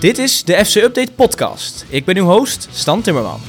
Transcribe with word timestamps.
Dit 0.00 0.18
is 0.18 0.44
de 0.44 0.64
FC 0.64 0.74
Update 0.74 1.12
podcast. 1.12 1.86
Ik 1.88 2.04
ben 2.04 2.16
uw 2.16 2.24
host, 2.24 2.68
Stan 2.72 3.02
Timmerman. 3.02 3.40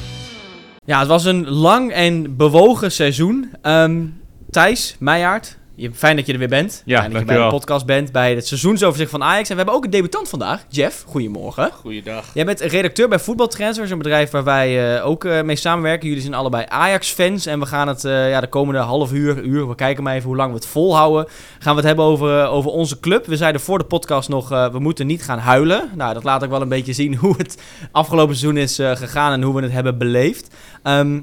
Ja, 0.84 0.98
het 0.98 1.08
was 1.08 1.24
een 1.24 1.48
lang 1.48 1.92
en 1.92 2.36
bewogen 2.36 2.92
seizoen. 2.92 3.50
Ehm, 3.62 4.04
Thijs 4.50 4.96
Meijaard, 4.98 5.58
je, 5.78 5.90
fijn 5.94 6.16
dat 6.16 6.26
je 6.26 6.32
er 6.32 6.38
weer 6.38 6.48
bent. 6.48 6.82
Ja, 6.84 6.98
fijn 6.98 7.10
dat 7.10 7.20
je 7.20 7.26
bij 7.26 7.36
de 7.36 7.48
podcast 7.48 7.86
bent, 7.86 8.12
bij 8.12 8.34
het 8.34 8.46
seizoensoverzicht 8.46 9.10
van 9.10 9.22
Ajax. 9.22 9.48
En 9.48 9.56
we 9.56 9.56
hebben 9.56 9.74
ook 9.74 9.84
een 9.84 9.90
debutant 9.90 10.28
vandaag, 10.28 10.64
Jeff. 10.68 11.04
Goedemorgen. 11.06 11.70
Goeiedag. 11.72 12.24
Jij 12.34 12.44
bent 12.44 12.60
redacteur 12.60 13.08
bij 13.08 13.18
Voetbaltransfers, 13.18 13.90
een 13.90 13.98
bedrijf 13.98 14.30
waar 14.30 14.44
wij 14.44 14.96
eh, 14.96 15.06
ook 15.06 15.24
eh, 15.24 15.42
mee 15.42 15.56
samenwerken. 15.56 16.08
Jullie 16.08 16.22
zijn 16.22 16.34
allebei 16.34 16.64
Ajax-fans 16.68 17.46
en 17.46 17.60
we 17.60 17.66
gaan 17.66 17.88
het 17.88 18.04
eh, 18.04 18.30
ja, 18.30 18.40
de 18.40 18.46
komende 18.46 18.80
half 18.80 19.12
uur, 19.12 19.42
uur, 19.42 19.68
we 19.68 19.74
kijken 19.74 20.02
maar 20.02 20.14
even 20.14 20.26
hoe 20.26 20.36
lang 20.36 20.50
we 20.50 20.56
het 20.56 20.66
volhouden, 20.66 21.26
gaan 21.58 21.72
we 21.72 21.78
het 21.78 21.88
hebben 21.88 22.04
over, 22.04 22.46
over 22.46 22.70
onze 22.70 23.00
club. 23.00 23.26
We 23.26 23.36
zeiden 23.36 23.60
voor 23.60 23.78
de 23.78 23.84
podcast 23.84 24.28
nog, 24.28 24.52
eh, 24.52 24.70
we 24.72 24.78
moeten 24.78 25.06
niet 25.06 25.22
gaan 25.22 25.38
huilen. 25.38 25.90
Nou, 25.94 26.14
dat 26.14 26.24
laat 26.24 26.44
ook 26.44 26.50
wel 26.50 26.62
een 26.62 26.68
beetje 26.68 26.92
zien 26.92 27.14
hoe 27.22 27.34
het 27.36 27.62
afgelopen 27.92 28.36
seizoen 28.36 28.60
is 28.60 28.78
eh, 28.78 28.96
gegaan 28.96 29.32
en 29.32 29.42
hoe 29.42 29.54
we 29.54 29.62
het 29.62 29.72
hebben 29.72 29.98
beleefd. 29.98 30.54
Ehm 30.82 31.20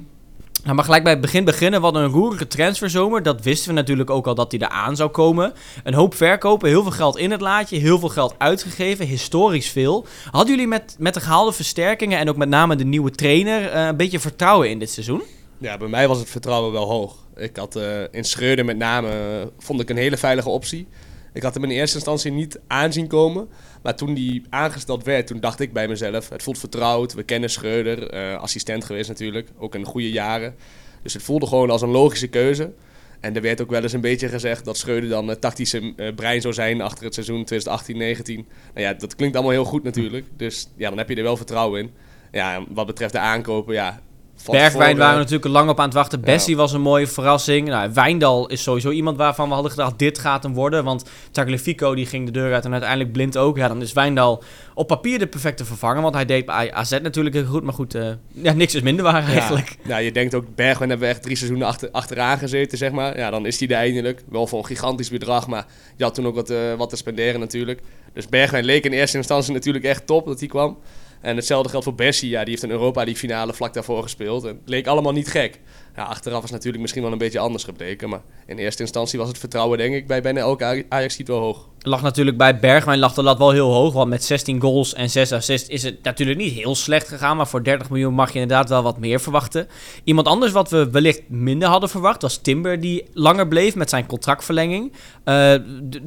nou, 0.65 0.75
maar 0.75 0.85
gelijk 0.85 1.03
bij 1.03 1.11
het 1.11 1.21
begin 1.21 1.43
beginnen. 1.43 1.81
Hadden 1.81 2.03
een 2.03 2.09
roerige 2.11 2.47
transferzomer. 2.47 3.23
Dat 3.23 3.43
wisten 3.43 3.69
we 3.69 3.75
natuurlijk 3.75 4.09
ook 4.09 4.27
al 4.27 4.35
dat 4.35 4.49
die 4.49 4.61
eraan 4.61 4.95
zou 4.95 5.09
komen. 5.09 5.53
Een 5.83 5.93
hoop 5.93 6.15
verkopen, 6.15 6.69
heel 6.69 6.81
veel 6.81 6.91
geld 6.91 7.17
in 7.17 7.31
het 7.31 7.41
laadje, 7.41 7.77
heel 7.77 7.99
veel 7.99 8.09
geld 8.09 8.35
uitgegeven, 8.37 9.05
historisch 9.05 9.69
veel. 9.69 10.05
Hadden 10.31 10.55
jullie 10.55 10.67
met, 10.67 10.95
met 10.99 11.13
de 11.13 11.19
gehaalde 11.19 11.51
versterkingen 11.51 12.19
en 12.19 12.29
ook 12.29 12.37
met 12.37 12.49
name 12.49 12.75
de 12.75 12.85
nieuwe 12.85 13.11
trainer 13.11 13.69
eh, 13.69 13.85
een 13.85 13.97
beetje 13.97 14.19
vertrouwen 14.19 14.69
in 14.69 14.79
dit 14.79 14.89
seizoen? 14.89 15.21
Ja, 15.57 15.77
bij 15.77 15.87
mij 15.87 16.07
was 16.07 16.19
het 16.19 16.29
vertrouwen 16.29 16.71
wel 16.71 16.85
hoog. 16.85 17.15
Ik 17.35 17.55
had 17.55 17.75
eh, 17.75 18.01
in 18.11 18.23
Schreuder 18.23 18.65
met 18.65 18.77
name, 18.77 19.09
eh, 19.09 19.47
vond 19.57 19.81
ik 19.81 19.89
een 19.89 19.97
hele 19.97 20.17
veilige 20.17 20.49
optie. 20.49 20.87
Ik 21.33 21.43
had 21.43 21.53
hem 21.53 21.63
in 21.63 21.69
eerste 21.69 21.95
instantie 21.95 22.31
niet 22.31 22.59
aanzien 22.67 23.07
komen. 23.07 23.47
Maar 23.85 23.95
toen 23.95 24.13
die 24.13 24.43
aangesteld 24.49 25.03
werd, 25.03 25.27
toen 25.27 25.39
dacht 25.39 25.59
ik 25.59 25.73
bij 25.73 25.87
mezelf... 25.87 26.29
het 26.29 26.43
voelt 26.43 26.57
vertrouwd, 26.57 27.13
we 27.13 27.23
kennen 27.23 27.49
Schreuder, 27.49 28.09
eh, 28.09 28.37
assistent 28.37 28.83
geweest 28.83 29.09
natuurlijk. 29.09 29.49
Ook 29.57 29.75
in 29.75 29.83
goede 29.83 30.11
jaren. 30.11 30.55
Dus 31.01 31.13
het 31.13 31.23
voelde 31.23 31.47
gewoon 31.47 31.69
als 31.69 31.81
een 31.81 31.89
logische 31.89 32.27
keuze. 32.27 32.73
En 33.19 33.35
er 33.35 33.41
werd 33.41 33.61
ook 33.61 33.69
wel 33.69 33.81
eens 33.81 33.93
een 33.93 34.01
beetje 34.01 34.27
gezegd 34.27 34.65
dat 34.65 34.77
Schreuder 34.77 35.09
dan 35.09 35.27
het 35.27 35.41
tactische 35.41 35.93
eh, 35.95 36.15
brein 36.15 36.41
zou 36.41 36.53
zijn... 36.53 36.81
achter 36.81 37.03
het 37.03 37.13
seizoen 37.13 37.45
2018-19. 37.53 37.55
Nou 37.93 38.45
ja, 38.73 38.93
dat 38.93 39.15
klinkt 39.15 39.35
allemaal 39.35 39.53
heel 39.53 39.65
goed 39.65 39.83
natuurlijk. 39.83 40.25
Dus 40.37 40.67
ja, 40.75 40.89
dan 40.89 40.97
heb 40.97 41.09
je 41.09 41.15
er 41.15 41.23
wel 41.23 41.37
vertrouwen 41.37 41.79
in. 41.79 41.91
Ja, 42.31 42.63
wat 42.69 42.85
betreft 42.85 43.13
de 43.13 43.19
aankopen, 43.19 43.73
ja... 43.73 44.01
Bergwijn 44.51 44.97
waren 44.97 45.13
we 45.13 45.19
natuurlijk 45.19 45.51
lang 45.51 45.69
op 45.69 45.79
aan 45.79 45.85
het 45.85 45.93
wachten. 45.93 46.21
Bessie 46.21 46.55
was 46.55 46.73
een 46.73 46.81
mooie 46.81 47.07
verrassing. 47.07 47.67
Nou, 47.67 47.91
Wijndal 47.93 48.47
is 48.47 48.63
sowieso 48.63 48.89
iemand 48.89 49.17
waarvan 49.17 49.47
we 49.47 49.53
hadden 49.53 49.71
gedacht, 49.71 49.99
dit 49.99 50.19
gaat 50.19 50.43
hem 50.43 50.53
worden. 50.53 50.83
Want 50.83 51.05
Tagliafico 51.31 51.95
die 51.95 52.05
ging 52.05 52.25
de 52.25 52.31
deur 52.31 52.53
uit 52.53 52.65
en 52.65 52.71
uiteindelijk 52.71 53.11
blind 53.11 53.37
ook. 53.37 53.57
Ja, 53.57 53.67
dan 53.67 53.81
is 53.81 53.93
Wijndal 53.93 54.43
op 54.73 54.87
papier 54.87 55.19
de 55.19 55.27
perfecte 55.27 55.65
vervanger. 55.65 56.01
Want 56.01 56.15
hij 56.15 56.25
deed 56.25 56.45
bij 56.45 56.73
AZ 56.73 56.99
natuurlijk 57.01 57.35
heel 57.35 57.45
goed. 57.45 57.63
Maar 57.63 57.73
goed, 57.73 57.95
eh, 57.95 58.09
ja, 58.31 58.53
niks 58.53 58.75
is 58.75 58.81
minder 58.81 59.03
waar 59.03 59.27
eigenlijk. 59.27 59.69
Ja, 59.69 59.89
ja, 59.95 59.97
je 59.97 60.11
denkt 60.11 60.35
ook, 60.35 60.55
Bergwijn 60.55 60.89
hebben 60.89 61.07
we 61.07 61.13
echt 61.13 61.23
drie 61.23 61.35
seizoenen 61.35 61.67
achter, 61.67 61.89
achteraan 61.91 62.37
gezeten, 62.37 62.77
zeg 62.77 62.91
maar. 62.91 63.17
Ja, 63.17 63.29
dan 63.29 63.45
is 63.45 63.59
hij 63.59 63.67
er 63.67 63.75
eindelijk. 63.75 64.23
Wel 64.29 64.47
voor 64.47 64.59
een 64.59 64.65
gigantisch 64.65 65.09
bedrag, 65.09 65.47
maar 65.47 65.65
je 65.95 66.03
had 66.03 66.13
toen 66.13 66.27
ook 66.27 66.35
wat, 66.35 66.49
eh, 66.49 66.73
wat 66.77 66.89
te 66.89 66.95
spenderen 66.95 67.39
natuurlijk. 67.39 67.81
Dus 68.13 68.27
Bergwijn 68.27 68.65
leek 68.65 68.85
in 68.85 68.91
eerste 68.91 69.17
instantie 69.17 69.53
natuurlijk 69.53 69.85
echt 69.85 70.07
top 70.07 70.25
dat 70.25 70.39
hij 70.39 70.47
kwam. 70.47 70.77
En 71.25 71.35
hetzelfde 71.35 71.69
geldt 71.69 71.85
voor 71.85 71.95
Bessie. 71.95 72.29
Ja, 72.29 72.39
die 72.39 72.49
heeft 72.49 72.63
een 72.63 72.69
Europa 72.69 73.03
League 73.03 73.19
finale 73.19 73.53
vlak 73.53 73.73
daarvoor 73.73 74.03
gespeeld. 74.03 74.43
En 74.43 74.49
het 74.49 74.69
leek 74.69 74.87
allemaal 74.87 75.11
niet 75.11 75.27
gek. 75.27 75.59
Ja, 75.95 76.03
achteraf 76.03 76.43
is 76.43 76.51
natuurlijk 76.51 76.81
misschien 76.81 77.01
wel 77.01 77.11
een 77.11 77.17
beetje 77.17 77.39
anders 77.39 77.63
gebleken. 77.63 78.09
Maar 78.09 78.21
in 78.45 78.57
eerste 78.57 78.81
instantie 78.81 79.19
was 79.19 79.27
het 79.27 79.37
vertrouwen, 79.37 79.77
denk 79.77 79.95
ik, 79.95 80.07
bij 80.07 80.21
bijna 80.21 80.39
elke 80.39 80.85
ajax 80.89 81.17
wel 81.25 81.39
hoog. 81.39 81.69
Lag 81.87 82.01
natuurlijk 82.01 82.37
bij 82.37 82.59
Bergwijn 82.59 82.99
lag 82.99 83.13
de 83.13 83.23
lat 83.23 83.37
wel 83.37 83.51
heel 83.51 83.73
hoog. 83.73 83.93
Want 83.93 84.09
met 84.09 84.23
16 84.23 84.61
goals 84.61 84.93
en 84.93 85.09
6 85.09 85.31
assists 85.31 85.69
is 85.69 85.83
het 85.83 86.03
natuurlijk 86.03 86.39
niet 86.39 86.53
heel 86.53 86.75
slecht 86.75 87.07
gegaan. 87.07 87.37
Maar 87.37 87.47
voor 87.47 87.63
30 87.63 87.89
miljoen 87.89 88.13
mag 88.13 88.33
je 88.33 88.39
inderdaad 88.39 88.69
wel 88.69 88.83
wat 88.83 88.97
meer 88.97 89.19
verwachten. 89.19 89.67
Iemand 90.03 90.27
anders 90.27 90.51
wat 90.51 90.69
we 90.69 90.89
wellicht 90.89 91.21
minder 91.27 91.67
hadden 91.67 91.89
verwacht 91.89 92.21
was 92.21 92.37
Timber. 92.37 92.79
Die 92.79 93.07
langer 93.13 93.47
bleef 93.47 93.75
met 93.75 93.89
zijn 93.89 94.05
contractverlenging. 94.05 94.93
Eh, 95.23 95.53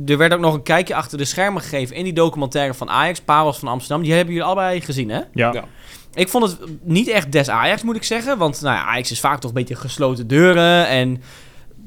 er 0.07 0.17
werd 0.17 0.33
ook 0.33 0.41
nog 0.41 0.55
een 0.55 0.63
kijkje 0.63 0.95
achter 0.95 1.19
de 1.19 1.25
schermen 1.25 1.63
gegeven 1.63 1.97
in 1.97 2.05
die 2.05 2.13
documentaire 2.13 2.75
van 2.75 2.91
Ajax. 2.91 3.21
Parels 3.21 3.59
van 3.59 3.69
Amsterdam. 3.69 4.03
Die 4.03 4.13
hebben 4.13 4.35
jullie 4.35 4.49
allebei 4.49 4.81
gezien 4.81 5.09
hè? 5.09 5.21
Ja. 5.33 5.53
Ja. 5.53 5.65
Ik 6.15 6.29
vond 6.29 6.45
het 6.45 6.59
niet 6.83 7.09
echt 7.09 7.33
des 7.33 7.49
Ajax, 7.49 7.83
moet 7.83 7.97
ik 7.97 8.05
zeggen. 8.05 8.39
Want 8.39 8.61
nou 8.61 8.77
ja, 8.77 8.85
Ajax 8.85 9.11
is 9.11 9.21
vaak 9.21 9.41
toch 9.41 9.51
een 9.51 9.57
beetje 9.57 9.75
gesloten 9.75 10.27
deuren. 10.27 10.87
En, 10.87 11.23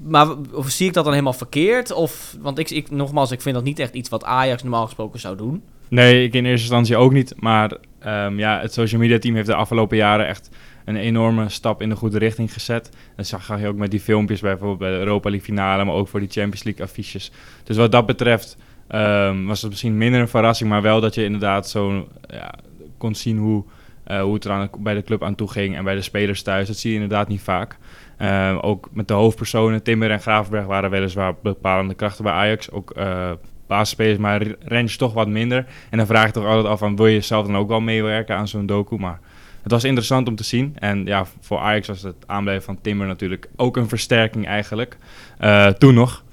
maar 0.03 0.28
of 0.53 0.69
zie 0.69 0.88
ik 0.88 0.94
dat 0.94 1.03
dan 1.03 1.13
helemaal 1.13 1.34
verkeerd? 1.34 1.91
Of, 1.91 2.35
want 2.39 2.59
ik, 2.59 2.69
ik, 2.69 2.91
nogmaals, 2.91 3.31
ik 3.31 3.41
vind 3.41 3.56
dat 3.56 3.63
niet 3.63 3.79
echt 3.79 3.94
iets 3.94 4.09
wat 4.09 4.23
Ajax 4.23 4.62
normaal 4.62 4.85
gesproken 4.85 5.19
zou 5.19 5.38
doen. 5.38 5.63
Nee, 5.88 6.23
ik 6.23 6.34
in 6.34 6.45
eerste 6.45 6.66
instantie 6.66 6.97
ook 6.97 7.12
niet. 7.12 7.34
Maar 7.38 7.78
ehm, 8.00 8.40
ja, 8.40 8.59
het 8.59 8.73
social 8.73 9.01
media 9.01 9.19
team 9.19 9.35
heeft 9.35 9.47
de 9.47 9.56
afgelopen 9.56 9.97
jaren 9.97 10.28
echt 10.28 10.50
een 10.85 10.95
enorme 10.95 11.50
stap 11.50 11.81
in 11.81 11.90
de 11.90 11.95
goede 11.95 12.17
richting 12.17 12.53
gezet. 12.53 12.90
Dat 13.16 13.28
zag 13.28 13.59
je 13.59 13.67
ook 13.67 13.75
met 13.75 13.91
die 13.91 14.00
filmpjes 14.00 14.40
bijvoorbeeld 14.40 14.79
bij 14.79 14.91
de 14.91 14.97
Europa 14.97 15.29
League 15.29 15.47
finale, 15.47 15.84
maar 15.84 15.95
ook 15.95 16.07
voor 16.07 16.19
die 16.19 16.29
Champions 16.29 16.63
League 16.63 16.85
affiches. 16.85 17.31
Dus 17.63 17.78
wat 17.78 17.91
dat 17.91 18.06
betreft 18.06 18.57
ehm, 18.88 19.45
was 19.45 19.61
het 19.61 19.69
misschien 19.69 19.97
minder 19.97 20.22
een 20.22 20.28
verrassing, 20.28 20.69
maar 20.69 20.81
wel 20.81 21.01
dat 21.01 21.16
je 21.16 21.23
inderdaad 21.23 21.69
zo 21.69 22.07
ja, 22.28 22.53
kon 22.97 23.16
zien 23.16 23.38
hoe, 23.38 23.63
eh, 24.03 24.22
hoe 24.22 24.34
het 24.34 24.45
er 24.45 24.51
aan, 24.51 24.69
bij 24.79 24.94
de 24.94 25.03
club 25.03 25.23
aan 25.23 25.35
toe 25.35 25.51
ging 25.51 25.75
en 25.75 25.84
bij 25.84 25.95
de 25.95 26.01
spelers 26.01 26.41
thuis. 26.41 26.67
Dat 26.67 26.78
zie 26.78 26.90
je 26.90 27.00
inderdaad 27.00 27.28
niet 27.28 27.41
vaak. 27.41 27.78
Ehm, 28.22 28.58
ook 28.62 28.90
met 28.92 29.08
de 29.08 29.14
hoofdpersonen, 29.14 29.84
Timber 29.84 30.12
en 30.12 30.20
Gravenberg 30.20 30.66
waren 30.66 30.90
weliswaar 30.90 31.34
bepalende 31.44 31.94
krachten 31.94 32.24
bij 32.24 32.34
Ajax. 32.34 32.72
Ook 32.72 32.92
eh 32.92 33.32
basisspelers, 33.68 34.18
maar 34.18 34.48
Rens 34.59 34.98
toch 34.98 35.14
wat 35.14 35.28
minder. 35.28 35.66
En 35.90 35.98
dan 35.98 36.08
vraag 36.08 36.26
je 36.26 36.32
toch 36.32 36.46
altijd 36.46 36.66
af 36.66 36.80
van, 36.80 36.96
wil 36.96 37.08
je 37.08 37.22
zelf 37.22 37.46
dan 37.46 37.58
ook 37.58 37.68
wel 37.68 37.82
meewerken 37.82 38.36
aan 38.36 38.48
zo'n 38.48 38.66
docu? 38.66 38.98
Maar 38.98 39.20
het 39.64 39.72
was 39.72 39.84
interessant 39.84 40.28
om 40.28 40.36
te 40.36 40.44
zien. 40.44 40.76
En 40.80 41.06
ja, 41.06 41.26
voor 41.40 41.59
Ajax 41.59 41.88
was 41.88 42.02
het 42.02 42.16
aanblijven 42.26 42.64
van 42.64 42.82
Timber 42.82 43.08
natuurlijk 43.08 43.50
ook 43.56 43.78
een 43.78 43.88
versterking 43.88 44.48
eigenlijk. 44.48 44.98
Eh, 45.38 45.68
toen 45.68 45.94
nog. 45.94 46.24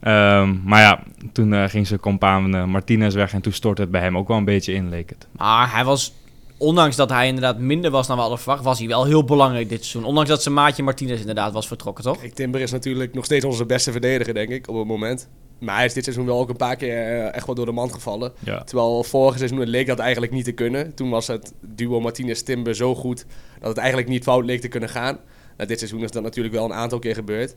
Ehm, 0.00 0.54
maar 0.64 0.80
ja, 0.80 1.02
toen 1.32 1.52
eh, 1.52 1.64
ging 1.64 1.86
zijn 1.86 2.00
compaan 2.00 2.70
Martinez 2.70 3.14
weg 3.14 3.32
en 3.32 3.42
toen 3.42 3.52
stortte 3.52 3.82
het 3.82 3.90
bij 3.90 4.00
hem 4.00 4.16
ook 4.16 4.28
wel 4.28 4.36
een 4.36 4.44
beetje 4.44 4.72
in, 4.72 4.88
leek 4.88 5.08
het. 5.08 5.26
Maar 5.32 5.72
hij 5.72 5.84
was, 5.84 6.14
ondanks 6.62 6.96
dat 6.96 7.10
hij 7.10 7.26
inderdaad 7.26 7.58
minder 7.58 7.90
was 7.90 8.06
dan 8.06 8.16
we 8.16 8.22
hadden 8.22 8.40
verwacht, 8.40 8.64
was 8.64 8.78
hij 8.78 8.88
wel 8.88 9.04
heel 9.04 9.24
belangrijk 9.24 9.68
dit 9.68 9.84
seizoen. 9.84 10.04
Ondanks 10.04 10.30
dat 10.30 10.42
zijn 10.42 10.54
maatje 10.54 10.82
Martinez 10.82 11.20
inderdaad 11.20 11.52
was 11.52 11.66
vertrokken, 11.66 12.04
toch? 12.04 12.20
Kijk, 12.20 12.34
Timber 12.34 12.60
is 12.60 12.70
natuurlijk 12.70 13.14
nog 13.14 13.24
steeds 13.24 13.44
onze 13.44 13.66
beste 13.66 13.92
verdediger, 13.92 14.34
denk 14.34 14.48
ik, 14.48 14.68
op 14.68 14.76
het 14.76 14.86
moment. 14.86 15.28
Maar 15.58 15.76
hij 15.76 15.84
is 15.84 15.92
dit 15.92 16.04
seizoen 16.04 16.26
wel 16.26 16.38
ook 16.38 16.48
een 16.48 16.56
paar 16.56 16.76
keer 16.76 16.96
eh, 16.96 17.34
echt 17.34 17.46
wel 17.46 17.54
door 17.54 17.66
de 17.66 17.72
mand 17.72 17.92
gevallen. 17.92 18.32
Ja. 18.38 18.64
Terwijl 18.64 19.04
vorige 19.04 19.38
seizoen 19.38 19.66
leek 19.66 19.86
dat 19.86 19.98
eigenlijk 19.98 20.32
niet 20.32 20.44
te 20.44 20.52
kunnen. 20.52 20.94
Toen 20.94 21.10
was 21.10 21.26
het 21.26 21.52
duo 21.60 22.00
Martinez-Timber 22.00 22.74
zo 22.74 22.94
goed 22.94 23.26
dat 23.60 23.68
het 23.68 23.78
eigenlijk 23.78 24.08
niet 24.08 24.22
fout 24.22 24.44
leek 24.44 24.60
te 24.60 24.68
kunnen 24.68 24.88
gaan. 24.88 25.18
Nou, 25.56 25.68
dit 25.68 25.78
seizoen 25.78 26.02
is 26.02 26.10
dat 26.10 26.22
natuurlijk 26.22 26.54
wel 26.54 26.64
een 26.64 26.72
aantal 26.72 26.98
keer 26.98 27.14
gebeurd. 27.14 27.56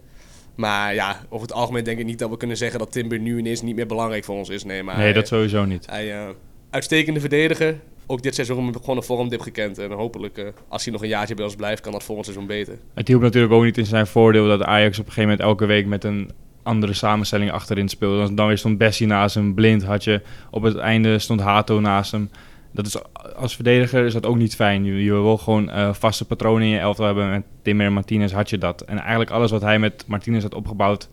Maar 0.55 0.93
ja, 0.93 1.19
over 1.29 1.47
het 1.47 1.55
algemeen 1.55 1.83
denk 1.83 1.99
ik 1.99 2.05
niet 2.05 2.19
dat 2.19 2.29
we 2.29 2.37
kunnen 2.37 2.57
zeggen 2.57 2.79
dat 2.79 2.91
Timber 2.91 3.19
nu 3.19 3.37
ineens 3.37 3.61
niet 3.61 3.75
meer 3.75 3.87
belangrijk 3.87 4.23
voor 4.23 4.35
ons 4.35 4.49
is. 4.49 4.63
Nee, 4.63 4.83
maar 4.83 4.95
Nee, 4.95 5.03
hij, 5.03 5.13
dat 5.13 5.27
sowieso 5.27 5.65
niet. 5.65 5.85
hij 5.85 6.13
eh, 6.13 6.29
uitstekende 6.69 7.19
verdediger. 7.19 7.79
Ook 8.07 8.21
dit 8.21 8.35
seizoen 8.35 8.73
gewoon 8.73 8.97
een 8.97 9.03
vormdip 9.03 9.41
gekend. 9.41 9.77
En 9.77 9.91
hopelijk, 9.91 10.37
eh, 10.37 10.45
als 10.67 10.83
hij 10.83 10.93
nog 10.93 11.01
een 11.01 11.07
jaartje 11.07 11.35
bij 11.35 11.45
ons 11.45 11.55
blijft, 11.55 11.81
kan 11.81 11.91
dat 11.91 12.03
volgend 12.03 12.25
seizoen 12.25 12.47
beter. 12.47 12.77
Het 12.93 13.07
hielp 13.07 13.21
natuurlijk 13.21 13.53
ook 13.53 13.63
niet 13.63 13.77
in 13.77 13.85
zijn 13.85 14.07
voordeel 14.07 14.47
dat 14.47 14.63
Ajax 14.63 14.99
op 14.99 15.05
een 15.05 15.11
gegeven 15.11 15.29
moment 15.29 15.47
elke 15.49 15.65
week 15.65 15.85
met 15.85 16.03
een 16.03 16.31
andere 16.63 16.93
samenstelling 16.93 17.51
achterin 17.51 17.89
speelde. 17.89 18.33
Dan- 18.33 18.47
weer 18.47 18.57
stond 18.57 18.77
Bessie 18.77 19.07
naast 19.07 19.35
hem, 19.35 19.53
Blind 19.53 19.83
had 19.83 20.03
je. 20.03 20.21
Op 20.51 20.63
het 20.63 20.77
einde 20.77 21.19
stond 21.19 21.41
Hato 21.41 21.79
naast 21.79 22.11
hem. 22.11 22.29
Dat 22.71 22.85
is, 22.85 22.97
als 23.35 23.55
verdediger 23.55 24.05
is 24.05 24.13
dat 24.13 24.25
ook 24.25 24.37
niet 24.37 24.55
fijn. 24.55 24.85
Je, 24.85 25.03
je 25.03 25.11
wil 25.11 25.37
gewoon 25.37 25.69
eh, 25.69 25.93
vaste 25.93 26.25
patronen 26.25 26.61
in 26.61 26.73
je 26.73 26.79
elftal 26.79 27.05
hebben. 27.05 27.29
Met 27.29 27.43
Timmer 27.61 27.85
en 27.85 27.93
Martinez 27.93 28.31
had 28.31 28.49
je 28.49 28.57
dat. 28.57 28.81
En 28.81 28.97
eigenlijk 28.99 29.29
alles 29.29 29.51
wat 29.51 29.61
hij 29.61 29.79
met 29.79 30.03
Martinez 30.07 30.43
had 30.43 30.53
opgebouwd, 30.53 31.09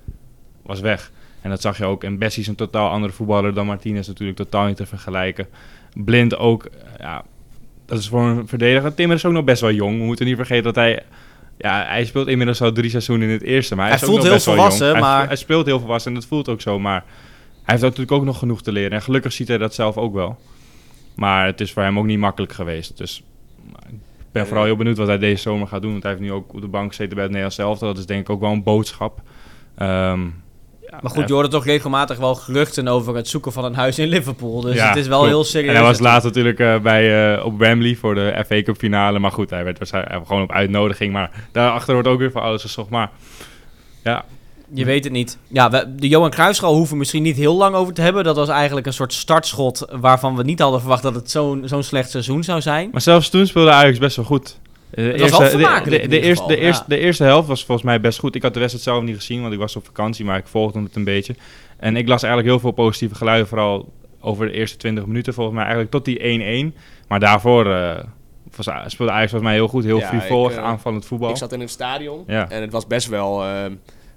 was 0.62 0.80
weg. 0.80 1.12
En 1.40 1.50
dat 1.50 1.60
zag 1.60 1.78
je 1.78 1.84
ook. 1.84 2.04
En 2.04 2.18
Bessie 2.18 2.42
is 2.42 2.48
een 2.48 2.54
totaal 2.54 2.90
andere 2.90 3.12
voetballer 3.12 3.54
dan 3.54 3.66
Martinez 3.66 4.06
natuurlijk 4.06 4.38
totaal 4.38 4.66
niet 4.66 4.76
te 4.76 4.86
vergelijken. 4.86 5.46
Blind 5.94 6.36
ook, 6.36 6.68
ja, 6.98 7.24
dat 7.86 7.98
is 7.98 8.08
voor 8.08 8.22
een 8.22 8.48
verdediger. 8.48 8.94
Timmer 8.94 9.16
is 9.16 9.24
ook 9.24 9.32
nog 9.32 9.44
best 9.44 9.60
wel 9.60 9.72
jong. 9.72 9.98
We 9.98 10.04
moeten 10.04 10.26
niet 10.26 10.36
vergeten 10.36 10.64
dat 10.64 10.74
hij 10.74 11.02
ja, 11.58 11.84
hij 11.86 12.04
speelt 12.04 12.28
inmiddels 12.28 12.60
al 12.62 12.72
drie 12.72 12.90
seizoenen 12.90 13.26
in 13.28 13.32
het 13.34 13.42
eerste. 13.42 13.74
Maar 13.74 13.88
hij, 13.88 13.94
Hij 13.94 14.02
is 14.08 14.08
ook 14.14 14.20
voelt 14.20 14.30
nog 14.30 14.42
heel 14.44 14.54
best 14.54 14.56
wel 14.56 14.56
jong. 14.56 14.72
volwassen, 14.72 15.00
maar- 15.00 15.26
Hij, 15.26 15.36
speelt 15.36 15.66
heel 15.66 15.78
volwassen 15.78 16.12
en 16.12 16.18
dat 16.18 16.28
voelt 16.28 16.48
ook 16.48 16.60
zo. 16.60 16.78
Maar 16.78 17.04
hij 17.62 17.64
heeft 17.64 17.82
natuurlijk 17.82 18.12
ook 18.12 18.24
nog 18.24 18.38
genoeg 18.38 18.62
te 18.62 18.72
leren. 18.72 18.90
En 18.90 19.02
gelukkig 19.02 19.32
ziet 19.32 19.48
hij 19.48 19.58
dat 19.58 19.74
zelf 19.74 19.96
ook 19.96 20.14
wel. 20.14 20.38
Maar 21.14 21.46
het 21.46 21.60
is 21.60 21.72
voor 21.72 21.82
hem 21.82 21.98
ook 21.98 22.04
niet 22.04 22.18
makkelijk 22.18 22.52
geweest. 22.52 22.96
Dus 22.96 23.22
ik 23.88 24.32
ben 24.32 24.46
vooral 24.46 24.64
heel 24.64 24.76
benieuwd 24.76 24.96
wat 24.96 25.06
hij 25.06 25.18
deze 25.18 25.42
zomer 25.42 25.66
gaat 25.66 25.82
doen. 25.82 25.90
Want 25.90 26.02
hij 26.02 26.12
heeft 26.12 26.24
nu 26.24 26.32
ook 26.32 26.54
op 26.54 26.60
de 26.60 26.66
bank 26.66 26.88
gezeten 26.88 27.14
bij 27.14 27.22
het 27.22 27.32
Nederlands 27.32 27.58
elftal. 27.58 27.88
Dat 27.88 27.98
is 27.98 28.06
denk 28.06 28.20
ik 28.20 28.30
ook 28.30 28.40
wel 28.40 28.50
een 28.52 28.62
boodschap. 28.62 29.20
Ehm, 29.76 30.20
Maar 31.00 31.10
goed, 31.10 31.28
je 31.28 31.32
hoorde 31.34 31.48
toch 31.48 31.64
regelmatig 31.64 32.18
wel 32.18 32.34
geruchten 32.34 32.88
over 32.88 33.16
het 33.16 33.28
zoeken 33.28 33.52
van 33.52 33.64
een 33.64 33.74
huis 33.74 33.98
in 33.98 34.08
Liverpool. 34.08 34.60
Dus 34.60 34.74
Ja, 34.74 34.88
het 34.88 34.96
is 34.96 35.06
wel 35.06 35.18
klopt. 35.18 35.32
heel 35.32 35.44
serieus. 35.44 35.68
En 35.68 35.76
hij 35.76 35.84
was 35.84 35.98
laatst 35.98 36.24
natuurlijk 36.24 36.58
eh, 36.58 36.78
bij, 36.78 37.34
eh, 37.36 37.44
op 37.44 37.58
Wembley 37.58 37.94
voor 37.96 38.14
de 38.14 38.44
FA 38.46 38.62
Cup 38.62 38.76
finale. 38.76 39.18
Maar 39.18 39.32
goed, 39.32 39.50
hij 39.50 39.64
werd 39.64 39.78
waarschijnlijk 39.78 40.26
gewoon 40.26 40.42
op 40.42 40.52
uitnodiging. 40.52 41.12
Maar 41.12 41.30
daarachter 41.52 41.94
wordt 41.94 42.08
ook 42.08 42.18
weer 42.18 42.30
van 42.30 42.42
alles 42.42 42.62
gezocht. 42.62 42.90
Maar 42.90 43.10
ja, 44.04 44.24
Je 44.74 44.84
weet 44.84 45.04
het 45.04 45.12
niet. 45.12 45.38
Ja, 45.48 45.70
we, 45.70 45.94
de 45.96 46.08
Johan 46.08 46.30
Cruijffschaal 46.30 46.74
hoeven 46.74 46.92
we 46.92 46.98
misschien 46.98 47.22
niet 47.22 47.36
heel 47.36 47.56
lang 47.56 47.74
over 47.74 47.94
te 47.94 48.00
hebben. 48.02 48.24
Dat 48.24 48.36
was 48.36 48.48
eigenlijk 48.48 48.86
een 48.86 48.92
soort 48.92 49.12
startschot 49.12 49.86
waarvan 49.90 50.36
we 50.36 50.42
niet 50.42 50.58
hadden 50.60 50.80
verwacht 50.80 51.02
dat 51.02 51.14
het 51.14 51.30
zo'n 51.30 51.62
zo'n 51.64 51.82
slecht 51.82 52.10
seizoen 52.10 52.44
zou 52.44 52.60
zijn. 52.60 52.88
Maar 52.92 53.00
zelfs 53.00 53.28
toen 53.28 53.46
speelde 53.46 53.70
Ajax 53.70 53.98
best 53.98 54.16
wel 54.16 54.24
goed. 54.24 54.58
De 54.94 55.02
Het 55.02 55.20
eerste, 55.20 55.48
de, 56.08 56.18
eerste, 56.20 56.44
ja. 56.50 56.84
de 56.86 56.98
eerste 56.98 57.24
helft 57.24 57.48
was 57.48 57.64
volgens 57.64 57.86
mij 57.86 58.00
best 58.00 58.18
goed. 58.18 58.34
Ik 58.34 58.42
had 58.42 58.54
de 58.54 58.60
wedstrijd 58.60 58.86
zelf 58.86 59.02
niet 59.02 59.16
gezien, 59.16 59.40
want 59.40 59.52
ik 59.52 59.58
was 59.58 59.76
op 59.76 59.84
vakantie, 59.84 60.24
maar 60.24 60.38
ik 60.38 60.46
volgde 60.46 60.82
het 60.82 60.96
een 60.96 61.04
beetje. 61.04 61.34
En 61.76 61.96
ik 61.96 62.08
las 62.08 62.22
eigenlijk 62.22 62.52
heel 62.52 62.60
veel 62.60 62.70
positieve 62.84 63.14
geluiden, 63.14 63.46
vooral 63.48 63.92
over 64.20 64.46
de 64.46 64.52
eerste 64.52 64.76
20 64.76 65.06
minuten 65.06 65.34
volgens 65.34 65.54
mij, 65.56 65.64
eigenlijk 65.64 65.92
tot 65.92 66.04
die 66.04 66.72
1-1. 66.72 66.76
Maar 67.08 67.20
daarvoor 67.20 67.72
eh, 67.72 68.04
was, 68.56 68.68
speelde 68.86 69.12
Ajax 69.12 69.30
volgens 69.30 69.50
mij 69.50 69.52
heel 69.54 69.68
goed, 69.68 69.84
heel 69.84 69.98
Ja, 69.98 70.06
frivol, 70.08 70.50
ik, 70.50 70.56
eh, 70.56 70.62
aanvallend 70.62 71.04
voetbal. 71.06 71.30
Ik 71.30 71.36
zat 71.36 71.52
in 71.52 71.60
het 71.60 71.70
stadion 71.70 72.24
Ja. 72.26 72.50
en 72.50 72.60
het 72.60 72.72
was 72.72 72.86
best 72.86 73.08
wel... 73.08 73.44
eh, 73.44 73.64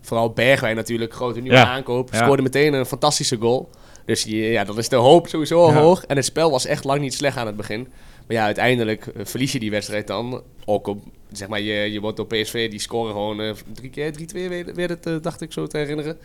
vooral 0.02 0.30
Bergwijn 0.30 0.76
natuurlijk, 0.76 1.14
grote 1.14 1.40
nieuwe 1.40 1.58
Ja. 1.58 1.66
aankoop. 1.68 2.10
Ja. 2.12 2.18
Scoorde 2.24 2.42
meteen 2.44 2.74
een 2.74 2.86
fantastische 2.86 3.38
goal. 3.38 3.70
Dus 4.06 4.24
ja, 4.28 4.64
dan 4.64 4.78
is 4.78 4.90
de 4.90 4.96
hoop 4.96 5.28
sowieso 5.28 5.62
al 5.62 5.72
Ja. 5.72 5.80
hoog. 5.80 6.04
En 6.06 6.16
het 6.16 6.26
spel 6.26 6.52
was 6.52 6.66
echt 6.66 6.84
lang 6.84 7.02
niet 7.02 7.14
slecht 7.14 7.38
aan 7.38 7.46
het 7.48 7.56
begin. 7.56 7.88
Maar 8.28 8.36
ja, 8.36 8.44
uiteindelijk 8.44 9.08
eh, 9.08 9.26
verlies 9.26 9.52
je 9.52 9.60
die 9.60 9.72
wedstrijd 9.72 10.08
dan. 10.08 10.44
Ook 10.66 10.88
op, 10.88 11.04
zeg 11.32 11.48
maar, 11.48 11.62
je, 11.62 11.92
je 11.92 12.00
wordt 12.00 12.18
door 12.18 12.28
PSV, 12.28 12.70
die 12.70 12.80
scoren 12.80 13.12
gewoon 13.12 13.42
eh, 13.42 13.54
drie 13.74 13.90
keer, 13.90 14.14
3-2 14.14 14.74
werd 14.74 14.90
het, 14.90 15.06
eh, 15.06 15.16
dacht 15.22 15.42
ik 15.42 15.52
zo 15.52 15.68
te 15.68 15.78
herinneren. 15.78 16.18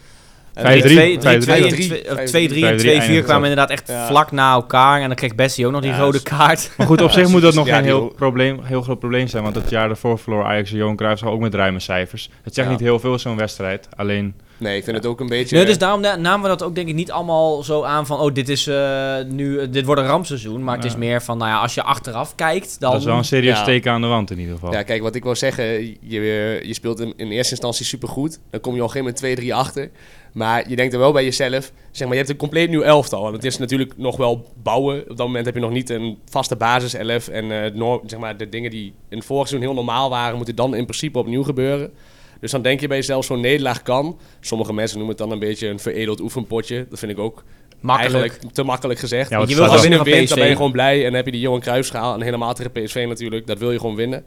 En 0.54 0.82
5-3. 0.82 1.18
2-3 1.18 1.22
en 1.22 2.26
2-3 2.26 2.64
en 2.64 2.78
2-4 2.78 3.24
kwamen 3.24 3.48
inderdaad 3.48 3.70
echt 3.70 3.88
Ja. 3.88 4.06
vlak 4.06 4.30
na 4.32 4.52
elkaar. 4.52 5.00
En 5.00 5.06
dan 5.06 5.16
kreeg 5.16 5.34
Bessie 5.34 5.66
ook 5.66 5.72
nog 5.72 5.80
die 5.80 5.90
Ja, 5.90 5.98
rode 5.98 6.12
dus- 6.12 6.22
kaart. 6.22 6.70
Maar 6.76 6.86
goed, 6.86 7.02
op 7.02 7.10
zich 7.18 7.28
moet 7.28 7.42
dat 7.42 7.54
nog 7.54 7.66
ja, 7.66 7.74
geen 7.74 7.84
heel, 7.84 8.12
probleem, 8.16 8.60
heel 8.62 8.82
groot 8.82 8.98
probleem 8.98 9.26
zijn. 9.26 9.42
Want 9.42 9.54
het 9.54 9.70
jaar 9.70 9.86
daarvoor 9.88 10.18
verloor 10.18 10.44
Ajax 10.44 10.70
en 10.70 10.76
Johan 10.76 10.96
Cruijff 10.96 11.22
ook 11.24 11.40
met 11.40 11.54
ruime 11.54 11.80
cijfers. 11.80 12.30
Het 12.42 12.54
zegt 12.54 12.66
Ja. 12.66 12.72
niet 12.72 12.82
heel 12.82 12.98
veel 12.98 13.18
zo'n 13.18 13.36
wedstrijd. 13.36 13.88
Alleen, 13.96 14.34
Nee, 14.56 14.76
ik 14.76 14.84
vind 14.84 14.96
het 14.96 15.06
ook 15.06 15.20
een 15.20 15.28
beetje... 15.28 15.56
Nee, 15.56 15.64
dus 15.64 15.78
daarom 15.78 16.00
na- 16.00 16.16
namen 16.16 16.42
we 16.42 16.48
dat 16.48 16.62
ook 16.62 16.74
denk 16.74 16.88
ik 16.88 16.94
niet 16.94 17.10
allemaal 17.10 17.62
zo 17.62 17.82
aan 17.82 18.06
van... 18.06 18.18
oh, 18.18 18.34
dit, 18.34 18.48
is, 18.48 18.66
eh, 18.66 19.14
nu, 19.28 19.70
dit 19.70 19.84
wordt 19.84 20.00
een 20.00 20.06
rampseizoen. 20.06 20.64
Maar 20.64 20.76
het 20.76 20.84
is 20.84 20.96
meer 20.96 21.22
van, 21.22 21.38
nou 21.38 21.50
ja, 21.50 21.58
als 21.58 21.74
je 21.74 21.82
achteraf 21.82 22.34
kijkt... 22.34 22.80
dan 22.80 22.90
dat 22.90 23.00
is 23.00 23.06
wel 23.06 23.16
een 23.16 23.24
serieus 23.24 23.58
Ja. 23.58 23.64
teken 23.64 23.92
aan 23.92 24.00
de 24.00 24.06
wand 24.06 24.30
in 24.30 24.38
ieder 24.38 24.54
geval. 24.54 24.72
Ja, 24.72 24.82
kijk, 24.82 25.02
wat 25.02 25.14
ik 25.14 25.22
wil 25.22 25.34
zeggen, 25.36 25.64
je, 26.00 26.60
je 26.62 26.74
speelt 26.74 27.00
in, 27.00 27.12
in 27.16 27.30
eerste 27.30 27.50
instantie 27.50 27.84
supergoed. 27.84 28.38
Dan 28.50 28.60
kom 28.60 28.74
je 28.74 28.82
op 28.84 28.94
een 28.94 29.02
gegeven 29.02 29.28
moment 29.30 29.40
2-3 29.40 29.52
achter. 29.54 29.90
Maar 30.32 30.68
je 30.68 30.76
denkt 30.76 30.92
er 30.92 30.98
wel 30.98 31.12
bij 31.12 31.24
jezelf, 31.24 31.72
zeg 31.90 32.06
maar, 32.06 32.10
je 32.10 32.22
hebt 32.22 32.28
een 32.28 32.36
compleet 32.36 32.70
nieuw 32.70 32.82
elftal. 32.82 33.26
En 33.26 33.32
het 33.32 33.44
is 33.44 33.58
natuurlijk 33.58 33.92
nog 33.96 34.16
wel 34.16 34.52
bouwen. 34.62 35.00
Op 35.00 35.16
dat 35.16 35.26
moment 35.26 35.44
heb 35.44 35.54
je 35.54 35.60
nog 35.60 35.70
niet 35.70 35.90
een 35.90 36.18
vaste 36.24 36.56
basiself. 36.56 37.28
En 37.28 37.64
eh, 37.64 37.94
zeg 38.06 38.18
maar, 38.18 38.36
de 38.36 38.48
dingen 38.48 38.70
die 38.70 38.92
in 39.08 39.16
het 39.16 39.26
vorige 39.26 39.48
seizoen 39.48 39.68
heel 39.68 39.82
normaal 39.84 40.10
waren, 40.10 40.36
moeten 40.36 40.56
dan 40.56 40.74
in 40.74 40.84
principe 40.84 41.18
opnieuw 41.18 41.42
gebeuren. 41.42 41.92
Dus 42.40 42.50
dan 42.50 42.62
denk 42.62 42.80
je 42.80 42.88
bij 42.88 42.96
jezelf, 42.96 43.24
zo'n 43.24 43.40
nederlaag 43.40 43.82
kan. 43.82 44.18
Sommige 44.40 44.72
mensen 44.72 44.98
noemen 44.98 45.16
het 45.16 45.24
dan 45.24 45.32
een 45.32 45.48
beetje 45.48 45.68
een 45.68 45.78
veredeld 45.78 46.20
oefenpotje. 46.20 46.86
Dat 46.88 46.98
vind 46.98 47.12
ik 47.12 47.18
ook 47.18 47.44
makkelijk. 47.80 48.14
eigenlijk 48.14 48.54
te 48.54 48.62
makkelijk 48.62 49.00
gezegd. 49.00 49.30
Ja, 49.30 49.38
je 49.40 49.46
wil 49.46 49.64
gewoon 49.64 49.80
winnen 49.80 49.98
dan 50.26 50.38
ben 50.38 50.48
je 50.48 50.56
gewoon 50.56 50.72
blij. 50.72 50.98
En 50.98 51.04
dan 51.04 51.14
heb 51.14 51.24
je 51.24 51.32
die 51.32 51.40
Johan 51.40 51.60
Cruijffschaal. 51.60 52.14
En 52.14 52.22
helemaal 52.22 52.54
tegen 52.54 52.72
PSV 52.72 53.04
natuurlijk. 53.08 53.46
Dat 53.46 53.58
wil 53.58 53.72
je 53.72 53.78
gewoon 53.78 53.96
winnen. 53.96 54.24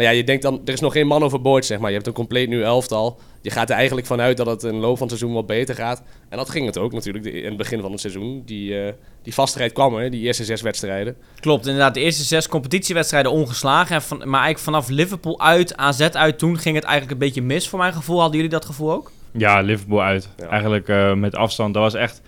Maar 0.00 0.08
ja, 0.08 0.14
je 0.14 0.24
denkt 0.24 0.42
dan, 0.42 0.60
er 0.64 0.72
is 0.72 0.80
nog 0.80 0.92
geen 0.92 1.06
man 1.06 1.22
overboord, 1.22 1.64
zeg 1.64 1.78
maar. 1.78 1.88
Je 1.88 1.94
hebt 1.94 2.06
een 2.06 2.12
compleet 2.12 2.48
nieuw 2.48 2.62
elftal. 2.62 3.18
Je 3.42 3.50
gaat 3.50 3.70
er 3.70 3.76
eigenlijk 3.76 4.06
vanuit 4.06 4.36
dat 4.36 4.46
het 4.46 4.62
in 4.62 4.72
de 4.72 4.76
loop 4.76 4.98
van 4.98 5.06
het 5.06 5.16
seizoen 5.16 5.36
wat 5.36 5.46
beter 5.46 5.74
gaat. 5.74 6.02
En 6.28 6.36
dat 6.36 6.50
ging 6.50 6.66
het 6.66 6.78
ook 6.78 6.92
natuurlijk 6.92 7.24
in 7.24 7.44
het 7.44 7.56
begin 7.56 7.80
van 7.80 7.90
het 7.90 8.00
seizoen. 8.00 8.42
Die, 8.46 8.80
eh, 8.80 8.92
die 9.22 9.34
vastheid 9.34 9.72
kwam 9.72 9.96
er, 9.96 10.10
die 10.10 10.20
eerste 10.20 10.44
zes 10.44 10.62
wedstrijden. 10.62 11.16
Klopt, 11.40 11.66
inderdaad. 11.66 11.94
De 11.94 12.00
eerste 12.00 12.22
zes 12.22 12.48
competitiewedstrijden 12.48 13.32
ongeslagen. 13.32 13.94
En 13.94 14.02
van, 14.02 14.18
maar 14.18 14.42
eigenlijk 14.42 14.58
vanaf 14.58 14.88
Liverpool 14.88 15.40
uit, 15.40 15.76
AZ 15.76 16.00
uit, 16.00 16.38
toen 16.38 16.58
ging 16.58 16.74
het 16.74 16.84
eigenlijk 16.84 17.12
een 17.12 17.26
beetje 17.26 17.42
mis 17.42 17.68
voor 17.68 17.78
mijn 17.78 17.92
gevoel. 17.92 18.20
Hadden 18.20 18.36
jullie 18.36 18.52
dat 18.52 18.64
gevoel 18.64 18.92
ook? 18.92 19.10
Ja, 19.32 19.60
Liverpool 19.60 20.02
uit. 20.02 20.28
Ja. 20.36 20.46
Eigenlijk 20.46 20.88
eh, 20.88 21.14
met 21.14 21.34
afstand. 21.34 21.74
Dat 21.74 21.82
was 21.82 21.94
echt... 21.94 22.20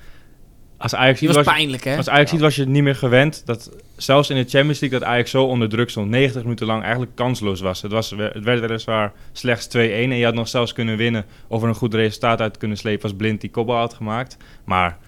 Als 0.82 0.94
Ajax 0.94 1.18
Die 1.18 1.28
was 1.28 1.36
was, 1.36 1.46
pijnlijk, 1.54 1.84
hè? 1.84 1.96
als 1.96 2.08
Ajax 2.08 2.30
Ja. 2.30 2.38
was 2.38 2.54
je 2.54 2.60
het 2.60 2.70
niet 2.70 2.82
meer 2.82 2.94
gewend. 2.94 3.42
Dat 3.46 3.70
zelfs 3.96 4.30
in 4.30 4.36
de 4.36 4.48
Champions 4.48 4.80
League 4.80 4.98
dat 4.98 5.08
Ajax 5.08 5.30
zo 5.30 5.44
onder 5.44 5.68
druk 5.68 5.90
stond. 5.90 6.08
90 6.10 6.42
minuten 6.42 6.66
lang 6.66 6.82
eigenlijk 6.82 7.14
kansloos 7.14 7.60
was. 7.60 7.82
Het, 7.82 7.92
was, 7.92 8.10
het 8.10 8.44
werd 8.44 8.60
weliswaar 8.60 9.12
slechts 9.32 9.66
2-1. 9.66 9.70
En 9.80 10.16
je 10.16 10.24
had 10.24 10.34
nog 10.34 10.48
zelfs 10.48 10.72
kunnen 10.72 10.96
winnen. 10.96 11.24
Of 11.48 11.62
er 11.62 11.68
een 11.68 11.74
goed 11.74 11.94
resultaat 11.94 12.40
uit 12.40 12.56
kunnen 12.56 12.76
slepen 12.76 13.02
als 13.02 13.14
Blind 13.14 13.40
die 13.40 13.50
kopbal 13.50 13.76
had 13.76 13.94
gemaakt. 13.94 14.36
Maar 14.64 14.98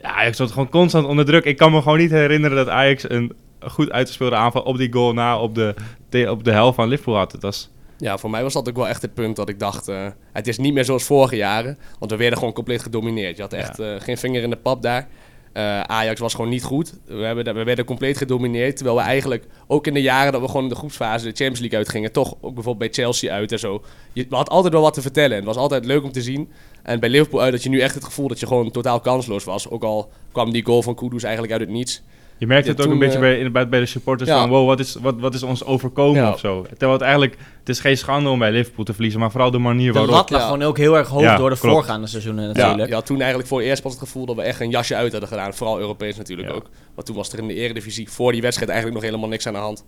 ja, 0.00 0.10
Ajax 0.14 0.34
stond 0.34 0.50
gewoon 0.52 0.68
constant 0.68 1.06
onder 1.06 1.24
druk. 1.24 1.44
Ik 1.44 1.56
kan 1.56 1.72
me 1.72 1.82
gewoon 1.82 1.98
niet 1.98 2.10
herinneren 2.10 2.56
dat 2.56 2.68
Ajax 2.68 3.10
een 3.10 3.32
goed 3.60 3.90
uitgespeelde 3.90 4.36
aanval 4.36 4.62
op 4.62 4.76
die 4.78 4.92
goal 4.92 5.12
na 5.12 5.38
op 5.38 5.54
de, 5.54 5.74
de- 6.08 6.30
op 6.30 6.44
de 6.44 6.50
helft 6.52 6.76
van 6.76 6.88
Liverpool 6.88 7.16
had. 7.16 7.32
Het 7.32 7.42
was... 7.42 7.70
Ja, 7.98 8.18
voor 8.18 8.30
mij 8.30 8.42
was 8.42 8.52
dat 8.52 8.68
ook 8.68 8.76
wel 8.76 8.88
echt 8.88 9.02
het 9.02 9.14
punt 9.14 9.36
dat 9.36 9.48
ik 9.48 9.58
dacht... 9.58 9.88
eh, 9.88 10.06
het 10.32 10.48
is 10.48 10.58
niet 10.58 10.74
meer 10.74 10.84
zoals 10.84 11.04
vorige 11.04 11.36
jaren. 11.36 11.78
Want 11.98 12.10
we 12.10 12.16
werden 12.16 12.38
gewoon 12.38 12.54
compleet 12.54 12.82
gedomineerd. 12.82 13.36
Je 13.36 13.42
had 13.42 13.52
echt 13.52 13.78
eh, 13.78 13.94
geen 13.98 14.18
vinger 14.18 14.42
in 14.42 14.50
de 14.50 14.56
pap 14.56 14.82
daar. 14.82 15.08
Eh, 15.52 15.80
Ajax 15.80 16.20
was 16.20 16.34
gewoon 16.34 16.50
niet 16.50 16.62
goed. 16.62 16.94
We, 17.04 17.14
hebben, 17.14 17.54
we 17.54 17.64
werden 17.64 17.84
compleet 17.84 18.16
gedomineerd. 18.16 18.76
Terwijl 18.76 18.96
we 18.96 19.02
eigenlijk 19.02 19.46
ook 19.66 19.86
in 19.86 19.94
de 19.94 20.02
jaren 20.02 20.32
dat 20.32 20.40
we 20.40 20.46
gewoon 20.46 20.62
in 20.62 20.68
de 20.68 20.74
groepsfase 20.74 21.24
de 21.24 21.30
Champions 21.30 21.60
League 21.60 21.78
uitgingen... 21.78 22.12
toch 22.12 22.34
ook 22.40 22.54
bijvoorbeeld 22.54 22.78
bij 22.78 23.04
Chelsea 23.04 23.32
uit 23.32 23.52
en 23.52 23.58
zo. 23.58 23.82
Je 24.12 24.26
had 24.30 24.48
altijd 24.48 24.72
wel 24.72 24.82
wat 24.82 24.94
te 24.94 25.02
vertellen. 25.02 25.36
Het 25.36 25.44
was 25.44 25.56
altijd 25.56 25.84
leuk 25.84 26.04
om 26.04 26.12
te 26.12 26.22
zien. 26.22 26.50
En 26.82 27.00
bij 27.00 27.08
Liverpool 27.08 27.40
uit 27.40 27.52
dat 27.52 27.62
je 27.62 27.68
nu 27.68 27.80
echt 27.80 27.94
het 27.94 28.04
gevoel 28.04 28.28
dat 28.28 28.40
je 28.40 28.46
gewoon 28.46 28.70
totaal 28.70 29.00
kansloos 29.00 29.44
was. 29.44 29.70
Ook 29.70 29.84
al 29.84 30.10
kwam 30.32 30.52
die 30.52 30.64
goal 30.64 30.82
van 30.82 30.94
Kudus 30.94 31.22
eigenlijk 31.22 31.52
uit 31.52 31.62
het 31.62 31.70
niets. 31.70 32.02
Je 32.38 32.46
merkt 32.46 32.64
Ja, 32.66 32.70
het 32.70 32.80
ook 32.80 32.86
toen, 32.86 32.94
een 32.94 33.00
beetje 33.00 33.14
eh, 33.14 33.20
bij, 33.22 33.38
in- 33.38 33.52
bij, 33.52 33.68
bij 33.68 33.80
de 33.80 33.86
supporters 33.86 34.30
ja. 34.30 34.38
van... 34.40 34.48
wow, 34.48 34.66
wat 34.66 34.80
is, 34.80 34.94
wat, 34.94 35.14
wat 35.18 35.34
is 35.34 35.42
ons 35.42 35.64
overkomen 35.64 36.22
Ja. 36.22 36.32
of 36.32 36.38
zo. 36.38 36.62
Terwijl 36.68 36.92
het 36.92 37.00
eigenlijk... 37.00 37.36
Het 37.58 37.68
is 37.68 37.80
geen 37.80 37.96
schande 37.96 38.28
om 38.28 38.38
bij 38.38 38.50
Liverpool 38.52 38.84
te 38.84 38.92
verliezen... 38.92 39.20
maar 39.20 39.30
vooral 39.30 39.50
de 39.50 39.58
manier 39.58 39.86
De 39.92 39.98
waarop... 39.98 40.14
lat 40.14 40.30
lag 40.30 40.40
Ja. 40.40 40.46
gewoon 40.46 40.62
ook 40.62 40.78
heel 40.78 40.96
erg 40.96 41.08
hoog 41.08 41.20
Ja, 41.22 41.36
door 41.36 41.50
de 41.50 41.58
klopt. 41.58 41.74
voorgaande 41.74 42.06
seizoenen 42.06 42.42
Ja, 42.44 42.52
natuurlijk. 42.52 42.88
je 42.88 42.94
had 42.94 43.06
toen 43.06 43.18
eigenlijk 43.18 43.48
voor 43.48 43.58
het 43.58 43.68
eerst 43.68 43.82
pas 43.82 43.92
het 43.92 44.00
gevoel 44.00 44.26
dat 44.26 44.36
we 44.36 44.42
echt 44.42 44.60
een 44.60 44.70
jasje 44.70 44.94
uit 44.96 45.10
hadden 45.12 45.28
gedaan. 45.28 45.54
Vooral 45.54 45.78
Europees 45.78 46.16
natuurlijk 46.16 46.48
Ja. 46.48 46.54
ook. 46.54 46.66
Want 46.94 47.06
toen 47.06 47.16
was 47.16 47.32
er 47.32 47.38
in 47.38 47.46
de 47.48 47.54
eredivisie 47.54 48.10
voor 48.10 48.32
die 48.32 48.40
wedstrijd 48.42 48.70
eigenlijk 48.70 49.00
nog 49.00 49.10
helemaal 49.10 49.30
niks 49.30 49.46
aan 49.46 49.52
de 49.52 49.58
hand. 49.58 49.84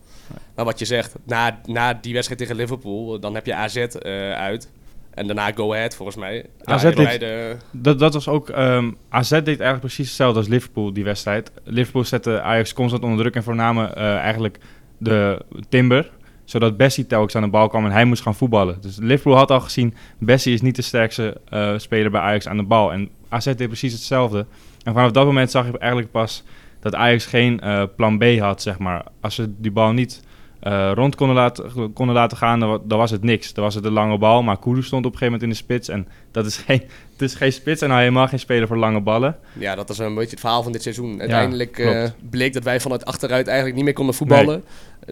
Maar 0.55 0.65
wat 0.65 0.79
je 0.79 0.85
zegt, 0.85 1.15
na, 1.25 1.61
na 1.67 1.95
die 1.95 2.13
wedstrijd 2.13 2.41
tegen 2.41 2.57
Liverpool, 2.57 3.21
dan 3.21 3.35
heb 3.35 3.47
je 3.47 3.55
AZ 3.55 3.77
eh, 3.77 4.33
uit. 4.33 4.71
En 5.19 5.27
daarna 5.27 5.53
Go 5.53 5.73
Ahead 5.75 5.97
volgens 5.97 6.17
mij. 6.17 6.47
AZ 6.65 6.83
Ja, 6.83 6.91
dit- 6.91 7.07
hij 7.07 7.19
de- 7.19 7.57
Dat, 7.73 7.99
dat 7.99 8.15
was 8.15 8.29
ook... 8.29 8.49
ehm, 8.49 8.91
AZ 9.09 9.31
deed 9.31 9.47
eigenlijk 9.47 9.81
precies 9.81 10.07
hetzelfde 10.07 10.39
als 10.39 10.49
Liverpool, 10.49 10.93
die 10.93 11.05
wedstrijd. 11.05 11.51
Liverpool 11.65 12.05
zette 12.05 12.41
Ajax 12.41 12.73
constant 12.73 13.03
onder 13.03 13.19
druk... 13.19 13.35
en 13.35 13.43
voornamelijk 13.43 13.95
eh, 13.95 14.17
eigenlijk 14.17 14.59
de 14.99 15.43
Timber... 15.69 16.11
zodat 16.45 16.77
Bessie 16.77 17.07
telkens 17.07 17.37
aan 17.37 17.43
de 17.43 17.49
bal 17.49 17.69
kwam 17.69 17.85
en 17.85 17.91
hij 17.91 18.05
moest 18.05 18.23
gaan 18.23 18.35
voetballen. 18.35 18.79
Dus 18.81 18.97
Liverpool 19.01 19.37
had 19.37 19.51
al 19.51 19.61
gezien... 19.61 19.95
Bessie 20.19 20.55
is 20.55 20.61
niet 20.63 20.77
de 20.77 20.83
sterkste 20.83 21.41
eh, 21.49 21.73
speler 21.77 22.11
bij 22.11 22.21
Ajax 22.21 22.49
aan 22.49 22.57
de 22.57 22.63
bal. 22.63 22.93
En 22.93 23.09
AZ 23.29 23.45
deed 23.45 23.67
precies 23.67 23.93
hetzelfde. 23.93 24.47
En 24.83 24.93
vanaf 24.93 25.11
dat 25.11 25.25
moment 25.25 25.51
zag 25.51 25.67
je 25.67 25.79
eigenlijk 25.79 26.11
pas... 26.13 26.43
dat 26.81 26.95
Ajax 26.95 27.27
geen 27.27 27.61
eh, 27.61 27.83
plan 27.97 28.19
B 28.19 28.25
had, 28.39 28.63
zeg 28.63 28.79
maar. 28.79 29.05
Als 29.21 29.35
ze 29.35 29.55
die 29.59 29.71
bal 29.73 29.93
niet... 29.93 30.27
eh, 30.61 30.91
rond 30.95 31.15
konden 31.15 31.37
laten, 31.37 31.93
konden 31.93 32.15
laten 32.15 32.37
gaan, 32.37 32.61
dan, 32.61 32.69
wa- 32.69 32.79
dan 32.85 32.99
was 32.99 33.11
het 33.11 33.23
niks. 33.23 33.53
Dan 33.53 33.65
was 33.65 33.75
het 33.75 33.85
een 33.85 33.93
lange 33.93 34.19
bal, 34.19 34.43
maar 34.43 34.59
Kudus 34.59 34.87
stond 34.87 35.07
op 35.07 35.13
een 35.13 35.19
gegeven 35.19 35.41
moment 35.41 35.43
in 35.43 35.49
de 35.49 35.55
spits. 35.75 35.89
En 35.89 36.09
dat 36.31 36.47
is 36.47 36.57
geen, 36.67 36.83
het 37.13 37.23
is 37.23 37.35
geen 37.35 37.53
spits 37.53 37.83
en 37.83 37.89
nou 37.89 38.01
helemaal 38.01 38.29
geen 38.29 38.39
speler 38.39 38.67
voor 38.67 38.77
lange 38.77 39.01
ballen. 39.01 39.37
ja, 39.53 39.75
dat 39.75 39.91
is 39.91 39.99
een 39.99 40.15
beetje 40.15 40.31
het 40.31 40.41
verhaal 40.41 40.63
van 40.63 40.73
dit 40.73 40.83
seizoen. 40.83 41.21
Uiteindelijk 41.21 41.79
eh, 41.79 42.05
bleek 42.31 42.53
dat 42.53 42.63
wij 42.63 42.81
vanuit 42.81 43.05
achteruit 43.05 43.47
eigenlijk 43.47 43.77
niet 43.77 43.85
meer 43.85 43.95
konden 43.95 44.15
voetballen. 44.15 44.65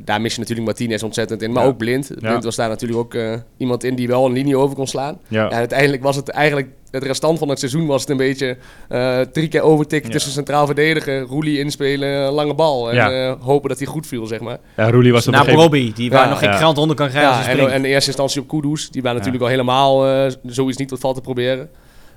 Daar 0.02 0.20
mis 0.20 0.32
je 0.34 0.40
natuurlijk 0.40 0.66
Martinez 0.66 1.02
ontzettend 1.02 1.42
in, 1.42 1.52
maar 1.52 1.62
Ja. 1.62 1.68
ook 1.68 1.76
Blind. 1.76 2.06
Blind 2.06 2.22
Ja. 2.22 2.40
was 2.40 2.56
daar 2.56 2.68
natuurlijk 2.68 2.98
ook 3.00 3.14
eh, 3.14 3.34
iemand 3.56 3.84
in 3.84 3.94
die 3.94 4.06
wel 4.08 4.26
een 4.26 4.32
linie 4.32 4.56
over 4.56 4.76
kon 4.76 4.86
slaan. 4.86 5.18
Ja, 5.28 5.48
En 5.50 5.56
uiteindelijk 5.56 6.02
was 6.02 6.16
het 6.16 6.28
eigenlijk, 6.28 6.68
het 6.96 7.04
restant 7.06 7.38
van 7.38 7.48
het 7.48 7.58
seizoen 7.58 7.86
was 7.86 8.00
het 8.00 8.10
een 8.10 8.16
beetje 8.16 8.56
eh, 8.88 9.20
drie 9.20 9.48
keer 9.48 9.60
overtikken 9.60 10.08
Ja. 10.08 10.14
tussen 10.14 10.32
centraal 10.32 10.66
verdedigen, 10.66 11.20
Roelie 11.22 11.58
inspelen, 11.58 12.32
lange 12.32 12.54
bal. 12.54 12.88
En 12.90 12.94
Ja. 12.94 13.10
eh, 13.10 13.34
hopen 13.40 13.68
dat 13.68 13.78
hij 13.78 13.86
goed 13.86 14.06
viel, 14.06 14.26
zeg 14.26 14.40
maar. 14.40 14.58
ja 14.76 14.90
Roelie 14.90 15.12
was 15.12 15.20
op 15.20 15.26
een 15.26 15.32
Naar 15.32 15.40
gegeven 15.44 15.62
Robbie, 15.62 15.92
die 15.92 16.10
waar 16.10 16.22
Ja, 16.24 16.28
nog 16.28 16.38
geen 16.38 16.50
krant 16.50 16.78
onder 16.78 16.96
kan 16.96 17.08
krijgen 17.08 17.50
en, 17.58 17.58
en 17.70 17.84
in 17.84 17.84
eerste 17.84 18.06
instantie 18.10 18.40
op 18.40 18.48
Kudus, 18.48 18.90
die 18.90 19.02
waren 19.02 19.16
natuurlijk 19.16 19.44
al 19.44 19.50
helemaal 19.50 20.06
eh, 20.06 20.32
zoiets 20.46 20.78
niet 20.78 20.90
wat 20.90 21.00
valt 21.00 21.14
te 21.14 21.20
proberen. 21.20 21.68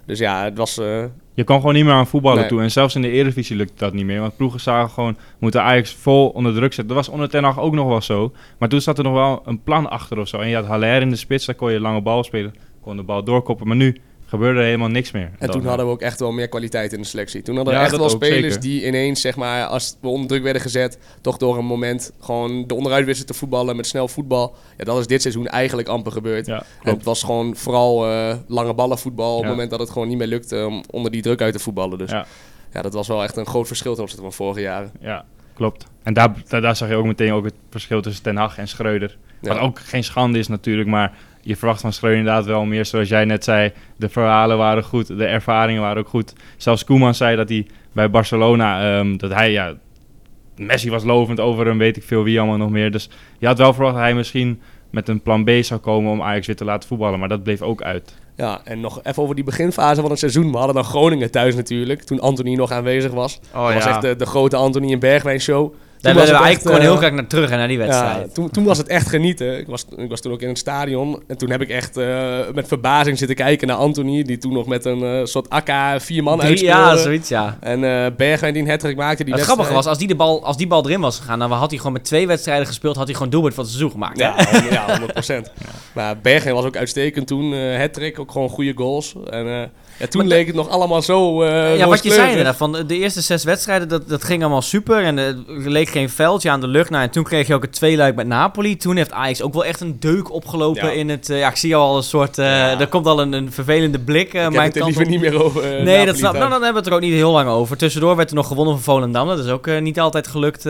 Dus 0.05 0.19
ja, 0.19 0.43
het 0.43 0.57
was... 0.57 0.77
eh, 0.77 1.03
Je 1.33 1.43
kan 1.43 1.59
gewoon 1.59 1.73
niet 1.73 1.83
meer 1.85 1.93
aan 1.93 2.07
voetballen 2.07 2.39
Nee. 2.39 2.47
toe. 2.47 2.61
En 2.61 2.71
zelfs 2.71 2.95
in 2.95 3.01
de 3.01 3.09
Eredivisie 3.11 3.55
lukt 3.55 3.79
dat 3.79 3.93
niet 3.93 4.05
meer. 4.05 4.19
Want 4.19 4.35
ploegen 4.37 4.59
zagen 4.59 4.89
gewoon, 4.89 5.17
moeten 5.39 5.61
Ajax 5.61 5.95
vol 5.95 6.29
onder 6.29 6.51
druk 6.53 6.73
zetten. 6.73 6.87
Dat 6.95 7.05
was 7.05 7.09
onder 7.13 7.29
Ten 7.29 7.43
Hag 7.43 7.59
ook 7.59 7.73
nog 7.73 7.87
wel 7.87 8.01
zo. 8.01 8.31
Maar 8.59 8.69
toen 8.69 8.81
zat 8.81 8.97
er 8.97 9.03
nog 9.03 9.13
wel 9.13 9.41
een 9.45 9.63
plan 9.63 9.89
achter 9.89 10.19
of 10.19 10.27
zo. 10.27 10.37
En 10.37 10.47
je 10.49 10.55
had 10.55 10.65
Haller 10.65 11.01
in 11.01 11.09
de 11.09 11.15
spits, 11.15 11.45
daar 11.45 11.55
kon 11.55 11.71
je 11.71 11.79
lange 11.79 12.01
bal 12.01 12.23
spelen. 12.23 12.53
Kon 12.81 12.95
de 12.97 13.03
bal 13.03 13.23
doorkoppen. 13.23 13.67
Maar 13.67 13.75
nu 13.75 13.97
gebeurde 14.29 14.59
er 14.59 14.65
helemaal 14.65 14.87
niks 14.89 15.11
meer. 15.11 15.31
En 15.39 15.49
toen 15.49 15.65
hadden 15.65 15.85
we 15.85 15.91
ook 15.91 16.01
echt 16.01 16.19
wel 16.19 16.31
meer 16.31 16.47
kwaliteit 16.47 16.93
in 16.93 17.01
de 17.01 17.07
selectie. 17.07 17.41
Toen 17.41 17.55
hadden 17.55 17.73
we 17.73 17.79
Ja, 17.79 17.85
echt 17.85 17.97
wel 17.97 18.09
spelers 18.09 18.59
die 18.59 18.85
ineens, 18.85 19.21
zeg 19.21 19.35
maar, 19.35 19.65
als 19.65 19.97
we 20.01 20.07
onder 20.07 20.27
druk 20.27 20.43
werden 20.43 20.61
gezet, 20.61 20.97
toch 21.21 21.37
door 21.37 21.57
een 21.57 21.65
moment 21.65 22.11
gewoon 22.19 22.67
de 22.67 22.73
onderuit 22.73 23.05
wisten 23.05 23.25
te 23.25 23.33
voetballen 23.33 23.75
met 23.75 23.87
snel 23.87 24.07
voetbal. 24.07 24.55
Ja, 24.77 24.83
dat 24.83 24.99
is 24.99 25.07
dit 25.07 25.21
seizoen 25.21 25.47
eigenlijk 25.47 25.87
amper 25.87 26.11
gebeurd. 26.11 26.45
Ja, 26.45 26.63
En 26.83 26.93
het 26.93 27.03
was 27.03 27.23
gewoon 27.23 27.55
vooral 27.55 28.07
eh, 28.07 28.35
lange 28.47 28.73
ballen 28.73 28.97
voetbal 28.97 29.35
op 29.35 29.41
het 29.41 29.49
moment 29.49 29.69
dat 29.69 29.79
het 29.79 29.89
gewoon 29.89 30.07
niet 30.07 30.17
meer 30.17 30.27
lukte 30.27 30.65
om 30.67 30.83
onder 30.89 31.11
die 31.11 31.21
druk 31.21 31.41
uit 31.41 31.53
te 31.53 31.59
voetballen. 31.59 31.97
Dus 31.97 32.11
ja. 32.11 32.25
Ja. 32.73 32.81
dat 32.81 32.93
was 32.93 33.07
wel 33.07 33.23
echt 33.23 33.37
een 33.37 33.45
groot 33.45 33.67
verschil 33.67 33.93
ten 33.93 34.01
opzichte 34.01 34.23
van 34.23 34.33
vorige 34.33 34.61
jaren. 34.61 34.91
Ja, 34.99 35.25
klopt. 35.53 35.85
En 36.03 36.13
daar, 36.13 36.33
daar, 36.47 36.61
daar 36.61 36.75
zag 36.75 36.89
je 36.89 36.95
ook 36.95 37.05
meteen 37.05 37.31
ook 37.33 37.45
het 37.45 37.55
verschil 37.69 38.01
tussen 38.01 38.23
Ten 38.23 38.35
Hag 38.35 38.57
en 38.57 38.67
Schreuder. 38.67 39.17
Wat 39.41 39.57
ook 39.57 39.79
geen 39.79 40.03
schande 40.03 40.39
is 40.39 40.47
natuurlijk, 40.47 40.89
maar 40.89 41.17
je 41.49 41.55
verwacht 41.55 41.81
van 41.81 41.93
Schreuder 41.93 42.19
inderdaad 42.19 42.45
wel 42.45 42.65
meer, 42.65 42.85
zoals 42.85 43.09
jij 43.09 43.25
net 43.25 43.43
zei, 43.43 43.71
de 43.95 44.09
verhalen 44.09 44.57
waren 44.57 44.83
goed, 44.83 45.07
de 45.07 45.25
ervaringen 45.25 45.81
waren 45.81 45.97
ook 45.97 46.09
goed. 46.09 46.33
Zelfs 46.57 46.83
Koeman 46.83 47.15
zei 47.15 47.35
dat 47.35 47.49
hij 47.49 47.67
bij 47.91 48.09
Barcelona, 48.09 48.97
ehm, 48.97 49.17
dat 49.17 49.33
hij, 49.33 49.51
ja, 49.51 49.73
Messi 50.55 50.89
was 50.89 51.03
lovend 51.03 51.39
over 51.39 51.65
hem, 51.65 51.77
weet 51.77 51.97
ik 51.97 52.03
veel 52.03 52.23
wie 52.23 52.39
allemaal 52.39 52.57
nog 52.57 52.69
meer. 52.69 52.91
Dus 52.91 53.09
je 53.37 53.45
had 53.45 53.57
wel 53.57 53.73
verwacht 53.73 53.93
dat 53.95 54.03
hij 54.03 54.13
misschien 54.13 54.61
met 54.89 55.07
een 55.07 55.21
plan 55.21 55.43
B 55.43 55.49
zou 55.61 55.79
komen 55.79 56.11
om 56.11 56.21
Ajax 56.21 56.47
weer 56.47 56.55
te 56.55 56.65
laten 56.65 56.87
voetballen, 56.87 57.19
maar 57.19 57.29
dat 57.29 57.43
bleef 57.43 57.61
ook 57.61 57.81
uit. 57.81 58.15
Ja, 58.35 58.61
en 58.63 58.79
nog 58.79 59.03
even 59.03 59.23
over 59.23 59.35
die 59.35 59.43
beginfase 59.43 60.01
van 60.01 60.09
het 60.09 60.19
seizoen. 60.19 60.51
We 60.51 60.57
hadden 60.57 60.75
dan 60.75 60.83
Groningen 60.83 61.31
thuis 61.31 61.55
natuurlijk, 61.55 62.01
toen 62.01 62.19
Anthony 62.19 62.55
nog 62.55 62.71
aanwezig 62.71 63.11
was. 63.11 63.39
Oh, 63.55 63.65
dat 63.65 63.73
was 63.73 63.85
echt 63.85 64.01
de, 64.01 64.15
de 64.15 64.25
grote 64.25 64.55
Anthony 64.55 64.91
en 64.91 64.99
Bergwijn 64.99 65.39
show. 65.39 65.73
Daar 66.01 66.13
willen 66.13 66.29
we 66.29 66.35
eigenlijk 66.35 66.65
gewoon 66.65 66.81
heel 66.81 66.91
eh, 66.91 66.97
graag 66.97 67.11
naar 67.11 67.27
terug 67.27 67.49
en 67.49 67.57
naar 67.57 67.67
die 67.67 67.77
wedstrijd. 67.77 68.25
Ja, 68.27 68.33
toen, 68.33 68.49
toen 68.49 68.63
was 68.63 68.77
het 68.77 68.87
echt 68.87 69.07
genieten. 69.09 69.57
Ik 69.57 69.67
was, 69.67 69.85
ik 69.97 70.09
was 70.09 70.21
toen 70.21 70.31
ook 70.31 70.41
in 70.41 70.47
het 70.47 70.57
stadion. 70.57 71.23
En 71.27 71.37
toen 71.37 71.49
heb 71.49 71.61
ik 71.61 71.69
echt 71.69 71.97
eh, 71.97 72.37
met 72.53 72.67
verbazing 72.67 73.17
zitten 73.17 73.35
kijken 73.35 73.67
naar 73.67 73.77
Anthony. 73.77 74.23
Die 74.23 74.37
toen 74.37 74.53
nog 74.53 74.67
met 74.67 74.85
een 74.85 75.03
eh, 75.03 75.25
soort 75.25 75.49
AK 75.49 75.69
vier 75.97 76.23
man 76.23 76.41
uitspeelde. 76.41 76.77
ja, 76.81 76.97
zoiets, 76.97 77.29
ja. 77.29 77.57
En 77.59 77.79
Bergwijn 78.17 78.53
die 78.53 78.63
een 78.63 78.69
hat 78.69 78.95
maakte. 78.95 79.23
Die 79.23 79.33
het 79.33 79.43
grappige 79.43 79.73
was, 79.73 79.85
als 79.85 79.97
die, 79.97 80.07
de 80.07 80.15
bal, 80.15 80.43
als 80.45 80.57
die 80.57 80.67
bal 80.67 80.85
erin 80.85 81.01
was 81.01 81.19
gegaan, 81.19 81.39
dan 81.39 81.51
had 81.51 81.69
hij 81.69 81.77
gewoon 81.77 81.93
met 81.93 82.03
twee 82.03 82.27
wedstrijden 82.27 82.67
gespeeld, 82.67 82.95
had 82.95 83.05
hij 83.05 83.15
gewoon 83.15 83.29
doelpunt 83.29 83.53
van 83.53 83.63
het 83.63 83.73
seizoen 83.73 83.91
gemaakt. 83.91 84.19
Ja, 84.19 84.33
hè? 84.35 84.43
honderd- 84.51 84.73
ja, 84.73 84.85
100 84.91 85.13
procent. 85.13 85.51
Maar 85.93 86.17
Bergwijn 86.17 86.55
was 86.55 86.65
ook 86.65 86.77
uitstekend 86.77 87.27
toen. 87.27 87.53
eh 87.53 87.77
hat 87.79 88.17
ook 88.19 88.31
gewoon 88.31 88.49
goede 88.49 88.73
goals. 88.75 89.15
En 89.29 89.71
ja, 89.99 90.07
toen 90.07 90.21
Maar 90.21 90.29
leek 90.29 90.47
het 90.47 90.55
nog 90.55 90.69
allemaal 90.69 91.01
zo 91.01 91.41
eh 91.43 91.77
ja, 91.77 91.87
wat 91.87 92.03
je 92.03 92.11
zei 92.11 92.29
inderdaad, 92.29 92.55
van 92.55 92.71
de 92.87 92.97
eerste 92.97 93.21
zes 93.21 93.43
wedstrijden, 93.43 93.87
dat, 93.87 94.09
dat 94.09 94.23
ging 94.23 94.41
allemaal 94.41 94.61
super. 94.61 95.03
En 95.03 95.17
er 95.17 95.35
leek 95.47 95.89
geen 95.89 96.09
veldje 96.09 96.49
aan 96.49 96.59
de 96.61 96.67
lucht. 96.67 96.89
Nou, 96.89 97.03
en 97.03 97.09
toen 97.09 97.23
kreeg 97.23 97.47
je 97.47 97.53
ook 97.53 97.61
het 97.61 97.73
tweeluik 97.73 98.15
met 98.15 98.27
Napoli. 98.27 98.77
Toen 98.77 98.95
heeft 98.95 99.11
Ajax 99.11 99.41
ook 99.41 99.53
wel 99.53 99.65
echt 99.65 99.81
een 99.81 99.95
deuk 99.99 100.31
opgelopen 100.33 100.85
Ja. 100.85 100.91
in 100.91 101.09
het... 101.09 101.29
eh, 101.29 101.39
ja, 101.39 101.49
ik 101.49 101.55
zie 101.55 101.75
al 101.75 101.97
een 101.97 102.03
soort... 102.03 102.35
Ja. 102.35 102.79
Er 102.79 102.87
komt 102.87 103.05
al 103.05 103.21
een, 103.21 103.33
een 103.33 103.51
vervelende 103.51 103.99
blik 103.99 104.33
eh 104.33 104.33
Ik 104.33 104.41
heb 104.41 104.51
mijn 104.51 104.67
het 104.67 104.75
er 104.75 104.85
liever 104.85 105.07
niet 105.07 105.19
meer 105.21 105.43
over. 105.43 105.61
Nee, 105.63 105.83
Napoli 105.83 106.05
dat 106.05 106.17
snap. 106.17 106.33
Nou, 106.33 106.49
dan 106.49 106.63
hebben 106.63 106.71
we 106.71 106.77
het 106.77 106.87
er 106.87 106.93
ook 106.93 107.01
niet 107.01 107.13
heel 107.13 107.31
lang 107.31 107.49
over. 107.49 107.77
Tussendoor 107.77 108.15
werd 108.15 108.29
er 108.29 108.35
nog 108.35 108.47
gewonnen 108.47 108.73
van 108.73 108.83
Volendam. 108.83 109.27
Dat 109.27 109.39
is 109.39 109.47
ook 109.51 109.79
niet 109.79 109.99
altijd 109.99 110.27
gelukt 110.27 110.63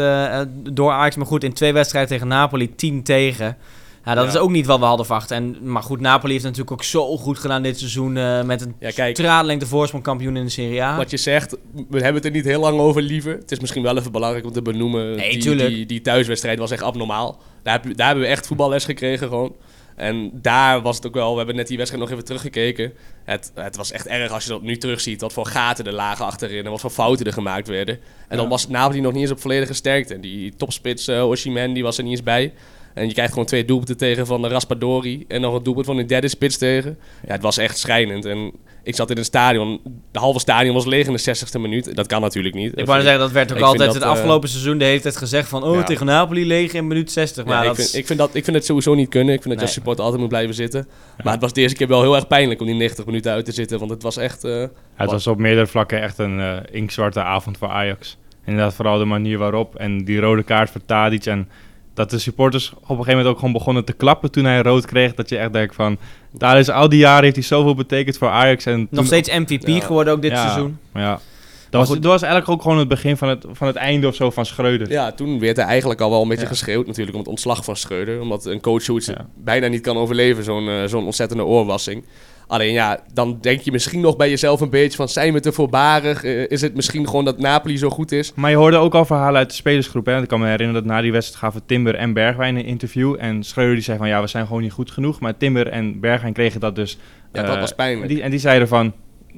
door 0.54 0.92
Ajax. 0.92 1.16
Maar 1.16 1.26
goed, 1.26 1.44
in 1.44 1.54
twee 1.54 1.74
wedstrijden 1.74 2.12
tegen 2.12 2.28
Napoli, 2.28 2.76
10 2.76 3.04
tegen. 3.04 3.58
Ja, 4.06 4.14
dat 4.16 4.24
Ja. 4.24 4.30
is 4.30 4.38
ook 4.38 4.50
niet 4.50 4.66
wat 4.66 4.80
we 4.80 4.86
hadden 4.86 5.06
verwacht. 5.06 5.32
En, 5.32 5.58
maar 5.72 5.84
goed, 5.84 6.00
Napoli 6.00 6.32
heeft 6.32 6.44
natuurlijk 6.44 6.72
ook 6.72 6.84
zo 6.84 7.18
goed 7.18 7.40
gedaan 7.40 7.62
dit 7.62 7.78
seizoen. 7.80 8.18
eh, 8.18 8.44
met 8.44 8.62
een 8.62 8.76
Ja, 8.80 8.92
kijk. 8.92 9.66
voorsprong 9.66 10.04
kampioen 10.04 10.38
in 10.38 10.44
de 10.46 10.52
Serie 10.52 10.84
A. 10.84 10.98
Wat 10.98 11.10
je 11.12 11.18
zegt, 11.18 11.58
we 11.74 11.96
hebben 11.98 12.14
het 12.14 12.26
er 12.26 12.32
niet 12.32 12.46
heel 12.46 12.60
lang 12.62 12.80
over 12.80 13.02
liever. 13.02 13.32
Het 13.34 13.52
is 13.52 13.60
misschien 13.60 13.84
wel 13.84 13.98
even 13.98 14.12
belangrijk 14.12 14.46
om 14.46 14.52
te 14.52 14.62
benoemen. 14.62 15.16
Nee, 15.16 15.38
die, 15.38 15.56
die, 15.56 15.86
die 15.86 16.02
thuiswedstrijd 16.02 16.60
was 16.60 16.72
echt 16.72 16.84
abnormaal. 16.84 17.42
Daar, 17.64 17.74
heb, 17.82 17.98
daar 17.98 18.08
hebben 18.08 18.26
we 18.26 18.32
echt 18.32 18.48
voetballes 18.48 18.86
gekregen 18.86 19.28
gewoon. 19.28 19.56
En 19.96 20.30
daar 20.34 20.82
was 20.82 20.96
het 20.96 21.08
ook 21.08 21.14
wel, 21.14 21.32
we 21.32 21.38
hebben 21.38 21.56
net 21.56 21.68
die 21.68 21.78
wedstrijd 21.78 22.04
nog 22.04 22.14
even 22.14 22.26
teruggekeken. 22.26 22.94
Het, 23.24 23.52
het 23.56 23.76
was 23.76 23.92
echt 23.92 24.08
erg 24.08 24.32
als 24.32 24.44
je 24.44 24.50
dat 24.50 24.62
nu 24.62 24.78
terugziet. 24.78 25.22
Wat 25.22 25.34
voor 25.34 25.46
gaten 25.46 25.86
er 25.86 25.94
lagen 25.94 26.26
achterin 26.26 26.66
en 26.66 26.72
wat 26.72 26.80
voor 26.80 26.90
fouten 26.90 27.26
er 27.26 27.34
gemaakt 27.34 27.68
werden. 27.68 28.00
En 28.28 28.38
dan 28.38 28.50
was 28.50 28.68
Napoli 28.68 29.02
nog 29.02 29.12
niet 29.14 29.22
eens 29.22 29.32
op 29.32 29.40
volledige 29.42 29.74
sterkte. 29.74 30.20
Die 30.20 30.56
topspits 30.56 31.08
uh, 31.08 31.28
Oshiman, 31.28 31.74
die 31.74 31.84
was 31.84 31.98
er 31.98 32.04
niet 32.04 32.12
eens 32.12 32.24
bij. 32.24 32.54
En 32.94 33.08
je 33.08 33.14
krijgt 33.14 33.32
gewoon 33.32 33.48
twee 33.48 33.66
doelpunten 33.66 33.98
tegen 33.98 34.26
van 34.26 34.42
de 34.42 34.48
Raspadori. 34.48 35.26
En 35.28 35.42
nog 35.42 35.54
een 35.56 35.64
doelpunt 35.64 35.86
van 35.86 35.98
een 35.98 36.08
derde 36.08 36.28
spits 36.28 36.58
tegen. 36.58 36.98
Ja, 37.28 37.34
het 37.34 37.42
was 37.42 37.58
echt 37.58 37.78
schrijnend. 37.78 38.26
En 38.26 38.52
ik 38.84 38.96
zat 38.96 39.10
in 39.10 39.18
een 39.18 39.24
stadion. 39.26 39.80
De 40.12 40.20
halve 40.20 40.40
stadion 40.40 40.74
was 40.74 40.86
leeg 40.86 41.08
in 41.08 41.14
de 41.14 41.20
60ste 41.38 41.60
minuut. 41.62 41.96
Dat 41.96 42.08
kan 42.08 42.22
natuurlijk 42.22 42.56
niet. 42.56 42.78
ik 42.78 42.86
wou 42.86 43.02
zeggen, 43.02 43.20
dat 43.20 43.32
werd 43.32 43.52
ook 43.52 43.58
Ik 43.58 43.64
altijd 43.64 43.86
dat, 43.86 43.94
het 43.94 44.04
eh, 44.04 44.10
afgelopen 44.10 44.50
seizoen 44.50 44.78
de 44.78 44.86
hele 44.86 45.00
tijd 45.02 45.18
gezegd 45.18 45.50
van... 45.50 45.64
Oh, 45.64 45.76
Ja. 45.76 45.84
tegen 45.84 46.06
Napoli 46.06 46.46
leeg 46.48 46.74
in 46.74 46.88
minuut 46.88 47.12
60. 47.12 47.46
Maar 47.46 47.54
Ja, 47.54 47.62
ik, 47.62 47.68
dat 47.68 47.76
vind, 47.76 47.88
is- 47.88 47.96
ik, 47.96 48.06
vind 48.06 48.20
dat, 48.20 48.30
ik 48.36 48.44
vind 48.44 48.56
het 48.56 48.66
sowieso 48.66 48.94
niet 48.94 49.10
kunnen. 49.10 49.34
Ik 49.34 49.42
vind 49.42 49.44
dat 49.44 49.54
je 49.54 49.58
Nee. 49.60 49.66
als 49.66 49.74
supporter 49.74 50.04
altijd 50.04 50.22
moet 50.22 50.30
blijven 50.30 50.56
zitten. 50.56 50.88
Maar 51.24 51.34
het 51.34 51.42
was 51.42 51.54
de 51.54 51.62
eerste 51.62 51.78
keer 51.78 51.88
wel 51.88 52.02
heel 52.02 52.16
erg 52.16 52.28
pijnlijk 52.28 52.60
om 52.60 52.66
die 52.66 52.76
90 52.76 53.06
minuten 53.06 53.32
uit 53.32 53.46
te 53.46 53.52
zitten. 53.52 53.80
Want 53.80 53.92
het 53.92 54.04
was 54.04 54.18
echt... 54.18 54.44
eh, 54.44 54.64
Het 54.96 55.12
was 55.12 55.28
op 55.28 55.38
meerdere 55.38 55.68
vlakken 55.68 56.02
echt 56.02 56.18
een 56.18 56.40
eh, 56.40 56.58
inktzwarte 56.72 57.22
avond 57.24 57.58
voor 57.58 57.68
Ajax. 57.70 58.18
Inderdaad, 58.46 58.74
vooral 58.74 58.98
de 58.98 59.06
manier 59.06 59.38
waarop. 59.38 59.76
En 59.76 60.04
die 60.06 60.20
rode 60.20 60.44
kaart 60.44 60.70
voor 60.70 60.82
Tadic. 60.86 61.26
En 61.26 61.50
dat 62.00 62.10
de 62.10 62.20
supporters 62.20 62.70
op 62.74 62.80
een 62.82 62.88
gegeven 62.90 63.12
moment 63.12 63.28
ook 63.28 63.38
gewoon 63.40 63.54
begonnen 63.54 63.86
te 63.86 63.94
klappen 63.94 64.32
toen 64.32 64.46
hij 64.46 64.62
rood 64.62 64.86
kreeg. 64.86 65.14
Dat 65.14 65.30
je 65.30 65.38
echt 65.38 65.54
denkt 65.54 65.76
van... 65.76 65.98
Tadic, 66.38 66.68
al 66.70 66.90
die 66.90 67.00
jaren 67.00 67.24
heeft 67.24 67.36
hij 67.36 67.44
zoveel 67.46 67.76
betekend 67.76 68.18
voor 68.18 68.28
Ajax. 68.30 68.66
En 68.66 68.80
nog 68.80 68.88
toen- 68.92 69.06
steeds 69.06 69.30
MVP 69.30 69.68
Ja. 69.68 69.80
geworden 69.80 70.14
ook 70.14 70.22
dit 70.22 70.32
Ja, 70.32 70.42
seizoen. 70.42 70.78
ja, 70.94 71.20
dat 71.70 71.88
was, 71.88 71.98
dat 71.98 72.04
was 72.12 72.22
eigenlijk 72.22 72.52
ook 72.52 72.62
gewoon 72.62 72.78
het 72.78 72.88
begin 72.88 73.18
van 73.18 73.28
het, 73.30 73.46
van 73.52 73.68
het 73.68 73.76
einde 73.76 74.08
of 74.08 74.16
zo 74.16 74.30
van 74.30 74.46
Schreuder. 74.46 74.90
ja, 74.92 75.12
toen 75.12 75.40
werd 75.40 75.58
er 75.58 75.64
eigenlijk 75.64 76.02
al 76.02 76.10
wel 76.10 76.22
een 76.22 76.28
beetje 76.28 76.44
Ja. 76.44 76.50
geschreeuwd 76.50 76.86
natuurlijk 76.88 77.14
om 77.14 77.22
het 77.22 77.30
ontslag 77.30 77.64
van 77.64 77.76
Schreuder. 77.76 78.22
Omdat 78.22 78.46
een 78.46 78.62
coach 78.62 78.82
zoiets 78.82 79.08
Ja. 79.08 79.26
bijna 79.44 79.68
niet 79.68 79.82
kan 79.82 79.98
overleven, 79.98 80.44
zo'n 80.44 80.68
eh, 80.70 80.84
zo'n 80.86 81.06
ontzettende 81.06 81.44
oorwassing. 81.46 82.04
Alleen 82.50 82.72
ja, 82.74 83.00
dan 83.14 83.38
denk 83.42 83.62
je 83.62 83.72
misschien 83.72 84.00
nog 84.02 84.16
bij 84.16 84.30
jezelf 84.30 84.62
een 84.62 84.70
beetje 84.70 84.98
van... 84.98 85.10
zijn 85.10 85.34
we 85.34 85.40
te 85.40 85.52
voorbarig? 85.52 86.24
Eh, 86.24 86.50
is 86.50 86.62
het 86.62 86.76
misschien 86.76 87.06
gewoon 87.08 87.26
dat 87.26 87.40
Napoli 87.40 87.78
zo 87.78 87.90
goed 87.90 88.12
is? 88.12 88.34
Maar 88.36 88.50
je 88.50 88.56
hoorde 88.56 88.78
ook 88.78 88.96
al 88.96 89.06
verhalen 89.06 89.38
uit 89.38 89.50
de 89.50 89.56
spelersgroep. 89.56 90.06
Hè? 90.06 90.22
Ik 90.22 90.28
kan 90.28 90.40
me 90.40 90.48
herinneren 90.48 90.84
dat 90.84 90.92
na 90.92 91.02
die 91.02 91.12
wedstrijd 91.12 91.44
gaven 91.44 91.66
Timber 91.66 91.96
en 91.96 92.14
Bergwijn 92.14 92.56
een 92.56 92.66
interview. 92.66 93.16
En 93.20 93.44
Schreuder 93.44 93.74
die 93.76 93.84
zei 93.84 93.98
van 93.98 94.08
ja, 94.08 94.22
we 94.22 94.28
zijn 94.28 94.48
gewoon 94.48 94.62
niet 94.62 94.72
goed 94.72 94.92
genoeg. 94.92 95.20
Maar 95.20 95.38
Timber 95.38 95.68
en 95.68 96.00
Bergwijn 96.00 96.34
kregen 96.34 96.60
dat 96.60 96.76
dus. 96.76 96.98
Ja, 97.34 97.42
dat 97.44 97.56
eh, 97.56 97.60
was 97.62 97.74
pijnlijk. 97.74 98.08
Die, 98.10 98.22
en 98.22 98.30
die 98.32 98.40
zeiden 98.40 98.68
van 98.68 98.94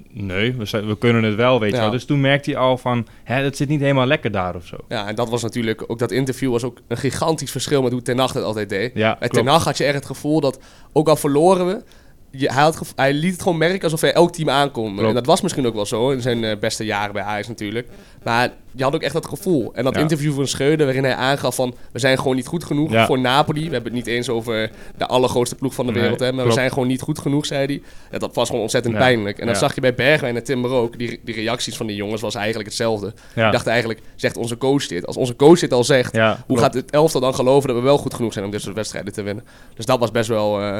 nee, 0.09 0.55
we, 0.55 0.85
we 0.85 0.97
kunnen 0.97 1.23
het 1.23 1.35
wel, 1.35 1.59
weet 1.59 1.69
je 1.69 1.75
Ja. 1.75 1.81
wel. 1.81 1.91
Dus 1.91 2.05
toen 2.05 2.21
merkte 2.21 2.51
hij 2.51 2.59
al 2.59 2.77
van 2.77 3.07
hè, 3.23 3.43
het 3.43 3.57
zit 3.57 3.69
niet 3.69 3.81
helemaal 3.81 4.05
lekker 4.05 4.31
daar 4.31 4.55
of 4.55 4.65
zo. 4.65 4.77
Ja, 4.87 5.07
en 5.07 5.15
dat 5.15 5.29
was 5.29 5.41
natuurlijk... 5.41 5.83
Ook 5.87 5.99
dat 5.99 6.11
interview 6.11 6.51
was 6.51 6.63
ook 6.63 6.79
een 6.87 6.97
gigantisch 6.97 7.51
verschil 7.51 7.81
met 7.81 7.91
hoe 7.91 8.01
Ten 8.01 8.19
Hag 8.19 8.33
het 8.33 8.43
altijd 8.43 8.69
deed. 8.69 8.91
Ja, 8.93 9.15
Bij. 9.19 9.29
Ten 9.29 9.47
Hag 9.47 9.63
had 9.63 9.77
je 9.77 9.83
echt 9.83 9.95
het 9.95 10.05
gevoel 10.05 10.39
dat, 10.39 10.59
ook 10.93 11.07
al 11.07 11.15
verloren 11.15 11.65
we, 11.67 11.83
je, 12.31 12.51
hij, 12.51 12.63
had 12.63 12.93
hij 12.95 13.13
liet 13.13 13.31
het 13.31 13.41
gewoon 13.41 13.57
merken 13.57 13.83
alsof 13.83 14.01
hij 14.01 14.13
elk 14.13 14.31
team 14.33 14.49
aankon. 14.49 15.05
En 15.05 15.13
dat 15.13 15.25
was 15.25 15.41
misschien 15.41 15.67
ook 15.67 15.73
wel 15.75 15.85
zo 15.85 16.09
in 16.09 16.21
zijn 16.21 16.43
eh, 16.43 16.57
beste 16.59 16.85
jaren 16.85 17.13
bij 17.13 17.23
Ajax 17.23 17.47
natuurlijk. 17.47 17.87
Maar 18.23 18.49
je 18.75 18.83
had 18.83 18.95
ook 18.95 19.01
echt 19.01 19.13
dat 19.13 19.25
gevoel. 19.25 19.71
En 19.73 19.83
dat 19.83 19.95
Ja. 19.95 20.01
interview 20.01 20.33
van 20.33 20.47
Schreuder 20.47 20.85
waarin 20.85 21.03
hij 21.03 21.15
aangaf 21.15 21.55
van... 21.55 21.75
we 21.91 21.99
zijn 21.99 22.17
gewoon 22.17 22.35
niet 22.35 22.47
goed 22.47 22.63
genoeg 22.63 22.91
Ja. 22.91 23.05
voor 23.05 23.19
Napoli. 23.19 23.65
We 23.65 23.73
hebben 23.73 23.93
het 23.95 24.05
niet 24.05 24.15
eens 24.15 24.29
over 24.29 24.71
de 24.97 25.07
allergrootste 25.07 25.55
ploeg 25.55 25.73
van 25.73 25.85
de 25.85 25.91
Nee, 25.91 26.01
wereld. 26.01 26.19
Hè, 26.19 26.31
maar 26.31 26.45
we 26.45 26.51
zijn 26.51 26.69
gewoon 26.71 26.87
niet 26.87 27.01
goed 27.01 27.19
genoeg, 27.19 27.45
zei 27.45 27.65
hij. 27.65 27.81
Ja, 28.11 28.17
dat 28.17 28.35
was 28.35 28.45
gewoon 28.47 28.61
ontzettend 28.61 28.97
pijnlijk. 28.97 29.39
En 29.39 29.47
dat 29.47 29.57
zag 29.57 29.75
je 29.75 29.81
bij 29.81 29.93
Bergwijn 29.95 30.35
en 30.35 30.43
Timber 30.43 30.71
ook. 30.71 30.97
Die, 30.97 31.19
die 31.23 31.35
reacties 31.35 31.77
van 31.77 31.85
die 31.87 31.95
jongens 31.95 32.21
was 32.21 32.35
eigenlijk 32.35 32.67
hetzelfde. 32.67 33.13
Ja. 33.35 33.45
Ik 33.45 33.51
dacht 33.51 33.67
eigenlijk, 33.67 33.99
zegt 34.15 34.37
onze 34.37 34.57
coach 34.57 34.87
dit? 34.87 35.05
Als 35.07 35.17
onze 35.17 35.35
coach 35.35 35.59
dit 35.59 35.73
al 35.73 35.83
zegt... 35.83 36.17
Hoe 36.47 36.57
gaat 36.57 36.73
het 36.73 36.91
elftal 36.91 37.21
dan 37.21 37.35
geloven 37.35 37.67
dat 37.69 37.77
we 37.77 37.83
wel 37.83 37.97
goed 37.97 38.13
genoeg 38.13 38.33
zijn 38.33 38.45
om 38.45 38.51
dit 38.51 38.61
soort 38.61 38.75
wedstrijden 38.75 39.13
te 39.13 39.21
winnen? 39.21 39.43
Dus 39.75 39.85
dat 39.85 39.99
was 39.99 40.11
best 40.11 40.29
wel. 40.29 40.61
eh, 40.61 40.77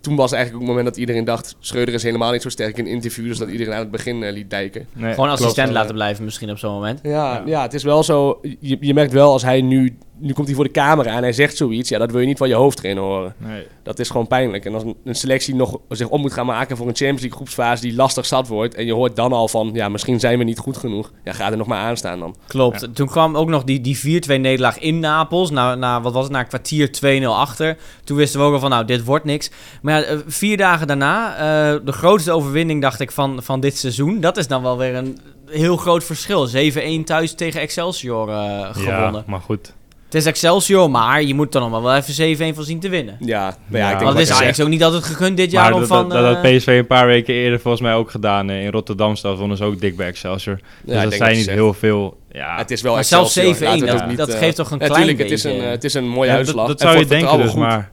toen 0.00 0.16
was 0.16 0.32
eigenlijk 0.32 0.62
ook 0.62 0.68
het 0.68 0.76
moment 0.76 0.94
dat 0.94 1.02
iedereen 1.02 1.24
dacht: 1.24 1.56
Schreuder 1.60 1.94
is 1.94 2.02
helemaal 2.02 2.32
niet 2.32 2.42
zo 2.42 2.48
sterk 2.48 2.78
in 2.78 2.86
interviews. 2.86 3.38
Dat 3.38 3.48
iedereen 3.48 3.72
aan 3.72 3.78
het 3.78 3.90
begin 3.90 4.22
eh, 4.22 4.32
liet 4.32 4.50
dijken. 4.50 4.86
Nee, 4.92 5.14
Gewoon 5.14 5.28
assistent 5.28 5.70
laten 5.70 5.88
ja. 5.88 5.94
blijven 5.94 6.24
misschien 6.24 6.50
op 6.50 6.58
zo'n 6.58 6.72
moment. 6.72 7.00
Ja, 7.02 7.10
Ja. 7.10 7.42
ja. 7.46 7.62
het 7.62 7.74
is 7.74 7.82
wel 7.82 8.02
zo. 8.02 8.40
Je, 8.60 8.76
je 8.80 8.94
merkt 8.94 9.12
wel 9.12 9.32
als 9.32 9.42
hij 9.42 9.60
nu. 9.60 9.96
Nu 10.18 10.32
komt 10.32 10.46
hij 10.46 10.56
voor 10.56 10.64
de 10.64 10.70
camera 10.70 11.16
en 11.16 11.22
hij 11.22 11.32
zegt 11.32 11.56
zoiets. 11.56 11.88
Ja, 11.88 11.98
dat 11.98 12.10
wil 12.10 12.20
je 12.20 12.26
niet 12.26 12.38
van 12.38 12.48
je 12.48 12.54
hoofdtrainer 12.54 13.02
horen. 13.02 13.34
Nee. 13.38 13.66
Dat 13.82 13.98
is 13.98 14.10
gewoon 14.10 14.26
pijnlijk. 14.26 14.64
En 14.64 14.74
als 14.74 14.82
een, 15.04 15.14
selectie 15.14 15.54
nog 15.54 15.78
zich 15.88 16.08
op 16.08 16.20
moet 16.20 16.32
gaan 16.32 16.46
maken 16.46 16.76
voor 16.76 16.88
een 16.88 16.96
Champions 16.96 17.20
League 17.20 17.38
groepsfase 17.38 17.82
die 17.82 17.94
lastig 17.94 18.26
zat 18.26 18.48
wordt. 18.48 18.74
En 18.74 18.86
je 18.86 18.92
hoort 18.92 19.16
dan 19.16 19.32
al 19.32 19.48
van: 19.48 19.70
ja, 19.72 19.88
misschien 19.88 20.20
zijn 20.20 20.38
we 20.38 20.44
niet 20.44 20.58
goed 20.58 20.76
genoeg. 20.76 21.12
Ja, 21.24 21.32
ga 21.32 21.50
er 21.50 21.56
nog 21.56 21.66
maar 21.66 21.78
aan 21.78 21.96
staan 21.96 22.18
dan. 22.18 22.36
Klopt. 22.46 22.94
Toen 22.94 23.06
kwam 23.06 23.36
ook 23.36 23.48
nog 23.48 23.64
die, 23.64 23.80
die 23.80 24.22
4-2 24.22 24.26
nederlaag 24.26 24.78
in 24.78 24.98
Napels. 24.98 25.50
Na, 25.50 25.74
na, 25.74 26.00
wat 26.00 26.12
was 26.12 26.22
het, 26.22 26.32
na 26.32 26.38
een 26.38 26.46
kwartier 26.46 27.20
2-0 27.22 27.26
achter. 27.26 27.76
Toen 28.04 28.16
wisten 28.16 28.40
we 28.40 28.46
ook 28.46 28.52
al 28.52 28.60
van, 28.60 28.70
nou, 28.70 28.84
dit 28.84 29.04
wordt 29.04 29.24
niks. 29.24 29.50
Maar 29.82 30.00
ja, 30.00 30.06
eh, 30.06 30.18
vier 30.26 30.56
dagen 30.56 30.86
daarna, 30.86 31.34
eh, 31.34 31.80
de 31.84 31.92
grootste 31.92 32.32
overwinning, 32.32 32.82
dacht 32.82 33.00
ik, 33.00 33.10
van, 33.10 33.42
van 33.42 33.60
dit 33.60 33.78
seizoen. 33.78 34.20
Dat 34.20 34.36
is 34.36 34.46
dan 34.46 34.62
wel 34.62 34.78
weer 34.78 34.94
een 34.94 35.18
heel 35.46 35.76
groot 35.76 36.04
verschil. 36.04 36.46
7-1 36.46 37.04
thuis 37.04 37.34
tegen 37.34 37.60
Excelsior 37.60 38.28
eh, 38.28 38.68
gewonnen. 38.72 39.14
Ja, 39.14 39.24
maar 39.26 39.40
goed. 39.40 39.74
Het 40.12 40.20
is 40.20 40.26
Excelsior, 40.26 40.90
maar 40.90 41.22
je 41.22 41.34
moet 41.34 41.54
er 41.54 41.60
nog 41.60 41.70
maar 41.70 41.82
wel 41.82 41.94
even 41.96 42.52
7-1 42.52 42.54
van 42.56 42.64
zien 42.64 42.80
te 42.80 42.88
winnen. 42.88 43.16
Ja, 43.20 43.56
maar 43.66 43.80
ja, 43.80 43.86
Ja, 43.86 43.92
ik 43.92 43.98
denk 43.98 44.04
Want 44.04 44.18
het 44.18 44.28
is 44.28 44.36
zegt. 44.36 44.62
ook 44.62 44.68
niet 44.68 44.84
altijd 44.84 45.04
gegund 45.04 45.36
dit 45.36 45.50
jaar 45.50 45.62
Maar 45.64 45.72
om 45.72 45.78
dat, 45.78 45.88
van... 45.88 46.08
dat, 46.08 46.22
dat 46.22 46.36
eh, 46.36 46.42
had 46.42 46.56
PSV 46.56 46.66
een 46.66 46.86
paar 46.86 47.06
weken 47.06 47.34
eerder 47.34 47.60
volgens 47.60 47.82
mij 47.82 47.94
ook 47.94 48.10
gedaan. 48.10 48.50
eh, 48.50 48.64
in 48.64 48.70
Rotterdam 48.70 49.16
zelfs 49.16 49.38
wonnen 49.38 49.56
ze 49.56 49.64
ook 49.64 49.80
dik 49.80 49.96
bij 49.96 50.06
Excelsior. 50.06 50.58
Dus 50.82 50.94
Ja, 50.94 51.02
dat 51.02 51.12
zijn 51.12 51.34
niet 51.34 51.44
zegt. 51.44 51.56
heel 51.56 51.72
veel... 51.74 52.16
Ja, 52.32 52.56
Het 52.56 52.70
is 52.70 52.82
wel 52.82 52.94
Maar 52.94 53.04
zelfs 53.04 53.38
7-1, 53.38 53.42
Excelsior. 53.42 53.68
Laten 53.68 53.86
we 53.86 53.92
het 54.08 54.16
dat, 54.16 54.26
dat 54.26 54.28
eh, 54.36 54.42
geeft 54.42 54.56
toch 54.56 54.70
een 54.70 54.78
Ja, 54.78 54.86
klein 54.86 55.00
tuurlijk, 55.00 55.18
het 55.22 55.30
is, 55.30 55.42
beetje... 55.42 55.58
een, 55.58 55.64
eh, 55.64 55.70
het 55.70 55.84
is 55.84 55.94
een 55.94 56.08
mooie 56.08 56.30
Ja, 56.30 56.36
uitslag. 56.36 56.66
Dat, 56.66 56.78
dat 56.78 56.88
zou 56.88 56.98
je 57.00 57.06
denken 57.06 57.38
dus, 57.38 57.50
goed. 57.50 57.58
maar... 57.60 57.90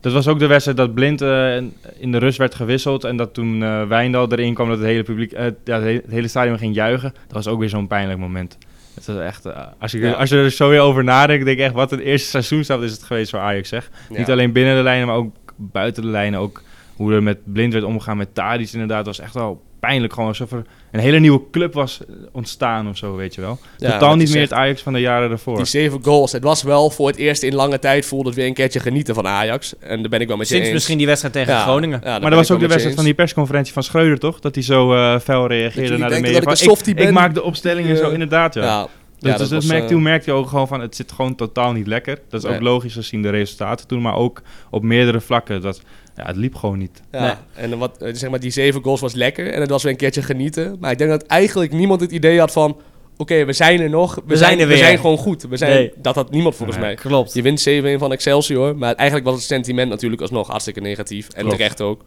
Dat 0.00 0.12
was 0.12 0.28
ook 0.28 0.38
de 0.38 0.46
wedstrijd 0.46 0.76
dat 0.78 0.94
Blind 0.94 1.20
eh, 1.22 1.56
in 1.98 2.12
de 2.12 2.18
rust 2.18 2.38
werd 2.38 2.54
gewisseld. 2.54 3.04
En 3.04 3.16
dat 3.16 3.34
toen 3.34 3.62
eh 3.62 3.82
Wijndal 3.82 4.32
erin 4.32 4.54
kwam, 4.54 4.68
dat 4.68 4.78
het 4.78 4.86
hele 4.86 5.02
publiek, 5.02 5.32
eh, 5.32 5.46
ja, 5.64 5.80
het 5.80 6.02
hele 6.08 6.28
stadion 6.28 6.58
ging 6.58 6.74
juichen. 6.74 7.12
Dat 7.26 7.32
was 7.44 7.46
ook 7.48 7.58
weer 7.58 7.68
zo'n 7.68 7.86
pijnlijk 7.86 8.18
moment. 8.18 8.58
Het 8.94 9.06
was 9.06 9.16
echt, 9.16 9.46
eh, 9.46 9.66
als, 9.78 9.92
je, 9.92 9.98
Ja. 9.98 10.12
als 10.12 10.30
je 10.30 10.36
er 10.36 10.50
zo 10.50 10.68
weer 10.68 10.80
over 10.80 11.04
nadenkt, 11.04 11.44
denk 11.44 11.58
ik 11.58 11.64
echt 11.64 11.74
wat 11.74 11.92
een 11.92 11.98
eerste 12.00 12.28
seizoenstap 12.28 12.82
is 12.82 12.92
het 12.92 13.02
geweest 13.02 13.30
voor 13.30 13.38
Ajax. 13.38 13.68
Zeg. 13.68 13.90
Ja. 14.10 14.18
Niet 14.18 14.30
alleen 14.30 14.52
binnen 14.52 14.76
de 14.76 14.82
lijnen, 14.82 15.06
maar 15.06 15.16
ook 15.16 15.34
buiten 15.56 16.02
de 16.02 16.08
lijnen. 16.08 16.40
Ook 16.40 16.62
hoe 16.96 17.12
er 17.14 17.22
met 17.22 17.38
Blind 17.52 17.72
werd 17.72 17.84
omgegaan 17.84 18.16
met 18.16 18.34
Tadic 18.34 18.72
inderdaad, 18.72 19.06
was 19.06 19.20
echt 19.20 19.34
wel 19.34 19.62
pijnlijk. 19.86 20.12
Gewoon 20.12 20.28
alsof 20.28 20.52
er 20.52 20.64
een 20.92 21.00
hele 21.00 21.18
nieuwe 21.18 21.40
club 21.50 21.74
was 21.74 22.00
eh, 22.00 22.14
ontstaan 22.32 22.88
of 22.88 22.96
zo, 22.96 23.16
weet 23.16 23.34
je 23.34 23.40
wel. 23.40 23.58
Ja, 23.78 23.90
Totaal 23.90 24.08
niet 24.16 24.18
meer 24.28 24.36
zegt. 24.36 24.50
het 24.50 24.58
Ajax 24.58 24.82
van 24.82 24.92
de 24.92 25.00
jaren 25.00 25.28
daarvoor. 25.28 25.56
Die 25.56 25.64
zeven 25.64 25.98
goals. 26.04 26.32
Het 26.32 26.42
was 26.42 26.62
wel 26.62 26.90
voor 26.90 27.06
het 27.06 27.16
eerst 27.16 27.42
in 27.42 27.54
lange 27.54 27.78
tijd 27.78 28.06
voelde 28.06 28.28
het 28.28 28.36
weer 28.38 28.46
een 28.46 28.54
keertje 28.54 28.80
genieten 28.80 29.14
van 29.14 29.26
Ajax. 29.26 29.74
En 29.78 30.00
daar 30.00 30.10
ben 30.10 30.20
ik 30.20 30.28
wel 30.28 30.36
met 30.36 30.46
je 30.48 30.52
Sinds 30.52 30.68
eens. 30.68 30.76
misschien 30.76 30.98
die 30.98 31.06
wedstrijd 31.06 31.34
tegen 31.34 31.52
Ja, 31.52 31.62
Groningen. 31.62 32.00
ja, 32.04 32.06
maar 32.08 32.16
ik 32.16 32.22
dat 32.22 32.32
was 32.34 32.50
ook 32.50 32.60
de 32.60 32.66
wedstrijd 32.66 32.94
van 32.96 33.04
die 33.04 33.14
persconferentie 33.14 33.72
van 33.72 33.82
Schreuder, 33.82 34.18
toch? 34.18 34.40
Dat 34.40 34.54
hij 34.54 34.64
zo 34.64 34.94
eh 34.94 35.18
fel 35.20 35.46
reageerde 35.46 35.98
naar 35.98 36.08
de 36.08 36.14
media. 36.20 36.32
dat 36.32 36.36
ik 36.36 36.42
van, 36.42 36.50
een 36.52 36.56
softie 36.56 36.94
ik, 36.94 37.04
ben? 37.04 37.12
maak 37.12 37.34
de 37.34 37.42
opstelling 37.42 37.88
en 37.88 37.96
zo, 37.96 38.10
inderdaad, 38.10 38.54
ja. 38.54 38.62
Ja, 38.62 38.82
Dus, 38.82 39.32
ja, 39.32 39.38
dus 39.38 39.48
dat 39.48 39.58
was, 39.62 39.66
merk, 39.70 39.82
eh, 39.82 39.88
toen 39.88 40.02
merkte 40.02 40.30
je 40.30 40.36
ook 40.36 40.48
gewoon 40.48 40.68
van, 40.68 40.80
het 40.80 40.96
zit 40.96 41.12
gewoon 41.12 41.34
totaal 41.34 41.72
niet 41.72 41.86
lekker. 41.86 42.18
Dat 42.28 42.44
is 42.44 42.50
ook 42.50 42.60
logisch 42.60 42.94
gezien 42.94 43.22
de 43.22 43.30
resultaten 43.30 43.86
toen, 43.86 44.02
maar 44.02 44.14
ook 44.16 44.42
op 44.70 44.82
meerdere 44.82 45.20
vlakken. 45.20 45.60
Dat, 45.62 45.80
ja, 46.16 46.24
het 46.26 46.36
liep 46.36 46.54
gewoon 46.54 46.78
niet. 46.78 47.02
Ja, 47.12 47.20
Nee. 47.20 47.34
en 47.70 47.78
wat, 47.78 48.02
eh, 48.02 48.14
zeg 48.14 48.30
maar, 48.30 48.40
die 48.40 48.50
zeven 48.50 48.82
goals 48.82 49.00
was 49.00 49.14
lekker 49.14 49.52
en 49.52 49.60
het 49.60 49.70
was 49.70 49.82
weer 49.82 49.92
een 49.92 49.98
keertje 49.98 50.22
genieten. 50.22 50.76
Maar 50.80 50.90
ik 50.90 50.98
denk 50.98 51.10
dat 51.10 51.22
eigenlijk 51.26 51.72
niemand 51.72 52.00
het 52.00 52.10
idee 52.12 52.38
had 52.38 52.52
van... 52.52 52.76
Oké, 53.16 53.44
we 53.44 53.52
zijn 53.52 53.80
er 53.80 53.90
nog. 53.90 54.18
We, 54.26 54.36
zijn 54.36 54.52
er 54.52 54.66
We 54.66 54.66
weer. 54.74 54.76
zijn 54.84 54.98
gewoon 54.98 55.16
goed. 55.18 55.42
We 55.48 55.56
zijn, 55.56 55.72
Nee. 55.72 55.92
Dat 55.96 56.14
had 56.14 56.30
niemand 56.30 56.54
volgens 56.56 56.78
Nee. 56.78 56.86
mij. 56.86 56.94
Klopt. 56.94 57.34
Je 57.34 57.42
wint 57.42 57.60
7-1 57.68 57.98
van 57.98 58.12
Excelsior. 58.12 58.76
Maar 58.76 58.94
eigenlijk 58.94 59.28
was 59.28 59.36
het 59.38 59.44
sentiment 59.44 59.88
natuurlijk 59.90 60.22
alsnog 60.22 60.48
hartstikke 60.48 60.80
negatief. 60.80 61.28
En 61.28 61.40
Klopt. 61.42 61.56
terecht 61.56 61.80
ook. 61.80 62.00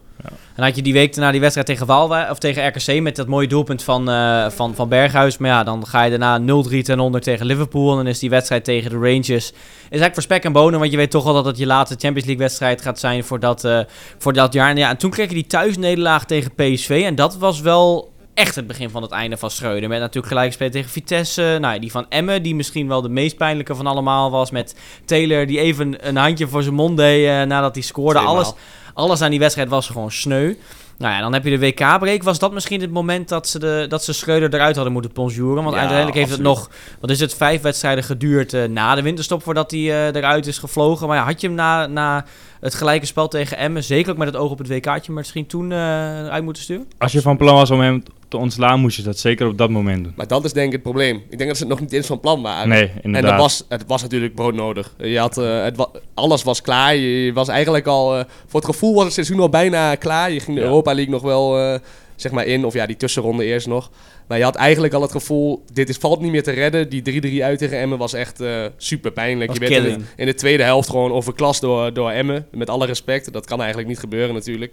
En 0.56 0.62
had 0.64 0.76
je 0.76 0.82
die 0.82 0.92
week 0.92 1.16
na 1.16 1.30
die 1.30 1.40
wedstrijd 1.40 1.66
tegen 1.66 1.86
Waalwijk 1.86 2.30
of 2.30 2.38
tegen 2.38 2.66
RKC 2.66 3.00
met 3.00 3.16
dat 3.16 3.26
mooie 3.26 3.46
doelpunt 3.48 3.82
van, 3.82 4.10
eh, 4.10 4.50
van, 4.50 4.74
van 4.74 4.88
Berghuis. 4.88 5.38
Maar 5.38 5.50
ja, 5.50 5.64
dan 5.64 5.86
ga 5.86 6.02
je 6.02 6.18
daarna 6.18 6.38
0-3 6.38 6.82
ten 6.82 7.00
onder 7.00 7.20
tegen 7.20 7.46
Liverpool. 7.46 7.90
En 7.90 7.96
dan 7.96 8.06
is 8.06 8.18
die 8.18 8.30
wedstrijd 8.30 8.64
tegen 8.64 8.90
de 8.90 8.96
Rangers. 8.96 9.26
Is 9.50 9.52
eigenlijk 9.82 10.14
voor 10.14 10.22
spek 10.22 10.44
en 10.44 10.52
bonen. 10.52 10.78
Want 10.78 10.90
je 10.90 10.96
weet 10.96 11.10
toch 11.10 11.26
al 11.26 11.32
dat 11.34 11.44
het 11.44 11.58
je 11.58 11.66
laatste 11.66 11.96
Champions 11.98 12.26
League 12.26 12.44
wedstrijd 12.44 12.82
gaat 12.82 12.98
zijn 12.98 13.24
voor 13.24 13.40
dat, 13.40 13.64
eh, 13.64 13.80
voor 14.18 14.32
dat 14.32 14.52
jaar. 14.52 14.70
En, 14.70 14.76
ja, 14.76 14.88
en 14.90 14.96
toen 14.96 15.10
kreeg 15.10 15.28
je 15.28 15.34
die 15.34 15.46
thuisnederlaag 15.46 16.24
tegen 16.24 16.54
PSV. 16.54 17.02
En 17.06 17.14
dat 17.14 17.36
was 17.36 17.60
wel 17.60 18.12
echt 18.38 18.54
het 18.54 18.66
begin 18.66 18.90
van 18.90 19.02
het 19.02 19.10
einde 19.10 19.36
van 19.36 19.50
Schreuder. 19.50 19.88
Met 19.88 20.00
natuurlijk 20.00 20.26
gelijk 20.26 20.46
gespeeld 20.46 20.72
tegen 20.72 20.90
Vitesse. 20.90 21.58
Nou, 21.60 21.74
ja, 21.74 21.80
die 21.80 21.90
van 21.90 22.06
Emmen, 22.08 22.42
die 22.42 22.54
misschien 22.54 22.88
wel 22.88 23.02
de 23.02 23.08
meest 23.08 23.36
pijnlijke 23.36 23.74
van 23.74 23.86
allemaal 23.86 24.30
was. 24.30 24.50
Met 24.50 24.74
Taylor, 25.04 25.46
die 25.46 25.58
even 25.58 26.08
een 26.08 26.16
handje 26.16 26.48
voor 26.48 26.62
zijn 26.62 26.74
mond 26.74 26.96
deed 26.96 27.26
eh, 27.26 27.42
nadat 27.42 27.74
hij 27.74 27.82
scoorde. 27.82 28.18
Tweemaal. 28.18 28.34
Alles, 28.34 28.52
alles 28.94 29.22
aan 29.22 29.30
die 29.30 29.38
wedstrijd 29.38 29.68
was 29.68 29.86
gewoon 29.86 30.10
sneu. 30.10 30.54
Nou 30.98 31.14
ja, 31.14 31.20
dan 31.20 31.32
heb 31.32 31.44
je 31.44 31.58
de 31.58 31.58
WK-break. 31.58 32.22
Was 32.22 32.38
dat 32.38 32.52
misschien 32.52 32.80
het 32.80 32.90
moment 32.90 33.28
dat 33.28 33.48
ze, 33.48 33.58
de, 33.58 33.86
dat 33.88 34.04
ze 34.04 34.12
Schreuder 34.12 34.54
eruit 34.54 34.74
hadden 34.74 34.92
moeten 34.92 35.12
ponjuren? 35.12 35.62
Want 35.62 35.74
Ja, 35.74 35.78
uiteindelijk 35.78 36.18
heeft 36.18 36.30
het 36.30 36.40
nog, 36.40 36.70
wat 37.00 37.10
is 37.10 37.20
het, 37.20 37.34
vijf 37.34 37.62
wedstrijden 37.62 38.04
geduurd 38.04 38.52
eh, 38.52 38.64
na 38.64 38.94
de 38.94 39.02
winterstop 39.02 39.42
voordat 39.42 39.70
hij 39.70 39.80
eh, 39.80 40.14
eruit 40.14 40.46
is 40.46 40.58
gevlogen. 40.58 41.06
Maar 41.06 41.16
ja, 41.16 41.24
had 41.24 41.40
je 41.40 41.46
hem 41.46 41.56
na, 41.56 41.86
na 41.86 42.24
het 42.60 42.74
gelijke 42.74 43.06
spel 43.06 43.28
tegen 43.28 43.56
Emmen, 43.58 43.84
zeker 43.84 44.10
ook 44.12 44.18
met 44.18 44.26
het 44.26 44.36
oog 44.36 44.50
op 44.50 44.58
het 44.58 44.68
WK'tje, 44.68 44.90
maar 45.06 45.14
misschien 45.14 45.46
toen 45.46 45.72
eh 45.72 45.78
eruit 46.24 46.44
moeten 46.44 46.62
sturen? 46.62 46.86
Als 46.98 47.12
je 47.12 47.20
van 47.22 47.36
plan 47.36 47.54
was 47.54 47.70
om 47.70 47.80
hem 47.80 48.02
te 48.28 48.36
ontslaan, 48.36 48.80
moest 48.80 48.96
je 48.96 49.02
dat 49.02 49.18
zeker 49.18 49.46
op 49.46 49.58
dat 49.58 49.70
moment 49.70 50.04
doen. 50.04 50.12
Maar 50.16 50.26
dat 50.26 50.44
is 50.44 50.52
denk 50.52 50.66
ik 50.66 50.72
het 50.72 50.82
probleem. 50.82 51.16
Ik 51.28 51.36
denk 51.38 51.46
dat 51.50 51.56
ze 51.56 51.62
het 51.62 51.72
nog 51.72 51.80
niet 51.80 51.92
eens 51.92 52.06
van 52.06 52.20
plan 52.20 52.42
waren. 52.42 52.68
Nee, 52.68 52.82
En 52.88 53.00
inderdaad. 53.02 53.30
dat 53.30 53.40
was, 53.40 53.64
het 53.68 53.84
was 53.86 54.02
natuurlijk 54.02 54.34
broodnodig. 54.34 54.94
Je 54.98 55.18
had, 55.18 55.38
eh, 55.38 55.62
het 55.62 55.76
wa- 55.76 55.88
alles 56.14 56.42
was 56.42 56.60
klaar. 56.60 56.94
Je, 56.94 57.24
je 57.24 57.32
was 57.32 57.48
eigenlijk 57.48 57.86
al... 57.86 58.18
eh, 58.18 58.24
voor 58.46 58.60
het 58.60 58.68
gevoel 58.70 58.94
was 58.94 59.04
het 59.04 59.12
seizoen 59.12 59.40
al 59.40 59.48
bijna 59.48 59.94
klaar. 59.94 60.30
Je 60.30 60.40
ging 60.40 60.56
de 60.56 60.62
Ja. 60.62 60.68
Europa 60.68 60.94
League 60.94 61.12
nog 61.12 61.22
wel 61.22 61.58
eh, 61.58 61.78
zeg 62.16 62.32
maar 62.32 62.46
in. 62.46 62.64
Of 62.64 62.74
ja, 62.74 62.86
die 62.86 62.96
tussenronde 62.96 63.44
eerst 63.44 63.66
nog. 63.66 63.90
Maar 64.28 64.38
je 64.38 64.44
had 64.44 64.54
eigenlijk 64.54 64.94
al 64.94 65.02
het 65.02 65.10
gevoel... 65.10 65.64
Dit 65.72 65.88
is, 65.88 65.96
valt 65.96 66.20
niet 66.20 66.30
meer 66.30 66.42
te 66.42 66.50
redden. 66.50 66.88
Die 66.88 67.38
3-3 67.40 67.42
uit 67.42 67.58
tegen 67.58 67.78
Emmen 67.78 67.98
was 67.98 68.12
echt 68.12 68.40
eh, 68.40 68.64
super 68.76 69.10
pijnlijk. 69.10 69.50
Was 69.50 69.58
Je 69.58 69.68
werd 69.68 69.84
in, 69.86 70.06
in 70.16 70.26
de 70.26 70.34
tweede 70.34 70.62
helft 70.62 70.88
gewoon 70.90 71.12
overklast 71.12 71.60
door, 71.60 71.92
door 71.92 72.10
Emmen. 72.10 72.46
Met 72.50 72.70
alle 72.70 72.86
respect. 72.86 73.32
Dat 73.32 73.46
kan 73.46 73.58
eigenlijk 73.58 73.88
niet 73.88 73.98
gebeuren 73.98 74.34
natuurlijk. 74.34 74.72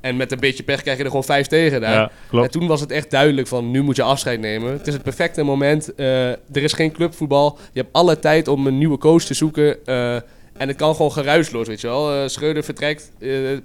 En 0.00 0.16
met 0.16 0.32
een 0.32 0.40
beetje 0.40 0.62
pech 0.62 0.82
krijg 0.82 0.96
je 0.96 1.02
er 1.02 1.10
gewoon 1.10 1.24
vijf 1.24 1.46
tegen 1.46 1.80
daar. 1.80 2.10
Ja, 2.30 2.42
En 2.42 2.50
toen 2.50 2.66
was 2.66 2.80
het 2.80 2.90
echt 2.90 3.10
duidelijk 3.10 3.48
van, 3.48 3.70
nu 3.70 3.82
moet 3.82 3.96
je 3.96 4.02
afscheid 4.02 4.40
nemen. 4.40 4.72
Het 4.72 4.86
is 4.86 4.94
het 4.94 5.02
perfecte 5.02 5.42
moment. 5.42 5.94
Eh, 5.94 6.28
er 6.30 6.38
is 6.52 6.72
geen 6.72 6.92
clubvoetbal. 6.92 7.58
Je 7.72 7.80
hebt 7.80 7.92
alle 7.92 8.18
tijd 8.18 8.48
om 8.48 8.66
een 8.66 8.78
nieuwe 8.78 8.98
coach 8.98 9.22
te 9.22 9.34
zoeken. 9.34 9.86
eh, 9.86 10.14
en 10.56 10.68
het 10.68 10.76
kan 10.76 10.94
gewoon 10.94 11.12
geruisloos, 11.12 11.68
weet 11.68 11.80
je 11.80 11.86
wel. 11.86 12.12
Eh 12.12 12.28
Schreuder 12.28 12.64
vertrekt, 12.64 13.12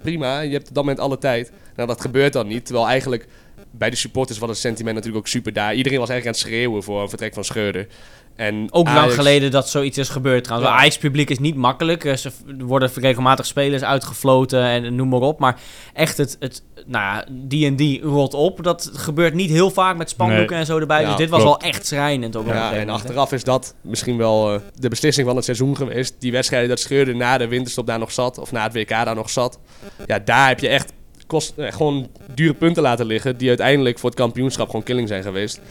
prima. 0.01 0.39
Je 0.39 0.51
hebt 0.51 0.67
op 0.67 0.75
dat 0.75 0.83
moment 0.83 0.99
alle 0.99 1.17
tijd. 1.17 1.51
Nou, 1.75 1.87
dat 1.87 2.01
gebeurt 2.01 2.33
dan 2.33 2.47
niet. 2.47 2.65
Terwijl 2.65 2.87
eigenlijk 2.87 3.27
bij 3.71 3.89
de 3.89 3.95
supporters 3.95 4.39
was 4.39 4.49
het 4.49 4.57
sentiment 4.57 4.95
natuurlijk 4.95 5.25
ook 5.25 5.31
super 5.31 5.53
daar. 5.53 5.75
Iedereen 5.75 5.99
was 5.99 6.09
eigenlijk 6.09 6.37
aan 6.37 6.43
het 6.43 6.51
schreeuwen 6.53 6.83
voor 6.83 7.01
een 7.01 7.09
vertrek 7.09 7.33
van 7.33 7.43
Schreuder. 7.43 7.87
En 8.35 8.67
Ook 8.69 8.87
lang 8.87 9.13
geleden 9.13 9.51
dat 9.51 9.69
zoiets 9.69 9.97
is 9.97 10.09
gebeurd 10.09 10.43
trouwens. 10.43 10.71
Ja. 10.71 10.77
Ajax-publiek 10.79 11.29
is 11.29 11.39
niet 11.39 11.55
makkelijk. 11.55 12.03
Eh, 12.03 12.25
er 12.25 12.31
worden 12.65 12.91
regelmatig 12.95 13.45
spelers 13.45 13.83
uitgefloten 13.83 14.63
en 14.63 14.95
noem 14.95 15.09
maar 15.09 15.19
op. 15.19 15.39
Maar 15.39 15.59
echt 15.93 16.17
het, 16.17 16.35
het 16.39 16.63
nou 16.85 17.03
ja, 17.03 17.25
die 17.31 17.65
en 17.65 17.75
die 17.75 18.01
rolt 18.01 18.33
op. 18.33 18.63
Dat 18.63 18.91
gebeurt 18.93 19.33
niet 19.33 19.49
heel 19.49 19.69
vaak 19.71 19.97
met 19.97 20.09
spandoeken 20.09 20.49
Nee. 20.49 20.59
en 20.59 20.65
zo 20.65 20.77
erbij. 20.79 21.01
Ja, 21.01 21.07
dus 21.07 21.17
dit 21.17 21.29
was 21.29 21.41
klopt. 21.41 21.61
wel 21.61 21.71
echt 21.71 21.85
schrijnend. 21.85 22.35
Ook 22.35 22.47
Ja, 22.47 22.73
en 22.73 22.89
achteraf 22.89 23.31
is 23.31 23.43
dat 23.43 23.75
misschien 23.81 24.17
wel 24.17 24.53
eh, 24.53 24.59
de 24.75 24.89
beslissing 24.89 25.27
van 25.27 25.35
het 25.35 25.45
seizoen 25.45 25.75
geweest. 25.75 26.15
Die 26.19 26.31
wedstrijden 26.31 26.69
dat 26.69 26.79
Scheurde 26.79 27.13
na 27.13 27.37
de 27.37 27.47
winterstop 27.47 27.87
daar 27.87 27.99
nog 27.99 28.11
zat, 28.11 28.37
of 28.37 28.51
na 28.51 28.63
het 28.63 28.73
WK 28.73 28.89
daar 28.89 29.15
nog 29.15 29.29
zat. 29.29 29.59
Ja, 30.05 30.19
daar 30.19 30.47
heb 30.47 30.59
je 30.59 30.67
echt 30.67 30.93
kost, 31.31 31.53
eh, 31.57 31.71
gewoon 31.71 32.07
dure 32.33 32.53
punten 32.53 32.83
laten 32.83 33.05
liggen, 33.05 33.37
die 33.37 33.47
uiteindelijk 33.47 33.99
voor 33.99 34.09
het 34.09 34.19
kampioenschap 34.19 34.65
gewoon 34.65 34.83
killing 34.83 35.07
zijn 35.07 35.23
geweest. 35.23 35.61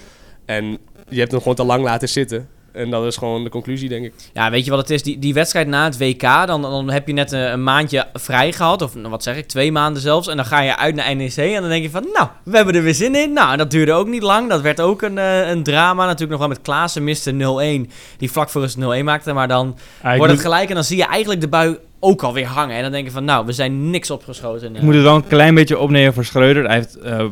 En 0.44 0.78
je 1.08 1.18
hebt 1.18 1.30
hem 1.30 1.40
gewoon 1.40 1.54
te 1.56 1.64
lang 1.64 1.82
laten 1.84 2.08
zitten. 2.08 2.48
En 2.72 2.90
dat 2.90 3.04
is 3.04 3.16
gewoon 3.16 3.44
de 3.44 3.50
conclusie, 3.50 3.88
denk 3.88 4.04
ik. 4.04 4.12
Ja, 4.32 4.50
weet 4.50 4.64
je 4.64 4.70
wat 4.70 4.80
het 4.80 4.90
is? 4.90 5.02
Die, 5.02 5.18
die 5.18 5.34
wedstrijd 5.34 5.66
na 5.66 5.84
het 5.84 5.98
WK, 5.98 6.20
dan, 6.20 6.62
dan 6.62 6.90
heb 6.90 7.06
je 7.06 7.12
net 7.12 7.32
een, 7.32 7.52
een 7.52 7.62
maandje 7.62 8.06
vrij 8.12 8.52
gehad. 8.52 8.82
Of 8.82 8.94
nou, 8.94 9.08
wat 9.08 9.22
zeg 9.22 9.36
ik, 9.36 9.48
twee 9.48 9.72
maanden 9.72 10.02
zelfs. 10.02 10.28
En 10.28 10.36
dan 10.36 10.44
ga 10.44 10.60
je 10.60 10.76
uit 10.76 10.94
naar 10.94 11.16
NEC 11.16 11.36
en 11.36 11.60
dan 11.60 11.68
denk 11.70 11.82
je 11.82 11.90
van... 11.90 12.08
Nou, 12.12 12.28
we 12.44 12.56
hebben 12.56 12.74
er 12.74 12.82
weer 12.82 12.94
zin 12.94 13.14
in. 13.14 13.32
Nou, 13.32 13.52
en 13.52 13.58
dat 13.58 13.70
duurde 13.70 13.92
ook 13.92 14.08
niet 14.08 14.22
lang. 14.22 14.48
Dat 14.48 14.60
werd 14.60 14.80
ook 14.80 15.02
een, 15.02 15.18
eh, 15.18 15.48
een 15.48 15.62
drama. 15.62 16.04
Natuurlijk 16.04 16.30
nog 16.30 16.38
wel 16.38 16.48
met 16.48 16.60
Klaassen 16.62 17.04
miste 17.04 17.32
0-1. 17.32 17.90
Die 18.18 18.30
vlak 18.30 18.50
voor 18.50 18.60
rust 18.60 18.76
0-1 18.76 19.04
maakte. 19.04 19.32
Maar 19.32 19.48
dan 19.48 19.78
Ah, 20.02 20.16
wordt 20.16 20.32
het 20.32 20.42
gelijk 20.42 20.68
en 20.68 20.74
dan 20.74 20.84
zie 20.84 20.96
je 20.96 21.04
eigenlijk 21.06 21.40
de 21.40 21.48
bui 21.48 21.78
ook 22.00 22.22
alweer 22.22 22.46
hangen. 22.46 22.76
En 22.76 22.82
dan 22.82 22.92
denk 22.92 23.04
je 23.04 23.10
van... 23.10 23.24
Nou, 23.24 23.46
we 23.46 23.52
zijn 23.52 23.90
niks 23.90 24.10
opgeschoten. 24.10 24.76
ik 24.76 24.82
moet 24.82 24.94
het 24.94 25.02
wel 25.02 25.14
een 25.14 25.26
klein 25.26 25.54
beetje 25.54 25.78
opnemen 25.78 26.14
voor 26.14 26.24
Schreuder. 26.24 26.64
Hij 26.64 26.74
heeft 26.74 26.98
eh, 26.98 27.24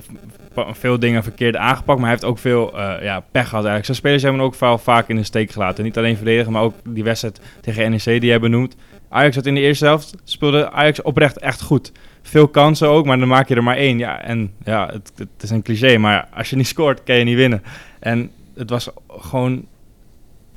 veel 0.70 0.98
dingen 0.98 1.22
verkeerd 1.22 1.56
aangepakt, 1.56 1.98
maar 1.98 2.08
hij 2.08 2.18
heeft 2.18 2.30
ook 2.30 2.38
veel 2.38 2.78
eh, 2.78 3.02
ja, 3.02 3.20
pech 3.20 3.48
gehad 3.48 3.64
eigenlijk. 3.64 3.84
Zijn 3.84 3.96
spelers 3.96 4.22
hebben 4.22 4.40
hem 4.40 4.50
ook 4.50 4.80
vaak 4.80 5.08
in 5.08 5.16
de 5.16 5.22
steek 5.22 5.50
gelaten. 5.50 5.84
Niet 5.84 5.98
alleen 5.98 6.16
verdedigen, 6.16 6.52
maar 6.52 6.62
ook 6.62 6.74
die 6.84 7.04
wedstrijd 7.04 7.40
tegen 7.60 7.90
NEC 7.90 8.04
die 8.04 8.26
jij 8.26 8.40
benoemt. 8.40 8.76
Ajax 9.08 9.34
had 9.34 9.46
in 9.46 9.54
de 9.54 9.60
eerste 9.60 9.84
helft, 9.84 10.14
speelde 10.24 10.70
Ajax 10.70 11.02
oprecht 11.02 11.38
echt 11.38 11.62
goed. 11.62 11.92
Veel 12.22 12.48
kansen 12.48 12.88
ook, 12.88 13.06
maar 13.06 13.18
dan 13.18 13.28
maak 13.28 13.48
je 13.48 13.54
er 13.54 13.62
maar 13.62 13.76
één. 13.76 13.98
Ja, 13.98 14.22
en 14.22 14.52
ja, 14.64 14.86
het, 14.92 15.12
het 15.16 15.42
is 15.42 15.50
een 15.50 15.62
cliché, 15.62 15.98
maar 15.98 16.28
als 16.34 16.50
je 16.50 16.56
niet 16.56 16.66
scoort, 16.66 17.02
kan 17.04 17.16
je 17.16 17.24
niet 17.24 17.36
winnen. 17.36 17.62
En 17.98 18.30
het 18.54 18.70
was 18.70 18.88
gewoon... 19.08 19.66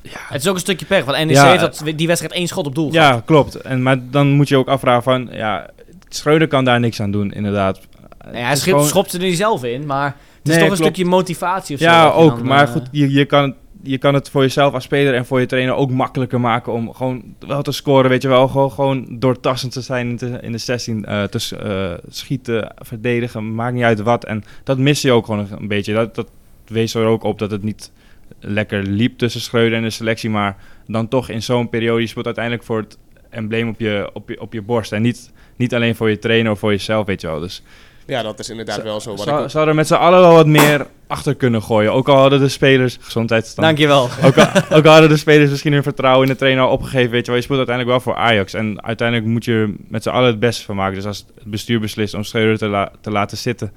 Ja, 0.03 0.11
Het 0.29 0.41
is 0.41 0.47
ook 0.47 0.53
een 0.53 0.59
stukje 0.61 0.85
pech. 0.85 1.05
Want 1.05 1.17
NEC 1.17 1.35
Ja, 1.35 1.47
heeft 1.49 1.59
dat, 1.61 1.83
die 1.95 2.07
wedstrijd 2.07 2.33
één 2.33 2.47
schot 2.47 2.65
op 2.65 2.75
doel 2.75 2.91
gehad. 2.91 3.13
ja, 3.13 3.21
klopt. 3.25 3.55
En, 3.55 3.81
maar 3.83 3.97
dan 4.09 4.27
moet 4.31 4.47
je 4.47 4.57
ook 4.57 4.67
afvragen 4.67 5.03
van... 5.03 5.29
Ja, 5.31 5.69
Schreuder 6.09 6.47
kan 6.47 6.63
daar 6.65 6.79
niks 6.79 7.01
aan 7.01 7.11
doen, 7.11 7.31
inderdaad. 7.31 7.79
Nee, 8.25 8.33
hij 8.33 8.43
Het 8.43 8.53
is 8.57 8.59
schop, 8.61 8.73
gewoon- 8.73 8.87
schopte 8.87 9.17
er 9.17 9.23
niet 9.23 9.37
zelf 9.37 9.63
in. 9.63 9.85
Maar 9.85 10.05
het 10.05 10.15
is 10.43 10.49
Nee, 10.55 10.59
toch 10.59 10.69
een 10.69 10.83
stukje 10.83 11.05
motivatie 11.05 11.75
of 11.75 11.81
zo. 11.81 11.87
Ja, 11.87 12.09
ook. 12.09 12.37
dan, 12.37 12.47
maar 12.47 12.63
eh, 12.67 12.71
goed, 12.71 12.87
je, 12.91 13.11
je, 13.11 13.25
kan, 13.25 13.55
je 13.83 13.97
kan 13.97 14.13
het 14.13 14.29
voor 14.29 14.41
jezelf 14.41 14.73
als 14.73 14.83
speler 14.83 15.13
en 15.13 15.25
voor 15.25 15.39
je 15.39 15.45
trainer 15.45 15.73
ook 15.75 15.91
makkelijker 15.91 16.39
maken 16.39 16.73
om 16.73 16.93
gewoon 16.93 17.23
wel 17.39 17.61
te 17.61 17.71
scoren, 17.71 18.09
weet 18.09 18.21
je 18.21 18.27
wel. 18.27 18.47
Gewoon, 18.47 18.71
gewoon 18.71 19.05
doortassend 19.09 19.71
te 19.71 19.81
zijn 19.81 20.09
in 20.09 20.15
de, 20.15 20.37
in 20.41 20.51
de 20.51 20.57
16, 20.57 21.05
eh, 21.05 21.23
te 21.23 21.55
eh, 21.57 22.05
schieten, 22.13 22.73
verdedigen, 22.77 23.55
maakt 23.55 23.73
niet 23.73 23.83
uit 23.83 24.01
wat. 24.01 24.25
En 24.25 24.43
dat 24.63 24.77
mis 24.77 25.01
je 25.01 25.11
ook 25.11 25.25
gewoon 25.25 25.47
een 25.59 25.67
beetje. 25.67 25.93
Dat, 25.93 26.15
dat 26.15 26.27
wees 26.67 26.93
er 26.93 27.05
ook 27.05 27.23
op 27.23 27.39
dat 27.39 27.51
het 27.51 27.63
niet 27.63 27.91
lekker 28.39 28.83
liep 28.83 29.17
tussen 29.17 29.41
Schreuder 29.41 29.77
en 29.77 29.83
de 29.83 29.89
selectie, 29.89 30.29
maar 30.29 30.55
dan 30.87 31.07
toch 31.07 31.29
in 31.29 31.43
zo'n 31.43 31.69
periode, 31.69 32.01
je 32.01 32.07
speelt 32.07 32.25
uiteindelijk 32.25 32.63
voor 32.65 32.77
het 32.77 32.97
embleem 33.29 33.69
op 33.69 33.79
je, 33.79 34.09
op 34.13 34.29
je, 34.29 34.41
op 34.41 34.53
je 34.53 34.61
borst 34.61 34.91
en 34.91 35.01
niet, 35.01 35.31
niet 35.55 35.73
alleen 35.75 35.95
voor 35.95 36.09
je 36.09 36.19
trainer 36.19 36.51
of 36.51 36.59
voor 36.59 36.71
jezelf, 36.71 37.05
weet 37.05 37.21
je 37.21 37.27
wel. 37.27 37.39
Dus 37.39 37.63
Ja, 38.05 38.21
dat 38.21 38.39
is 38.39 38.49
inderdaad 38.49 38.83
wel 38.83 38.99
zo. 39.01 39.09
Wat 39.09 39.19
ik 39.19 39.25
zou, 39.25 39.43
ook- 39.43 39.49
zou 39.49 39.67
er 39.67 39.75
met 39.75 39.87
z'n 39.87 39.93
allen 39.93 40.19
wel 40.19 40.33
wat 40.33 40.47
meer 40.47 40.87
achter 41.07 41.35
kunnen 41.35 41.61
gooien. 41.61 41.93
Ook 41.93 42.07
al 42.09 42.17
hadden 42.17 42.39
de 42.39 42.47
spelers 42.49 42.97
gezondheidsstand. 43.01 43.67
Dankjewel. 43.67 44.09
Ook 44.23 44.37
al, 44.37 44.47
ook 44.77 44.85
al 44.85 44.91
hadden 44.91 45.09
de 45.09 45.17
spelers 45.17 45.49
misschien 45.49 45.73
hun 45.73 45.83
vertrouwen 45.83 46.27
in 46.27 46.31
de 46.33 46.39
trainer 46.39 46.65
opgegeven. 46.65 47.11
Weet 47.11 47.19
je 47.25 47.27
wel, 47.31 47.35
je 47.35 47.41
speelt 47.41 47.57
uiteindelijk 47.67 47.97
wel 48.05 48.13
voor 48.13 48.21
Ajax. 48.23 48.53
En 48.53 48.83
uiteindelijk 48.83 49.27
moet 49.29 49.45
je 49.45 49.53
er 49.53 49.69
met 49.87 50.03
z'n 50.03 50.09
allen 50.09 50.27
het 50.27 50.39
beste 50.39 50.65
van 50.65 50.75
maken. 50.75 50.95
Dus 50.95 51.05
als 51.05 51.17
het 51.35 51.45
bestuur 51.51 51.79
beslist 51.79 52.13
om 52.13 52.23
Schreuder 52.23 52.57
te, 52.57 52.67
la- 52.67 52.91
te 53.01 53.11
laten 53.11 53.37
zitten, 53.37 53.71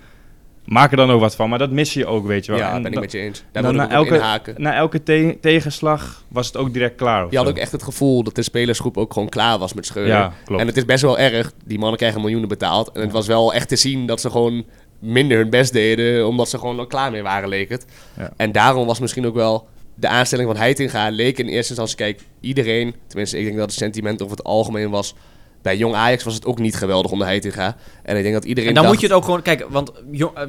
maak 0.64 0.90
er 0.90 0.96
dan 0.96 1.10
ook 1.10 1.20
wat 1.20 1.36
van. 1.36 1.48
Maar 1.48 1.58
dat 1.58 1.70
mis 1.70 1.92
je 1.94 2.06
ook, 2.06 2.26
weet 2.26 2.44
je 2.44 2.52
wel. 2.52 2.60
ja, 2.60 2.72
En 2.74 2.82
ben 2.82 2.92
ik 2.92 3.00
met 3.00 3.12
je 3.12 3.18
eens. 3.18 3.44
Daar 3.52 3.62
dan 3.62 3.76
na 3.76 3.90
elke-. 3.90 4.54
Na 4.56 4.74
elke 4.74 5.02
te- 5.02 5.38
tegenslag 5.40 6.24
was 6.28 6.46
het 6.46 6.56
ook 6.56 6.72
direct 6.72 6.96
klaar. 6.96 7.26
Je 7.30 7.36
had 7.36 7.46
zo. 7.46 7.52
ook 7.52 7.58
echt 7.58 7.72
het 7.72 7.82
gevoel 7.82 8.22
dat 8.22 8.34
de 8.34 8.42
spelersgroep 8.42 8.96
ook 8.96 9.12
gewoon 9.12 9.28
klaar 9.28 9.58
was 9.58 9.72
met. 9.74 9.92
Ja, 9.94 10.32
klopt. 10.44 10.60
En 10.60 10.66
het 10.66 10.76
is 10.76 10.84
best 10.84 11.02
wel 11.02 11.18
erg. 11.18 11.52
Die 11.64 11.78
mannen 11.78 11.98
krijgen 11.98 12.20
miljoenen 12.20 12.48
betaald. 12.48 12.92
En 12.92 13.00
het 13.00 13.12
was 13.12 13.26
wel 13.26 13.54
echt 13.54 13.68
te 13.68 13.76
zien 13.76 14.06
dat 14.06 14.20
ze 14.20 14.30
gewoon 14.30 14.64
minder 14.98 15.38
hun 15.38 15.50
best 15.50 15.72
deden. 15.72 16.26
Omdat 16.28 16.48
ze 16.48 16.58
gewoon 16.58 16.78
al 16.78 16.86
klaar 16.86 17.10
mee 17.10 17.22
waren, 17.22 17.48
leek 17.48 17.68
het. 17.68 17.86
Ja. 18.16 18.32
En 18.36 18.52
daarom 18.52 18.86
was 18.86 18.98
misschien 19.00 19.26
ook 19.26 19.34
wel 19.34 19.68
de 19.94 20.08
aanstelling 20.08 20.48
van 20.48 20.56
Heitinga... 20.56 21.08
leek 21.08 21.38
in 21.38 21.46
eerste 21.46 21.68
instantie, 21.68 21.96
kijk, 21.96 22.20
iedereen... 22.40 22.94
tenminste, 23.06 23.38
ik 23.38 23.44
denk 23.44 23.56
dat 23.56 23.66
het 23.66 23.78
sentiment 23.78 24.22
over 24.22 24.36
het 24.36 24.46
algemeen 24.46 24.90
was... 24.90 25.14
bij 25.64 25.76
Jong 25.76 25.94
Ajax 25.94 26.24
was 26.24 26.34
het 26.34 26.46
ook 26.46 26.58
niet 26.58 26.76
geweldig 26.76 27.10
onder 27.10 27.26
Heitinga. 27.26 27.76
En 28.02 28.16
ik 28.16 28.22
denk 28.22 28.34
dat 28.34 28.44
iedereen 28.44 28.68
En 28.68 28.74
dan 28.74 28.82
dacht- 28.84 28.94
moet 28.94 29.02
je 29.02 29.08
het 29.08 29.16
ook 29.16 29.24
gewoon... 29.24 29.42
Kijk, 29.42 29.66
want 29.68 29.92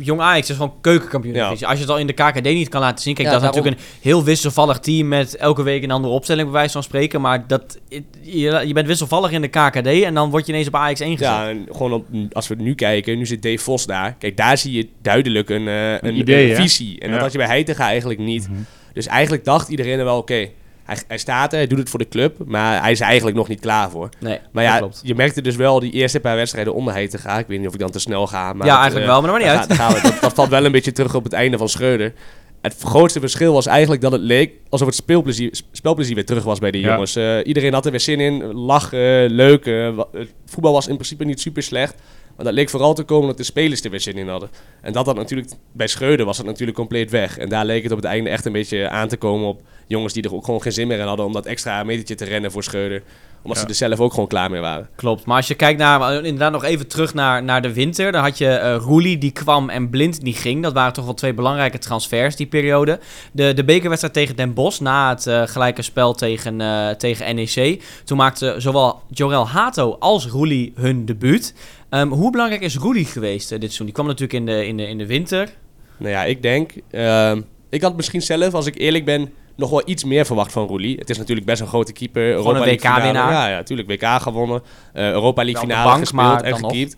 Jong, 0.01 0.19
eh, 0.19 0.25
Ajax 0.25 0.49
is 0.49 0.55
gewoon 0.55 0.73
keukenkampioen. 0.81 1.33
Ja. 1.35 1.47
Als 1.47 1.59
je 1.59 1.65
het 1.67 1.89
al 1.89 1.97
in 1.97 2.07
de 2.07 2.13
KKD 2.13 2.43
niet 2.43 2.69
kan 2.69 2.81
laten 2.81 3.03
zien... 3.03 3.13
Kijk, 3.13 3.27
Ja, 3.27 3.33
dat 3.33 3.43
is 3.43 3.47
daarom. 3.49 3.63
natuurlijk 3.63 3.93
een 3.95 4.01
heel 4.09 4.23
wisselvallig 4.23 4.79
team... 4.79 5.07
met 5.07 5.35
elke 5.35 5.63
week 5.63 5.83
een 5.83 5.91
andere 5.91 6.13
opstelling, 6.13 6.43
bij 6.45 6.53
wijze 6.57 6.71
van 6.73 6.83
spreken. 6.83 7.21
Maar 7.21 7.47
dat, 7.47 7.79
je, 8.21 8.63
je 8.65 8.73
bent 8.73 8.87
wisselvallig 8.87 9.31
in 9.31 9.41
de 9.41 9.47
KKD... 9.47 9.87
en 9.87 10.13
dan 10.13 10.29
word 10.29 10.45
je 10.45 10.51
ineens 10.51 10.67
op 10.67 10.75
Ajax 10.75 10.99
1 10.99 11.17
gezet. 11.17 11.33
Ja, 11.33 11.49
en 11.49 11.65
gewoon 11.71 11.93
op, 11.93 12.05
als 12.31 12.47
we 12.47 12.55
nu 12.55 12.75
kijken, 12.75 13.17
nu 13.17 13.25
zit 13.25 13.41
Dave 13.41 13.57
Vos 13.57 13.85
daar. 13.85 14.15
Kijk, 14.19 14.37
daar 14.37 14.57
zie 14.57 14.71
je 14.71 14.87
duidelijk 15.01 15.49
een, 15.49 15.67
eh, 15.67 15.91
een, 16.01 16.15
idee, 16.15 16.43
een 16.49 16.55
hè? 16.55 16.61
visie. 16.61 16.99
En 16.99 17.11
dat 17.11 17.19
had 17.19 17.31
je 17.31 17.37
bij 17.37 17.47
Heitinga 17.47 17.87
eigenlijk 17.87 18.19
niet. 18.19 18.47
Dus 18.93 19.07
eigenlijk 19.07 19.45
dacht 19.45 19.69
iedereen 19.69 19.99
er 19.99 20.05
wel, 20.05 20.17
oké, 20.17 20.47
hij, 20.85 20.97
hij 21.07 21.17
staat 21.17 21.51
er, 21.51 21.57
hij 21.57 21.67
doet 21.67 21.79
het 21.79 21.89
voor 21.89 21.99
de 21.99 22.07
club. 22.07 22.35
Maar 22.45 22.81
hij 22.81 22.91
is 22.91 22.99
er 22.99 23.05
eigenlijk 23.05 23.37
nog 23.37 23.47
niet 23.47 23.59
klaar 23.59 23.89
voor. 23.89 24.09
Nee, 24.19 24.39
Maar 24.51 24.63
dat 24.63 24.73
ja, 24.73 24.79
klopt. 24.79 24.99
je 25.03 25.15
merkte 25.15 25.41
dus 25.41 25.55
wel 25.55 25.79
die 25.79 25.91
eerste 25.91 26.19
paar 26.19 26.35
wedstrijden 26.35 26.73
onder 26.73 26.93
Heitinga. 26.93 27.39
Ik 27.39 27.47
weet 27.47 27.59
niet 27.59 27.67
of 27.67 27.73
ik 27.73 27.79
dan 27.79 27.91
te 27.91 27.99
snel 27.99 28.27
ga. 28.27 28.53
Maar 28.53 28.67
ja, 28.67 28.75
eigenlijk 28.79 29.05
eh, 29.05 29.11
wel, 29.11 29.21
maar 29.21 29.31
dat 29.31 29.39
maakt 29.41 29.51
niet 29.51 29.59
uit. 29.69 29.79
ga- 29.79 29.87
dan 29.87 29.93
gaan 29.93 30.01
we- 30.01 30.09
dat, 30.11 30.21
dat 30.21 30.33
valt 30.33 30.49
wel 30.49 30.65
een 30.65 30.71
beetje 30.71 30.91
terug 30.91 31.15
op 31.15 31.23
het 31.23 31.33
einde 31.33 31.57
van 31.57 31.69
Schreuder. 31.69 32.13
Het 32.61 32.75
grootste 32.83 33.19
verschil 33.19 33.53
was 33.53 33.65
eigenlijk 33.65 34.01
dat 34.01 34.11
het 34.11 34.21
leek 34.21 34.51
alsof 34.69 34.87
het 34.87 34.95
speelplezier, 34.95 35.59
spelplezier 35.71 36.15
weer 36.15 36.25
terug 36.25 36.43
was 36.43 36.59
bij 36.59 36.71
die 36.71 36.81
Ja. 36.81 36.91
jongens. 36.91 37.15
Eh, 37.15 37.37
iedereen 37.43 37.73
had 37.73 37.85
er 37.85 37.91
weer 37.91 37.99
zin 37.99 38.19
in, 38.19 38.43
lachen, 38.53 39.25
leuk. 39.31 39.65
wa- 39.95 40.07
het 40.11 40.33
voetbal 40.45 40.73
was 40.73 40.87
in 40.87 40.95
principe 40.95 41.23
niet 41.23 41.41
super 41.41 41.63
slecht. 41.63 41.95
Maar 42.35 42.45
dat 42.45 42.53
leek 42.53 42.69
vooral 42.69 42.93
te 42.93 43.03
komen 43.03 43.27
dat 43.27 43.37
de 43.37 43.43
spelers 43.43 43.83
er 43.83 43.89
weer 43.89 44.01
zin 44.01 44.17
in 44.17 44.27
hadden. 44.27 44.49
En 44.81 44.93
dat 44.93 45.05
had 45.05 45.15
natuurlijk, 45.15 45.51
bij 45.71 45.87
Schreuder 45.87 46.25
was 46.25 46.37
het 46.37 46.45
natuurlijk 46.45 46.77
compleet 46.77 47.11
weg. 47.11 47.37
En 47.37 47.49
daar 47.49 47.65
leek 47.65 47.83
het 47.83 47.91
op 47.91 47.97
het 47.97 48.05
einde 48.07 48.29
echt 48.29 48.45
een 48.45 48.51
beetje 48.51 48.89
aan 48.89 49.07
te 49.07 49.17
komen 49.17 49.47
op 49.47 49.61
jongens 49.87 50.13
die 50.13 50.23
er 50.23 50.33
ook 50.35 50.45
gewoon 50.45 50.61
geen 50.61 50.71
zin 50.71 50.87
meer 50.87 50.99
in 50.99 51.07
hadden 51.07 51.25
om 51.25 51.33
dat 51.33 51.45
extra 51.45 51.83
metertje 51.83 52.15
te 52.15 52.25
rennen 52.25 52.51
voor 52.51 52.63
Schreuder. 52.63 53.03
Omdat 53.41 53.57
Ja. 53.57 53.63
ze 53.63 53.69
er 53.69 53.89
zelf 53.89 53.99
ook 53.99 54.13
gewoon 54.13 54.27
klaar 54.27 54.49
mee 54.49 54.61
waren. 54.61 54.89
Klopt, 54.95 55.25
maar 55.25 55.35
als 55.37 55.47
je 55.47 55.53
kijkt 55.53 55.79
naar, 55.79 56.13
inderdaad 56.13 56.51
nog 56.51 56.63
even 56.63 56.87
terug 56.87 57.13
naar, 57.13 57.43
naar 57.43 57.61
de 57.61 57.73
winter. 57.73 58.11
Dan 58.11 58.21
had 58.23 58.37
je 58.37 58.47
eh 58.49 58.75
Roelie 58.75 59.17
die 59.17 59.31
kwam 59.31 59.69
en 59.69 59.89
Blind 59.89 60.21
die 60.23 60.33
ging. 60.33 60.63
Dat 60.63 60.73
waren 60.73 60.93
toch 60.93 61.05
wel 61.05 61.13
twee 61.13 61.33
belangrijke 61.33 61.77
transfers 61.77 62.35
die 62.35 62.47
periode. 62.47 62.99
De, 63.31 63.53
de 63.53 63.63
bekerwedstrijd 63.63 64.13
tegen 64.13 64.35
Den 64.35 64.53
Bosch 64.53 64.79
na 64.79 65.09
het 65.09 65.27
eh, 65.27 65.41
gelijke 65.45 65.81
spel 65.81 66.13
tegen, 66.13 66.61
eh, 66.61 66.89
tegen 66.89 67.35
NEC. 67.35 67.83
Toen 68.03 68.17
maakte 68.17 68.55
zowel 68.57 69.01
Jorel 69.09 69.47
Hato 69.47 69.95
als 69.99 70.27
Roelie 70.27 70.73
hun 70.75 71.05
debuut. 71.05 71.53
Ehm, 71.95 72.07
hoe 72.07 72.31
belangrijk 72.31 72.61
is 72.61 72.75
Roelie 72.75 73.05
geweest 73.05 73.51
eh, 73.51 73.59
dit 73.59 73.59
seizoen? 73.59 73.85
Die 73.85 73.95
kwam 73.95 74.05
natuurlijk 74.05 74.33
in 74.33 74.45
de, 74.45 74.67
in 74.67 74.77
de, 74.77 74.87
in 74.87 74.97
de 74.97 75.05
winter. 75.05 75.49
Nou 75.97 76.11
ja, 76.11 76.23
ik 76.23 76.41
denk... 76.41 76.71
ehm, 76.91 77.41
ik 77.69 77.81
had 77.81 77.95
misschien 77.95 78.21
zelf, 78.21 78.53
als 78.53 78.65
ik 78.65 78.77
eerlijk 78.77 79.05
ben, 79.05 79.31
nog 79.55 79.69
wel 79.69 79.81
iets 79.85 80.03
meer 80.03 80.25
verwacht 80.25 80.51
van 80.51 80.67
Roelie. 80.67 80.97
Het 80.97 81.09
is 81.09 81.17
natuurlijk 81.17 81.47
best 81.47 81.61
een 81.61 81.67
grote 81.67 81.93
keeper. 81.93 82.29
Europa 82.29 82.59
een. 82.59 82.65
WK-winnaar. 82.65 83.31
Ja, 83.31 83.47
ja, 83.47 83.55
natuurlijk. 83.55 83.89
WK 83.89 84.21
gewonnen. 84.21 84.61
eh, 84.93 85.09
Europa 85.09 85.43
League 85.43 85.61
finale 85.61 85.89
bank, 85.89 85.99
gespeeld 85.99 86.41
en 86.41 86.57
gekiept. 86.57 86.97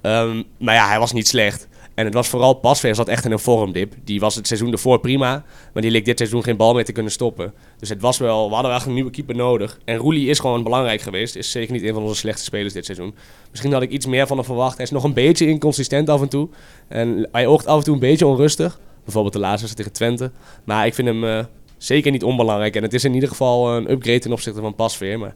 Ehm, 0.00 0.42
maar 0.58 0.74
ja, 0.74 0.88
hij 0.88 0.98
was 0.98 1.12
niet 1.12 1.28
slecht. 1.28 1.68
En 1.98 2.04
het 2.04 2.14
was 2.14 2.28
vooral 2.28 2.54
Pasveer 2.54 2.94
zat 2.94 3.08
echt 3.08 3.24
in 3.24 3.32
een 3.32 3.38
vormdip. 3.38 3.94
Die 4.04 4.20
was 4.20 4.34
het 4.34 4.46
seizoen 4.46 4.72
ervoor 4.72 5.00
prima, 5.00 5.44
maar 5.72 5.82
die 5.82 5.90
leek 5.90 6.04
dit 6.04 6.18
seizoen 6.18 6.42
geen 6.42 6.56
bal 6.56 6.74
meer 6.74 6.84
te 6.84 6.92
kunnen 6.92 7.12
stoppen. 7.12 7.52
Dus 7.78 7.88
het 7.88 8.00
was 8.00 8.18
wel, 8.18 8.48
we 8.48 8.54
hadden 8.54 8.74
echt 8.74 8.86
een 8.86 8.94
nieuwe 8.94 9.10
keeper 9.10 9.36
nodig. 9.36 9.78
En 9.84 9.96
Roelie 9.96 10.28
is 10.28 10.38
gewoon 10.38 10.62
belangrijk 10.62 11.00
geweest. 11.00 11.36
Is 11.36 11.50
zeker 11.50 11.72
niet 11.72 11.82
een 11.82 11.94
van 11.94 12.02
onze 12.02 12.14
slechtste 12.14 12.44
spelers 12.44 12.72
dit 12.72 12.84
seizoen. 12.84 13.14
Misschien 13.50 13.72
had 13.72 13.82
ik 13.82 13.90
iets 13.90 14.06
meer 14.06 14.26
van 14.26 14.36
hem 14.36 14.46
verwacht. 14.46 14.76
Hij 14.76 14.84
is 14.84 14.90
nog 14.90 15.04
een 15.04 15.12
beetje 15.12 15.46
inconsistent 15.46 16.08
af 16.08 16.20
en 16.20 16.28
toe. 16.28 16.48
En 16.88 17.28
hij 17.32 17.46
oogt 17.46 17.66
af 17.66 17.78
en 17.78 17.84
toe 17.84 17.94
een 17.94 18.00
beetje 18.00 18.26
onrustig. 18.26 18.80
Bijvoorbeeld 19.04 19.34
de 19.34 19.40
laatste 19.40 19.74
tegen 19.74 19.92
Twente. 19.92 20.30
Maar 20.64 20.86
ik 20.86 20.94
vind 20.94 21.08
hem 21.08 21.24
eh, 21.24 21.44
zeker 21.76 22.10
niet 22.10 22.24
onbelangrijk. 22.24 22.76
En 22.76 22.82
het 22.82 22.94
is 22.94 23.04
in 23.04 23.14
ieder 23.14 23.28
geval 23.28 23.76
een 23.76 23.90
upgrade 23.90 24.18
ten 24.18 24.32
opzichte 24.32 24.60
van 24.60 24.74
Pasveer. 24.74 25.18
Maar 25.18 25.34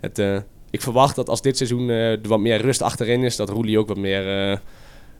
het, 0.00 0.18
eh, 0.18 0.36
ik 0.72 0.82
verwacht 0.82 1.16
dat 1.16 1.28
als 1.28 1.42
dit 1.42 1.56
seizoen 1.56 1.90
eh, 1.90 2.10
er 2.10 2.28
wat 2.28 2.40
meer 2.40 2.60
rust 2.60 2.82
achterin 2.82 3.24
is, 3.24 3.36
dat 3.36 3.48
Roelie 3.48 3.78
ook 3.78 3.88
wat 3.88 3.96
meer 3.96 4.26
eh, 4.26 4.52
eh, 4.52 4.58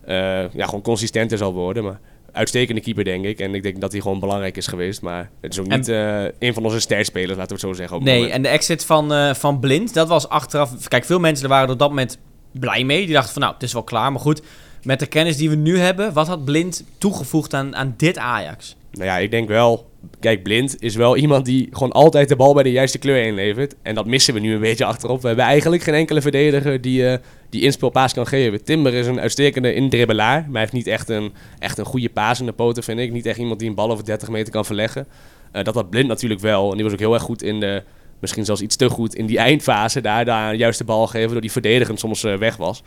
ja, 0.07 0.65
gewoon 0.65 0.83
consistenter 0.83 1.39
zal 1.39 1.53
worden. 1.53 1.85
Maar 1.85 2.01
uitstekende 2.33 2.81
keeper, 2.81 3.05
denk 3.05 3.25
ik. 3.25 3.41
En 3.41 3.55
ik 3.55 3.63
denk 3.63 3.81
dat 3.81 3.93
hij 3.93 4.01
gewoon 4.01 4.21
belangrijk 4.21 4.57
is 4.57 4.67
geweest. 4.67 5.03
Maar 5.03 5.31
het 5.41 5.53
is 5.53 5.59
ook 5.59 5.67
En- 5.67 5.79
niet 5.79 5.89
eh, 5.89 6.25
een 6.39 6.55
van 6.55 6.65
onze 6.65 6.81
sterspelers, 6.81 7.37
laten 7.37 7.47
we 7.47 7.53
het 7.53 7.61
zo 7.61 7.73
zeggen. 7.73 8.03
Nee, 8.03 8.31
en 8.31 8.43
de 8.43 8.49
exit 8.49 8.85
van, 8.85 9.13
eh, 9.13 9.35
van 9.35 9.61
Blind, 9.61 9.95
dat 9.95 10.09
was 10.09 10.29
achteraf... 10.29 10.89
Kijk, 10.89 11.05
veel 11.05 11.19
mensen 11.21 11.49
waren 11.49 11.67
er 11.67 11.73
op 11.73 11.79
dat 11.79 11.89
moment 11.89 12.19
blij 12.53 12.85
mee. 12.85 13.05
Die 13.05 13.15
dachten 13.15 13.33
van, 13.33 13.43
nou, 13.43 13.55
het 13.55 13.63
is 13.63 13.73
wel 13.73 13.83
klaar. 13.83 14.13
Maar 14.13 14.21
goed, 14.21 14.43
met 14.83 14.99
de 15.01 15.07
kennis 15.07 15.37
die 15.37 15.51
we 15.51 15.57
nu 15.57 15.79
hebben... 15.79 16.13
wat 16.13 16.27
had 16.27 16.45
Blind 16.45 16.85
toegevoegd 16.99 17.55
aan, 17.55 17.77
aan 17.77 17.95
dit 17.97 18.19
Ajax? 18.19 18.77
Nou 18.93 19.05
ja, 19.07 19.19
ik 19.19 19.31
denk 19.31 19.49
wel. 19.49 19.91
Kijk, 20.21 20.43
Blind 20.43 20.77
is 20.83 20.95
wel 20.95 21.17
iemand 21.17 21.45
die 21.45 21.69
gewoon 21.71 21.93
altijd 21.93 22.29
de 22.29 22.37
bal 22.37 22.55
bij 22.55 22.63
de 22.63 22.71
juiste 22.71 22.99
kleur 22.99 23.25
inlevert. 23.25 23.75
En 23.83 23.95
dat 23.95 24.07
missen 24.07 24.35
we 24.35 24.41
nu 24.41 24.55
een 24.55 24.61
beetje 24.61 24.85
achterop. 24.85 25.21
We 25.21 25.27
hebben 25.27 25.45
eigenlijk 25.45 25.83
geen 25.83 25.95
enkele 25.95 26.21
verdediger 26.21 26.81
die, 26.81 27.09
eh 27.09 27.19
die 27.53 27.63
inspeelpaas 27.63 28.13
kan 28.13 28.27
geven. 28.27 28.65
Timber 28.65 28.95
is 28.95 29.07
een 29.07 29.21
uitstekende 29.21 29.75
indribbelaar. 29.75 30.41
Maar 30.41 30.51
hij 30.53 30.61
heeft 30.61 30.73
niet 30.73 30.87
echt 30.87 31.09
een, 31.09 31.33
echt 31.59 31.79
een 31.79 31.85
goede 31.85 32.09
paas 32.09 32.41
in 32.41 32.47
de 32.47 32.53
poten, 32.53 32.83
vind 32.83 32.99
ik. 32.99 33.13
Niet 33.13 33.27
echt 33.27 33.39
iemand 33.39 33.59
die 33.59 33.69
een 33.69 33.75
bal 33.75 33.91
over 33.91 34.05
30 34.05 34.29
meter 34.29 34.53
kan 34.53 34.65
verleggen. 34.65 35.07
Eh, 35.53 35.65
dat 35.65 35.75
had 35.75 35.91
Blind 35.91 36.09
natuurlijk 36.09 36.41
wel. 36.41 36.71
En 36.71 36.75
die 36.75 36.85
was 36.85 36.93
ook 36.93 36.99
heel 36.99 37.15
erg 37.15 37.23
goed 37.23 37.43
in 37.43 37.61
de... 37.61 37.83
Misschien 38.19 38.45
zelfs 38.45 38.61
iets 38.61 38.77
te 38.77 38.89
goed 38.89 39.15
in 39.15 39.27
die 39.27 39.39
eindfase. 39.39 40.01
Daar, 40.01 40.25
daar 40.25 40.51
de 40.51 40.59
juiste 40.59 40.85
bal 40.85 41.07
geven, 41.07 41.31
door 41.31 41.41
die 41.41 41.53
verdedigend 41.53 41.99
soms 41.99 42.25
eh, 42.25 42.37
weg 42.37 42.57
was. 42.57 42.83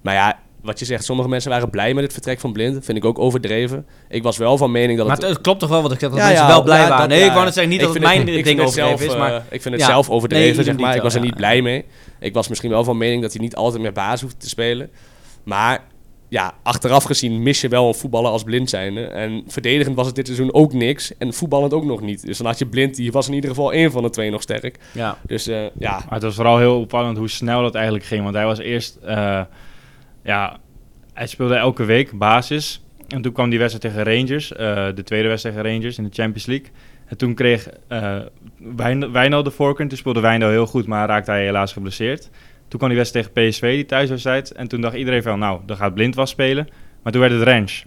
Maar 0.00 0.14
ja, 0.14 0.38
wat 0.62 0.78
je 0.78 0.84
zegt, 0.84 1.04
sommige 1.04 1.28
mensen 1.28 1.50
waren 1.50 1.70
blij 1.70 1.94
met 1.94 2.04
het 2.04 2.12
vertrek 2.12 2.40
van 2.40 2.52
Blind. 2.52 2.84
Vind 2.84 2.98
ik 2.98 3.04
ook 3.04 3.18
overdreven. 3.18 3.86
Ik 4.08 4.22
was 4.22 4.36
wel 4.36 4.56
van 4.56 4.70
mening 4.70 4.98
dat 4.98 5.06
Maar 5.06 5.16
het... 5.16 5.24
het, 5.24 5.34
het 5.34 5.42
klopt 5.42 5.60
toch 5.60 5.68
wel 5.68 5.82
wat 5.82 5.92
ik 5.92 5.98
zeg, 6.00 6.10
dat 6.10 6.18
Ja, 6.18 6.24
mensen 6.26 6.44
ja, 6.44 6.50
wel 6.50 6.62
blij 6.62 6.78
ja, 6.80 6.88
waren. 6.88 6.98
dat- 6.98 7.08
nee, 7.08 7.18
ja, 7.18 7.26
ik 7.26 7.32
wou 7.32 7.44
net 7.44 7.54
zeggen, 7.54 7.72
niet 7.72 7.80
ik 7.80 7.86
dat 7.86 7.94
het 7.94 8.04
mijn 8.04 8.24
ding 8.24 8.36
overdreven 8.60 8.72
zelf, 8.72 9.02
is, 9.02 9.16
maar... 9.16 9.32
eh, 9.34 9.40
ik 9.50 9.62
vind 9.62 9.74
het 9.74 9.82
Ja. 9.82 9.88
zelf 9.90 10.10
overdreven, 10.10 10.54
Nee, 10.56 10.64
zeg 10.64 10.76
maar. 10.78 10.96
Ik 10.96 11.02
was 11.02 11.14
er 11.14 11.20
ja. 11.20 11.24
niet 11.26 11.36
blij 11.36 11.62
mee. 11.62 11.84
Ik 12.20 12.34
was 12.34 12.48
misschien 12.48 12.70
wel 12.70 12.84
van 12.84 12.96
mening 12.96 13.22
dat 13.22 13.32
hij 13.32 13.40
niet 13.42 13.56
altijd 13.56 13.82
meer 13.82 13.92
baas 13.92 14.20
hoeft 14.20 14.40
te 14.40 14.48
spelen. 14.48 14.90
Maar 15.44 15.84
ja, 16.30 16.54
achteraf 16.62 17.04
gezien 17.04 17.42
mis 17.42 17.60
je 17.60 17.68
wel 17.68 17.88
een 17.88 17.94
voetballer 17.94 18.30
als 18.30 18.42
blind 18.42 18.70
zijnde. 18.70 19.04
En 19.04 19.44
verdedigend 19.46 19.96
was 19.96 20.06
het 20.06 20.14
dit 20.14 20.26
seizoen 20.26 20.54
ook 20.54 20.72
niks. 20.72 21.16
En 21.18 21.32
voetballend 21.32 21.72
ook 21.72 21.84
nog 21.84 22.00
niet. 22.00 22.26
Dus 22.26 22.38
dan 22.38 22.46
had 22.46 22.58
je 22.58 22.66
blind, 22.66 22.96
die 22.96 23.12
was 23.12 23.28
in 23.28 23.34
ieder 23.34 23.50
geval 23.50 23.72
één 23.72 23.90
van 23.90 24.02
de 24.02 24.10
twee 24.10 24.30
nog 24.30 24.42
sterk. 24.42 24.78
Ja. 24.92 25.18
Dus 25.26 25.46
eh, 25.46 25.62
ja, 25.78 25.90
Maar 26.04 26.14
het 26.14 26.22
was 26.22 26.34
vooral 26.34 26.58
heel 26.58 26.80
opvallend 26.80 27.18
hoe 27.18 27.28
snel 27.28 27.62
dat 27.62 27.74
eigenlijk 27.74 28.04
ging. 28.04 28.22
Want 28.22 28.34
hij 28.34 28.44
was 28.44 28.58
eerst, 28.58 28.96
eh, 29.04 29.40
ja, 30.22 30.56
hij 31.12 31.26
speelde 31.26 31.54
elke 31.54 31.84
week 31.84 32.18
basis. 32.18 32.82
En 33.08 33.22
toen 33.22 33.32
kwam 33.32 33.50
die 33.50 33.58
wedstrijd 33.58 33.94
tegen 33.94 34.14
Rangers, 34.14 34.52
eh, 34.52 34.86
de 34.94 35.02
tweede 35.02 35.28
wedstrijd 35.28 35.56
tegen 35.56 35.72
Rangers 35.72 35.98
in 35.98 36.04
de 36.04 36.10
Champions 36.12 36.46
League. 36.46 36.66
En 37.06 37.16
toen 37.16 37.34
kreeg 37.34 37.68
eh 37.88 38.18
Wijn- 38.76 39.12
Wijnald 39.12 39.44
de 39.44 39.50
voorkeur. 39.50 39.88
Toen 39.88 39.98
speelde 39.98 40.20
Wijnald 40.20 40.50
heel 40.52 40.66
goed, 40.66 40.86
maar 40.86 41.08
raakte 41.08 41.30
hij 41.30 41.44
helaas 41.44 41.72
geblesseerd. 41.72 42.30
Toen 42.68 42.78
kwam 42.78 42.88
die 42.88 42.98
wedstrijd 42.98 43.34
tegen 43.34 43.48
PSV, 43.50 43.74
die 43.74 43.84
thuiswedstrijd. 43.86 44.52
En 44.52 44.68
toen 44.68 44.80
dacht 44.80 44.96
iedereen 44.96 45.22
van, 45.22 45.38
nou, 45.38 45.60
dan 45.66 45.76
gaat 45.76 45.94
Blind 45.94 46.14
was 46.14 46.30
spelen. 46.30 46.68
Maar 47.02 47.12
toen 47.12 47.20
werd 47.20 47.32
het 47.32 47.42
Rens 47.42 47.84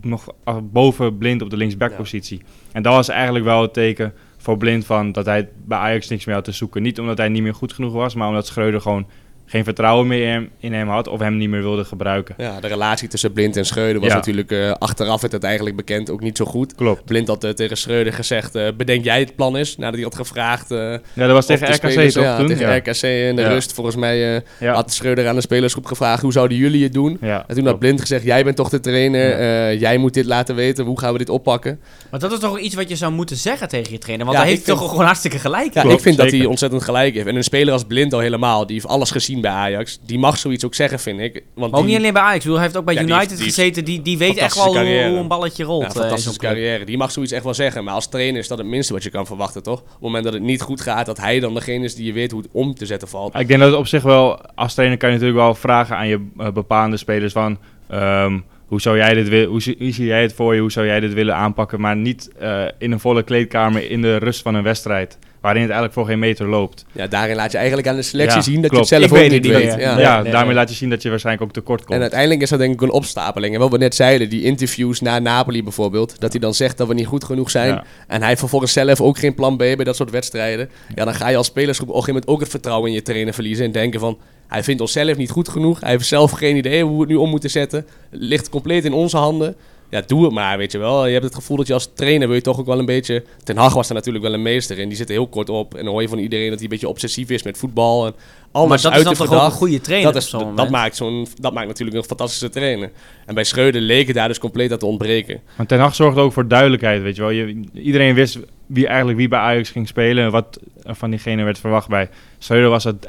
nog 0.00 0.34
boven 0.62 1.18
Blind 1.18 1.42
op 1.42 1.50
de 1.50 1.56
linksbackpositie. 1.56 2.42
En 2.72 2.82
dat 2.82 2.94
was 2.94 3.08
eigenlijk 3.08 3.44
wel 3.44 3.62
het 3.62 3.72
teken 3.72 4.12
voor 4.36 4.56
Blind 4.56 4.86
van 4.86 5.12
dat 5.12 5.26
hij 5.26 5.48
bij 5.64 5.78
Ajax 5.78 6.08
niks 6.08 6.24
meer 6.24 6.34
had 6.34 6.44
te 6.44 6.52
zoeken. 6.52 6.82
Niet 6.82 7.00
omdat 7.00 7.18
hij 7.18 7.28
niet 7.28 7.42
meer 7.42 7.54
goed 7.54 7.72
genoeg 7.72 7.92
was, 7.92 8.14
maar 8.14 8.28
omdat 8.28 8.46
Schreuder 8.46 8.80
gewoon 8.80 9.06
geen 9.50 9.64
vertrouwen 9.64 10.06
meer 10.06 10.22
in 10.22 10.28
hem, 10.28 10.50
in 10.58 10.72
hem 10.72 10.88
had 10.88 11.08
of 11.08 11.20
hem 11.20 11.36
niet 11.36 11.48
meer 11.48 11.62
wilde 11.62 11.84
gebruiken. 11.84 12.34
ja, 12.38 12.60
de 12.60 12.66
relatie 12.66 13.08
tussen 13.08 13.32
Blind 13.32 13.56
en 13.56 13.64
Schreuder 13.66 14.00
was 14.00 14.10
Ja. 14.10 14.14
natuurlijk 14.14 14.50
eh, 14.52 14.70
achteraf 14.72 15.20
werd 15.20 15.32
het 15.32 15.44
eigenlijk 15.44 15.76
bekend 15.76 16.10
ook 16.10 16.20
niet 16.20 16.36
zo 16.36 16.44
goed. 16.44 16.74
Klopt. 16.74 17.04
Blind 17.04 17.28
had 17.28 17.44
eh, 17.44 17.50
tegen 17.50 17.76
Schreuder 17.76 18.12
gezegd, 18.12 18.54
eh, 18.54 18.66
bedenk 18.76 19.04
jij 19.04 19.18
het 19.20 19.36
plan 19.36 19.56
is? 19.56 19.76
Nadat 19.76 19.94
hij 19.94 20.02
had 20.02 20.14
gevraagd... 20.14 20.70
eh, 20.70 20.78
Ja, 20.78 20.98
dat 21.14 21.30
was 21.30 21.46
tegen 21.46 21.66
de 21.66 21.72
RKC 21.72 21.90
spelers- 21.90 22.14
toch 22.14 22.22
ja, 22.22 22.36
toen? 22.36 22.46
tegen 22.46 22.66
ja. 22.68 22.76
RKC 22.76 23.02
in 23.02 23.36
de 23.36 23.42
Ja. 23.42 23.48
rust. 23.48 23.72
Volgens 23.72 23.96
mij 23.96 24.34
eh, 24.36 24.40
Ja. 24.60 24.74
had 24.74 24.92
Schreuder 24.92 25.28
aan 25.28 25.34
de 25.34 25.40
spelersgroep 25.40 25.86
gevraagd, 25.86 26.22
hoe 26.22 26.32
zouden 26.32 26.56
jullie 26.58 26.82
het 26.82 26.92
doen? 26.92 27.18
Ja, 27.20 27.44
En 27.46 27.54
toen 27.54 27.66
had. 27.66 27.78
Blind 27.78 28.00
gezegd, 28.00 28.24
jij 28.24 28.44
bent 28.44 28.56
toch 28.56 28.68
de 28.68 28.80
trainer, 28.80 29.28
Ja. 29.40 29.68
eh, 29.68 29.80
jij 29.80 29.96
moet 29.98 30.14
dit 30.14 30.24
laten 30.24 30.54
weten, 30.54 30.84
hoe 30.84 31.00
gaan 31.00 31.12
we 31.12 31.18
dit 31.18 31.28
oppakken? 31.28 31.80
Maar 32.10 32.20
dat 32.20 32.32
is 32.32 32.38
toch 32.38 32.58
iets 32.60 32.74
wat 32.74 32.88
je 32.88 32.96
zou 32.96 33.12
moeten 33.12 33.36
zeggen 33.36 33.68
tegen 33.68 33.92
je 33.92 33.98
trainer? 33.98 34.26
Want 34.26 34.38
Ja, 34.38 34.42
hij 34.44 34.52
heeft 34.52 34.64
toch 34.66 34.88
gewoon 34.88 35.04
hartstikke 35.04 35.38
gelijk. 35.38 35.74
Ja, 35.74 35.80
Klopt, 35.80 35.96
ik 35.96 36.02
vind 36.02 36.16
dat 36.16 36.30
hij 36.30 36.44
ontzettend 36.44 36.82
gelijk 36.82 37.14
heeft. 37.14 37.26
En 37.26 37.36
een 37.36 37.44
speler 37.44 37.72
als 37.72 37.84
Blind 37.84 38.12
al 38.12 38.20
helemaal, 38.20 38.66
die 38.66 38.74
heeft 38.74 38.86
alles 38.88 39.10
gezien 39.10 39.37
bij 39.40 39.50
Ajax. 39.50 40.00
Die 40.06 40.18
mag 40.18 40.38
zoiets 40.38 40.64
ook 40.64 40.74
zeggen, 40.74 40.98
vind 40.98 41.20
ik. 41.20 41.32
Want 41.32 41.44
Maar 41.56 41.66
ook 41.80 41.86
die, 41.86 41.94
niet 41.94 41.96
alleen 41.96 42.12
bij 42.12 42.22
Ajax. 42.22 42.38
Bedoel, 42.38 42.54
hij 42.54 42.64
heeft 42.64 42.76
ook 42.76 42.84
bij 42.84 42.94
Ja, 42.94 43.00
die 43.00 43.08
United 43.10 43.28
heeft- 43.30 43.42
die 43.42 43.50
gezeten. 43.52 43.84
Die, 43.84 44.02
die 44.02 44.18
weet 44.18 44.36
echt 44.36 44.54
wel 44.54 44.64
hoe, 44.64 44.74
carrière. 44.74 45.08
hoe 45.10 45.18
een 45.18 45.28
balletje 45.28 45.64
rolt. 45.64 45.82
ja, 45.82 45.88
eh, 45.88 45.94
fantastische 45.94 46.38
club. 46.38 46.50
carrière. 46.50 46.84
Die 46.84 46.96
mag 46.96 47.10
zoiets 47.10 47.32
echt 47.32 47.44
wel 47.44 47.54
zeggen. 47.54 47.84
Maar 47.84 47.94
als 47.94 48.08
trainer 48.08 48.40
is 48.40 48.48
dat 48.48 48.58
het 48.58 48.66
minste 48.66 48.92
wat 48.92 49.02
je 49.02 49.10
kan 49.10 49.26
verwachten, 49.26 49.62
toch? 49.62 49.80
Op 49.80 49.86
het 49.90 50.00
moment 50.00 50.24
dat 50.24 50.32
het 50.32 50.42
niet 50.42 50.60
goed 50.60 50.80
gaat, 50.80 51.06
dat 51.06 51.18
hij 51.20 51.40
dan 51.40 51.54
degene 51.54 51.84
is 51.84 51.94
die 51.94 52.06
je 52.06 52.12
weet 52.12 52.30
hoe 52.30 52.40
het 52.40 52.50
om 52.52 52.74
te 52.74 52.86
zetten 52.86 53.08
valt. 53.08 53.34
Ik 53.38 53.48
denk 53.48 53.60
dat 53.60 53.68
het 53.70 53.78
op 53.78 53.86
zich 53.86 54.02
wel, 54.02 54.40
als 54.54 54.74
trainer 54.74 54.98
kan 54.98 55.08
je 55.08 55.14
natuurlijk 55.14 55.42
wel 55.42 55.54
vragen 55.54 55.96
aan 55.96 56.08
je 56.08 56.26
eh, 56.38 56.50
bepaalde 56.50 56.96
spelers 56.96 57.32
van... 57.32 57.58
ehm, 57.88 58.38
hoe 58.66 58.80
zou 58.80 58.96
jij 58.96 59.14
dit 59.14 59.28
willen, 59.28 59.48
hoe, 59.48 59.62
zie- 59.62 59.76
hoe 59.78 59.92
zie 59.92 60.06
jij 60.06 60.22
het 60.22 60.32
voor 60.32 60.54
je, 60.54 60.60
hoe 60.60 60.72
zou 60.72 60.86
jij 60.86 61.00
dit 61.00 61.12
willen 61.14 61.34
aanpakken? 61.34 61.80
Maar 61.80 61.96
niet 61.96 62.30
eh, 62.38 62.64
in 62.78 62.92
een 62.92 63.00
volle 63.00 63.22
kleedkamer 63.22 63.90
in 63.90 64.02
de 64.02 64.16
rust 64.16 64.42
van 64.42 64.54
een 64.54 64.62
wedstrijd. 64.62 65.18
Waarin 65.40 65.62
het 65.62 65.70
eigenlijk 65.70 65.92
voor 65.92 66.06
geen 66.06 66.18
meter 66.18 66.48
loopt. 66.48 66.84
Ja, 66.92 67.06
daarin 67.06 67.36
laat 67.36 67.52
je 67.52 67.58
eigenlijk 67.58 67.88
aan 67.88 67.96
de 67.96 68.02
selectie 68.02 68.36
Ja, 68.36 68.42
zien 68.42 68.60
dat 68.62 68.70
klopt. 68.70 68.88
je 68.88 68.94
het 68.94 69.02
zelf 69.02 69.20
Ik 69.20 69.24
ook 69.24 69.30
weet 69.30 69.42
niet 69.42 69.52
weet. 69.52 69.80
Ja. 69.80 69.94
Nee, 69.94 70.04
ja, 70.04 70.22
nee, 70.22 70.32
daarmee 70.32 70.46
nee. 70.46 70.54
laat 70.54 70.68
je 70.68 70.74
zien 70.74 70.90
dat 70.90 71.02
je 71.02 71.10
waarschijnlijk 71.10 71.46
ook 71.46 71.52
tekort 71.52 71.80
komt. 71.80 71.94
En 71.94 72.00
uiteindelijk 72.00 72.40
is 72.40 72.48
dat 72.50 72.58
denk 72.58 72.72
ik 72.74 72.80
een 72.80 72.90
opstapeling. 72.90 73.54
En 73.54 73.60
wat 73.60 73.70
we 73.70 73.78
net 73.78 73.94
zeiden, 73.94 74.28
die 74.28 74.42
interviews 74.42 75.00
na 75.00 75.18
Napoli 75.18 75.62
bijvoorbeeld, 75.62 76.20
dat 76.20 76.32
hij 76.32 76.40
dan 76.40 76.54
zegt 76.54 76.76
dat 76.78 76.88
we 76.88 76.94
niet 76.94 77.06
goed 77.06 77.24
genoeg 77.24 77.50
zijn. 77.50 77.68
Ja. 77.68 77.84
En 78.06 78.18
hij 78.18 78.28
heeft 78.28 78.40
vervolgens 78.40 78.72
zelf 78.72 79.00
ook 79.00 79.18
geen 79.18 79.34
plan 79.34 79.54
B 79.56 79.58
bij 79.58 79.76
dat 79.84 79.96
soort 79.96 80.10
wedstrijden. 80.10 80.70
Ja, 80.94 81.04
dan 81.04 81.14
ga 81.14 81.28
je 81.28 81.36
als 81.36 81.46
spelersgroep 81.46 81.88
op 81.88 81.94
een 81.94 82.00
gegeven 82.00 82.20
moment 82.20 82.36
ook 82.36 82.40
het 82.40 82.50
vertrouwen 82.50 82.88
in 82.88 82.94
je 82.94 83.02
trainer 83.02 83.34
verliezen. 83.34 83.64
En 83.64 83.72
denken 83.72 84.00
van, 84.00 84.18
hij 84.46 84.64
vindt 84.64 84.80
ons 84.80 84.92
zelf 84.92 85.16
niet 85.16 85.30
goed 85.30 85.48
genoeg. 85.48 85.80
Hij 85.80 85.90
heeft 85.90 86.06
zelf 86.06 86.30
geen 86.30 86.56
idee 86.56 86.82
hoe 86.82 86.94
we 86.94 87.00
het 87.00 87.08
nu 87.08 87.14
om 87.14 87.30
moeten 87.30 87.50
zetten. 87.50 87.86
Ligt 88.10 88.48
compleet 88.48 88.84
in 88.84 88.92
onze 88.92 89.16
handen. 89.16 89.56
Ja, 89.90 90.02
doe 90.06 90.24
het 90.24 90.32
maar, 90.32 90.58
weet 90.58 90.72
je 90.72 90.78
wel. 90.78 91.06
Je 91.06 91.12
hebt 91.12 91.24
het 91.24 91.34
gevoel 91.34 91.56
dat 91.56 91.66
je 91.66 91.72
als 91.72 91.90
trainer 91.94 92.26
wil 92.26 92.36
je 92.36 92.42
toch 92.42 92.58
ook 92.58 92.66
wel 92.66 92.78
een 92.78 92.86
beetje... 92.86 93.24
Ten 93.44 93.56
Hag 93.56 93.74
was 93.74 93.88
er 93.88 93.94
natuurlijk 93.94 94.24
wel 94.24 94.34
een 94.34 94.42
meester 94.42 94.78
in. 94.78 94.88
Die 94.88 94.96
zit 94.96 95.08
er 95.08 95.14
heel 95.14 95.26
kort 95.26 95.48
op. 95.48 95.74
En 95.74 95.84
dan 95.84 95.92
hoor 95.92 96.02
je 96.02 96.08
van 96.08 96.18
iedereen 96.18 96.48
dat 96.48 96.54
hij 96.54 96.64
een 96.64 96.70
beetje 96.70 96.88
obsessief 96.88 97.30
is 97.30 97.42
met 97.42 97.58
voetbal. 97.58 98.06
En 98.06 98.14
alles 98.52 98.68
maar 98.68 98.76
dat 98.76 98.90
is 98.90 98.96
uit 98.96 99.04
dan 99.04 99.12
de 99.12 99.18
toch 99.18 99.40
ook 99.40 99.50
een 99.50 99.56
goede 99.56 99.80
trainer 99.80 100.12
Dat, 100.12 100.22
is, 100.22 100.34
op 100.34 100.40
zo'n 100.40 100.48
dat, 100.48 100.56
moment? 100.56 100.70
maakt 100.70 100.96
zo'n, 100.96 101.26
dat 101.40 101.52
maakt 101.52 101.66
natuurlijk 101.66 101.96
een 101.96 102.04
fantastische 102.04 102.48
trainer. 102.48 102.90
En 103.26 103.34
bij 103.34 103.44
Schreuder 103.44 103.80
leek 103.80 104.06
het 104.06 104.16
daar 104.16 104.28
dus 104.28 104.38
compleet 104.38 104.72
aan 104.72 104.78
te 104.78 104.86
ontbreken. 104.86 105.40
Maar 105.56 105.66
Ten 105.66 105.78
Hag 105.78 105.94
zorgde 105.94 106.20
ook 106.20 106.32
voor 106.32 106.48
duidelijkheid, 106.48 107.02
weet 107.02 107.16
je 107.16 107.22
wel. 107.22 107.30
Je, 107.30 107.60
iedereen 107.72 108.14
wist 108.14 108.38
wie 108.66 108.86
eigenlijk 108.86 109.18
wie 109.18 109.28
bij 109.28 109.38
Ajax 109.38 109.70
ging 109.70 109.88
spelen 109.88 110.24
en 110.24 110.30
wat 110.30 110.60
van 110.84 111.10
diegene 111.10 111.42
werd 111.42 111.58
verwacht 111.58 111.88
bij. 111.88 112.08
Schreuder 112.38 112.70
was 112.70 112.84
het 112.84 113.08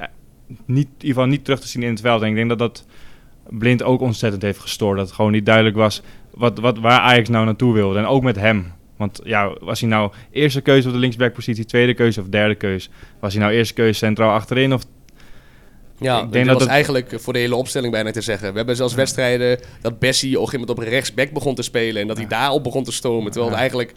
niet, 0.66 0.88
in 0.88 0.94
ieder 0.94 1.08
geval 1.08 1.26
niet 1.26 1.44
terug 1.44 1.60
te 1.60 1.68
zien 1.68 1.84
in 1.84 1.90
het 1.90 2.02
veld. 2.02 2.22
En 2.22 2.28
ik 2.28 2.36
denk 2.36 2.50
dat 2.50 2.60
dat 2.60 2.86
Blind 3.50 3.84
ook 3.84 4.02
ontzettend 4.02 4.42
heeft 4.42 4.60
gestoord. 4.60 4.98
Dat 4.98 5.06
het 5.06 5.16
gewoon 5.16 5.32
niet 5.32 5.46
duidelijk 5.46 5.76
was 5.76 6.02
wat, 6.34 6.60
wat, 6.60 6.80
waar 6.80 7.00
Ajax 7.00 7.30
nou 7.30 7.46
naartoe 7.46 7.74
wilde. 7.74 8.00
En 8.00 8.06
ook 8.06 8.24
met 8.24 8.36
hem. 8.36 8.72
Want 8.98 9.20
ja, 9.24 9.54
was 9.60 9.80
hij 9.80 9.90
nou 9.90 10.12
eerste 10.32 10.62
keuze 10.62 10.88
op 10.88 10.94
de 10.94 11.00
linksbackpositie, 11.00 11.66
tweede 11.66 11.94
keuze 11.94 12.22
of 12.22 12.28
derde 12.28 12.56
keuze? 12.56 12.90
Was 13.20 13.34
hij 13.34 13.42
nou 13.44 13.54
eerste 13.56 13.74
keuze 13.74 13.94
centraal 13.98 14.32
achterin 14.34 14.74
of 14.74 14.84
Ja, 16.02 16.22
Ik 16.22 16.32
denk 16.32 16.46
dat 16.46 16.54
was 16.54 16.64
het- 16.64 16.72
eigenlijk 16.72 17.14
voor 17.18 17.34
de 17.34 17.40
hele 17.40 17.56
opstelling 17.56 17.92
bijna 17.92 18.12
te 18.12 18.22
zeggen. 18.22 18.52
We 18.52 18.58
hebben 18.58 18.76
zelfs 18.76 18.94
wedstrijden 18.94 19.60
dat 19.82 20.00
Bessie 20.00 20.30
op 20.40 20.44
een 20.44 20.50
gegeven 20.50 20.68
moment 20.68 20.88
op 20.88 20.94
rechtsback 20.94 21.32
begon 21.32 21.56
te 21.56 21.62
spelen. 21.62 22.02
En 22.02 22.08
dat 22.08 22.18
hij 22.18 22.28
daarop 22.28 22.64
begon 22.64 22.84
te 22.84 22.92
stomen. 22.92 23.32
Terwijl 23.32 23.52
het 23.52 23.60
eigenlijk 23.60 23.94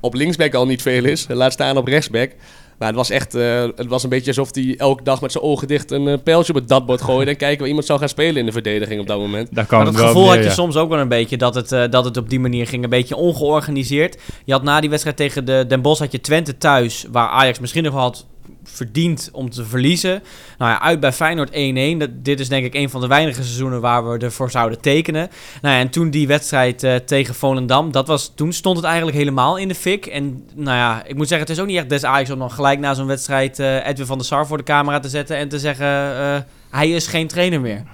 op 0.00 0.14
linksback 0.14 0.54
al 0.54 0.66
niet 0.66 0.82
veel 0.82 1.04
is. 1.04 1.26
Laat 1.28 1.52
staan 1.52 1.76
op 1.76 1.86
rechtsback. 1.86 2.30
Maar 2.78 2.88
het 2.88 2.96
was 2.96 3.10
echt, 3.10 3.34
eh, 3.34 3.62
het 3.76 3.86
was 3.86 4.02
een 4.02 4.08
beetje 4.08 4.26
alsof 4.26 4.54
hij 4.54 4.74
elke 4.78 5.02
dag 5.02 5.20
met 5.20 5.32
zijn 5.32 5.44
ogen 5.44 5.68
dicht 5.68 5.90
een 5.90 6.08
eh, 6.08 6.18
pijltje 6.24 6.52
op 6.52 6.58
het 6.58 6.68
datbord 6.68 7.02
gooide. 7.02 7.30
En 7.30 7.36
kijken 7.36 7.58
waar 7.58 7.68
iemand 7.68 7.86
zou 7.86 7.98
gaan 7.98 8.08
spelen 8.08 8.36
in 8.36 8.46
de 8.46 8.52
verdediging 8.52 9.00
op 9.00 9.06
dat 9.06 9.18
moment. 9.18 9.54
daar 9.54 9.66
kan 9.66 9.78
Maar 9.78 9.86
het 9.86 9.96
dat 9.96 10.06
gevoel 10.06 10.28
had 10.28 10.38
je 10.38 10.42
ja. 10.42 10.50
soms 10.50 10.76
ook 10.76 10.88
wel 10.88 10.98
een 10.98 11.08
beetje 11.08 11.36
dat 11.36 11.54
het, 11.54 11.72
eh, 11.72 11.84
dat 11.90 12.04
het 12.04 12.16
op 12.16 12.30
die 12.30 12.40
manier 12.40 12.66
ging. 12.66 12.84
Een 12.84 12.90
beetje 12.90 13.16
ongeorganiseerd. 13.16 14.20
Je 14.44 14.52
had 14.52 14.62
na 14.62 14.80
die 14.80 14.90
wedstrijd 14.90 15.16
tegen 15.16 15.44
de 15.44 15.64
Den 15.68 15.82
Bosch 15.82 16.00
had 16.00 16.12
je 16.12 16.20
Twente 16.20 16.58
thuis, 16.58 17.06
waar 17.10 17.28
Ajax 17.28 17.58
misschien 17.58 17.82
nog 17.82 17.94
had 17.94 18.26
verdiend 18.66 19.28
om 19.32 19.50
te 19.50 19.64
verliezen. 19.64 20.22
Nou 20.58 20.70
ja, 20.70 20.80
uit 20.80 21.00
bij 21.00 21.12
Feyenoord 21.12 21.50
1-1. 21.50 21.52
Dat, 21.98 22.10
dit 22.24 22.40
is 22.40 22.48
denk 22.48 22.64
ik 22.64 22.74
een 22.74 22.90
van 22.90 23.00
de 23.00 23.06
weinige 23.06 23.42
seizoenen 23.42 23.80
waar 23.80 24.10
we 24.10 24.18
ervoor 24.18 24.50
zouden 24.50 24.80
tekenen. 24.80 25.28
Nou 25.62 25.74
ja, 25.74 25.80
en 25.80 25.90
toen 25.90 26.10
die 26.10 26.26
wedstrijd 26.26 26.82
eh, 26.82 26.94
tegen 26.94 27.34
Volendam, 27.34 27.92
dat 27.92 28.06
was, 28.06 28.32
toen 28.34 28.52
stond 28.52 28.76
het 28.76 28.86
eigenlijk 28.86 29.16
helemaal 29.16 29.56
in 29.56 29.68
de 29.68 29.74
fik. 29.74 30.06
En 30.06 30.44
nou 30.54 30.76
ja, 30.76 31.04
ik 31.04 31.16
moet 31.16 31.28
zeggen, 31.28 31.46
het 31.46 31.56
is 31.56 31.62
ook 31.62 31.68
niet 31.68 31.78
echt 31.78 31.88
des 31.88 32.04
Ajax 32.04 32.30
om 32.30 32.38
dan 32.38 32.50
gelijk 32.50 32.78
na 32.78 32.94
zo'n 32.94 33.06
wedstrijd 33.06 33.58
eh, 33.58 33.86
Edwin 33.86 34.06
van 34.06 34.18
der 34.18 34.26
Sar 34.26 34.46
voor 34.46 34.56
de 34.56 34.62
camera 34.62 35.00
te 35.00 35.08
zetten 35.08 35.36
en 35.36 35.48
te 35.48 35.58
zeggen, 35.58 35.86
eh, 35.86 36.38
hij 36.70 36.90
is 36.90 37.06
geen 37.06 37.26
trainer 37.26 37.60
meer. 37.60 37.84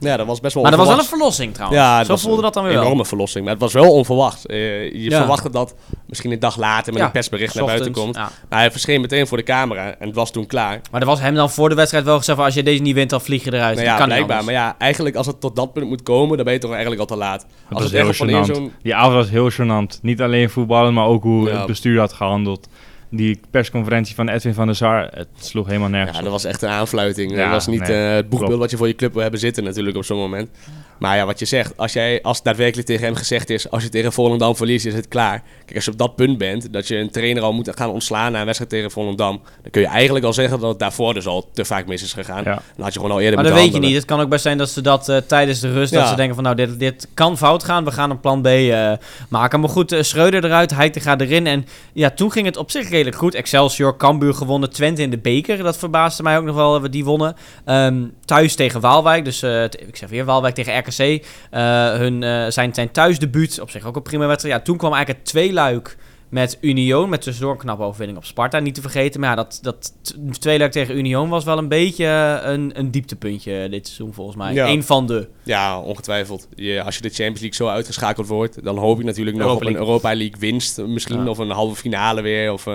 Ja, 0.00 0.16
dat 0.16 0.26
was 0.26 0.40
best 0.40 0.54
wel 0.54 0.62
Maar 0.62 0.72
dat 0.72 0.80
was 0.80 0.90
wel 0.90 0.98
een 0.98 1.04
verlossing 1.04 1.54
trouwens. 1.54 1.80
Ja, 1.82 2.04
Zo 2.04 2.16
voelde 2.16 2.36
een 2.36 2.42
dat 2.42 2.54
dan 2.54 2.64
weer 2.64 2.72
enorme 2.72 2.94
wel. 2.94 3.04
verlossing. 3.04 3.44
Maar 3.44 3.52
het 3.52 3.62
was 3.62 3.72
wel 3.72 3.92
onverwacht. 3.92 4.46
Eh, 4.46 4.82
je 4.92 5.10
Ja. 5.10 5.16
verwachtte 5.18 5.50
dat 5.50 5.74
misschien 6.06 6.32
een 6.32 6.38
dag 6.38 6.56
later 6.56 6.92
met 6.92 7.00
Ja, 7.00 7.06
een 7.06 7.12
persbericht 7.12 7.54
naar 7.54 7.64
buiten 7.64 7.92
komt. 7.92 8.14
ja. 8.16 8.30
Maar 8.48 8.58
hij 8.58 8.70
verscheen 8.70 9.00
meteen 9.00 9.26
voor 9.26 9.36
de 9.36 9.42
camera 9.42 9.94
en 9.98 10.06
het 10.06 10.14
was 10.16 10.30
toen 10.32 10.46
klaar. 10.46 10.80
Maar 10.90 11.00
er 11.00 11.06
was 11.06 11.20
hem 11.20 11.34
dan 11.34 11.50
voor 11.50 11.68
de 11.68 11.74
wedstrijd 11.74 12.04
wel 12.04 12.16
gezegd 12.18 12.36
van 12.36 12.46
als 12.46 12.54
je 12.54 12.62
deze 12.62 12.82
niet 12.82 12.94
wint, 12.94 13.10
dan 13.10 13.20
vlieg 13.20 13.44
je 13.44 13.52
eruit. 13.52 13.74
Nou 13.76 13.76
Dat 13.76 13.84
ja, 13.86 13.96
kan 13.96 14.06
niet 14.06 14.14
blijkbaar. 14.26 14.44
Maar 14.44 14.54
ja, 14.54 14.74
eigenlijk 14.78 15.16
als 15.16 15.26
het 15.26 15.40
tot 15.40 15.56
dat 15.56 15.72
punt 15.72 15.88
moet 15.88 16.02
komen, 16.02 16.36
dan 16.36 16.44
ben 16.44 16.54
je 16.54 16.60
toch 16.60 16.70
eigenlijk 16.70 17.00
al 17.00 17.06
te 17.06 17.16
laat. 17.16 17.40
Dat 17.40 17.48
Als 17.82 17.82
was 17.92 17.92
het 18.18 18.18
heel 18.18 18.42
gênant. 18.70 18.82
Die 18.82 18.94
avond 18.94 19.14
was 19.14 19.30
heel 19.30 19.50
gênant. 19.52 20.00
Niet 20.02 20.20
alleen 20.22 20.50
voetballen, 20.50 20.94
maar 20.94 21.06
ook 21.06 21.22
hoe 21.22 21.48
Ja. 21.48 21.56
het 21.56 21.66
bestuur 21.66 21.98
had 21.98 22.12
gehandeld. 22.12 22.68
Die 23.10 23.40
persconferentie 23.50 24.14
van 24.14 24.28
Edwin 24.28 24.54
van 24.54 24.66
der 24.66 24.76
Sar, 24.76 25.08
het 25.14 25.28
sloeg 25.38 25.66
helemaal 25.66 25.88
nergens 25.88 26.16
Ja, 26.16 26.22
dat 26.22 26.32
was 26.32 26.44
echt 26.44 26.62
een 26.62 26.68
aanfluiting. 26.68 27.30
Ja, 27.30 27.36
dat 27.36 27.50
was 27.50 27.66
niet 27.66 27.80
nee, 27.88 28.08
eh, 28.08 28.14
het 28.14 28.28
boegbeeld 28.28 28.58
wat 28.58 28.70
je 28.70 28.76
voor 28.76 28.86
je 28.86 28.94
club 28.94 29.12
wil 29.12 29.22
hebben 29.22 29.40
zitten 29.40 29.64
natuurlijk 29.64 29.96
op 29.96 30.04
zo'n 30.04 30.18
moment. 30.18 30.50
Maar 31.00 31.16
ja, 31.16 31.26
wat 31.26 31.38
je 31.38 31.44
zegt, 31.44 31.76
als, 31.76 31.92
jij, 31.92 32.22
als 32.22 32.36
het 32.36 32.44
daadwerkelijk 32.44 32.88
tegen 32.88 33.04
hem 33.04 33.14
gezegd 33.14 33.50
is, 33.50 33.70
als 33.70 33.82
je 33.82 33.88
tegen 33.88 34.12
Volendam 34.12 34.56
verliest, 34.56 34.86
is 34.86 34.94
het 34.94 35.08
klaar. 35.08 35.42
Kijk, 35.64 35.74
als 35.74 35.84
je 35.84 35.90
op 35.90 35.98
dat 35.98 36.16
punt 36.16 36.38
bent, 36.38 36.72
dat 36.72 36.88
je 36.88 36.96
een 36.96 37.10
trainer 37.10 37.42
al 37.42 37.52
moet 37.52 37.70
gaan 37.74 37.90
ontslaan 37.90 38.32
na 38.32 38.38
een 38.38 38.44
wedstrijd 38.44 38.70
tegen 38.72 38.90
Volendam, 38.90 39.40
dan 39.62 39.70
kun 39.70 39.80
je 39.80 39.88
eigenlijk 39.88 40.24
al 40.24 40.32
zeggen 40.32 40.60
dat 40.60 40.68
het 40.68 40.78
daarvoor 40.78 41.14
dus 41.14 41.26
al 41.26 41.48
te 41.52 41.64
vaak 41.64 41.86
mis 41.86 42.02
is 42.02 42.12
gegaan. 42.12 42.44
Ja. 42.44 42.62
Dan 42.76 42.84
had 42.84 42.92
je 42.92 43.00
gewoon 43.00 43.14
al 43.14 43.20
eerder 43.20 43.40
Maar 43.40 43.50
dat 43.50 43.58
weet 43.58 43.74
je 43.74 43.80
niet. 43.80 43.94
Het 43.94 44.04
kan 44.04 44.20
ook 44.20 44.28
best 44.28 44.42
zijn 44.42 44.58
dat 44.58 44.70
ze 44.70 44.80
dat 44.80 45.08
eh, 45.08 45.16
tijdens 45.16 45.60
de 45.60 45.72
rust, 45.72 45.92
dat 45.92 46.08
ze 46.08 46.14
denken 46.14 46.34
van 46.34 46.44
nou, 46.44 46.56
dit, 46.56 46.78
dit 46.78 47.08
kan 47.14 47.38
fout 47.38 47.64
gaan. 47.64 47.84
We 47.84 47.92
gaan 47.92 48.10
een 48.10 48.20
plan 48.20 48.42
B 48.42 48.46
eh, 48.46 48.92
maken. 49.28 49.60
Maar 49.60 49.68
goed, 49.68 49.92
eh, 49.92 50.02
Schreuder 50.02 50.44
eruit, 50.44 50.74
Heitinga 50.74 51.18
erin. 51.18 51.46
En 51.46 51.66
ja, 51.92 52.10
toen 52.10 52.32
ging 52.32 52.46
het 52.46 52.56
op 52.56 52.70
zich 52.70 52.90
redelijk 52.90 53.16
goed. 53.16 53.34
Excelsior, 53.34 53.96
Cambuur 53.96 54.34
gewonnen, 54.34 54.70
Twente 54.70 55.02
in 55.02 55.10
de 55.10 55.18
beker. 55.18 55.58
Dat 55.62 55.78
verbaasde 55.78 56.22
mij 56.22 56.38
ook 56.38 56.44
nog 56.44 56.54
wel, 56.54 56.76
eh, 56.76 56.90
die 56.90 57.04
wonnen. 57.04 57.36
Ehm, 57.64 58.04
thuis 58.24 58.54
tegen 58.54 58.80
Waalwijk, 58.80 59.24
dus 59.24 59.42
eh, 59.42 59.64
ik 59.64 59.96
zeg 59.96 60.08
weer 60.08 60.24
Waalwijk 60.24 60.54
tegen 60.54 60.72
RKC. 60.90 61.24
Eh, 61.50 61.92
hun, 61.92 62.22
eh, 62.22 62.46
zijn, 62.48 62.74
zijn 62.74 62.90
thuisdebuut, 62.90 63.60
op 63.60 63.70
zich 63.70 63.84
ook 63.84 63.96
een 63.96 64.02
prima 64.02 64.26
wedstrijd. 64.26 64.56
Ja, 64.56 64.62
toen 64.62 64.76
kwam 64.76 64.92
eigenlijk 64.92 65.22
het 65.24 65.32
tweeluik 65.32 65.96
met 66.28 66.58
Union, 66.60 67.08
met 67.08 67.22
tussendoor 67.22 67.52
een 67.52 67.58
knappe 67.58 67.82
overwinning 67.82 68.18
op 68.18 68.24
Sparta, 68.24 68.58
niet 68.58 68.74
te 68.74 68.80
vergeten. 68.80 69.20
Maar 69.20 69.28
ja, 69.30 69.36
dat, 69.36 69.58
dat 69.62 69.94
tweeluik 70.38 70.72
tegen 70.72 70.96
Union 70.96 71.28
was 71.28 71.44
wel 71.44 71.58
een 71.58 71.68
beetje 71.68 72.04
eh, 72.06 72.50
een, 72.52 72.72
een 72.74 72.90
dieptepuntje 72.90 73.68
dit 73.68 73.86
seizoen 73.86 74.14
volgens 74.14 74.36
mij. 74.36 74.52
Ja. 74.52 74.68
Eén 74.68 74.84
van 74.84 75.06
de. 75.06 75.28
Ja, 75.42 75.80
ongetwijfeld. 75.80 76.48
Je, 76.54 76.82
als 76.82 76.96
je 76.96 77.02
de 77.02 77.08
Champions 77.08 77.40
League 77.40 77.56
zo 77.56 77.68
uitgeschakeld 77.68 78.26
wordt, 78.26 78.64
dan 78.64 78.78
hoop 78.78 78.98
je 78.98 79.04
natuurlijk 79.04 79.36
nog 79.36 79.54
op 79.54 79.66
een. 79.66 79.76
Europa 79.76 80.14
League 80.14 80.36
winst. 80.38 80.78
Misschien 80.78 81.24
Ja. 81.24 81.28
of 81.28 81.38
een 81.38 81.50
halve 81.50 81.76
finale 81.76 82.20
weer. 82.20 82.52
Of, 82.52 82.66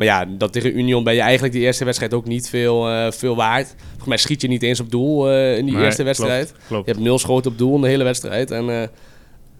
maar 0.00 0.08
ja, 0.08 0.24
dat 0.28 0.52
tegen 0.52 0.78
Union 0.78 1.04
ben 1.04 1.14
je 1.14 1.20
eigenlijk 1.20 1.52
die 1.52 1.62
eerste 1.62 1.84
wedstrijd 1.84 2.14
ook 2.14 2.26
niet 2.26 2.48
veel, 2.48 2.88
eh, 2.88 3.10
veel 3.10 3.36
waard. 3.36 3.74
Volgens 3.86 4.08
mij 4.08 4.16
schiet 4.16 4.40
je 4.42 4.48
niet 4.48 4.62
eens 4.62 4.80
op 4.80 4.90
doel 4.90 5.30
eh, 5.30 5.56
in 5.56 5.64
die 5.64 5.74
Nee, 5.74 5.84
eerste 5.84 6.02
wedstrijd. 6.02 6.46
Klopt, 6.46 6.66
klopt. 6.66 6.86
Je 6.86 6.92
hebt 6.92 7.04
nul 7.04 7.18
schoten 7.18 7.50
op 7.50 7.58
doel 7.58 7.74
in 7.74 7.80
de 7.80 7.88
hele 7.88 8.04
wedstrijd. 8.04 8.50
En 8.50 8.70
eh, 8.70 8.88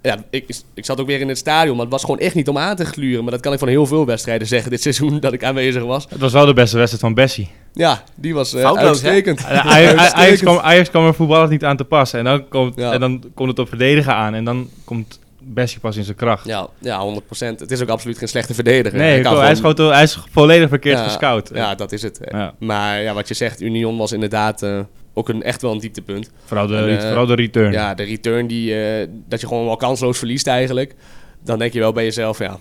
ja, 0.02 0.24
ik, 0.30 0.44
ik 0.74 0.84
zat 0.84 1.00
ook 1.00 1.06
weer 1.06 1.20
in 1.20 1.28
het 1.28 1.38
stadion, 1.38 1.74
maar 1.74 1.84
het 1.84 1.92
was 1.92 2.04
gewoon 2.04 2.18
echt 2.18 2.34
niet 2.34 2.48
om 2.48 2.58
aan 2.58 2.76
te 2.76 2.84
gluren. 2.84 3.22
Maar 3.22 3.32
dat 3.32 3.40
kan 3.40 3.52
ik 3.52 3.58
van 3.58 3.68
heel 3.68 3.86
veel 3.86 4.06
wedstrijden 4.06 4.46
zeggen 4.46 4.70
dit 4.70 4.82
seizoen 4.82 5.20
dat 5.20 5.32
ik 5.32 5.44
aanwezig 5.44 5.82
was. 5.82 6.06
Het 6.08 6.20
was 6.20 6.32
wel 6.32 6.46
de 6.46 6.52
beste 6.52 6.76
wedstrijd 6.76 7.04
van 7.04 7.14
Bessie. 7.14 7.48
Ja, 7.72 8.04
die 8.14 8.34
was 8.34 8.54
eh, 8.54 8.60
Foutloos, 8.62 8.86
uitstekend. 8.86 9.44
Ajax, 10.14 10.40
kwam, 10.40 10.60
kwam 10.90 11.06
er 11.06 11.14
voetballend 11.14 11.50
niet 11.50 11.64
aan 11.64 11.76
te 11.76 11.84
passen. 11.84 12.18
En 12.18 12.24
dan 12.24 12.48
komt, 12.48 12.76
Ja. 12.76 12.92
en 12.92 13.00
dan 13.00 13.24
komt 13.34 13.48
het 13.48 13.58
op 13.58 13.68
verdedigen 13.68 14.14
aan. 14.14 14.34
En 14.34 14.44
dan 14.44 14.68
komt 14.84 15.19
Bessie 15.42 15.80
pas 15.80 15.96
in 15.96 16.04
zijn 16.04 16.16
kracht. 16.16 16.46
Ja, 16.46 16.68
ja, 16.78 17.00
100%. 17.00 17.60
Het 17.60 17.70
is 17.70 17.82
ook 17.82 17.88
absoluut 17.88 18.18
geen 18.18 18.28
slechte 18.28 18.54
verdediger. 18.54 18.98
nee, 18.98 19.12
kan 19.20 19.22
klopt, 19.32 19.40
hij, 19.44 19.52
is 19.52 19.58
gewoon- 19.60 19.76
gewoon, 19.76 19.92
hij 19.92 20.02
is 20.02 20.18
volledig 20.30 20.68
verkeerd 20.68 20.98
Ja, 20.98 21.04
gescout. 21.04 21.50
Ja, 21.54 21.74
dat 21.74 21.92
is 21.92 22.02
het. 22.02 22.20
Ja. 22.30 22.54
Maar 22.58 23.02
ja, 23.02 23.14
wat 23.14 23.28
je 23.28 23.34
zegt, 23.34 23.60
Union 23.62 23.96
was 23.96 24.12
inderdaad 24.12 24.62
eh, 24.62 24.78
ook 25.14 25.28
een, 25.28 25.42
echt 25.42 25.62
wel 25.62 25.72
een 25.72 25.78
dieptepunt. 25.78 26.30
Vooral, 26.44 26.66
de, 26.66 26.76
En, 26.76 26.98
eh, 26.98 27.06
vooral 27.06 27.26
de 27.26 27.34
return. 27.34 27.72
Ja, 27.72 27.94
de 27.94 28.02
return 28.02 28.46
die, 28.46 28.82
eh, 28.84 29.08
dat 29.28 29.40
je 29.40 29.46
gewoon 29.46 29.64
wel 29.66 29.76
kansloos 29.76 30.18
verliest 30.18 30.46
eigenlijk. 30.46 30.94
Dan 31.44 31.58
denk 31.58 31.72
je 31.72 31.78
wel 31.78 31.92
bij 31.92 32.04
jezelf, 32.04 32.38
ja, 32.38 32.58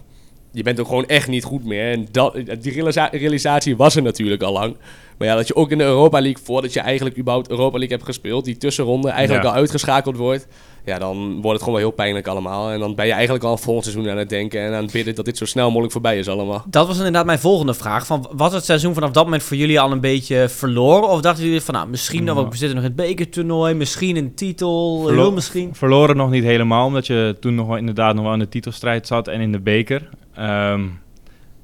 je 0.51 0.63
bent 0.63 0.79
ook 0.79 0.87
gewoon 0.87 1.05
echt 1.07 1.27
niet 1.27 1.43
goed 1.43 1.65
meer. 1.65 1.91
En 1.91 2.07
dat, 2.11 2.33
die 2.61 2.73
realisa- 2.73 3.09
realisatie 3.11 3.77
was 3.77 3.95
er 3.95 4.01
natuurlijk 4.01 4.41
al 4.41 4.53
lang. 4.53 4.75
Maar 5.17 5.27
ja, 5.27 5.35
dat 5.35 5.47
je 5.47 5.55
ook 5.55 5.71
in 5.71 5.77
de 5.77 5.83
Europa 5.83 6.21
League, 6.21 6.43
voordat 6.43 6.73
je 6.73 6.79
eigenlijk 6.79 7.17
überhaupt 7.17 7.49
Europa 7.49 7.77
League 7.77 7.95
hebt 7.95 8.07
gespeeld, 8.09 8.45
die 8.45 8.57
tussenronde 8.57 9.09
eigenlijk 9.09 9.43
Ja. 9.43 9.49
al 9.49 9.55
uitgeschakeld 9.55 10.17
wordt. 10.17 10.47
Ja, 10.85 10.97
dan 10.99 11.17
wordt 11.33 11.49
het 11.49 11.59
gewoon 11.59 11.73
wel 11.79 11.87
heel 11.87 11.91
pijnlijk 11.97 12.27
allemaal. 12.27 12.69
En 12.71 12.79
dan 12.79 12.95
ben 12.95 13.05
je 13.05 13.11
eigenlijk 13.11 13.43
al 13.43 13.57
volgend 13.57 13.85
seizoen 13.85 14.09
aan 14.11 14.17
het 14.17 14.29
denken 14.29 14.61
en 14.61 14.73
aan 14.73 14.83
het 14.83 14.91
bidden 14.91 15.15
dat 15.15 15.25
dit 15.25 15.37
zo 15.37 15.45
snel 15.45 15.67
mogelijk 15.67 15.91
voorbij 15.91 16.17
is 16.17 16.27
allemaal. 16.27 16.63
Dat 16.69 16.87
was 16.87 16.97
inderdaad 16.97 17.25
mijn 17.25 17.39
volgende 17.39 17.73
vraag. 17.73 18.05
Van, 18.05 18.29
was 18.35 18.53
het 18.53 18.65
seizoen 18.65 18.93
vanaf 18.93 19.11
dat 19.11 19.23
moment 19.23 19.43
voor 19.43 19.57
jullie 19.57 19.79
al 19.79 19.91
een 19.91 19.99
beetje 19.99 20.49
verloren? 20.49 21.09
Of 21.09 21.21
dachten 21.21 21.43
jullie 21.45 21.61
van, 21.61 21.73
nou, 21.73 21.87
misschien 21.89 22.23
nog, 22.23 22.37
Ja. 22.37 22.47
we 22.49 22.55
zitten 22.57 22.75
nog 22.75 22.85
in 22.85 22.91
het 22.97 23.07
bekertoernooi, 23.07 23.73
misschien 23.73 24.15
een 24.17 24.33
titel, 24.35 25.01
Verlo- 25.01 25.21
heel 25.21 25.31
misschien. 25.31 25.75
Verloren 25.75 26.15
nog 26.17 26.29
niet 26.29 26.43
helemaal, 26.43 26.85
omdat 26.85 27.07
je 27.07 27.37
toen 27.39 27.55
nog 27.55 27.67
wel 27.67 27.77
inderdaad 27.77 28.15
nog 28.15 28.23
wel 28.23 28.33
in 28.33 28.39
de 28.39 28.49
titelstrijd 28.49 29.07
zat 29.07 29.27
en 29.27 29.41
in 29.41 29.51
de 29.51 29.59
beker. 29.59 30.09
Ehm, 30.35 30.85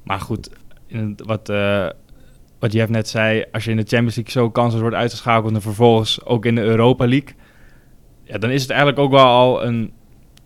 maar 0.04 0.20
goed, 0.20 0.50
wat, 1.16 1.48
eh, 1.48 1.86
wat 2.58 2.72
Jeff 2.72 2.90
net 2.90 3.08
zei, 3.08 3.44
als 3.52 3.64
je 3.64 3.70
in 3.70 3.76
de 3.76 3.84
Champions 3.86 4.16
League 4.16 4.32
zo 4.32 4.50
kansloos 4.50 4.80
wordt 4.80 4.96
uitgeschakeld 4.96 5.54
en 5.54 5.62
vervolgens 5.62 6.24
ook 6.24 6.44
in 6.46 6.54
de 6.54 6.60
Europa 6.62 7.06
League, 7.06 7.34
ja, 8.26 8.38
dan 8.38 8.50
is 8.50 8.62
het 8.62 8.70
eigenlijk 8.70 9.00
ook 9.00 9.10
wel 9.10 9.24
al 9.24 9.64
een 9.64 9.92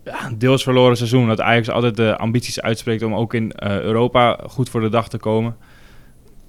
ja, 0.05 0.31
deels 0.37 0.63
verloren 0.63 0.97
seizoen. 0.97 1.27
Dat 1.27 1.41
Ajax 1.41 1.69
altijd 1.69 1.95
de 1.95 2.17
ambities 2.17 2.61
uitspreekt 2.61 3.03
om 3.03 3.15
ook 3.15 3.33
in 3.33 3.51
eh, 3.51 3.79
Europa 3.79 4.39
goed 4.47 4.69
voor 4.69 4.81
de 4.81 4.89
dag 4.89 5.09
te 5.09 5.17
komen. 5.17 5.55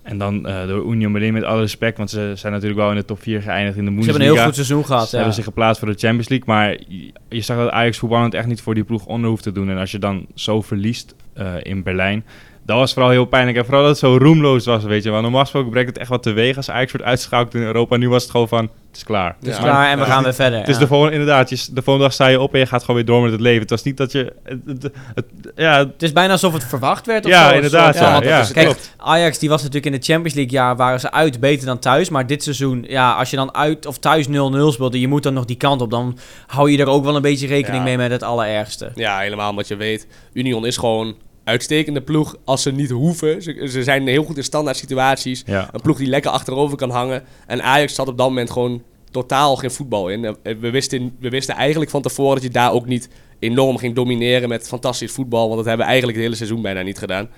En 0.02 0.18
dan 0.18 0.46
eh, 0.46 0.66
door 0.66 0.92
Union 0.92 1.12
Berlin 1.12 1.32
met 1.32 1.44
alle 1.44 1.60
respect, 1.60 1.96
want 1.96 2.10
ze 2.10 2.32
zijn 2.36 2.52
natuurlijk 2.52 2.80
wel 2.80 2.90
in 2.90 2.96
de 2.96 3.04
top 3.04 3.22
4 3.22 3.42
geëindigd 3.42 3.76
in 3.76 3.84
de 3.84 3.90
Ze 3.90 3.96
Bundesliga. 3.96 4.18
hebben 4.18 4.28
een 4.28 4.34
heel 4.36 4.44
goed 4.44 4.54
seizoen 4.54 4.84
gehad. 4.84 5.04
Ze 5.04 5.10
ja. 5.10 5.16
hebben 5.16 5.34
zich 5.34 5.44
geplaatst 5.44 5.78
voor 5.78 5.92
de 5.92 5.98
Champions 5.98 6.28
League. 6.28 6.54
Maar 6.54 6.70
je, 6.88 7.12
je 7.28 7.40
zag 7.40 7.56
dat 7.56 7.70
Ajax 7.70 7.98
voetballend 7.98 8.34
echt 8.34 8.46
niet 8.46 8.60
voor 8.60 8.74
die 8.74 8.84
ploeg 8.84 9.06
onder 9.06 9.30
hoeft 9.30 9.42
te 9.42 9.52
doen. 9.52 9.70
En 9.70 9.78
als 9.78 9.90
je 9.90 9.98
dan 9.98 10.26
zo 10.34 10.60
verliest 10.60 11.14
eh, 11.34 11.54
in 11.62 11.82
Berlijn, 11.82 12.24
dat 12.66 12.76
was 12.76 12.92
vooral 12.92 13.10
heel 13.10 13.24
pijnlijk. 13.24 13.56
En 13.56 13.64
vooral 13.64 13.82
dat 13.82 13.90
het 13.90 13.98
zo 13.98 14.16
roemloos 14.16 14.64
was, 14.64 14.84
weet 14.84 15.02
je 15.02 15.10
wel. 15.10 15.20
Normaal 15.20 15.40
gesproken 15.40 15.70
brengt 15.70 15.88
het 15.88 15.98
echt 15.98 16.08
wat 16.08 16.22
teweeg 16.22 16.56
als 16.56 16.70
Ajax 16.70 16.92
wordt 16.92 17.06
uitgeschakeld 17.06 17.54
in 17.54 17.62
Europa. 17.62 17.96
Nu 17.96 18.08
was 18.08 18.22
het 18.22 18.30
gewoon 18.30 18.48
van, 18.48 18.70
het 18.92 19.00
is 19.00 19.04
klaar. 19.06 19.36
Het 19.38 19.48
is 19.48 19.56
Ja. 19.56 19.62
klaar 19.62 19.90
en 19.90 19.98
we 19.98 20.04
Ja. 20.04 20.10
gaan 20.10 20.22
weer 20.22 20.34
verder. 20.34 20.58
Het 20.58 20.68
is 20.68 20.74
ja. 20.74 20.80
de 20.80 20.86
volgende, 20.86 21.12
inderdaad, 21.12 21.48
je, 21.50 21.56
de 21.56 21.82
volgende 21.82 22.02
dag 22.08 22.12
sta 22.12 22.26
je 22.26 22.40
op 22.40 22.52
en 22.52 22.58
je 22.58 22.66
gaat 22.66 22.80
gewoon 22.80 22.96
weer 22.96 23.04
door 23.04 23.22
met 23.22 23.32
het 23.32 23.40
leven. 23.40 23.60
Het 23.60 23.70
was 23.70 23.82
niet 23.82 23.96
dat 23.96 24.12
je, 24.12 24.32
het, 24.44 24.58
het- 24.66 24.82
het- 25.14 25.26
ja, 25.56 25.78
Het 25.78 26.02
is 26.02 26.12
bijna 26.12 26.32
alsof 26.32 26.52
het 26.52 26.64
verwacht 26.64 27.06
werd. 27.06 27.24
Of 27.24 27.30
Ja, 27.30 27.48
zo, 27.48 27.54
inderdaad, 27.54 27.94
soort 27.94 28.06
ja, 28.06 28.12
Want 28.12 28.24
ja, 28.24 28.38
dat 28.38 28.52
kijk, 28.52 28.66
klopt. 28.66 28.94
Ajax 28.96 29.38
die 29.38 29.48
was 29.48 29.62
natuurlijk 29.62 29.94
in 29.94 30.00
de 30.00 30.06
Champions 30.06 30.34
League 30.34 30.52
jaar 30.52 30.76
waren 30.76 31.00
ze 31.00 31.10
uit 31.12 31.40
beter 31.40 31.66
dan 31.66 31.78
thuis. 31.78 32.08
Maar 32.08 32.26
dit 32.26 32.42
seizoen, 32.42 32.84
ja, 32.88 33.12
als 33.12 33.30
je 33.30 33.36
dan 33.36 33.54
uit 33.54 33.86
of 33.86 33.98
thuis 33.98 34.26
0-0 34.28 34.30
speelt 34.72 34.94
en 34.94 35.00
je 35.00 35.08
moet 35.08 35.22
dan 35.22 35.34
nog 35.34 35.44
die 35.44 35.56
kant 35.56 35.80
op, 35.80 35.90
dan 35.90 36.18
hou 36.46 36.70
je 36.70 36.78
er 36.78 36.86
ook 36.88 37.04
wel 37.04 37.16
een 37.16 37.22
beetje 37.22 37.46
rekening 37.46 37.76
Ja. 37.78 37.82
mee 37.88 37.96
met 37.96 38.10
het 38.10 38.22
allerergste. 38.22 38.90
Ja, 38.94 39.18
helemaal 39.18 39.50
omdat 39.50 39.68
je 39.68 39.76
weet, 39.76 40.06
Union 40.32 40.66
is 40.66 40.76
gewoon 40.76 41.14
uitstekende 41.44 42.00
ploeg 42.00 42.36
als 42.44 42.62
ze 42.62 42.72
niet 42.72 42.90
hoeven. 42.90 43.42
Ze, 43.42 43.68
ze 43.70 43.82
zijn 43.82 44.06
heel 44.06 44.24
goed 44.24 44.36
in 44.36 44.44
standaard 44.44 44.76
situaties. 44.76 45.42
ja. 45.46 45.68
Een 45.72 45.80
ploeg 45.80 45.98
die 45.98 46.06
lekker 46.06 46.30
achterover 46.30 46.76
kan 46.76 46.90
hangen. 46.90 47.22
En 47.46 47.62
Ajax 47.62 47.94
zat 47.94 48.08
op 48.08 48.18
dat 48.18 48.28
moment 48.28 48.50
gewoon 48.50 48.82
totaal 49.10 49.56
geen 49.56 49.70
voetbal 49.70 50.08
in. 50.08 50.24
Eh, 50.24 50.32
We 50.60 50.70
wisten, 50.70 51.16
we 51.20 51.28
wisten 51.28 51.54
eigenlijk 51.54 51.90
van 51.90 52.02
tevoren 52.02 52.34
dat 52.34 52.42
je 52.44 52.50
daar 52.50 52.72
ook 52.72 52.86
niet 52.86 53.08
enorm 53.38 53.76
ging 53.78 53.94
domineren 53.94 54.48
met 54.48 54.68
fantastisch 54.68 55.12
voetbal. 55.12 55.44
Want 55.44 55.56
dat 55.56 55.64
hebben 55.66 55.84
we 55.86 55.90
eigenlijk 55.90 56.16
het 56.18 56.26
hele 56.26 56.36
seizoen 56.38 56.62
bijna 56.62 56.82
niet 56.82 56.98
gedaan. 56.98 57.28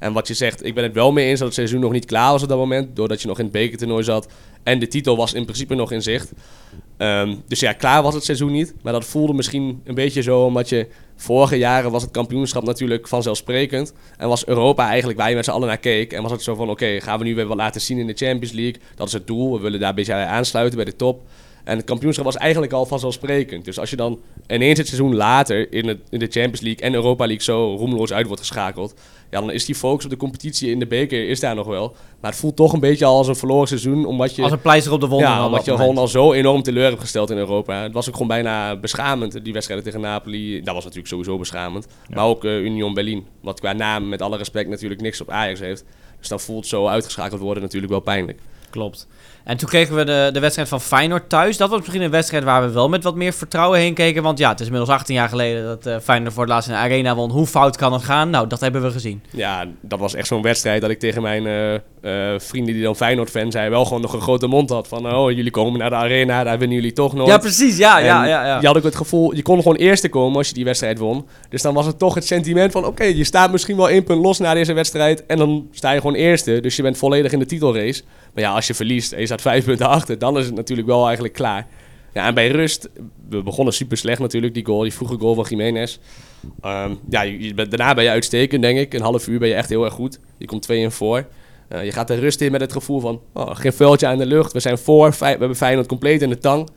En 0.00 0.12
wat 0.12 0.28
je 0.28 0.34
zegt, 0.34 0.64
ik 0.64 0.74
ben 0.74 0.84
het 0.84 0.92
wel 0.92 1.12
mee 1.12 1.26
eens 1.28 1.38
dat 1.38 1.46
het 1.46 1.56
seizoen 1.56 1.80
nog 1.80 1.92
niet 1.92 2.04
klaar 2.04 2.32
was 2.32 2.42
op 2.42 2.48
dat 2.48 2.58
moment. 2.58 2.96
Doordat 2.96 3.22
je 3.22 3.28
nog 3.28 3.38
in 3.38 3.44
het 3.44 3.52
bekertoernooi 3.52 4.04
zat. 4.04 4.28
En 4.62 4.78
de 4.78 4.88
titel 4.88 5.16
was 5.16 5.32
in 5.32 5.44
principe 5.44 5.74
nog 5.74 5.92
in 5.92 6.02
zicht. 6.02 6.32
Ehm, 6.96 7.34
dus 7.46 7.60
ja, 7.60 7.72
klaar 7.72 8.02
was 8.02 8.14
het 8.14 8.24
seizoen 8.24 8.52
niet. 8.52 8.74
Maar 8.82 8.92
dat 8.92 9.04
voelde 9.04 9.32
misschien 9.32 9.80
een 9.84 9.94
beetje 9.94 10.22
zo 10.22 10.44
omdat 10.44 10.68
je... 10.68 10.86
Vorige 11.16 11.58
jaren 11.58 11.90
was 11.90 12.02
het 12.02 12.10
kampioenschap 12.10 12.64
natuurlijk 12.64 13.08
vanzelfsprekend. 13.08 13.92
En 14.16 14.28
was 14.28 14.46
Europa 14.46 14.88
eigenlijk 14.88 15.18
waar 15.18 15.28
je 15.28 15.34
met 15.34 15.44
z'n 15.44 15.50
allen 15.50 15.68
naar 15.68 15.78
keek. 15.78 16.12
En 16.12 16.22
was 16.22 16.30
het 16.30 16.42
zo 16.42 16.54
van, 16.54 16.70
oké, 16.70 17.00
gaan 17.00 17.18
we 17.18 17.24
nu 17.24 17.34
weer 17.34 17.46
wat 17.46 17.56
laten 17.56 17.80
zien 17.80 17.98
in 17.98 18.06
de 18.06 18.14
Champions 18.14 18.52
League? 18.52 18.80
Dat 18.94 19.06
is 19.06 19.12
het 19.12 19.26
doel. 19.26 19.52
We 19.52 19.60
willen 19.60 19.80
daar 19.80 19.88
een 19.88 19.94
beetje 19.94 20.14
aansluiten 20.14 20.76
bij 20.76 20.84
de 20.84 20.96
top. 20.96 21.22
En 21.64 21.76
het 21.76 21.86
kampioenschap 21.86 22.24
was 22.24 22.36
eigenlijk 22.36 22.72
al 22.72 22.86
vanzelfsprekend. 22.86 23.64
Dus 23.64 23.78
als 23.78 23.90
je 23.90 23.96
dan 23.96 24.20
ineens 24.46 24.78
het 24.78 24.86
seizoen 24.86 25.14
later 25.14 25.72
in, 25.72 25.88
het, 25.88 25.98
in 26.10 26.18
de 26.18 26.28
Champions 26.30 26.60
League 26.60 26.82
en 26.82 26.94
Europa 26.94 27.26
League 27.26 27.44
zo 27.44 27.74
roemloos 27.78 28.12
uit 28.12 28.26
wordt 28.26 28.40
geschakeld... 28.40 28.94
Ja, 29.30 29.40
dan 29.40 29.50
is 29.50 29.64
die 29.64 29.74
focus 29.74 30.04
op 30.04 30.10
de 30.10 30.16
competitie 30.16 30.70
in 30.70 30.78
de 30.78 30.86
beker 30.86 31.28
is 31.28 31.40
daar 31.40 31.54
nog 31.54 31.66
wel. 31.66 31.94
Maar 32.20 32.30
het 32.30 32.40
voelt 32.40 32.56
toch 32.56 32.72
een 32.72 32.80
beetje 32.80 33.04
al 33.04 33.16
als 33.16 33.28
een 33.28 33.36
verloren 33.36 33.68
seizoen, 33.68 34.04
omdat 34.04 34.34
je... 34.34 34.42
Als 34.42 34.52
een 34.52 34.60
pleister 34.60 34.92
op 34.92 35.00
de 35.00 35.06
wonden. 35.06 35.28
Ja, 35.28 35.46
omdat 35.46 35.64
je 35.64 35.76
gewoon 35.76 35.98
al 35.98 36.08
zo 36.08 36.32
enorm 36.32 36.62
teleur 36.62 36.88
hebt 36.88 37.00
gesteld 37.00 37.30
in 37.30 37.36
Europa. 37.36 37.82
Het 37.82 37.92
was 37.92 38.06
ook 38.06 38.12
gewoon 38.12 38.28
bijna 38.28 38.76
beschamend, 38.76 39.44
die 39.44 39.52
wedstrijden 39.52 39.86
tegen 39.86 40.00
Napoli. 40.00 40.62
Dat 40.62 40.74
was 40.74 40.84
natuurlijk 40.84 41.08
sowieso 41.08 41.38
beschamend. 41.38 41.86
Ja. 42.08 42.14
Maar 42.14 42.24
ook 42.24 42.44
eh, 42.44 42.60
Union 42.60 42.94
Berlin, 42.94 43.26
wat 43.40 43.60
qua 43.60 43.72
naam 43.72 44.08
met 44.08 44.22
alle 44.22 44.36
respect 44.36 44.68
natuurlijk 44.68 45.00
niks 45.00 45.20
op 45.20 45.30
Ajax 45.30 45.60
heeft. 45.60 45.84
Dus 46.18 46.28
dan 46.28 46.40
voelt 46.40 46.66
zo 46.66 46.86
uitgeschakeld 46.86 47.40
worden 47.40 47.62
natuurlijk 47.62 47.92
wel 47.92 48.00
pijnlijk. 48.00 48.38
Klopt. 48.70 49.06
En 49.44 49.56
toen 49.56 49.68
kregen 49.68 49.96
we 49.96 50.04
de, 50.04 50.30
de 50.32 50.40
wedstrijd 50.40 50.68
van 50.68 50.80
Feyenoord 50.80 51.28
thuis. 51.28 51.56
Dat 51.56 51.70
was 51.70 51.78
misschien 51.78 52.02
een 52.02 52.10
wedstrijd 52.10 52.44
waar 52.44 52.62
we 52.62 52.70
wel 52.70 52.88
met 52.88 53.04
wat 53.04 53.14
meer 53.14 53.32
vertrouwen 53.32 53.78
heen 53.78 53.94
keken. 53.94 54.22
Want 54.22 54.38
ja, 54.38 54.48
het 54.48 54.60
is 54.60 54.66
inmiddels 54.66 54.94
18 54.94 55.14
jaar 55.14 55.28
geleden 55.28 55.64
dat 55.64 55.86
eh 55.86 55.96
Feyenoord 56.02 56.32
voor 56.32 56.42
het 56.42 56.52
laatst 56.52 56.68
in 56.68 56.74
de 56.74 56.80
arena 56.80 57.14
won. 57.14 57.30
Hoe 57.30 57.46
fout 57.46 57.76
kan 57.76 57.92
het 57.92 58.02
gaan? 58.02 58.30
Nou, 58.30 58.46
dat 58.46 58.60
hebben 58.60 58.82
we 58.82 58.90
gezien. 58.90 59.22
Ja, 59.30 59.66
dat 59.80 59.98
was 59.98 60.14
echt 60.14 60.26
zo'n 60.26 60.42
wedstrijd 60.42 60.80
dat 60.80 60.90
ik 60.90 60.98
tegen 60.98 61.22
mijn 61.22 61.46
eh, 61.46 61.74
eh, 61.74 62.40
vrienden 62.40 62.74
die 62.74 62.82
dan 62.82 62.96
Feyenoord-fan 62.96 63.50
zijn... 63.50 63.70
wel 63.70 63.84
gewoon 63.84 64.00
nog 64.00 64.12
een 64.12 64.20
grote 64.20 64.46
mond 64.46 64.70
had 64.70 64.88
van... 64.88 65.14
oh, 65.14 65.30
jullie 65.30 65.50
komen 65.50 65.78
naar 65.78 65.90
de 65.90 65.96
arena, 65.96 66.44
daar 66.44 66.58
winnen 66.58 66.76
jullie 66.76 66.92
toch 66.92 67.14
nooit. 67.14 67.28
Ja, 67.28 67.38
precies. 67.38 67.76
Ja, 67.76 67.98
ja, 67.98 68.22
En 68.22 68.28
ja. 68.28 68.46
ja. 68.46 68.60
Je 68.60 68.66
had 68.66 68.76
ook 68.76 68.82
het 68.82 68.96
gevoel, 68.96 69.34
je 69.34 69.42
kon 69.42 69.56
gewoon 69.56 69.76
eerste 69.76 70.08
komen 70.08 70.36
als 70.36 70.48
je 70.48 70.54
die 70.54 70.64
wedstrijd 70.64 70.98
won. 70.98 71.26
Dus 71.48 71.62
dan 71.62 71.74
was 71.74 71.86
het 71.86 71.98
toch 71.98 72.14
het 72.14 72.26
sentiment 72.26 72.72
van, 72.72 72.84
oké, 72.84 73.04
je 73.04 73.24
staat 73.24 73.52
misschien 73.52 73.76
wel 73.76 73.88
één 73.88 74.04
punt 74.04 74.22
los 74.22 74.38
na 74.38 74.54
deze 74.54 74.72
wedstrijd. 74.72 75.26
En 75.26 75.38
dan 75.38 75.68
sta 75.72 75.90
je 75.90 76.00
gewoon 76.00 76.16
eerste, 76.16 76.60
dus 76.60 76.76
je 76.76 76.82
bent 76.82 76.98
volledig 76.98 77.32
in 77.32 77.38
de 77.38 77.46
titelrace. 77.46 78.02
Maar 78.34 78.44
ja, 78.44 78.52
als 78.52 78.66
je 78.66 78.74
verliest 78.74 79.14
je 79.18 79.26
staat 79.30 79.52
vijf 79.52 79.64
punten 79.64 79.88
achter, 79.88 80.18
dan 80.18 80.38
is 80.38 80.46
het 80.46 80.54
natuurlijk 80.54 80.88
wel 80.88 81.04
eigenlijk 81.04 81.34
klaar. 81.34 81.66
Ja, 82.12 82.26
en 82.26 82.34
bij 82.34 82.48
rust, 82.48 82.88
we 83.28 83.42
begonnen 83.42 83.74
super 83.74 83.96
slecht 83.96 84.20
natuurlijk, 84.20 84.54
die 84.54 84.64
goal, 84.64 84.82
die 84.82 84.92
vroege 84.92 85.18
goal 85.18 85.34
van 85.34 85.44
Jiménez. 85.48 85.98
Ehm, 86.60 86.94
ja, 87.08 87.22
je, 87.22 87.54
daarna 87.54 87.94
ben 87.94 88.04
je 88.04 88.10
uitstekend, 88.10 88.62
denk 88.62 88.78
ik. 88.78 88.94
Een 88.94 89.00
half 89.00 89.28
uur 89.28 89.38
ben 89.38 89.48
je 89.48 89.54
echt 89.54 89.68
heel 89.68 89.84
erg 89.84 89.94
goed. 89.94 90.18
Je 90.38 90.46
komt 90.46 90.62
2 90.62 90.80
in 90.80 90.90
voor. 90.90 91.26
Eh, 91.68 91.84
je 91.84 91.92
gaat 91.92 92.08
de 92.08 92.14
rust 92.14 92.40
in 92.40 92.52
met 92.52 92.60
het 92.60 92.72
gevoel 92.72 93.00
van, 93.00 93.20
oh, 93.32 93.50
geen 93.52 93.72
vuiltje 93.72 94.06
aan 94.06 94.18
de 94.18 94.26
lucht. 94.26 94.52
We 94.52 94.60
zijn 94.60 94.78
voor, 94.78 95.10
we 95.18 95.24
hebben 95.24 95.56
Feyenoord 95.56 95.88
compleet 95.88 96.22
in 96.22 96.28
de 96.28 96.38
tang. 96.38 96.68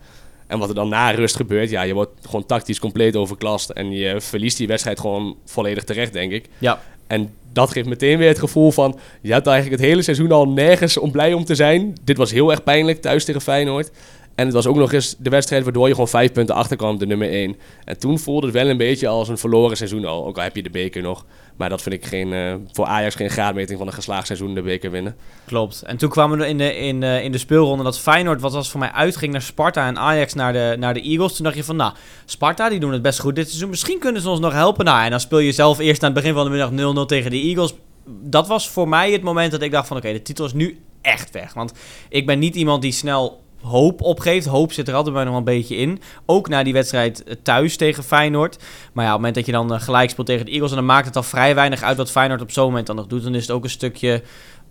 En 0.48 0.60
wat 0.60 0.70
er 0.70 0.76
dan 0.76 0.90
na 0.90 1.12
rust 1.12 1.36
gebeurt, 1.36 1.70
ja, 1.70 1.82
je 1.82 1.94
wordt 1.94 2.12
gewoon 2.22 2.46
tactisch 2.46 2.80
compleet 2.80 3.16
overklast. 3.16 3.70
En 3.70 3.92
je 3.92 4.22
verliest 4.22 4.58
die 4.58 4.68
wedstrijd 4.68 5.00
gewoon 5.00 5.38
volledig 5.46 5.84
terecht, 5.84 6.14
denk 6.14 6.32
ik. 6.32 6.50
Ja. 6.58 6.82
En 7.14 7.34
dat 7.52 7.72
geeft 7.72 7.88
meteen 7.88 8.18
weer 8.18 8.28
het 8.28 8.40
gevoel 8.40 8.72
van... 8.72 9.00
je 9.22 9.34
hebt 9.34 9.48
eigenlijk 9.48 9.82
het 9.82 9.90
hele 9.90 10.02
seizoen 10.02 10.32
al 10.32 10.48
nergens 10.48 10.98
om 10.98 11.12
blij 11.12 11.34
om 11.34 11.46
te 11.46 11.56
zijn. 11.56 11.96
Dit 12.04 12.18
was 12.18 12.32
heel 12.32 12.52
erg 12.52 12.64
pijnlijk 12.64 13.02
thuis 13.02 13.26
tegen 13.26 13.42
Feyenoord. 13.42 13.92
En 14.36 14.46
het 14.46 14.54
was 14.54 14.68
ook 14.68 14.76
nog 14.76 14.94
eens 14.94 15.16
de 15.18 15.30
wedstrijd 15.30 15.64
waardoor 15.64 15.88
je 15.88 15.94
gewoon 15.94 16.08
vijf 16.08 16.32
punten 16.32 16.56
achterkwam 16.56 16.98
de 16.98 17.06
nummer 17.06 17.30
1. 17.30 17.56
En 17.84 18.00
toen 18.00 18.20
voelde 18.20 18.46
het 18.46 18.56
wel 18.56 18.70
een 18.70 18.78
beetje 18.78 19.08
als 19.08 19.30
een 19.30 19.38
verloren 19.38 19.78
seizoen 19.78 20.06
al. 20.06 20.26
Ook 20.26 20.38
al 20.38 20.44
heb 20.44 20.56
je 20.56 20.64
de 20.64 20.70
beker 20.70 21.02
nog. 21.02 21.26
Maar 21.56 21.70
dat 21.70 21.82
vind 21.82 21.96
ik 21.96 22.06
geen, 22.06 22.34
eh, 22.34 22.56
voor 22.72 22.86
Ajax 22.86 23.16
geen 23.16 23.30
graadmeting 23.30 23.78
van 23.78 23.88
een 23.88 23.94
geslaagd 23.94 24.26
seizoen 24.26 24.54
de 24.54 24.62
beker 24.62 24.92
winnen. 24.92 25.16
Klopt. 25.46 25.82
En 25.82 25.98
toen 25.98 26.10
kwamen 26.10 26.38
we 26.38 26.48
in 26.48 26.58
de, 26.58 26.76
in, 26.76 27.04
eh, 27.04 27.24
in 27.24 27.32
de 27.32 27.38
speelronde 27.38 27.84
dat 27.84 28.00
Feyenoord, 28.00 28.42
wat 28.42 28.54
was 28.54 28.72
voor 28.72 28.80
mij 28.80 28.92
uitging 28.92 29.32
naar 29.32 29.42
Sparta 29.42 29.88
en 29.88 29.98
Ajax 29.98 30.34
naar 30.34 30.54
de, 30.54 30.76
naar 30.80 30.94
de 30.94 31.02
Eagles. 31.02 31.36
Toen 31.36 31.46
dacht 31.46 31.58
je 31.58 31.64
van, 31.64 31.76
nou, 31.76 31.94
Sparta 32.26 32.70
die 32.70 32.80
doen 32.80 32.92
het 32.92 33.02
best 33.02 33.20
goed 33.20 33.36
dit 33.36 33.48
seizoen. 33.48 33.70
Misschien 33.70 34.00
kunnen 34.00 34.22
ze 34.22 34.30
ons 34.30 34.40
nog 34.40 34.54
helpen. 34.54 34.86
Nou, 34.86 35.04
en 35.04 35.10
dan 35.10 35.20
speel 35.20 35.40
je 35.40 35.52
zelf 35.52 35.80
eerst 35.80 36.04
aan 36.04 36.12
het 36.12 36.20
begin 36.20 36.34
van 36.34 36.44
de 36.44 36.50
middag 36.50 36.96
0-0 37.04 37.06
tegen 37.06 37.32
de 37.32 37.42
Eagles. 37.42 37.74
Dat 38.06 38.48
was 38.48 38.70
voor 38.70 38.90
mij 38.90 39.12
het 39.12 39.22
moment 39.22 39.52
dat 39.52 39.62
ik 39.62 39.72
dacht 39.72 39.88
van, 39.88 39.98
oké, 39.98 40.12
de 40.12 40.22
titel 40.22 40.46
is 40.46 40.54
nu 40.54 40.80
echt 41.02 41.32
weg. 41.32 41.54
Want 41.54 41.74
ik 42.10 42.26
ben 42.26 42.40
niet 42.40 42.56
iemand 42.56 42.82
die 42.82 42.92
snel 42.92 43.43
hoop 43.64 44.02
opgeeft. 44.02 44.46
Hoop 44.46 44.72
zit 44.72 44.88
er 44.88 44.94
altijd 44.94 45.14
bij 45.16 45.24
nog 45.24 45.32
wel 45.32 45.40
een 45.42 45.60
beetje 45.60 45.76
in. 45.76 46.02
Ook 46.26 46.50
na 46.50 46.64
die 46.64 46.74
wedstrijd 46.74 47.24
eh, 47.24 47.36
thuis 47.44 47.76
tegen 47.78 48.04
Feyenoord. 48.04 48.58
Maar 48.94 49.06
ja, 49.06 49.16
op 49.16 49.22
het 49.24 49.26
moment 49.26 49.36
dat 49.36 49.46
je 49.46 49.52
dan 49.52 49.74
eh, 49.74 49.82
gelijk 49.82 50.10
speelt 50.10 50.28
tegen 50.28 50.46
de 50.46 50.52
Eagles... 50.52 50.70
en 50.72 50.78
dan 50.78 50.86
maakt 50.86 51.06
het 51.06 51.16
al 51.16 51.24
vrij 51.24 51.56
weinig 51.56 51.82
uit 51.82 51.98
wat 51.98 52.12
Feyenoord 52.12 52.42
op 52.42 52.52
zo'n 52.52 52.66
moment 52.66 52.88
dan 52.88 52.96
nog 52.96 53.08
doet... 53.08 53.24
dan 53.24 53.36
is 53.36 53.42
het 53.42 53.52
ook 53.52 53.64
een 53.64 53.70
stukje 53.70 54.22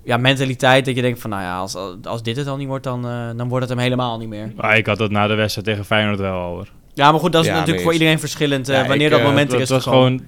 ja, 0.05 0.16
mentaliteit 0.16 0.85
dat 0.85 0.94
je 0.94 1.02
denkt 1.02 1.20
van... 1.20 1.31
nou 1.31 1.42
ja, 1.42 1.59
als, 1.59 1.76
als 2.05 2.22
dit 2.22 2.37
het 2.37 2.46
al 2.46 2.57
niet 2.57 2.68
wordt, 2.68 2.85
dan, 2.85 3.07
eh, 3.09 3.28
dan 3.37 3.48
wordt 3.48 3.64
het 3.68 3.74
hem 3.74 3.83
helemaal 3.83 4.18
niet 4.18 4.28
meer. 4.28 4.52
Maar 4.57 4.76
ik 4.76 4.87
had 4.87 4.98
dat 4.98 5.11
na 5.11 5.26
de 5.26 5.35
wedstrijd 5.35 5.66
tegen 5.66 5.85
Feyenoord 5.85 6.18
wel 6.18 6.40
al 6.40 6.55
hoor. 6.55 6.68
Ja, 6.94 7.11
maar 7.11 7.20
goed, 7.20 7.33
dat 7.33 7.42
is 7.42 7.48
Ja, 7.48 7.55
natuurlijk 7.55 7.83
voor 7.83 7.92
iedereen 7.92 8.18
verschillend... 8.18 8.66
Ja, 8.66 8.87
wanneer 8.87 9.07
ik, 9.07 9.12
dat 9.12 9.22
moment 9.22 9.46
er 9.52 9.59
dat 9.59 9.61
is 9.61 9.68
was 9.70 9.83
gewoon... 9.83 10.20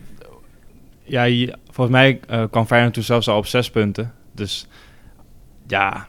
Ja, 1.07 1.23
je- 1.23 1.55
volgens 1.71 1.97
mij 1.97 2.21
eh, 2.29 2.43
kwam 2.51 2.67
Feyenoord 2.67 2.95
toen 2.95 3.03
zelfs 3.03 3.29
al 3.29 3.37
op 3.37 3.47
zes 3.47 3.71
punten. 3.71 4.13
Dus 4.33 4.67
ja, 5.67 6.07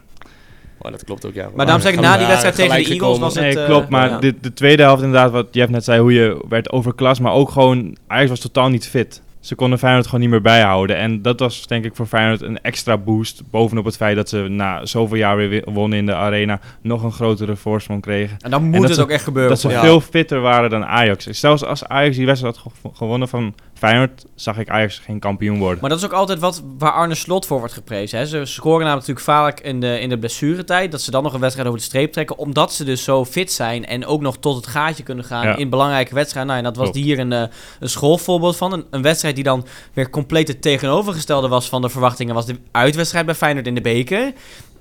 Maar 0.85 0.93
dat 0.93 1.03
klopt 1.03 1.25
ook, 1.25 1.33
ja. 1.33 1.49
Maar 1.55 1.65
daarom 1.65 1.83
zeg 1.83 1.93
ik, 1.93 1.99
na 1.99 2.17
die 2.17 2.27
wedstrijd 2.27 2.55
tegen 2.55 2.71
de 2.71 2.77
Eagles 2.77 2.97
gekomen. 2.97 3.19
was 3.19 3.33
het... 3.35 3.43
nee, 3.43 3.59
eh, 3.59 3.65
klopt. 3.65 3.89
Maar 3.89 4.09
ja. 4.09 4.19
de, 4.19 4.35
de 4.41 4.53
tweede 4.53 4.83
helft 4.83 5.03
inderdaad, 5.03 5.31
wat 5.31 5.47
Jeff 5.51 5.71
net 5.71 5.83
zei, 5.83 5.99
hoe 6.01 6.13
je 6.13 6.43
werd 6.49 6.71
overklast. 6.71 7.21
Maar 7.21 7.31
ook 7.33 7.49
gewoon, 7.49 7.97
Ajax 8.07 8.29
was 8.29 8.39
totaal 8.39 8.69
niet 8.69 8.87
fit. 8.87 9.21
Ze 9.39 9.55
konden 9.55 9.79
Feyenoord 9.79 10.05
gewoon 10.05 10.19
niet 10.21 10.29
meer 10.29 10.41
bijhouden. 10.41 10.97
En 10.97 11.21
dat 11.21 11.39
was 11.39 11.67
denk 11.67 11.85
ik 11.85 11.95
voor 11.95 12.05
Feyenoord 12.05 12.41
een 12.41 12.61
extra 12.61 12.97
boost. 12.97 13.41
Bovenop 13.51 13.85
het 13.85 13.95
feit 13.95 14.15
dat 14.15 14.29
ze 14.29 14.37
na 14.37 14.85
zoveel 14.85 15.17
jaar 15.17 15.37
weer 15.37 15.63
wonnen 15.73 15.97
in 15.97 16.05
de 16.05 16.13
arena... 16.15 16.59
nog 16.81 17.03
een 17.03 17.11
grotere 17.11 17.55
voorsprong 17.55 18.01
kregen. 18.01 18.37
En 18.41 18.51
dan 18.51 18.63
moet 18.63 18.83
het 18.83 18.95
ze- 18.95 19.01
ook 19.01 19.09
echt 19.09 19.23
gebeuren. 19.23 19.51
Dat 19.51 19.59
ze 19.59 19.69
Ja. 19.69 19.81
veel 19.81 20.01
fitter 20.01 20.41
waren 20.41 20.69
dan 20.69 20.85
Ajax. 20.85 21.25
Zelfs 21.25 21.63
als 21.65 21.85
Ajax 21.87 22.15
die 22.15 22.25
wedstrijd 22.25 22.57
had 22.57 22.73
gew- 22.81 22.95
gewonnen 22.97 23.27
van 23.27 23.53
Feyenoord... 23.77 24.25
zag 24.35 24.57
ik 24.57 24.69
Ajax 24.69 24.99
geen 24.99 25.19
kampioen 25.19 25.59
worden. 25.59 25.77
Maar 25.81 25.89
dat 25.89 25.99
is 25.99 26.05
ook 26.05 26.11
altijd 26.11 26.39
wat 26.39 26.63
waar 26.77 26.91
Arne 26.91 27.15
Slot 27.15 27.45
voor 27.45 27.59
wordt 27.59 27.73
geprezen. 27.73 28.19
Hè. 28.19 28.25
Ze 28.25 28.45
scoren 28.45 28.85
namelijk 28.85 29.07
natuurlijk 29.07 29.25
vaak 29.25 29.59
in 29.59 29.79
de, 29.79 29.99
in 29.99 30.09
de 30.09 30.19
blessuretijd. 30.19 30.91
Dat 30.91 31.01
ze 31.01 31.11
dan 31.11 31.23
nog 31.23 31.33
een 31.33 31.39
wedstrijd 31.39 31.67
over 31.67 31.79
de 31.81 31.85
streep 31.87 32.11
trekken. 32.11 32.37
Omdat 32.37 32.73
ze 32.73 32.83
dus 32.83 33.03
zo 33.03 33.25
fit 33.25 33.51
zijn 33.51 33.85
en 33.85 34.05
ook 34.05 34.21
nog 34.21 34.37
tot 34.37 34.55
het 34.55 34.67
gaatje 34.67 35.03
kunnen 35.03 35.25
gaan 35.25 35.47
Ja. 35.47 35.55
in 35.55 35.69
belangrijke 35.69 36.13
wedstrijden. 36.13 36.53
Nou, 36.53 36.65
en 36.65 36.73
dat 36.73 36.85
was 36.85 36.95
hier 36.95 37.19
een, 37.19 37.33
eh, 37.33 37.43
een 37.79 37.89
schoolvoorbeeld 37.89 38.57
van. 38.57 38.73
Een, 38.73 38.85
een 38.89 39.01
wedstrijd 39.01 39.35
die 39.35 39.43
dan 39.43 39.65
weer 39.93 40.09
compleet 40.09 40.47
het 40.47 40.61
tegenovergestelde 40.61 41.47
was 41.47 41.69
van 41.69 41.81
de 41.81 41.89
verwachtingen. 41.89 42.33
Was 42.33 42.45
de 42.45 42.59
uitwedstrijd 42.71 43.25
bij 43.25 43.35
Feyenoord 43.35 43.67
in 43.67 43.75
de 43.75 43.81
beker. 43.81 44.19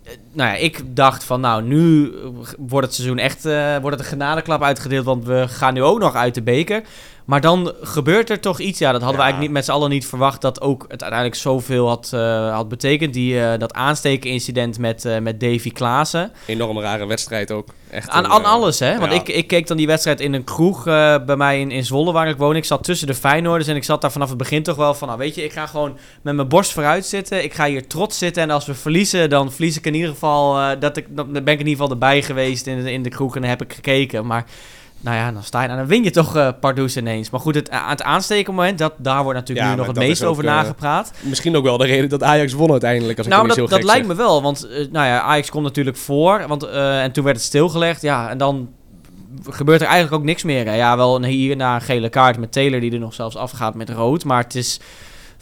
Eh, 0.04 0.12
Nou 0.32 0.50
ja, 0.50 0.56
ik 0.56 0.82
dacht 0.96 1.24
van 1.24 1.40
nou, 1.40 1.62
nu 1.62 2.12
eh, 2.14 2.28
wordt 2.58 2.86
het 2.86 2.94
seizoen 2.94 3.18
echt 3.18 3.44
eh, 3.44 3.72
wordt 3.80 3.96
het 3.96 4.00
een 4.00 4.12
genadeklap 4.12 4.62
uitgedeeld. 4.62 5.04
Want 5.04 5.24
we 5.24 5.44
gaan 5.48 5.74
nu 5.74 5.82
ook 5.82 5.98
nog 5.98 6.14
uit 6.14 6.34
de 6.34 6.42
beker. 6.42 6.82
Maar 7.24 7.40
dan 7.40 7.72
gebeurt 7.80 8.30
er 8.30 8.40
toch 8.40 8.58
iets. 8.58 8.78
Ja, 8.78 8.92
dat 8.92 9.00
hadden 9.00 9.18
we 9.18 9.22
eigenlijk 9.22 9.52
niet, 9.52 9.62
met 9.62 9.64
z'n 9.64 9.80
allen 9.80 9.90
niet 9.90 10.06
verwacht. 10.06 10.40
Dat 10.40 10.60
ook 10.60 10.82
het 10.82 11.02
uiteindelijk 11.02 11.34
zoveel 11.34 11.88
had, 11.88 12.10
eh, 12.14 12.54
had 12.54 12.68
betekend. 12.68 13.14
Die, 13.14 13.40
eh, 13.40 13.58
dat 13.58 13.74
aanstekenincident 13.74 14.78
met, 14.78 15.04
eh, 15.04 15.18
met 15.18 15.40
Davy 15.40 15.70
Klaassen. 15.70 16.32
Enorm 16.46 16.80
rare 16.80 17.06
wedstrijd 17.06 17.50
ook. 17.50 17.68
Echt 17.90 18.08
Aan, 18.08 18.24
een, 18.24 18.30
aan 18.30 18.44
alles, 18.44 18.78
hè? 18.78 18.98
Want 18.98 19.12
ja. 19.12 19.18
ik, 19.18 19.28
ik 19.28 19.46
keek 19.46 19.66
dan 19.66 19.76
die 19.76 19.86
wedstrijd 19.86 20.20
in 20.20 20.34
een 20.34 20.44
kroeg 20.44 20.84
bij 20.84 21.36
mij 21.36 21.60
in, 21.60 21.70
in 21.70 21.84
Zwolle, 21.84 22.12
waar 22.12 22.28
ik 22.28 22.36
woon. 22.36 22.56
Ik 22.56 22.64
zat 22.64 22.84
tussen 22.84 23.06
de 23.06 23.14
Feyenoorders 23.14 23.68
en 23.68 23.76
ik 23.76 23.84
zat 23.84 24.00
daar 24.00 24.12
vanaf 24.12 24.28
het 24.28 24.38
begin 24.38 24.62
toch 24.62 24.76
wel 24.76 24.94
van... 24.94 25.08
Nou, 25.08 25.20
weet 25.20 25.34
je, 25.34 25.44
ik 25.44 25.52
ga 25.52 25.66
gewoon 25.66 25.98
met 26.22 26.34
mijn 26.34 26.48
borst 26.48 26.72
vooruit 26.72 27.06
zitten. 27.06 27.44
Ik 27.44 27.54
ga 27.54 27.66
hier 27.66 27.86
trots 27.86 28.18
zitten. 28.18 28.42
En 28.42 28.50
als 28.50 28.66
we 28.66 28.74
verliezen, 28.74 29.30
dan 29.30 29.52
verlies 29.52 29.76
ik 29.76 29.86
in 29.86 29.94
ieder 29.94 30.10
geval... 30.10 30.78
dat 30.78 30.96
ik, 30.96 31.06
dan 31.10 31.32
ben 31.32 31.42
ik 31.42 31.60
in 31.60 31.66
ieder 31.66 31.70
geval 31.70 31.90
erbij 31.90 32.22
geweest 32.22 32.66
in, 32.66 32.86
in 32.86 33.02
de 33.02 33.10
kroeg 33.10 33.34
en 33.34 33.40
dan 33.40 33.50
heb 33.50 33.62
ik 33.62 33.72
gekeken. 33.72 34.26
Maar 34.26 34.44
nou 35.04 35.16
ja, 35.16 35.32
dan 35.32 35.42
sta 35.42 35.60
je, 35.60 35.66
nou, 35.66 35.78
dan 35.78 35.88
win 35.88 36.02
je 36.02 36.10
toch 36.10 36.36
eh 36.36 36.48
Pardoes 36.60 36.96
ineens. 36.96 37.30
Maar 37.30 37.40
goed, 37.40 37.54
het, 37.54 37.70
aan 37.70 37.90
het 37.90 38.02
aansteken 38.02 38.54
moment, 38.54 38.78
dat, 38.78 38.92
daar 38.96 39.22
wordt 39.22 39.38
natuurlijk 39.38 39.66
Ja, 39.66 39.72
nu 39.72 39.78
nog 39.78 39.86
het 39.86 39.96
meest 39.96 40.24
over 40.24 40.44
eh, 40.44 40.50
nagepraat. 40.50 41.12
Misschien 41.20 41.56
ook 41.56 41.64
wel 41.64 41.76
de 41.76 41.86
reden 41.86 42.08
dat 42.08 42.22
Ajax 42.22 42.52
won 42.52 42.70
uiteindelijk. 42.70 43.18
Als 43.18 43.26
ik 43.26 43.32
Nou, 43.32 43.46
het 43.46 43.56
dat, 43.56 43.68
dat 43.68 43.78
gek 43.78 43.86
lijkt 43.86 44.06
zeg. 44.06 44.16
me 44.16 44.22
wel. 44.22 44.42
Want 44.42 44.68
eh, 44.68 44.76
nou 44.76 45.06
ja, 45.06 45.20
Ajax 45.20 45.50
komt 45.50 45.64
natuurlijk 45.64 45.96
voor. 45.96 46.44
Want, 46.48 46.62
eh, 46.62 47.02
en 47.02 47.12
toen 47.12 47.24
werd 47.24 47.36
het 47.36 47.44
stilgelegd. 47.44 48.02
Ja, 48.02 48.28
en 48.30 48.38
dan 48.38 48.68
gebeurt 49.48 49.80
er 49.80 49.86
eigenlijk 49.86 50.16
ook 50.16 50.26
niks 50.26 50.42
meer. 50.42 50.66
Hè. 50.66 50.74
Ja, 50.74 50.96
wel 50.96 51.16
een 51.16 51.24
hier 51.24 51.56
na 51.56 51.74
een 51.74 51.80
gele 51.80 52.08
kaart 52.08 52.38
met 52.38 52.52
Taylor 52.52 52.80
die 52.80 52.92
er 52.92 52.98
nog 52.98 53.14
zelfs 53.14 53.36
afgaat 53.36 53.74
met 53.74 53.90
rood. 53.90 54.24
Maar 54.24 54.42
het 54.42 54.54
is... 54.54 54.80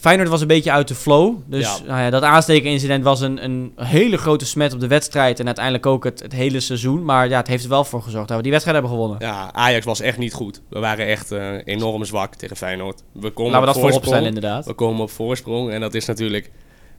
Feyenoord 0.03 0.29
was 0.29 0.41
een 0.41 0.47
beetje 0.47 0.71
uit 0.73 0.89
de 0.89 0.95
flow. 0.95 1.37
Dus 1.47 1.65
Ja. 1.65 1.87
nou 1.87 2.01
ja, 2.01 2.11
dat 2.11 2.23
aanstekenincident 2.23 3.05
was 3.05 3.21
een, 3.21 3.45
een 3.45 3.73
hele 3.77 4.17
grote 4.17 4.47
smet 4.47 4.73
op 4.75 4.81
de 4.81 4.87
wedstrijd. 4.87 5.41
En 5.41 5.47
uiteindelijk 5.47 5.87
ook 5.87 6.05
het, 6.05 6.21
het 6.23 6.33
hele 6.33 6.61
seizoen. 6.61 7.05
Maar 7.05 7.29
ja, 7.29 7.37
het 7.37 7.47
heeft 7.47 7.65
er 7.65 7.69
wel 7.71 7.85
voor 7.85 8.03
gezorgd 8.03 8.29
dat 8.29 8.37
we 8.37 8.43
die 8.43 8.53
wedstrijd 8.53 8.79
hebben 8.79 8.97
gewonnen. 8.97 9.21
Ja, 9.27 9.53
Ajax 9.53 9.85
was 9.85 10.01
echt 10.01 10.19
niet 10.19 10.33
goed. 10.33 10.63
We 10.69 10.79
waren 10.79 11.07
echt 11.07 11.31
eh, 11.33 11.55
enorm 11.65 12.05
zwak 12.05 12.35
tegen 12.35 12.57
Feyenoord. 12.57 13.03
We 13.13 13.31
komen 13.31 13.53
Laten 13.53 13.53
we 13.53 13.59
op 13.59 13.65
dat 13.67 13.75
voorop 13.75 13.91
voorsprong. 13.91 14.05
stellen 14.07 14.29
inderdaad. 14.35 14.67
We 14.67 14.73
komen 14.73 15.03
op 15.03 15.11
voorsprong 15.11 15.71
en 15.71 15.81
dat 15.81 15.95
is 15.95 16.07
natuurlijk 16.07 16.51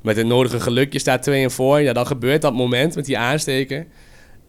met 0.01 0.15
het 0.17 0.27
nodige 0.27 0.59
geluk. 0.59 0.93
Je 0.93 0.99
staat 0.99 1.23
2 1.23 1.43
en 1.43 1.51
voor. 1.51 1.81
Ja, 1.81 1.93
dan 1.93 2.07
gebeurt 2.07 2.41
dat 2.41 2.53
moment 2.53 2.95
met 2.95 3.05
die 3.05 3.17
aansteken. 3.17 3.87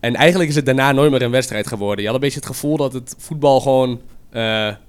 En 0.00 0.14
eigenlijk 0.14 0.50
is 0.50 0.56
het 0.56 0.66
daarna 0.66 0.92
nooit 0.92 1.10
meer 1.10 1.22
een 1.22 1.30
wedstrijd 1.30 1.66
geworden. 1.66 2.00
Je 2.00 2.06
had 2.06 2.14
een 2.14 2.20
beetje 2.20 2.38
het 2.38 2.48
gevoel 2.48 2.76
dat 2.76 2.92
het 2.92 3.14
voetbal 3.18 3.60
gewoon... 3.60 4.00
eh, 4.34 4.42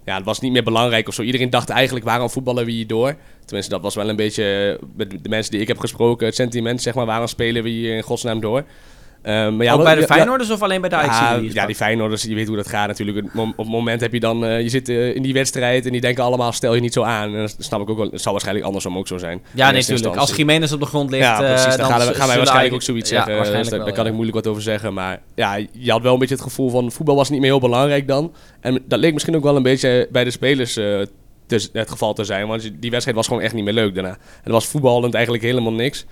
ja, 0.06 0.16
het 0.16 0.26
was 0.26 0.40
niet 0.40 0.52
meer 0.52 0.64
belangrijk 0.64 1.08
of 1.08 1.14
zo. 1.14 1.22
Iedereen 1.22 1.50
dacht 1.50 1.70
eigenlijk, 1.70 2.06
waarom 2.06 2.30
voetballen 2.30 2.66
we 2.66 2.72
hier 2.72 2.88
door? 2.88 3.16
Tenminste, 3.46 3.74
dat 3.74 3.82
was 3.82 3.96
wel 3.96 4.10
een 4.10 4.16
beetje... 4.16 4.80
Met 4.96 5.24
de 5.24 5.30
mensen 5.30 5.52
die 5.52 5.62
ik 5.62 5.68
heb 5.68 5.80
gesproken, 5.80 6.26
het 6.26 6.36
sentiment, 6.36 6.82
zeg 6.82 6.94
maar... 6.94 7.06
waarom 7.06 7.28
spelen 7.28 7.64
we 7.64 7.70
hier 7.70 7.96
in 7.96 8.02
godsnaam 8.02 8.40
door? 8.40 8.64
Eh, 9.26 9.34
maar 9.34 9.66
ja, 9.66 9.74
ook 9.74 9.84
bij 9.84 9.96
de 9.96 10.02
ja, 10.02 10.06
Feyenoorders 10.08 10.50
of 10.50 10.62
alleen 10.62 10.82
bij 10.82 10.90
de 10.90 10.96
Ajax? 10.96 11.54
ja, 11.54 11.66
die 11.66 11.76
Feyenoorders, 11.76 12.24
je 12.24 12.36
weet 12.36 12.48
hoe 12.48 12.56
dat 12.56 12.68
gaat 12.68 12.88
natuurlijk. 12.88 13.28
Op 13.36 13.58
het 13.58 13.68
moment 13.68 14.02
heb 14.02 14.14
je 14.14 14.20
dan, 14.20 14.46
eh, 14.46 14.62
je 14.62 14.70
zit 14.70 14.90
eh, 14.90 15.16
in 15.16 15.22
die 15.22 15.34
wedstrijd 15.34 15.86
en 15.86 15.92
die 15.92 16.02
denken 16.02 16.24
allemaal, 16.24 16.52
stel 16.52 16.76
je 16.76 16.82
niet 16.82 16.94
zo 16.94 17.04
aan. 17.04 17.34
En 17.34 17.40
dat 17.40 17.56
snap 17.60 17.82
ik 17.82 17.90
ook 17.90 17.98
wel, 17.98 18.10
het 18.12 18.22
zal 18.22 18.32
waarschijnlijk 18.32 18.66
andersom 18.66 18.98
ook 18.98 19.08
zo 19.08 19.18
zijn. 19.18 19.42
Ja, 19.52 19.72
nee, 19.72 19.82
natuurlijk. 19.82 20.16
Als. 20.16 20.36
Jiménez 20.36 20.72
op 20.72 20.80
de 20.80 20.86
grond 20.86 21.10
ligt, 21.10 21.24
Ja, 21.24 21.38
precies. 21.40 21.66
eh, 21.66 21.78
Dan, 21.78 21.86
gaan, 21.86 22.08
we, 22.08 22.14
gaan 22.14 22.28
wij 22.28 22.38
waarschijnlijk 22.38 22.74
ook 22.74 22.82
zoiets 22.82 23.10
zeggen. 23.10 23.54
Dus 23.54 23.70
daar, 23.70 23.92
kan 23.92 24.06
ik 24.06 24.14
moeilijk 24.14 24.36
wat 24.36 24.48
over 24.48 24.62
zeggen. 24.62 24.94
Maar 24.94 25.22
ja, 25.36 25.56
je 25.72 25.92
had 25.92 26.02
wel 26.02 26.14
een 26.14 26.20
beetje 26.20 26.36
het 26.36 26.44
gevoel 26.44 26.70
van, 26.70 26.92
voetbal 26.92 27.16
was 27.16 27.30
niet 27.30 27.40
meer 27.40 27.50
heel 27.50 27.60
belangrijk 27.60 28.08
dan. 28.08 28.34
En 28.60 28.84
dat 28.88 29.00
leek 29.00 29.14
misschien 29.14 29.36
ook 29.36 29.44
wel 29.44 29.56
een 29.56 29.64
beetje 29.64 30.08
bij 30.12 30.24
de 30.24 30.32
spelers 30.32 30.76
het 31.74 31.90
geval 31.90 32.14
te 32.14 32.24
zijn. 32.24 32.48
Want 32.48 32.72
die 32.80 32.90
wedstrijd 32.90 33.18
was 33.18 33.28
gewoon 33.28 33.42
echt 33.42 33.54
niet 33.54 33.64
meer 33.64 33.74
leuk 33.74 33.94
daarna. 33.94 34.10
En 34.10 34.18
er 34.44 34.52
was 34.52 34.68
voetballend 34.68 35.14
eigenlijk 35.14 35.44
helemaal 35.44 35.74
niks. 35.74 36.06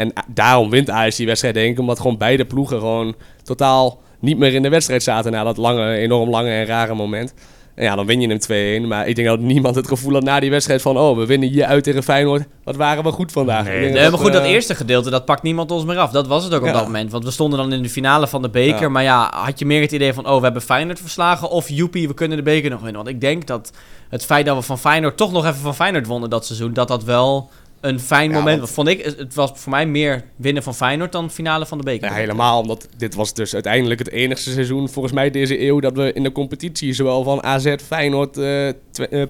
En 0.00 0.12
daarom 0.26 0.70
wint 0.70 0.90
Ajax 0.90 1.16
die 1.16 1.26
wedstrijd 1.26 1.54
denk 1.54 1.72
ik, 1.72 1.78
omdat 1.78 2.00
gewoon 2.00 2.18
beide 2.18 2.44
ploegen 2.44 2.78
gewoon 2.78 3.14
totaal 3.42 4.00
niet 4.20 4.38
meer 4.38 4.54
in 4.54 4.62
de 4.62 4.68
wedstrijd 4.68 5.02
zaten 5.02 5.32
na 5.32 5.44
dat 5.44 5.56
lange, 5.56 5.92
enorm 5.92 6.30
lange 6.30 6.50
en 6.50 6.66
rare 6.66 6.94
moment. 6.94 7.34
En 7.74 7.84
ja, 7.84 7.94
dan 7.94 8.06
win 8.06 8.20
je 8.20 8.28
hem 8.28 8.84
2-1. 8.84 8.86
Maar 8.86 9.08
ik 9.08 9.16
denk 9.16 9.28
dat 9.28 9.40
niemand 9.40 9.74
het 9.74 9.88
gevoel 9.88 10.12
had 10.12 10.22
na 10.22 10.40
die 10.40 10.50
wedstrijd 10.50 10.82
van... 10.82 10.98
oh, 10.98 11.16
we 11.16 11.26
winnen 11.26 11.48
hier 11.48 11.64
uit 11.64 11.84
tegen 11.84 12.02
Feyenoord. 12.02 12.46
Wat 12.64 12.76
waren 12.76 13.04
we 13.04 13.10
goed 13.10 13.32
vandaag. 13.32 13.64
Nee. 13.64 13.92
Maar 13.92 14.18
goed, 14.18 14.32
dat 14.32 14.42
eh, 14.42 14.50
eerste 14.50 14.74
gedeelte, 14.74 15.10
dat 15.10 15.24
pakt 15.24 15.42
niemand 15.42 15.70
ons 15.70 15.84
meer 15.84 15.98
af. 15.98 16.10
Dat 16.10 16.26
was 16.26 16.44
het 16.44 16.54
ook 16.54 16.66
op 16.66 16.72
dat 16.72 16.84
moment. 16.84 17.10
Want 17.10 17.24
we 17.24 17.30
stonden 17.30 17.58
dan 17.58 17.72
in 17.72 17.82
de 17.82 17.88
finale 17.88 18.26
van 18.26 18.42
de 18.42 18.50
beker. 18.50 18.80
Ja. 18.80 18.88
Maar 18.88 19.02
ja, 19.02 19.30
had 19.34 19.58
je 19.58 19.66
meer 19.66 19.80
het 19.80 19.92
idee 19.92 20.14
van, 20.14 20.26
oh, 20.26 20.36
we 20.36 20.42
hebben 20.42 20.62
Feyenoord 20.62 21.00
verslagen. 21.00 21.50
Of 21.50 21.68
joepie, 21.68 22.08
we 22.08 22.14
kunnen 22.14 22.36
de 22.36 22.42
beker 22.42 22.70
nog 22.70 22.80
winnen. 22.80 23.02
Want 23.02 23.14
ik 23.14 23.20
denk 23.20 23.46
dat 23.46 23.72
het 24.08 24.24
feit 24.24 24.46
dat 24.46 24.56
we 24.56 24.62
van 24.62 24.78
Feyenoord 24.78 25.16
toch 25.16 25.32
nog 25.32 25.44
even 25.46 25.60
van 25.60 25.74
Feyenoord 25.74 26.06
wonnen 26.06 26.30
dat 26.30 26.46
seizoen. 26.46 26.72
Dat 26.72 26.88
dat 26.88 27.04
wel 27.04 27.50
een 27.80 28.00
fijn 28.00 28.30
Ja, 28.30 28.36
moment 28.36 28.58
want-. 28.58 28.70
Vond 28.70 28.88
ik, 28.88 29.04
het 29.04 29.34
was 29.34 29.50
voor 29.54 29.70
mij 29.70 29.86
meer 29.86 30.24
winnen 30.36 30.62
van 30.62 30.74
Feyenoord 30.74 31.12
dan 31.12 31.30
finale 31.30 31.66
van 31.66 31.78
de 31.78 31.84
beker. 31.84 32.08
Ja, 32.08 32.14
helemaal, 32.14 32.60
omdat 32.60 32.88
dit 32.96 33.14
was 33.14 33.34
dus 33.34 33.54
uiteindelijk 33.54 33.98
het 33.98 34.10
enigste 34.10 34.50
seizoen 34.50 34.88
volgens 34.88 35.14
mij 35.14 35.30
deze 35.30 35.60
eeuw 35.66 35.80
dat 35.80 35.96
we 35.96 36.12
in 36.12 36.22
de 36.22 36.32
competitie 36.32 36.92
zowel 36.92 37.22
van 37.22 37.42
AZ, 37.42 37.74
Feyenoord, 37.86 38.36
eh, 38.36 38.68
eh, 38.68 38.74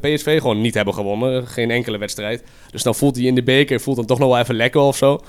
PSV 0.00 0.38
gewoon 0.40 0.60
niet 0.60 0.74
hebben 0.74 0.94
gewonnen. 0.94 1.46
Geen 1.46 1.70
enkele 1.70 1.98
wedstrijd. 1.98 2.42
Dus 2.70 2.82
dan 2.82 2.94
voelt 2.94 3.16
hij 3.16 3.24
in 3.24 3.34
de 3.34 3.42
beker, 3.42 3.80
voelt 3.80 3.96
dan 3.96 4.06
toch 4.06 4.18
nog 4.18 4.28
wel 4.28 4.38
even 4.38 4.54
lekker 4.54 4.80
of 4.80 4.96
zo. 4.96 5.20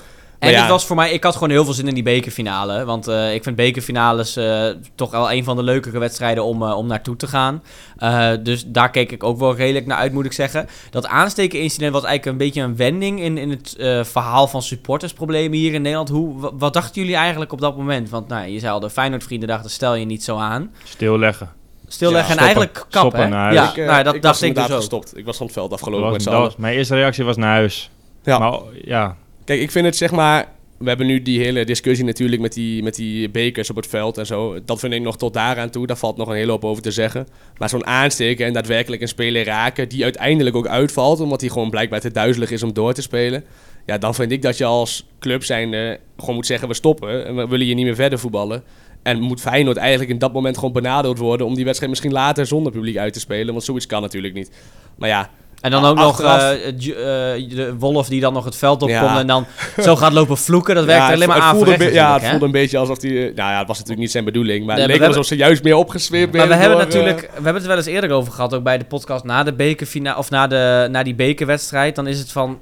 En 0.42 0.50
ja, 0.50 0.60
het 0.60 0.70
was 0.70 0.86
voor 0.86 0.96
mij, 0.96 1.12
ik 1.12 1.24
had 1.24 1.32
gewoon 1.34 1.50
heel 1.50 1.64
veel 1.64 1.72
zin 1.72 1.88
in 1.88 1.94
die 1.94 2.02
bekerfinale. 2.02 2.84
Want 2.84 3.08
eh, 3.08 3.34
ik 3.34 3.42
vind 3.42 3.56
bekerfinales 3.56 4.36
eh, 4.36 4.66
toch 4.94 5.10
wel 5.10 5.32
een 5.32 5.44
van 5.44 5.56
de 5.56 5.62
leukere 5.62 5.98
wedstrijden 5.98 6.44
om, 6.44 6.62
eh, 6.62 6.76
om 6.76 6.86
naartoe 6.86 7.16
te 7.16 7.26
gaan. 7.26 7.62
Eh, 7.96 8.30
dus 8.42 8.64
daar 8.66 8.90
keek 8.90 9.12
ik 9.12 9.24
ook 9.24 9.38
wel 9.38 9.54
redelijk 9.56 9.86
naar 9.86 9.98
uit, 9.98 10.12
moet 10.12 10.24
ik 10.24 10.32
zeggen. 10.32 10.68
Dat 10.90 11.06
aansteken-incident 11.06 11.92
was 11.92 12.04
eigenlijk 12.04 12.32
een 12.38 12.46
beetje 12.46 12.62
een 12.62 12.76
wending 12.76 13.20
in, 13.20 13.38
in 13.38 13.50
het 13.50 13.76
eh, 13.76 14.04
verhaal 14.04 14.46
van 14.48 14.62
supportersproblemen 14.62 15.58
hier 15.58 15.74
in 15.74 15.82
Nederland. 15.82 16.08
Hoe, 16.08 16.40
wa- 16.40 16.50
wat 16.54 16.72
dachten 16.72 17.00
jullie 17.02 17.16
eigenlijk 17.16 17.52
op 17.52 17.60
dat 17.60 17.76
moment? 17.76 18.10
Want 18.10 18.28
nou, 18.28 18.46
je 18.48 18.58
zei 18.58 18.72
al, 18.72 18.80
de 18.80 18.90
Feyenoord-vrienden 18.90 19.48
dachten, 19.48 19.70
stel 19.70 19.94
je 19.94 20.04
niet 20.04 20.24
zo 20.24 20.36
aan. 20.36 20.70
Stilleggen. 20.84 21.50
Stilleggen 21.88 22.34
Ja, 22.34 22.40
en 22.42 22.48
stoppen. 22.48 22.68
eigenlijk 22.68 22.74
kappen, 22.90 23.20
Stoppen 23.20 23.52
Ja, 23.52 23.70
ik, 23.70 23.76
nou, 23.86 24.02
dat 24.02 24.14
ik 24.14 24.22
dacht 24.22 24.40
was 24.40 24.42
ik 24.42 24.54
dus 24.54 24.64
inderdaad 24.64 24.70
ook. 24.70 24.76
gestopt. 24.76 25.16
Ik 25.18 25.24
was 25.24 25.36
van 25.36 25.46
het 25.46 25.54
veld 25.54 25.72
afgelopen 25.72 26.24
was- 26.24 26.48
met 26.48 26.58
mijn 26.58 26.76
eerste 26.76 26.94
reactie 26.94 27.24
was 27.24 27.36
naar 27.36 27.50
huis. 27.54 27.90
Ja. 28.22 28.38
Maar 28.38 28.58
ja, 28.84 29.16
Ik 29.60 29.70
vind 29.70 29.86
het 29.86 29.96
zeg 29.96 30.10
maar. 30.10 30.48
We 30.78 30.88
hebben 30.88 31.06
nu 31.06 31.22
die 31.22 31.40
hele 31.40 31.64
discussie 31.64 32.04
natuurlijk 32.04 32.40
met 32.40 32.52
die, 32.52 32.82
met 32.82 32.94
die 32.94 33.30
bekers 33.30 33.70
op 33.70 33.76
het 33.76 33.86
veld 33.86 34.18
en 34.18 34.26
zo. 34.26 34.58
Dat 34.64 34.80
vind 34.80 34.92
ik 34.92 35.02
nog 35.02 35.16
tot 35.16 35.34
daaraan 35.34 35.70
toe. 35.70 35.86
Daar 35.86 35.96
valt 35.96 36.16
nog 36.16 36.28
een 36.28 36.34
hele 36.34 36.50
hoop 36.50 36.64
over 36.64 36.82
te 36.82 36.90
zeggen. 36.90 37.28
Maar 37.58 37.68
zo'n 37.68 37.86
aansteken 37.86 38.46
en 38.46 38.52
daadwerkelijk 38.52 39.02
een 39.02 39.08
speler 39.08 39.44
raken, 39.44 39.88
die 39.88 40.02
uiteindelijk 40.02 40.56
ook 40.56 40.66
uitvalt, 40.66 41.20
omdat 41.20 41.40
hij 41.40 41.50
gewoon 41.50 41.70
blijkbaar 41.70 42.00
te 42.00 42.10
duizelig 42.10 42.50
is 42.50 42.62
om 42.62 42.72
door 42.72 42.92
te 42.94 43.02
spelen. 43.02 43.44
Ja, 43.86 43.98
dan 43.98 44.14
vind 44.14 44.32
ik 44.32 44.42
dat 44.42 44.58
je 44.58 44.64
als 44.64 45.06
club 45.18 45.44
zijnde 45.44 45.98
gewoon 46.16 46.34
moet 46.34 46.46
zeggen: 46.46 46.68
we 46.68 46.74
stoppen 46.74 47.26
en 47.26 47.36
we 47.36 47.46
willen 47.46 47.66
hier 47.66 47.74
niet 47.74 47.84
meer 47.84 47.94
verder 47.94 48.18
voetballen. 48.18 48.62
En 49.02 49.20
moet 49.20 49.40
Feyenoord 49.40 49.76
eigenlijk 49.76 50.10
in 50.10 50.18
dat 50.18 50.32
moment 50.32 50.58
gewoon 50.58 50.72
benadeeld 50.72 51.18
worden 51.18 51.46
om 51.46 51.54
die 51.54 51.64
wedstrijd 51.64 51.90
misschien 51.90 52.12
later 52.12 52.46
zonder 52.46 52.72
publiek 52.72 52.96
uit 52.96 53.12
te 53.12 53.20
spelen. 53.20 53.52
Want 53.52 53.64
zoiets 53.64 53.86
kan 53.86 54.02
natuurlijk 54.02 54.34
niet. 54.34 54.50
Maar 54.96 55.08
ja, 55.08 55.30
En 55.62 55.70
dan 55.70 55.84
ook 55.84 55.96
nog 55.96 56.06
Achteraf- 56.06 56.40
eh, 56.40 57.34
eh, 57.34 57.48
de 57.50 57.74
Wolf 57.78 58.08
die 58.08 58.20
dan 58.20 58.32
nog 58.32 58.44
het 58.44 58.56
veld 58.56 58.82
opkomt 58.82 59.00
Ja. 59.00 59.18
en 59.18 59.26
dan 59.26 59.46
zo 59.80 59.96
gaat 59.96 60.12
lopen 60.12 60.36
vloeken. 60.36 60.74
Dat 60.74 60.84
werkt 60.94 61.06
Ja, 61.06 61.12
alleen 61.12 61.28
maar 61.28 61.36
aan 61.36 61.42
Ja, 61.42 62.12
het 62.12 62.24
voelde 62.28 62.44
een 62.44 62.50
beetje 62.50 62.78
alsof 62.78 63.02
hij... 63.02 63.10
Nou 63.12 63.32
ja, 63.34 63.58
het 63.58 63.66
was 63.66 63.76
natuurlijk 63.76 63.98
niet 63.98 64.10
zijn 64.10 64.24
bedoeling. 64.24 64.66
Maar 64.66 64.76
Nee, 64.76 64.86
het 64.86 64.98
leek 64.98 65.06
alsof 65.08 65.24
ze 65.26 65.36
juist 65.36 65.62
meer 65.62 65.76
opgesweept 65.76 66.36
Maar 66.36 66.48
we 66.48 66.54
hebben 66.54 66.78
door, 66.78 66.86
eh, 66.86 66.92
natuurlijk, 66.92 67.20
we 67.20 67.32
hebben 67.34 67.54
het 67.54 67.66
wel 67.66 67.76
eens 67.76 67.86
eerder 67.86 68.10
over 68.10 68.32
gehad, 68.32 68.54
ook 68.54 68.62
bij 68.62 68.78
de 68.78 68.84
podcast 68.84 69.24
na 69.24 69.42
de 69.42 69.52
bekerfinale 69.52 70.18
of 70.18 70.30
na, 70.30 70.46
de, 70.46 70.88
na 70.90 71.02
die 71.02 71.14
bekerwedstrijd. 71.14 71.94
Dan 71.96 72.06
is 72.06 72.18
het 72.18 72.32
van 72.32 72.58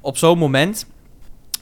op 0.00 0.16
zo'n 0.18 0.38
moment 0.38 0.86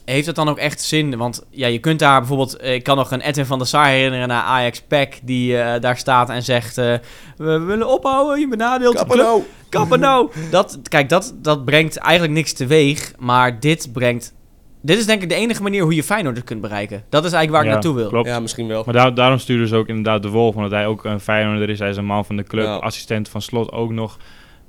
heeft 0.09 0.25
het 0.25 0.35
dan 0.35 0.49
ook 0.49 0.57
echt 0.57 0.81
zin? 0.81 1.17
Want 1.17 1.45
ja, 1.49 1.67
je 1.67 1.79
kunt 1.79 1.99
daar 1.99 2.19
bijvoorbeeld, 2.19 2.57
eh, 2.57 2.73
ik 2.73 2.83
kan 2.83 2.97
nog 2.97 3.11
een 3.11 3.21
Edwin 3.21 3.45
van 3.45 3.57
der 3.57 3.67
Sar 3.67 3.85
herinneren 3.85 4.27
naar 4.27 4.43
Ajax 4.43 4.81
Pack 4.81 5.13
die 5.23 5.57
eh, 5.57 5.81
daar 5.81 5.97
staat 5.97 6.29
en 6.29 6.43
zegt: 6.43 6.77
eh, 6.77 6.93
we 7.37 7.59
willen 7.59 7.87
ophouden, 7.87 8.39
je 8.39 8.47
benadeelt 8.47 8.91
de 8.93 8.97
Kappen 8.99 9.15
club. 9.17 9.27
nou. 9.27 9.43
Kappen 9.69 9.99
nou! 9.99 10.29
Dat, 10.51 10.79
kijk, 10.83 11.09
dat, 11.09 11.33
dat 11.41 11.65
brengt 11.65 11.97
eigenlijk 11.97 12.33
niks 12.33 12.53
teweeg, 12.53 13.13
maar 13.17 13.59
dit 13.59 13.89
brengt. 13.93 14.33
Dit 14.81 14.97
is 14.97 15.05
denk 15.05 15.21
ik 15.21 15.29
de 15.29 15.35
enige 15.35 15.61
manier 15.61 15.83
hoe 15.83 15.95
je 15.95 16.03
Feyenoord 16.03 16.43
kunt 16.43 16.61
bereiken. 16.61 17.03
Dat 17.09 17.25
is 17.25 17.31
eigenlijk 17.31 17.51
waar 17.51 17.63
ik 17.63 17.71
naartoe 17.71 17.95
wil. 17.95 18.09
Klopt. 18.09 18.27
Ja, 18.27 18.39
misschien 18.39 18.67
wel. 18.67 18.83
Maar 18.85 18.93
daar, 18.93 19.13
daarom 19.13 19.37
sturen 19.39 19.67
ze 19.67 19.75
ook 19.75 19.87
inderdaad 19.87 20.21
de 20.23 20.29
Wolf, 20.29 20.55
omdat 20.55 20.71
hij 20.71 20.87
ook 20.87 21.03
een 21.05 21.19
Feyenoorder 21.19 21.69
is. 21.69 21.79
Hij 21.79 21.89
is 21.89 21.97
een 21.97 22.05
man 22.05 22.25
van 22.25 22.35
de 22.37 22.43
club, 22.43 22.63
Ja. 22.65 22.75
assistent 22.75 23.29
van 23.29 23.41
Slot 23.41 23.71
ook 23.71 23.91
nog. 23.91 24.17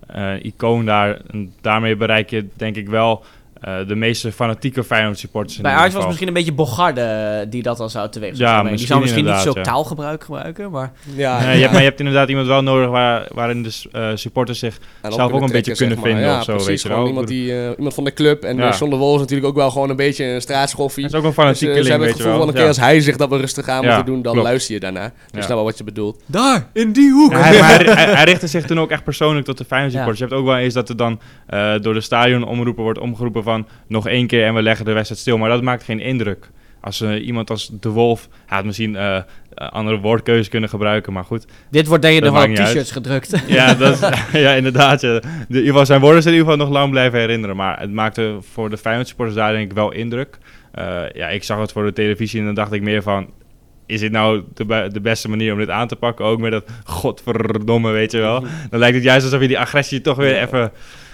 eh, 0.07 0.45
icoon 0.45 0.85
daar. 0.85 1.21
En 1.31 1.53
daarmee 1.61 1.97
bereik 1.97 2.31
je 2.31 2.49
denk 2.57 2.77
ik 2.77 2.89
wel 2.89 3.25
eh, 3.61 3.75
de 3.87 3.95
meeste 3.95 4.33
fanatieke 4.33 4.85
Feyenoord 4.85 5.19
supporters 5.19 5.57
in 5.57 5.63
Bij 5.63 5.73
Ajax 5.73 5.95
was 5.95 6.07
misschien 6.07 6.29
een 6.29 6.35
beetje 6.35 6.53
Bogarde 6.53 7.01
eh, 7.01 7.47
die 7.51 7.63
dat 7.63 7.77
dan 7.77 7.91
zou 7.91 8.09
teweeg 8.11 8.37
zou 8.37 8.49
Ja, 8.49 8.59
brengen. 8.61 8.77
Die 8.79 8.87
zou 8.87 9.01
misschien 9.01 9.25
niet 9.25 9.35
zo 9.37 9.53
ja. 9.55 9.63
taalgebruik 9.63 10.25
gebruiken, 10.25 10.71
maar... 10.71 10.93
Ja, 11.17 11.39
Nee, 11.41 11.55
je 11.55 11.61
hebt, 11.61 11.71
maar 11.73 11.81
je 11.83 11.87
hebt 11.89 11.99
inderdaad 12.01 12.29
iemand 12.29 12.47
wel 12.47 12.63
nodig 12.63 12.89
waar, 12.91 13.27
waarin 13.33 13.63
de 13.63 13.71
eh, 13.93 14.09
supporters 14.15 14.59
zich 14.59 14.79
En 15.03 15.13
zelf 15.13 15.33
ook 15.33 15.43
een 15.43 15.51
beetje 15.51 15.75
kunnen 15.75 15.99
vinden 15.99 16.25
ja, 16.25 16.39
of 16.39 16.45
zo, 16.45 16.51
precies, 16.53 16.69
weet 16.69 16.83
je 16.83 16.87
gewoon 16.89 16.99
wel. 17.01 17.09
Iemand, 17.09 17.29
die, 17.29 17.53
eh, 17.65 17.71
iemand 17.77 17.95
van 17.95 18.05
de 18.05 18.13
club. 18.13 18.43
En 18.45 18.57
Ja. 18.57 18.71
de 18.71 18.87
Wol 18.97 19.15
is 19.15 19.21
natuurlijk 19.21 19.49
ook 19.49 19.55
wel 19.57 19.71
gewoon 19.71 19.91
een 19.91 19.97
beetje 19.97 20.25
een 20.25 20.41
straatschoffie. 20.41 21.05
Het 21.05 21.13
is 21.13 21.19
ook 21.19 21.25
een 21.25 21.31
Dus, 21.31 21.39
fanatiekeling, 21.39 21.85
ze 21.85 21.91
hebben 21.91 22.09
het 22.09 22.17
weet 22.17 22.27
je 22.27 22.31
gevoel 22.33 22.47
wel. 22.47 22.55
van 22.55 22.57
een 22.57 22.61
keer 22.61 22.83
als 22.83 22.91
hij 22.91 23.01
zegt 23.01 23.19
dat 23.19 23.29
we 23.29 23.37
rustig 23.37 23.69
aan 23.69 23.83
Ja, 23.83 23.95
moeten 23.95 24.13
doen, 24.13 24.23
dan 24.23 24.37
luister 24.37 24.75
je 24.75 24.81
daarna. 24.81 25.03
Dus 25.03 25.13
Ja. 25.31 25.41
snap 25.43 25.57
wel 25.57 25.65
wat 25.65 25.79
je 25.79 25.85
bedoelt. 25.85 26.23
Daar, 26.27 26.67
in 26.73 26.93
die 26.93 27.11
hoek! 27.13 27.33
Ja, 27.33 27.39
hij, 28.19 28.25
richtte 28.25 28.47
zich 28.47 28.65
toen 28.67 28.81
ook 28.81 28.91
echt 28.91 29.05
persoonlijk 29.05 29.47
tot 29.47 29.59
de 29.59 29.65
Feyenoord 29.65 29.93
Ja. 29.93 29.99
supporters. 29.99 30.29
Je 30.29 30.35
hebt 30.35 30.47
ook 30.47 30.55
wel 30.55 30.65
eens 30.65 30.75
dat 30.75 30.89
er 30.89 30.97
dan 30.97 31.21
eh, 31.47 31.73
door 31.81 31.95
de 31.95 32.01
stadionomroepen 32.01 32.83
wordt 32.83 32.99
omgeroepen 32.99 33.43
van 33.51 33.67
nog 33.87 34.09
één 34.09 34.27
keer 34.27 34.47
en 34.47 34.55
we 34.55 34.63
leggen 34.63 34.85
de 34.85 34.93
wedstrijd 34.93 35.21
stil. 35.21 35.39
Maar 35.39 35.49
dat 35.49 35.63
maakt 35.63 35.85
geen 35.85 36.01
indruk. 36.01 36.51
Als 36.81 37.01
eh, 37.01 37.27
iemand 37.27 37.51
als 37.51 37.71
De 37.81 37.89
Wolf, 37.89 38.29
hij 38.47 38.57
had 38.57 38.67
misschien 38.67 38.97
eh, 38.97 39.23
andere 39.55 39.99
woordkeuzes 39.99 40.49
kunnen 40.49 40.69
gebruiken, 40.69 41.13
maar 41.13 41.25
goed. 41.25 41.47
Dit 41.71 41.87
wordt 41.87 42.03
denk 42.03 42.15
je 42.15 42.21
nog 42.21 42.33
wel 42.33 42.49
op 42.49 42.55
t-shirts 42.55 42.91
gedrukt. 42.91 43.43
Ja, 43.47 43.75
dat, 43.75 44.11
ja 44.33 44.53
inderdaad. 44.53 45.01
Ja. 45.01 45.21
De, 45.21 45.27
in 45.27 45.47
ieder 45.49 45.67
geval 45.67 45.87
zijn 45.87 46.01
woorden 46.01 46.23
zijn 46.23 46.35
in 46.35 46.41
ieder 46.41 46.53
geval 46.53 46.67
nog 46.67 46.77
lang 46.79 46.91
blijven 46.91 47.19
herinneren. 47.19 47.57
Maar 47.57 47.81
het 47.81 47.93
maakte 47.93 48.39
voor 48.53 48.71
de 48.71 48.77
Feyenoord 48.77 49.09
supporters 49.09 49.37
daar 49.39 49.53
denk 49.53 49.71
ik 49.71 49.77
wel 49.77 49.93
indruk. 49.93 50.39
Ja, 51.13 51.29
ik 51.29 51.45
zag 51.45 51.61
het 51.61 51.73
voor 51.73 51.85
de 51.85 51.93
televisie 51.93 52.41
en 52.41 52.47
dan 52.47 52.55
dacht 52.55 52.73
ik 52.73 52.83
meer 52.83 53.03
van... 53.03 53.31
Is 53.87 54.01
dit 54.01 54.13
nou 54.13 54.43
de 54.93 55.01
beste 55.03 55.29
manier 55.29 55.53
om 55.53 55.59
dit 55.59 55.71
aan 55.71 55.89
te 55.89 55.97
pakken? 55.97 56.25
Ook 56.25 56.41
met 56.41 56.53
dat 56.53 56.65
godverdomme, 56.85 57.91
weet 57.91 58.13
je 58.13 58.19
wel. 58.19 58.45
Dan 58.71 58.79
lijkt 58.79 58.95
het 58.95 59.05
juist 59.05 59.25
alsof 59.25 59.41
je 59.41 59.49
die 59.49 59.59
agressie 59.59 60.01
toch 60.01 60.17
weer 60.17 60.37
even 60.43 60.73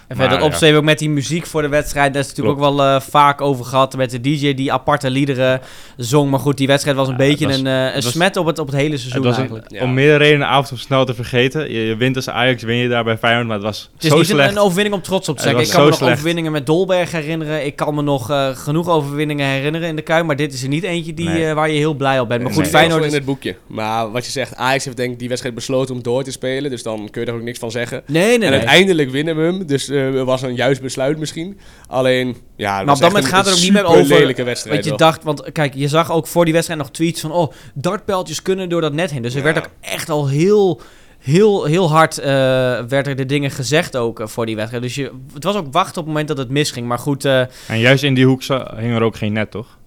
En 0.09 0.17
verder 0.17 0.39
dat 0.39 0.65
ook 0.75 0.83
met 0.85 0.99
die 0.99 1.11
muziek 1.11 1.47
voor 1.47 1.63
de 1.63 1.69
wedstrijd. 1.69 2.13
Daar 2.13 2.23
is 2.23 2.29
het 2.29 2.37
natuurlijk 2.37 2.65
ook 2.65 2.77
wel 2.77 2.87
eh, 2.87 3.01
vaak 3.01 3.41
over 3.41 3.65
gehad. 3.65 3.97
Met 3.97 4.11
de 4.11 4.21
DJ 4.21 4.55
die 4.55 4.73
aparte 4.73 5.11
liederen 5.11 5.61
zong. 5.97 6.31
Maar 6.31 6.41
goed, 6.41 6.57
die 6.57 6.67
wedstrijd 6.67 6.97
was 6.97 7.07
een 7.07 7.13
Ja, 7.13 7.19
beetje 7.19 7.47
was- 7.47 7.59
een, 7.59 7.67
eh, 7.67 7.85
een 7.95 8.03
was- 8.03 8.11
smet 8.11 8.37
op 8.37 8.47
het, 8.47 8.59
op 8.59 8.67
het 8.67 8.77
hele 8.77 8.97
seizoen 8.97 9.27
Het 9.27 9.37
was 9.37 9.49
een-. 9.51 9.63
Ja. 9.69 9.83
om 9.83 9.95
meerdere 9.95 10.19
redenen 10.19 10.47
een 10.47 10.53
avond 10.53 10.81
snel 10.81 11.05
te 11.05 11.15
vergeten. 11.15 11.73
Je, 11.73 11.81
je 11.87 11.97
wint 11.97 12.17
als 12.17 12.29
Ajax, 12.29 12.63
win 12.63 12.77
je 12.77 12.89
daar 12.89 13.05
bij 13.05 13.19
Feyenoord, 13.19 13.47
maar 13.47 13.57
het 13.57 13.65
was 13.65 13.91
Het 13.95 14.05
is 14.05 14.11
zo 14.11 14.17
niet 14.17 14.29
een, 14.29 14.35
slecht. 14.35 14.51
een 14.51 14.59
overwinning 14.59 14.95
om 14.95 15.03
trots 15.03 15.29
op 15.29 15.37
te 15.37 15.43
zijn. 15.43 15.59
Ik 15.59 15.69
kan 15.69 15.85
me 15.85 15.91
nog 15.91 16.03
overwinningen 16.03 16.53
met 16.53 16.67
Dolberg 16.67 17.13
herinneren. 17.13 17.67
Ik 17.67 17.77
kan 17.77 17.95
me 17.95 18.03
nog 18.03 18.31
eh, 18.31 18.49
genoeg 18.57 18.89
overwinningen 18.89 19.47
herinneren 19.47 19.89
in 19.89 19.97
de 19.97 20.03
Kuip. 20.03 20.27
Maar 20.27 20.37
dit 20.37 20.53
is 20.53 20.63
er 20.63 20.69
niet 20.69 20.83
eentje 20.85 21.15
die, 21.15 21.29
Nee. 21.29 21.55
waar 21.55 21.71
je 21.71 21.79
heel 21.79 21.95
blij 21.95 22.21
op 22.21 22.29
bent. 22.29 22.43
Maar 22.43 22.53
goed, 22.53 22.63
nee. 22.63 22.71
Feyenoord 22.71 23.01
in 23.03 23.09
is... 23.09 23.15
het 23.15 23.25
boekje. 23.25 23.57
Maar 23.67 24.11
wat 24.11 24.25
je 24.25 24.31
zegt, 24.31 24.55
Ajax 24.57 24.85
heeft 24.85 24.97
denk 24.97 25.13
ik 25.13 25.19
die 25.19 25.29
wedstrijd 25.29 25.55
besloten 25.55 25.95
om 25.95 26.03
door 26.03 26.23
te 26.25 26.31
spelen. 26.31 26.71
Dus 26.71 26.83
dan 26.83 27.09
kun 27.11 27.21
je 27.21 27.27
er 27.27 27.35
ook 27.35 27.43
niks 27.43 27.59
van 27.59 27.71
zeggen. 27.71 28.03
Nee, 28.07 28.23
nee, 28.25 28.33
en 28.35 28.41
nee. 28.41 28.51
uiteindelijk 28.51 29.11
winnen 29.11 29.37
we 29.37 29.43
hem. 29.43 29.67
Dus 29.67 29.89
eh, 29.97 30.15
het 30.15 30.25
was 30.25 30.43
een 30.43 30.55
juist 30.55 30.83
besluit 30.83 31.19
misschien. 31.19 31.59
Alleen, 31.89 32.37
ja, 32.57 32.77
het 32.77 32.77
Maar 32.77 32.85
was 32.85 32.95
op 32.97 33.01
dat 33.03 33.13
moment 33.13 33.29
gaat 33.33 33.45
het 33.47 33.55
ook 33.55 33.61
niet 33.61 33.73
meer 33.73 33.85
over 33.85 34.05
lelijke 34.07 34.43
wedstrijd. 34.43 34.77
wat 34.77 34.85
je 34.93 34.97
dacht. 34.97 35.25
Want 35.25 35.53
kijk, 35.53 35.75
je 35.75 35.89
zag 35.89 36.13
ook 36.13 36.27
voor 36.27 36.45
die 36.45 36.53
wedstrijd 36.55 36.81
nog 36.81 36.91
tweets 36.91 37.21
van... 37.21 37.33
Oh, 37.33 37.53
dartpijltjes 37.75 38.43
kunnen 38.43 38.69
door 38.69 38.81
dat 38.81 38.93
net 38.93 39.11
heen. 39.11 39.23
Dus 39.23 39.33
er 39.33 39.39
Ja. 39.39 39.45
werd 39.45 39.59
ook 39.59 39.71
echt 39.81 40.09
al 40.11 40.29
heel, 40.29 40.81
heel, 41.19 41.65
heel 41.65 41.91
hard... 41.91 42.19
eh 42.19 42.27
werden 42.89 43.17
er 43.17 43.27
dingen 43.27 43.51
gezegd 43.51 43.97
ook 43.97 44.21
eh, 44.21 44.27
voor 44.27 44.47
die 44.47 44.57
wedstrijd. 44.57 44.83
Dus 44.83 44.95
je, 44.95 45.11
het 45.35 45.45
was 45.45 45.55
ook 45.57 45.67
wachten 45.73 45.91
op 45.93 45.97
het 45.97 46.07
moment 46.07 46.29
dat 46.29 46.39
het 46.39 46.49
misging. 46.51 46.87
Maar 46.87 46.99
goed, 46.99 47.25
eh 47.25 47.41
En 47.69 47.79
juist 47.79 48.03
in 48.05 48.15
die 48.15 48.27
hoek 48.27 48.43
hing 48.77 48.95
er 48.95 49.03
ook 49.03 49.17
geen 49.17 49.33
net, 49.33 49.51
toch? 49.51 49.79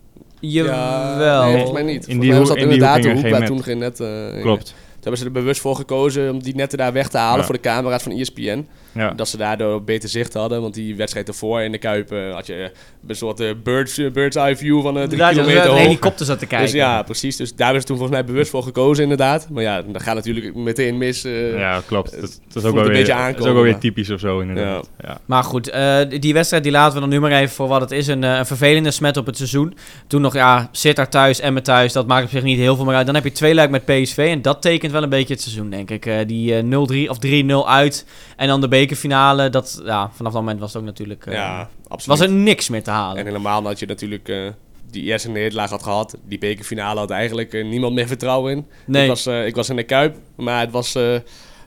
jawel. 0.41 1.43
nee, 1.43 1.51
volgens 1.51 1.71
mij 1.71 1.83
niet. 1.83 2.07
In 2.07 2.15
Volgens 2.15 2.19
die 2.19 2.29
mij 2.29 2.39
was 2.39 2.47
hoek- 2.47 2.47
dat 2.47 2.57
in 2.57 2.63
die 2.63 2.73
inderdaad 2.73 3.05
hoek 3.05 3.15
de 3.15 3.29
hoek 3.29 3.37
waar 3.39 3.47
toen 3.47 3.63
geen 3.63 3.77
net... 3.77 3.99
eh. 3.99 4.41
Klopt. 4.41 4.65
Toen 4.65 5.11
hebben 5.11 5.19
ze 5.19 5.25
er 5.25 5.43
bewust 5.43 5.61
voor 5.61 5.75
gekozen 5.75 6.31
om 6.31 6.43
die 6.43 6.55
netten 6.55 6.77
daar 6.77 6.93
weg 6.93 7.07
te 7.09 7.17
halen 7.17 7.39
Ja. 7.39 7.45
voor 7.45 7.53
de 7.55 7.61
camera's 7.61 8.03
van 8.03 8.11
ESPN. 8.11 8.67
Ja. 8.91 9.11
Dat 9.11 9.27
ze 9.27 9.37
daardoor 9.37 9.83
beter 9.83 10.09
zicht 10.09 10.33
hadden. 10.33 10.61
Want 10.61 10.73
die 10.73 10.95
wedstrijd 10.95 11.27
ervoor 11.27 11.61
in 11.61 11.71
de 11.71 11.77
Kuip 11.77 12.09
had 12.33 12.47
je 12.47 12.71
een 13.07 13.15
soort 13.15 13.39
eh, 13.39 13.49
birds, 13.63 13.97
eh, 13.97 14.11
bird's 14.11 14.35
eye 14.35 14.55
view 14.55 14.81
van 14.81 14.97
eh 14.99 15.03
drie 15.07 15.23
je 15.23 15.29
kilometer 15.29 15.61
een 15.63 15.69
hoog. 15.69 15.79
helikopter 15.79 16.25
zat 16.25 16.39
te 16.39 16.45
kijken. 16.55 16.67
Dus 16.67 16.75
ja, 16.75 17.03
precies. 17.03 17.35
Dus 17.35 17.55
daar 17.55 17.73
ze 17.79 17.85
toen 17.85 17.97
volgens 17.97 18.17
mij 18.17 18.25
bewust 18.27 18.49
voor 18.51 18.63
gekozen 18.63 19.03
inderdaad. 19.03 19.49
Maar 19.49 19.63
ja, 19.63 19.81
dat 19.81 20.03
gaat 20.03 20.15
natuurlijk 20.15 20.55
meteen 20.55 20.97
mis. 20.97 21.23
eh. 21.23 21.57
Ja, 21.57 21.81
klopt. 21.85 22.11
Het 22.11 22.39
is 22.55 22.55
ook 22.55 22.73
wel 22.73 22.83
een 22.83 22.89
weer, 22.89 22.97
beetje 22.97 23.13
het 23.13 23.39
is 23.39 23.45
ook 23.45 23.53
wel 23.53 23.63
weer 23.63 23.77
typisch 23.77 24.09
of 24.09 24.19
zo, 24.19 24.39
inderdaad. 24.39 24.89
Ja. 25.03 25.17
Maar 25.25 25.43
goed, 25.43 25.69
eh, 25.69 25.97
die 26.19 26.33
wedstrijd 26.33 26.63
die 26.63 26.71
laten 26.71 26.93
we 26.93 26.99
dan 26.99 27.09
nu 27.09 27.19
maar 27.19 27.31
even 27.31 27.55
voor 27.55 27.67
wat 27.67 27.81
het 27.81 27.91
is. 27.91 28.07
Een, 28.07 28.23
eh, 28.23 28.37
een 28.37 28.45
vervelende 28.45 28.91
smet 28.91 29.17
op 29.17 29.25
het 29.25 29.37
seizoen. 29.37 29.77
Toen 30.07 30.21
nog, 30.21 30.33
ja, 30.33 30.69
zit 30.71 30.95
daar 30.95 31.09
thuis 31.09 31.39
en 31.39 31.53
met 31.53 31.63
thuis. 31.63 31.93
Dat 31.93 32.07
maakt 32.07 32.23
op 32.23 32.29
zich 32.29 32.43
niet 32.43 32.57
heel 32.59 32.75
veel 32.75 32.85
meer 32.85 32.95
uit. 32.95 33.05
Dan 33.05 33.15
heb 33.15 33.23
je 33.23 33.31
twee 33.31 33.53
luik 33.53 33.69
met 33.69 33.85
PSV. 33.85 34.17
En 34.17 34.41
dat 34.41 34.61
tekent 34.61 34.91
wel 34.91 35.03
een 35.03 35.09
beetje 35.09 35.33
het 35.33 35.43
seizoen, 35.43 35.69
denk 35.69 35.89
ik. 35.91 36.05
Eh, 36.05 36.15
die 36.27 36.55
eh, 36.55 36.63
0-3 36.63 37.09
of 37.09 37.17
3-0 37.19 37.69
uit. 37.69 38.05
En 38.35 38.47
dan 38.47 38.61
de 38.61 38.67
bekerfinale. 38.79 39.49
Dat, 39.49 39.81
ja, 39.85 40.11
vanaf 40.13 40.33
dat 40.33 40.41
moment 40.41 40.59
was 40.59 40.73
het 40.73 40.81
ook 40.81 40.87
natuurlijk... 40.87 41.25
eh, 41.25 41.33
ja, 41.33 41.69
absoluut. 41.87 42.19
was 42.19 42.27
er 42.27 42.33
niks 42.33 42.69
meer 42.69 42.83
te 42.83 42.91
halen. 42.91 43.17
En 43.17 43.25
helemaal 43.25 43.61
dat 43.61 43.79
je 43.79 43.85
natuurlijk 43.85 44.29
eh, 44.29 44.47
die 44.91 45.03
eerste 45.03 45.29
nederlaag 45.29 45.69
had 45.69 45.83
gehad. 45.83 46.17
Die 46.25 46.37
bekerfinale 46.37 46.99
had 46.99 47.09
eigenlijk 47.09 47.53
eh, 47.53 47.65
niemand 47.65 47.93
meer 47.93 48.07
vertrouwen 48.07 48.51
in. 48.51 48.65
nee, 48.85 49.03
Ik, 49.03 49.09
was, 49.09 49.27
ik 49.27 49.55
was 49.55 49.69
in 49.69 49.75
de 49.75 49.83
Kuip, 49.83 50.15
maar 50.35 50.59
het 50.59 50.71
was 50.71 50.97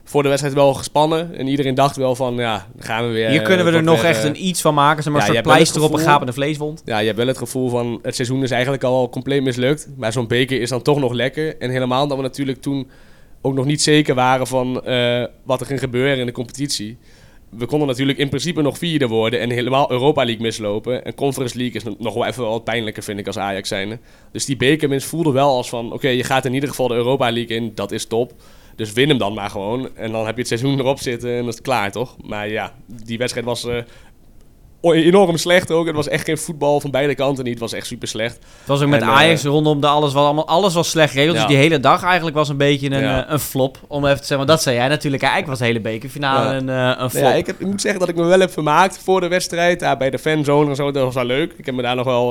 voor 0.05 0.23
de 0.23 0.29
wedstrijd 0.29 0.57
wel 0.57 0.75
gespannen. 0.75 1.35
En 1.35 1.47
iedereen 1.47 1.75
dacht 1.75 1.97
wel 1.97 2.15
van, 2.15 2.35
ja, 2.35 2.67
dan 2.75 2.87
gaan 2.87 3.07
we 3.07 3.13
weer... 3.13 3.29
hier 3.29 3.43
kunnen 3.43 3.67
we 3.67 3.73
er 3.73 3.83
nog 3.83 4.01
weer, 4.01 4.11
echt 4.11 4.25
een 4.25 4.47
iets 4.47 4.61
van 4.61 4.75
maken. 4.75 5.03
Zeg 5.03 5.13
maar 5.13 5.33
ja, 5.33 5.45
een 5.45 5.67
soort 5.67 5.85
op 5.85 5.93
een 5.93 5.99
gapende 5.99 6.33
vleeswond. 6.33 6.83
Ja, 6.85 6.99
je 6.99 7.07
hebt 7.07 7.19
wel 7.19 7.27
het 7.27 7.39
gevoel 7.39 7.69
van, 7.69 7.99
het 8.03 8.15
seizoen 8.15 8.43
is 8.43 8.51
eigenlijk 8.51 8.83
al 8.83 9.09
compleet 9.09 9.43
mislukt. 9.43 9.89
Maar 9.97 10.13
zo'n 10.13 10.27
beker 10.27 10.61
is 10.61 10.69
dan 10.69 10.83
toch 10.83 10.99
nog 10.99 11.13
lekker. 11.13 11.59
En 11.59 11.71
helemaal 11.71 12.07
dat 12.07 12.17
we 12.17 12.23
natuurlijk 12.23 12.63
toen 12.63 12.91
ook 13.43 13.55
nog 13.55 13.65
niet 13.65 13.83
zeker 13.83 14.15
waren 14.15 14.47
van 14.47 14.85
eh, 14.85 15.25
wat 15.43 15.61
er 15.61 15.67
ging 15.67 15.81
gebeuren 15.81 16.19
in 16.19 16.27
de 16.27 16.33
competitie. 16.33 16.99
We 17.49 17.67
konden 17.67 17.89
natuurlijk 17.89 18.19
in 18.19 18.29
principe 18.29 18.63
nog 18.63 18.79
vierde 18.79 19.07
worden 19.07 19.41
en 19.41 19.51
helemaal 19.51 19.91
Europa 19.91 20.25
League 20.25 20.43
mislopen. 20.43 21.05
En 21.05 21.15
Conference 21.15 21.57
League 21.57 21.81
is 21.81 21.97
nog 21.99 22.15
wel 22.15 22.27
even 22.27 22.45
wat 22.45 22.65
pijnlijker, 22.65 23.03
vind 23.03 23.19
ik, 23.19 23.27
als 23.27 23.39
Ajax 23.39 23.69
zijnde. 23.69 23.99
Dus 24.33 24.45
die 24.45 24.57
bekerwinst 24.57 25.07
voelde 25.07 25.33
wel 25.33 25.49
als 25.49 25.69
van, 25.69 25.93
oké, 25.93 26.09
je 26.09 26.25
gaat 26.25 26.45
in 26.45 26.55
ieder 26.55 26.69
geval 26.69 26.89
de 26.89 26.95
Europa 26.95 27.33
League 27.33 27.57
in, 27.57 27.73
dat 27.75 27.93
is 27.93 28.07
top. 28.07 28.33
Dus 28.77 28.93
win 28.93 29.09
hem 29.09 29.19
dan 29.19 29.35
maar 29.35 29.51
gewoon. 29.51 29.97
En 29.97 30.13
dan 30.13 30.27
heb 30.27 30.35
je 30.35 30.41
het 30.41 30.49
seizoen 30.49 30.79
erop 30.79 30.99
zitten 30.99 31.31
en 31.31 31.39
dan 31.39 31.49
is 31.49 31.61
klaar, 31.61 31.93
toch? 31.93 32.17
Maar 32.25 32.49
ja, 32.49 32.75
die 32.87 33.19
wedstrijd 33.19 33.47
was 33.47 33.65
eh, 33.65 33.77
enorm 34.91 35.37
slecht 35.37 35.71
ook. 35.71 35.87
Het 35.87 35.97
was 35.97 36.09
echt 36.09 36.25
geen 36.25 36.39
voetbal 36.39 36.81
van 36.81 36.91
beide 36.91 37.15
kanten 37.15 37.45
niet. 37.45 37.53
Het 37.53 37.63
was 37.63 37.73
echt 37.73 37.87
super 37.87 38.09
slecht. 38.09 38.35
Het 38.35 38.67
was 38.67 38.83
ook 38.83 38.89
met 38.89 39.01
En, 39.03 39.09
eh, 39.09 39.15
Ajax 39.15 39.45
rondom 39.45 39.81
de 39.81 39.87
alles, 39.87 40.13
was 40.13 40.25
allemaal, 40.25 40.47
alles 40.47 40.75
was 40.75 40.91
slecht 40.91 41.11
geregeld. 41.13 41.37
Ja. 41.37 41.43
Dus 41.43 41.51
die 41.51 41.61
hele 41.63 41.81
dag 41.81 42.03
eigenlijk 42.05 42.37
was 42.37 42.49
een 42.49 42.57
beetje 42.57 42.91
een, 42.91 43.01
Ja. 43.03 43.25
eh, 43.27 43.33
een 43.33 43.39
flop. 43.39 43.79
Om 43.89 44.05
even 44.05 44.11
te 44.21 44.27
zeggen, 44.27 44.37
want 44.37 44.49
dat 44.49 44.63
zei 44.63 44.77
jij 44.77 44.89
natuurlijk. 44.89 45.23
Eigenlijk 45.23 45.51
was 45.51 45.59
de 45.61 45.65
hele 45.65 45.81
bekerfinale 45.81 46.49
Ja. 46.51 46.57
een, 46.57 46.69
eh, 46.69 47.03
een 47.03 47.11
flop. 47.11 47.23
Nou 47.23 47.35
ja, 47.35 47.41
ik, 47.41 47.47
heb, 47.47 47.61
ik 47.61 47.67
moet 47.67 47.81
zeggen 47.81 48.01
dat 48.01 48.09
ik 48.09 48.17
me 48.17 48.25
wel 48.25 48.41
heb 48.41 48.53
vermaakt 48.53 48.99
voor 49.05 49.21
de 49.21 49.29
wedstrijd. 49.29 49.81
Ja, 49.81 49.97
bij 49.97 50.11
de 50.11 50.19
fanzone 50.19 50.71
en 50.71 50.77
zo, 50.77 50.91
dat 50.91 51.05
was 51.05 51.15
wel 51.15 51.25
leuk. 51.25 51.55
Ik 51.57 51.67
heb 51.67 51.75
me 51.75 51.83
daar 51.83 51.97
nog 51.97 52.05
wel... 52.07 52.29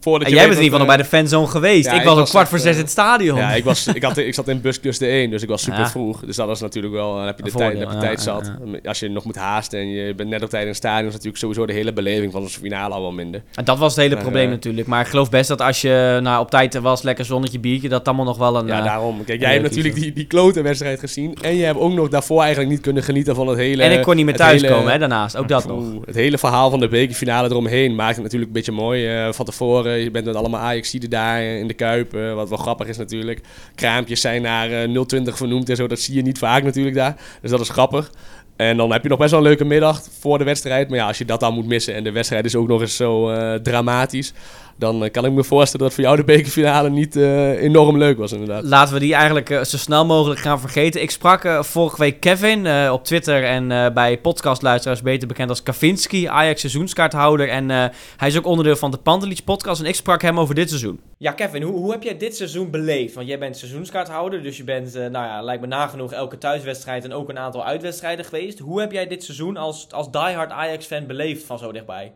voordat 0.00 0.28
En 0.28 0.34
jij 0.34 0.46
bent 0.48 0.58
in 0.58 0.62
ieder 0.62 0.62
geval 0.62 0.78
nog 0.78 0.86
bij 0.86 0.96
de 0.96 1.04
fanzone 1.04 1.46
geweest. 1.46 1.86
ik 1.86 1.92
ik 1.92 2.02
was 2.02 2.12
om 2.12 2.18
was 2.18 2.30
kwart 2.30 2.48
voor 2.48 2.58
zes 2.58 2.74
in 2.74 2.80
het 2.80 2.90
stadion. 2.90 3.38
Ja, 3.38 3.52
ik, 3.54 3.64
was, 3.64 3.86
ik, 3.86 4.02
had, 4.02 4.16
ik 4.16 4.34
zat 4.34 4.48
in 4.48 4.60
buscluster 4.60 5.08
1, 5.08 5.30
dus 5.30 5.42
ik 5.42 5.48
was 5.48 5.62
super 5.62 5.86
vroeg. 5.88 6.20
Dus 6.20 6.36
dat 6.36 6.46
was 6.46 6.60
natuurlijk 6.60 6.94
wel... 6.94 7.14
Dan 7.14 7.26
heb 7.26 7.36
je 7.36 7.44
de 7.44 7.50
tijd, 7.50 7.78
heb 7.78 7.90
je 7.90 7.98
tijd 7.98 8.20
zat. 8.20 8.52
Als 8.84 9.00
je 9.00 9.08
nog 9.08 9.24
moet 9.24 9.36
haasten 9.36 9.78
en 9.78 9.88
je 9.88 10.14
bent 10.14 10.28
net 10.28 10.42
op 10.42 10.50
tijd 10.50 10.62
in 10.62 10.68
het 10.68 10.76
stadion... 10.76 11.06
is 11.06 11.12
natuurlijk 11.12 11.38
sowieso 11.38 11.66
de 11.66 11.72
hele 11.74 11.92
beleving 11.92 12.32
van 12.32 12.40
zo'n 12.40 12.62
finale 12.62 12.94
al 12.94 13.00
wel 13.00 13.12
minder. 13.12 13.42
En 13.54 13.64
dat 13.64 13.78
was 13.78 13.92
het 13.92 14.00
hele 14.02 14.14
Maar, 14.14 14.22
probleem 14.22 14.44
eh, 14.44 14.50
natuurlijk. 14.50 14.86
Maar 14.86 15.00
ik 15.00 15.06
geloof 15.06 15.30
best 15.30 15.48
dat 15.48 15.60
als 15.60 15.80
je 15.80 16.18
nou, 16.22 16.40
op 16.40 16.50
tijd 16.50 16.74
was, 16.80 17.02
lekker 17.02 17.24
zonnetje, 17.24 17.58
biertje, 17.58 17.88
dat 17.88 18.06
allemaal 18.08 18.24
nog 18.24 18.36
wel 18.38 18.56
een... 18.58 18.66
Ja, 18.66 18.78
eh, 18.78 18.84
daarom. 18.84 19.24
Kijk, 19.24 19.40
jij 19.40 19.52
hebt 19.52 19.62
relatief 19.62 19.76
natuurlijk 19.76 20.04
die, 20.04 20.12
die 20.12 20.26
klote 20.26 20.62
wedstrijd 20.62 21.00
gezien. 21.00 21.34
En 21.42 21.56
je 21.56 21.64
hebt 21.64 21.78
ook 21.78 21.92
nog 21.92 22.08
daarvoor 22.08 22.40
eigenlijk 22.40 22.70
niet 22.70 22.80
kunnen 22.80 23.02
genieten 23.02 23.34
van 23.34 23.46
het 23.46 23.58
hele... 23.58 23.82
en 23.82 23.92
ik 23.92 24.02
kon 24.02 24.16
niet 24.16 24.24
meer 24.24 24.36
thuiskomen, 24.36 24.78
hele- 24.78 24.90
hè, 24.90 24.98
daarnaast. 24.98 25.36
Ook 25.36 25.48
dat 25.48 25.66
nog. 25.66 25.84
Het 26.04 26.14
hele 26.14 26.38
verhaal 26.38 26.70
van 26.70 26.80
de 26.80 26.88
bekerfinale 26.88 27.48
eromheen 27.48 27.94
maakt 27.94 28.14
het 28.14 28.22
natuurlijk 28.22 28.50
een 28.50 28.56
beetje 28.56 28.72
mooi. 28.72 29.06
eh, 29.08 29.32
van 29.32 29.44
tevoren, 29.44 29.98
je 29.98 30.10
bent 30.10 30.24
met 30.24 30.36
allemaal 30.36 30.60
Ajaxiden 30.60 31.10
daar 31.10 31.38
eh, 31.38 31.58
in 31.58 31.66
de 31.66 31.74
Kuip. 31.74 32.14
eh, 32.14 32.34
wat 32.34 32.48
wel 32.48 32.58
grappig 32.58 32.86
is 32.86 32.96
natuurlijk. 32.96 33.40
Kraampjes 33.74 34.20
zijn 34.20 34.42
naar 34.42 34.70
eh 34.70 35.00
020 35.06 35.36
vernoemd 35.36 35.68
en 35.68 35.76
zo. 35.76 35.86
Dat 35.86 36.00
zie 36.00 36.14
je 36.14 36.22
niet 36.22 36.38
vaak 36.38 36.62
natuurlijk 36.62 36.96
daar. 36.96 37.16
Dus 37.40 37.50
dat 37.50 37.60
is 37.60 37.68
grappig. 37.68 38.10
En 38.56 38.76
dan 38.76 38.92
heb 38.92 39.02
je 39.02 39.08
nog 39.08 39.18
best 39.18 39.30
wel 39.30 39.40
een 39.40 39.46
leuke 39.46 39.64
middag 39.64 40.02
voor 40.20 40.38
de 40.38 40.44
wedstrijd. 40.44 40.88
Maar 40.88 40.98
ja, 40.98 41.06
als 41.06 41.18
je 41.18 41.24
dat 41.24 41.40
dan 41.40 41.54
moet 41.54 41.66
missen 41.66 41.94
en 41.94 42.04
de 42.04 42.12
wedstrijd 42.12 42.44
is 42.44 42.56
ook 42.56 42.68
nog 42.68 42.80
eens 42.80 42.96
zo 42.96 43.30
eh, 43.30 43.54
dramatisch... 43.54 44.32
dan 44.76 45.04
eh, 45.04 45.10
kan 45.10 45.24
ik 45.24 45.32
me 45.32 45.44
voorstellen 45.44 45.86
dat 45.86 45.94
voor 45.94 46.04
jou 46.04 46.16
de 46.16 46.24
bekerfinale 46.24 46.90
niet 46.90 47.16
eh, 47.16 47.62
enorm 47.62 47.98
leuk 47.98 48.18
was 48.18 48.32
inderdaad. 48.32 48.64
Laten 48.64 48.94
we 48.94 49.00
die 49.00 49.14
eigenlijk 49.14 49.50
eh, 49.50 49.62
zo 49.62 49.76
snel 49.76 50.06
mogelijk 50.06 50.40
gaan 50.40 50.60
vergeten. 50.60 51.02
Ik 51.02 51.10
sprak 51.10 51.64
vorige 51.64 51.98
week 51.98 52.20
Kevin 52.20 52.66
eh, 52.66 52.92
op 52.92 53.04
Twitter 53.04 53.44
en 53.44 53.70
eh, 53.70 53.92
bij 53.92 54.18
podcastluisteraars 54.18 55.02
beter 55.02 55.28
bekend 55.28 55.48
als 55.48 55.62
Kavinski, 55.62 56.26
Ajax 56.26 56.60
seizoenskaarthouder. 56.60 57.48
En 57.48 57.70
eh, 57.70 57.84
hij 58.16 58.28
is 58.28 58.38
ook 58.38 58.46
onderdeel 58.46 58.76
van 58.76 58.90
de 58.90 58.96
Pantelich 58.96 59.44
podcast 59.44 59.80
en 59.80 59.86
ik 59.86 59.94
sprak 59.94 60.22
hem 60.22 60.40
over 60.40 60.54
dit 60.54 60.68
seizoen. 60.68 61.00
Ja, 61.18 61.32
Kevin, 61.32 61.62
hoe, 61.62 61.74
hoe 61.74 61.90
heb 61.90 62.02
jij 62.02 62.16
dit 62.16 62.36
seizoen 62.36 62.70
beleefd? 62.70 63.14
Want 63.14 63.26
jij 63.26 63.38
bent 63.38 63.56
seizoenskaarthouder, 63.56 64.42
dus 64.42 64.56
je 64.56 64.64
bent, 64.64 64.94
nou 64.94 65.10
ja, 65.12 65.42
lijkt 65.42 65.60
me 65.60 65.66
nagenoeg 65.66 66.12
elke 66.12 66.38
thuiswedstrijd 66.38 67.04
en 67.04 67.12
ook 67.12 67.28
een 67.28 67.38
aantal 67.38 67.64
uitwedstrijden 67.64 68.24
geweest. 68.24 68.58
Hoe 68.58 68.80
heb 68.80 68.92
jij 68.92 69.06
dit 69.06 69.24
seizoen 69.24 69.56
als, 69.56 69.86
als 69.90 70.10
diehard 70.10 70.50
Ajax-fan 70.50 71.06
beleefd 71.06 71.44
van 71.44 71.58
zo 71.58 71.72
dichtbij? 71.72 72.12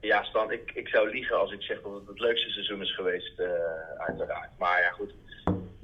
Ja, 0.00 0.24
Stan, 0.24 0.52
ik, 0.52 0.70
ik 0.74 0.88
zou 0.88 1.10
liegen 1.10 1.38
als 1.38 1.52
ik 1.52 1.62
zeg 1.62 1.82
dat 1.82 1.92
het 1.92 2.06
het 2.06 2.18
leukste 2.18 2.50
seizoen 2.50 2.82
is 2.82 2.94
geweest, 2.94 3.38
eh, 3.38 3.48
uiteraard. 3.98 4.50
Maar 4.58 4.80
ja, 4.80 4.90
goed. 4.90 5.14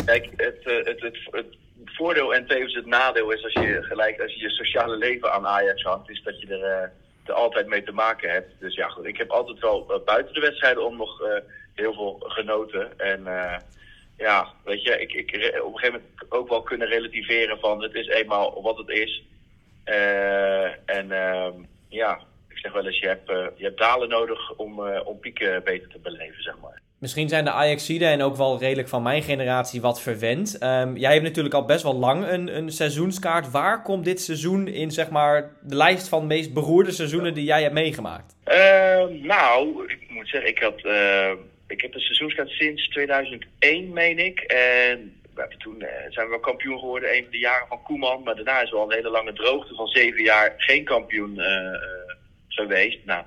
Kijk, 0.05 0.31
het, 0.37 0.63
eh, 0.65 0.85
het, 0.85 1.01
het, 1.01 1.19
het 1.31 1.47
voordeel 1.85 2.35
en 2.35 2.47
tevens 2.47 2.75
het 2.75 2.87
nadeel 2.87 3.31
is 3.31 3.45
als 3.45 3.53
je 3.53 3.83
gelijk 3.83 4.21
als 4.21 4.35
je 4.35 4.41
je 4.41 4.51
sociale 4.51 4.97
leven 4.97 5.33
aan 5.33 5.47
Ajax 5.47 5.83
hangt, 5.83 6.11
is 6.11 6.23
dat 6.23 6.41
je 6.41 6.47
er, 6.47 6.63
eh, 6.63 6.89
er 7.25 7.33
altijd 7.33 7.67
mee 7.67 7.83
te 7.83 7.93
maken 7.93 8.31
hebt. 8.31 8.61
Dus 8.61 8.75
ja, 8.75 8.89
goed. 8.89 9.05
Ik 9.05 9.17
heb 9.17 9.31
altijd 9.31 9.59
wel 9.59 10.03
buiten 10.05 10.35
de 10.35 10.41
wedstrijden 10.41 10.87
om 10.87 10.97
nog 10.97 11.23
heel 11.75 11.95
veel 11.95 12.17
genoten. 12.19 12.99
En 12.99 13.25
ja, 14.17 14.53
weet 14.65 14.83
je, 14.83 15.01
ik, 15.01 15.13
ik 15.13 15.63
op 15.63 15.73
een 15.73 15.79
gegeven 15.79 16.01
moment 16.01 16.33
ook 16.33 16.49
wel 16.49 16.63
kunnen 16.63 16.89
relativeren 16.89 17.59
van 17.59 17.83
het 17.83 17.95
is 17.95 18.07
eenmaal 18.07 18.63
wat 18.63 18.77
het 18.77 18.89
is. 18.89 19.23
En 20.85 21.11
ehm, 21.11 21.53
ja, 21.89 22.21
zeg 22.67 22.75
wel 22.75 22.87
eens, 22.87 22.99
je 22.99 23.07
hebt, 23.07 23.31
eh, 23.31 23.47
je 23.57 23.65
hebt 23.65 23.79
dalen 23.79 24.09
nodig 24.09 24.55
om, 24.57 24.87
eh, 24.87 25.07
om 25.07 25.19
pieken 25.19 25.65
beter 25.65 25.89
te 25.89 25.99
beleven, 25.99 26.43
zeg 26.43 26.55
maar. 26.63 26.81
Misschien 26.99 27.29
zijn 27.29 27.45
de 27.45 27.51
Ajaxiden 27.51 28.09
en 28.09 28.23
ook 28.23 28.37
wel 28.37 28.59
redelijk 28.59 28.89
van 28.89 29.03
mijn 29.03 29.23
generatie 29.23 29.81
wat 29.81 30.03
verwend. 30.03 30.59
Ehm, 30.59 30.97
jij 30.97 31.13
hebt 31.13 31.25
natuurlijk 31.25 31.55
al 31.55 31.65
best 31.65 31.83
wel 31.83 31.95
lang 31.95 32.29
een, 32.29 32.57
een 32.57 32.71
seizoenskaart. 32.71 33.51
Waar 33.51 33.83
komt 33.83 34.05
dit 34.05 34.21
seizoen 34.21 34.69
in 34.69 34.91
zeg 34.91 35.11
maar, 35.11 35.53
de 35.63 35.75
lijst 35.75 36.09
van 36.09 36.21
de 36.21 36.27
meest 36.27 36.55
beroerde 36.55 36.93
seizoenen 36.93 37.35
die 37.35 37.45
jij 37.45 37.63
hebt 37.63 37.75
meegemaakt? 37.75 38.37
Ehm, 38.45 39.27
nou, 39.27 39.85
ik 39.89 40.11
moet 40.11 40.29
zeggen, 40.29 40.51
ik, 40.51 40.59
had, 40.59 40.81
eh, 40.85 41.33
ik 41.67 41.81
heb 41.81 41.95
een 41.95 42.01
seizoenskaart 42.01 42.51
sinds 42.51 42.89
2001, 42.89 43.93
meen 43.93 44.19
ik. 44.19 44.41
En 44.41 45.21
we 45.35 45.55
toen 45.59 45.87
zijn 46.09 46.25
we 46.27 46.31
wel 46.31 46.41
kampioen 46.41 46.79
geworden, 46.79 47.15
een 47.17 47.23
van 47.23 47.33
de 47.33 47.39
jaren 47.39 47.67
van 47.69 47.83
Koeman. 47.83 48.23
Maar 48.23 48.35
daarna 48.35 48.63
is 48.63 48.71
wel 48.71 48.83
een 48.83 48.97
hele 48.97 49.11
lange 49.11 49.33
droogte 49.33 49.75
van 49.75 49.87
zeven 49.87 50.23
jaar 50.23 50.55
geen 50.57 50.85
kampioen 50.85 51.41
geweest. 52.57 52.99
Nou, 53.05 53.25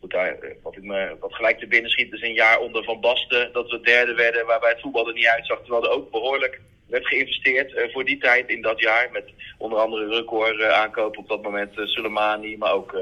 goed, 0.00 0.14
eh, 0.14 0.32
wat, 0.62 0.76
me, 0.76 1.16
wat 1.20 1.34
gelijk 1.34 1.58
te 1.58 1.66
binnen 1.66 1.90
schiet 1.90 2.12
is 2.12 2.22
een 2.22 2.32
jaar 2.32 2.58
onder 2.58 2.84
Van 2.84 3.00
Basten. 3.00 3.52
Dat 3.52 3.70
we 3.70 3.80
derde 3.80 4.14
werden, 4.14 4.46
waarbij 4.46 4.70
het 4.70 4.80
voetbal 4.80 5.08
er 5.08 5.14
niet 5.14 5.26
uitzag. 5.26 5.58
Terwijl 5.58 5.84
er 5.84 5.90
ook 5.90 6.10
behoorlijk 6.10 6.60
werd 6.86 7.06
geïnvesteerd 7.06 7.90
voor 7.92 8.04
die 8.04 8.18
tijd 8.18 8.50
in 8.50 8.62
dat 8.62 8.80
jaar. 8.80 9.08
Met 9.12 9.32
onder 9.58 9.78
andere 9.78 10.08
record 10.08 10.62
aankopen 10.62 11.20
op 11.20 11.28
dat 11.28 11.42
moment 11.42 11.70
Soleimani, 11.74 12.56
maar 12.56 12.72
ook 12.72 12.92
uh, 12.92 13.00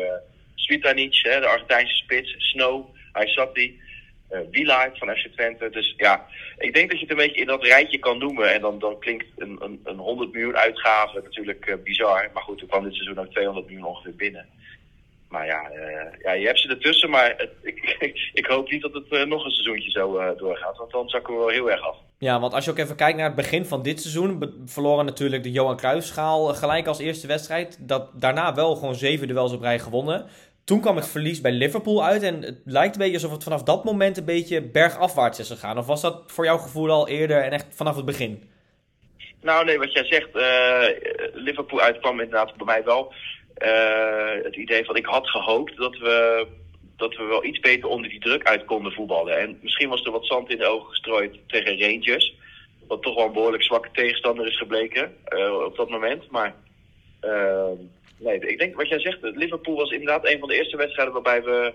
Svitanic, 0.54 1.22
de 1.22 1.46
Argentijnse 1.46 1.94
spits, 1.94 2.34
Snow, 2.38 2.94
Aysati 3.12 3.80
uh, 4.30 4.86
van 4.92 5.16
FC 5.16 5.26
Twente. 5.32 5.70
Dus 5.70 5.94
ja, 5.96 6.26
ik 6.58 6.74
denk 6.74 6.90
dat 6.90 7.00
je 7.00 7.06
het 7.06 7.10
een 7.10 7.26
beetje 7.26 7.40
in 7.40 7.46
dat 7.46 7.64
rijtje 7.64 7.98
kan 7.98 8.18
noemen. 8.18 8.52
En 8.52 8.60
dan, 8.60 8.78
dan 8.78 8.98
klinkt 8.98 9.26
een, 9.36 9.56
een, 9.60 9.80
een 9.84 9.98
100 9.98 10.32
miljoen 10.32 10.56
uitgave 10.56 11.20
natuurlijk 11.22 11.78
bizar. 11.84 12.30
Maar 12.32 12.42
goed, 12.42 12.60
er 12.60 12.66
kwam 12.66 12.84
dit 12.84 12.94
seizoen 12.94 13.18
ook 13.18 13.30
200 13.30 13.66
miljoen 13.66 13.86
ongeveer 13.86 14.14
binnen. 14.14 14.46
Maar 15.36 15.46
ja, 15.46 15.70
uh, 15.70 16.22
ja 16.22 16.32
je 16.32 16.46
hebt 16.46 16.58
ze 16.58 16.68
ertussen. 16.68 17.10
Maar 17.10 17.34
het, 17.36 17.50
ik, 17.98 18.30
ik, 18.32 18.46
hoop 18.46 18.70
niet 18.70 18.82
dat 18.82 18.92
het 18.92 19.28
nog 19.28 19.44
een 19.44 19.50
seizoentje 19.50 19.90
zo 19.90 20.34
doorgaat. 20.36 20.76
Want 20.76 20.90
dan 20.90 21.08
zakken 21.08 21.34
we 21.34 21.38
wel 21.38 21.48
heel 21.48 21.70
erg 21.70 21.80
af. 21.80 21.96
Ja, 22.18 22.40
want 22.40 22.52
als 22.52 22.64
je 22.64 22.70
ook 22.70 22.78
even 22.78 22.96
kijkt 22.96 23.16
naar 23.16 23.26
het 23.26 23.36
begin 23.36 23.64
van 23.64 23.82
dit 23.82 24.00
seizoen, 24.00 24.62
verloren 24.64 25.04
natuurlijk 25.04 25.42
de 25.42 25.50
Johan 25.50 25.76
Cruijffschaal 25.76 26.46
gelijk 26.46 26.86
als 26.86 26.98
eerste 26.98 27.26
wedstrijd. 27.26 27.88
Dat 27.88 28.10
daarna 28.20 28.54
wel 28.54 28.74
gewoon 28.74 28.94
zeven 28.94 29.28
duels 29.28 29.52
op 29.52 29.60
rij 29.60 29.78
gewonnen. 29.78 30.26
Toen 30.64 30.80
kwam 30.80 30.96
het 30.96 31.08
verlies 31.08 31.40
bij 31.40 31.52
Liverpool 31.52 32.04
uit 32.04 32.22
en 32.22 32.42
het 32.42 32.60
lijkt 32.64 32.94
een 32.94 33.00
beetje 33.00 33.14
alsof 33.16 33.32
het 33.32 33.42
vanaf 33.42 33.62
dat 33.62 33.84
moment 33.84 34.16
een 34.16 34.24
beetje 34.24 34.62
bergafwaarts 34.62 35.38
is 35.38 35.50
gegaan. 35.50 35.78
Of 35.78 35.86
was 35.86 36.00
dat 36.00 36.22
voor 36.26 36.44
jouw 36.44 36.58
gevoel 36.58 36.90
al 36.90 37.08
eerder 37.08 37.42
en 37.42 37.50
echt 37.50 37.66
vanaf 37.70 37.96
het 37.96 38.04
begin? 38.04 38.50
Nou 39.42 39.64
nee, 39.64 39.78
wat 39.78 39.92
jij 39.92 40.04
zegt, 40.04 40.28
Liverpool 41.34 41.80
uitkwam 41.80 42.20
inderdaad 42.20 42.56
bij 42.56 42.66
mij 42.66 42.84
wel. 42.84 43.12
Uh, 43.62 44.44
het 44.44 44.56
idee 44.56 44.84
van 44.84 44.96
ik 44.96 45.06
had 45.06 45.28
gehoopt 45.28 45.76
dat 45.76 45.98
we, 45.98 46.46
dat 46.96 47.16
we 47.16 47.24
wel 47.24 47.44
iets 47.44 47.60
beter 47.60 47.88
onder 47.88 48.10
die 48.10 48.20
druk 48.20 48.44
uit 48.44 48.64
konden 48.64 48.92
voetballen. 48.92 49.38
En 49.38 49.58
misschien 49.62 49.88
was 49.88 50.04
er 50.04 50.10
wat 50.10 50.26
zand 50.26 50.50
in 50.50 50.58
de 50.58 50.66
ogen 50.66 50.88
gestrooid 50.88 51.38
tegen 51.46 51.80
Rangers. 51.80 52.34
Wat 52.86 53.02
toch 53.02 53.14
wel 53.14 53.26
een 53.26 53.32
behoorlijk 53.32 53.62
zwakke 53.62 53.88
tegenstander 53.92 54.46
is 54.46 54.58
gebleken 54.58 55.16
op 55.66 55.76
dat 55.76 55.90
moment. 55.90 56.30
Maar 56.30 56.54
nee, 58.18 58.38
ik 58.38 58.58
denk 58.58 58.76
wat 58.76 58.88
jij 58.88 59.00
zegt, 59.00 59.18
Liverpool 59.20 59.76
was 59.76 59.90
inderdaad 59.90 60.26
een 60.26 60.38
van 60.38 60.48
de 60.48 60.54
eerste 60.54 60.76
wedstrijden 60.76 61.14
waarbij 61.14 61.42
we 61.42 61.74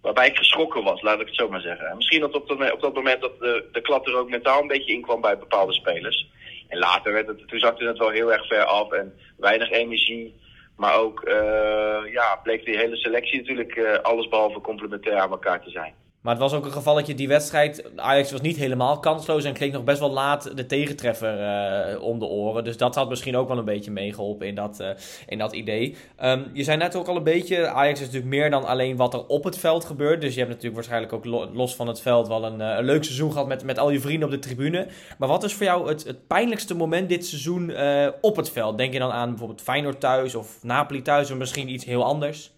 waarbij 0.00 0.26
ik 0.26 0.36
geschrokken 0.36 0.84
was, 0.84 1.02
laat 1.02 1.20
ik 1.20 1.26
het 1.26 1.36
zo 1.36 1.48
maar 1.48 1.60
zeggen. 1.60 1.86
En 1.86 1.96
misschien 1.96 2.20
dat 2.20 2.34
op, 2.34 2.50
op 2.50 2.80
dat 2.80 2.94
moment 2.94 3.20
dat 3.20 3.40
de, 3.40 3.64
de 3.72 3.80
klap 3.80 4.06
er 4.06 4.16
ook 4.16 4.30
mentaal 4.30 4.60
een 4.60 4.66
beetje 4.66 4.92
in 4.92 5.02
kwam 5.02 5.20
bij 5.20 5.38
bepaalde 5.38 5.72
spelers. 5.72 6.28
En 6.68 6.78
later 6.78 7.12
werd 7.12 7.26
het, 7.26 7.48
toen 7.48 7.58
zakte 7.58 7.84
het 7.84 7.98
wel 7.98 8.10
heel 8.10 8.32
erg 8.32 8.46
ver 8.46 8.64
af 8.64 8.92
en 8.92 9.18
weinig 9.36 9.70
energie. 9.70 10.34
Maar 10.78 10.98
ook, 10.98 11.28
uh, 11.28 12.12
ja, 12.12 12.40
bleek 12.42 12.64
die 12.64 12.76
hele 12.76 12.96
selectie 12.96 13.38
natuurlijk 13.38 13.76
uh, 13.76 13.98
alles 13.98 14.28
behalve 14.28 14.60
complementair 14.60 15.16
aan 15.16 15.30
elkaar 15.30 15.62
te 15.62 15.70
zijn. 15.70 15.94
Maar 16.20 16.32
het 16.32 16.42
was 16.42 16.52
ook 16.52 16.64
een 16.64 16.72
gevalletje, 16.72 17.14
die 17.14 17.28
wedstrijd. 17.28 17.84
Ajax 17.96 18.30
was 18.30 18.40
niet 18.40 18.56
helemaal 18.56 19.00
kansloos 19.00 19.44
en 19.44 19.52
kreeg 19.52 19.72
nog 19.72 19.84
best 19.84 19.98
wel 19.98 20.10
laat 20.10 20.56
de 20.56 20.66
tegentreffer 20.66 21.40
uh, 21.40 22.02
om 22.02 22.18
de 22.18 22.24
oren. 22.24 22.64
Dus 22.64 22.76
dat 22.76 22.94
had 22.94 23.08
misschien 23.08 23.36
ook 23.36 23.48
wel 23.48 23.58
een 23.58 23.64
beetje 23.64 23.90
meegeholpen 23.90 24.46
in 24.46 24.54
dat, 24.54 24.80
uh, 24.80 24.88
in 25.26 25.38
dat 25.38 25.52
idee. 25.52 25.96
Um, 26.22 26.50
je 26.52 26.64
zei 26.64 26.76
net 26.76 26.96
ook 26.96 27.06
al 27.06 27.16
een 27.16 27.22
beetje, 27.22 27.68
Ajax 27.68 28.00
is 28.00 28.06
natuurlijk 28.06 28.32
meer 28.32 28.50
dan 28.50 28.64
alleen 28.64 28.96
wat 28.96 29.14
er 29.14 29.26
op 29.26 29.44
het 29.44 29.58
veld 29.58 29.84
gebeurt. 29.84 30.20
Dus 30.20 30.32
je 30.32 30.38
hebt 30.38 30.48
natuurlijk 30.48 30.74
waarschijnlijk 30.74 31.12
ook 31.12 31.24
lo 31.24 31.50
los 31.52 31.76
van 31.76 31.86
het 31.86 32.00
veld 32.00 32.28
wel 32.28 32.44
een, 32.44 32.60
uh, 32.60 32.76
een, 32.76 32.84
leuk 32.84 33.04
seizoen 33.04 33.32
gehad 33.32 33.48
met, 33.48 33.64
met 33.64 33.78
al 33.78 33.90
je 33.90 34.00
vrienden 34.00 34.28
op 34.28 34.34
de 34.34 34.40
tribune. 34.40 34.86
Maar 35.18 35.28
wat 35.28 35.44
is 35.44 35.54
voor 35.54 35.66
jou 35.66 35.88
het, 35.88 36.04
het 36.04 36.26
pijnlijkste 36.26 36.74
moment 36.74 37.08
dit 37.08 37.26
seizoen 37.26 37.72
op 38.20 38.36
het 38.36 38.50
veld? 38.50 38.78
Denk 38.78 38.92
je 38.92 38.98
dan 38.98 39.12
aan 39.12 39.28
bijvoorbeeld 39.28 39.62
Feyenoord 39.62 40.00
thuis 40.00 40.34
of 40.34 40.58
Napoli 40.62 41.02
thuis 41.02 41.30
of 41.30 41.38
misschien 41.38 41.68
iets 41.68 41.84
heel 41.84 42.04
anders? 42.04 42.57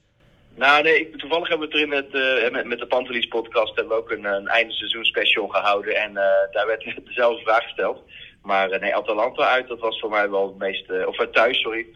Nou, 0.65 0.83
nee, 0.83 1.01
ik, 1.01 1.17
toevallig 1.17 1.49
hebben 1.49 1.69
we 1.69 1.75
het 1.75 1.83
er 1.83 1.89
in 1.89 2.05
het, 2.05 2.45
uh, 2.45 2.51
met, 2.51 2.65
met 2.67 2.79
de 2.79 2.87
Pantelis 2.87 3.27
podcast 3.27 3.77
hebben 3.77 3.97
we 3.97 4.03
ook 4.03 4.11
een, 4.11 4.25
een 4.25 4.49
einde 4.49 4.73
seizoen 4.73 5.05
special 5.05 5.49
gehouden. 5.49 5.97
En 5.97 6.11
uh, 6.11 6.23
daar 6.51 6.67
werd 6.67 6.85
dezelfde 7.05 7.43
vraag 7.43 7.63
gesteld. 7.63 8.03
Maar 8.43 8.73
uh, 8.73 8.81
nee, 8.81 8.97
Atalanta 8.97 9.47
uit, 9.47 9.69
dat 9.69 9.81
was 9.81 10.01
voor 10.01 10.11
mij 10.11 10.31
wel 10.31 10.47
het 10.47 10.59
meest, 10.59 11.07
of 11.07 11.17
thuis, 11.33 11.61
sorry, 11.61 11.87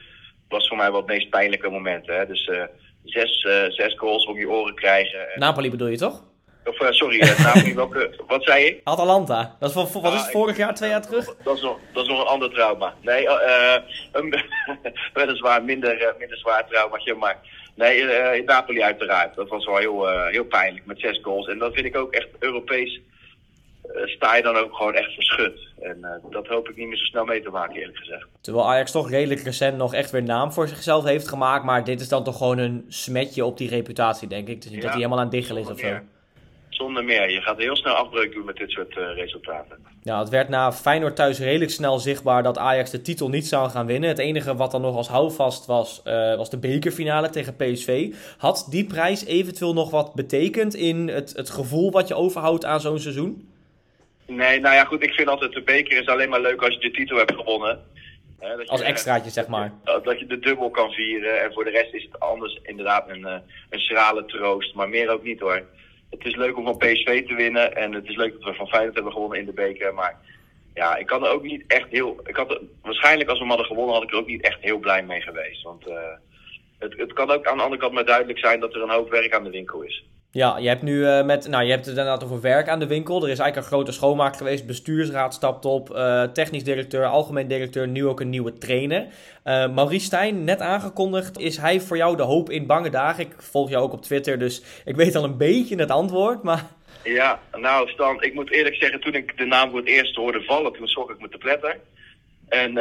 was 0.49 0.69
voor 0.69 0.77
mij 0.77 0.91
wel 0.91 1.01
het 1.01 1.09
meest 1.09 1.31
pijnlijke 1.31 1.71
moment. 1.71 2.07
Hè? 2.07 2.27
Dus 2.27 2.51
zes, 3.05 3.41
zes 3.69 3.95
goals 3.97 4.27
om 4.27 4.39
je 4.39 4.49
oren 4.49 4.75
krijgen. 4.75 5.27
Napoli 5.35 5.71
bedoel 5.71 5.89
je 5.89 5.97
toch? 5.97 6.23
Of 6.65 6.95
sorry, 6.95 7.19
Napoli, 7.19 7.75
welke, 7.85 8.15
wat 8.27 8.45
zei 8.45 8.65
je? 8.65 8.81
Atalanta. 8.85 9.57
Dat 9.61 9.69
is, 9.69 9.75
wat, 9.75 9.93
wat 9.93 10.13
is 10.13 10.21
het 10.21 10.31
vorig 10.31 10.57
jaar, 10.57 10.75
twee 10.75 10.91
jaar 10.91 11.03
terug? 11.03 11.37
Dat 11.43 11.57
is 11.57 11.63
nog, 11.63 11.79
dat 11.93 12.03
is 12.03 12.09
nog 12.09 12.21
een 12.21 12.27
ander 12.27 12.51
trauma. 12.51 12.95
Nee, 13.01 13.25
uh, 13.25 13.77
weliswaar 15.15 15.65
minder, 15.65 16.15
minder 16.19 16.39
zwaar 16.39 16.67
traumaatje, 16.67 17.15
maar 17.15 17.39
Nee, 17.75 18.03
uh, 18.03 18.35
in 18.35 18.45
Napoli 18.45 18.83
uiteraard. 18.83 19.35
Dat 19.35 19.49
was 19.49 19.65
wel 19.65 19.77
heel, 19.77 20.09
uh, 20.13 20.27
heel 20.27 20.45
pijnlijk 20.45 20.87
met 20.87 21.01
zes 21.01 21.21
goals. 21.23 21.47
En 21.49 21.59
dat 21.59 21.75
vind 21.75 21.87
ik 21.87 21.97
ook 21.97 22.13
echt 22.13 22.29
Europees. 22.39 23.01
Uh, 23.95 24.07
sta 24.07 24.37
je 24.37 24.43
dan 24.43 24.57
ook 24.57 24.75
gewoon 24.75 24.95
echt 24.95 25.15
verschut. 25.15 25.69
En 25.81 26.23
dat 26.31 26.47
hoop 26.47 26.69
ik 26.69 26.77
niet 26.77 26.89
meer 26.89 26.97
zo 26.97 27.05
snel 27.05 27.25
mee 27.25 27.43
te 27.43 27.51
maken, 27.51 27.77
eerlijk 27.77 27.99
gezegd. 27.99 28.27
Terwijl 28.41 28.67
Ajax 28.67 28.91
toch 28.91 29.11
redelijk 29.11 29.41
recent 29.41 29.77
nog 29.77 29.95
echt 29.95 30.11
weer 30.11 30.23
naam 30.23 30.53
voor 30.53 30.69
zichzelf 30.69 31.05
heeft 31.05 31.29
gemaakt. 31.29 31.65
Maar 31.65 31.85
dit 31.85 32.01
is 32.01 32.09
dan 32.09 32.25
toch 32.25 32.37
gewoon 32.37 32.59
een 32.59 32.85
smetje 32.89 33.45
op 33.45 33.59
die 33.59 33.69
reputatie, 33.69 34.29
denk 34.29 34.49
ik. 34.49 34.55
Het 34.55 34.65
is 34.65 34.71
niet 34.71 34.79
ja, 34.79 34.85
dat 34.85 34.91
hij 34.91 35.01
helemaal 35.01 35.19
aan 35.19 35.31
het 35.31 35.35
diggelen 35.35 35.63
is 35.63 35.71
of 35.71 35.79
zo. 35.79 35.99
Zonder 36.75 37.05
meer. 37.05 37.31
Je 37.31 37.41
gaat 37.41 37.59
heel 37.59 37.77
snel 37.77 37.95
afbreuk 37.95 38.33
doen 38.33 38.45
met 38.45 38.57
dit 38.57 38.71
soort 38.71 38.97
uh, 38.97 39.15
resultaten. 39.15 39.87
Ja, 40.03 40.19
het 40.19 40.29
werd 40.29 40.49
na 40.49 40.73
Feyenoord 40.73 41.17
thuis 41.17 41.39
redelijk 41.39 41.71
snel 41.71 41.99
zichtbaar 41.99 42.43
dat 42.43 42.59
Ajax 42.59 42.91
de 42.91 43.03
titel 43.03 43.29
niet 43.29 43.47
zou 43.47 43.71
gaan 43.71 43.87
winnen. 43.87 44.09
Het 44.09 44.19
enige 44.19 44.57
wat 44.57 44.71
dan 44.71 44.81
nog 44.81 44.97
als 44.97 45.09
houvast 45.09 45.67
was, 45.67 46.03
uh, 46.05 46.37
was 46.37 46.51
de 46.51 46.59
bekerfinale 46.59 47.31
tegen 47.31 47.57
PSV. 47.57 48.15
Had 48.39 48.67
die 48.71 48.85
prijs 48.85 49.25
eventueel 49.25 49.73
nog 49.73 49.91
wat 49.91 50.15
betekend 50.15 50.75
in 50.75 51.09
het, 51.09 51.33
het 51.37 51.51
gevoel 51.51 51.91
wat 51.91 52.09
je 52.09 52.15
overhoudt 52.15 52.65
aan 52.65 52.81
zo'n 52.81 52.99
seizoen? 52.99 53.49
Nee, 54.27 54.61
nou 54.61 54.75
ja 54.75 54.85
goed, 54.85 55.03
ik 55.03 55.13
vind 55.13 55.29
altijd 55.29 55.53
de 55.53 55.63
beker 55.63 56.01
is 56.01 56.07
alleen 56.07 56.29
maar 56.29 56.41
leuk 56.41 56.63
als 56.63 56.75
je 56.75 56.81
de 56.81 56.91
titel 56.91 57.17
hebt 57.17 57.35
gewonnen. 57.35 57.81
dat 58.39 58.69
als 58.69 58.81
extraatje, 58.81 59.31
zeg 59.31 59.47
maar. 59.47 59.73
Dat 59.85 60.19
je 60.19 60.27
de 60.27 60.39
dubbel 60.39 60.71
kan 60.71 60.91
vieren. 60.91 61.43
En 61.43 61.53
voor 61.53 61.65
de 61.65 61.71
rest 61.71 61.95
is 61.95 62.03
het 62.03 62.21
anders 62.21 62.59
inderdaad 62.63 63.09
een, 63.09 63.25
eh, 63.25 63.37
een 63.71 63.81
schrale 63.81 64.25
troost. 64.25 64.75
Maar 64.75 64.89
meer 64.89 65.11
ook 65.11 65.23
niet 65.23 65.41
hoor 65.41 65.63
het 66.19 66.27
is 66.27 66.37
leuk 66.37 66.57
om 66.57 66.65
van 66.65 66.77
PSV 66.77 67.27
te 67.27 67.35
winnen. 67.35 67.77
En 67.77 67.93
het 67.93 68.09
is 68.09 68.17
leuk 68.17 68.33
dat 68.33 68.43
we 68.43 68.55
van 68.55 68.69
Feyenoord 68.69 68.95
hebben 68.95 69.13
gewonnen 69.13 69.39
in 69.39 69.47
de 69.47 69.53
beker. 69.53 69.95
Maar 69.95 70.17
ja, 70.75 70.97
ik 70.97 71.07
kan 71.07 71.25
er 71.25 71.31
ook 71.31 71.43
niet 71.43 71.65
echt 71.67 71.91
heel... 71.91 72.21
Ik 72.25 72.37
had 72.37 72.61
waarschijnlijk 72.83 73.31
als 73.31 73.39
we 73.39 73.45
hadden 73.45 73.67
gewonnen 73.67 73.95
had 73.95 74.03
ik 74.03 74.11
er 74.11 74.19
ook 74.19 74.27
niet 74.27 74.43
echt 74.43 74.61
heel 74.61 74.79
blij 74.79 75.03
mee 75.03 75.21
geweest. 75.21 75.63
Want 75.63 75.89
uh, 75.89 75.95
het, 76.79 76.95
het 76.97 77.13
kan 77.13 77.31
ook 77.31 77.47
aan 77.47 77.57
de 77.57 77.63
andere 77.63 77.81
kant 77.81 77.93
maar 77.93 78.05
duidelijk 78.05 78.39
zijn 78.39 78.61
dat 78.61 78.75
er 78.75 78.83
een 78.83 78.91
hoop 78.91 79.11
werk 79.11 79.35
aan 79.35 79.45
de 79.45 79.51
winkel 79.51 79.83
is. 79.83 80.05
Ja, 80.35 80.59
je 80.59 80.69
hebt 80.69 80.83
nu 80.83 80.95
uh, 80.95 81.25
met, 81.25 81.49
nou, 81.49 81.65
je 81.65 81.71
hebt 81.71 81.87
het 81.87 81.97
inderdaad 81.97 82.25
over 82.25 82.41
werk 82.41 82.69
aan 82.69 82.79
de 82.79 82.87
winkel. 82.87 83.17
Er 83.17 83.31
is 83.31 83.39
eigenlijk 83.39 83.57
een 83.57 83.73
grote 83.73 83.93
schoonmaak 83.93 84.37
geweest. 84.37 84.67
Bestuursraad 84.67 85.35
stapt 85.35 85.65
op, 85.65 85.91
uh, 85.91 86.23
technisch 86.23 86.65
directeur, 86.65 87.07
algemeen 87.07 87.49
directeur, 87.49 87.89
nu 87.89 88.07
ook 88.07 88.21
een 88.21 88.31
nieuwe 88.31 88.59
trainer. 88.59 89.01
Uh, 89.01 89.69
Maurice 89.69 90.05
Stijn, 90.05 90.45
net 90.45 90.61
aangekondigd, 90.61 91.39
is 91.39 91.57
hij 91.57 91.81
voor 91.81 91.97
jou 91.97 92.17
de 92.17 92.23
hoop 92.23 92.51
in 92.51 92.67
bange 92.67 92.91
dagen? 92.91 93.25
Ik 93.25 93.35
volg 93.39 93.71
jou 93.71 93.83
ook 93.85 93.93
op 93.93 94.03
Twitter, 94.03 94.39
dus 94.39 94.63
ik 94.85 94.97
weet 94.97 95.15
al 95.15 95.25
een 95.25 95.37
beetje 95.37 95.77
het 95.77 95.91
antwoord, 95.91 96.43
maar... 96.43 96.65
Ja, 97.05 97.41
nou 97.53 97.89
Stan, 97.89 98.23
ik 98.23 98.35
moet 98.35 98.51
eerlijk 98.51 98.75
zeggen, 98.75 99.01
toen 99.01 99.15
ik 99.15 99.39
de 99.39 99.45
naam 99.45 99.71
voor 99.71 99.79
het 99.79 99.89
eerst 99.89 100.17
hoorde 100.17 100.43
vallen, 100.43 100.73
toen 100.73 100.87
schrok 100.87 101.11
ik 101.11 101.21
me 101.21 101.29
te 101.29 101.39
pletter. 101.39 101.77
En, 102.49 102.79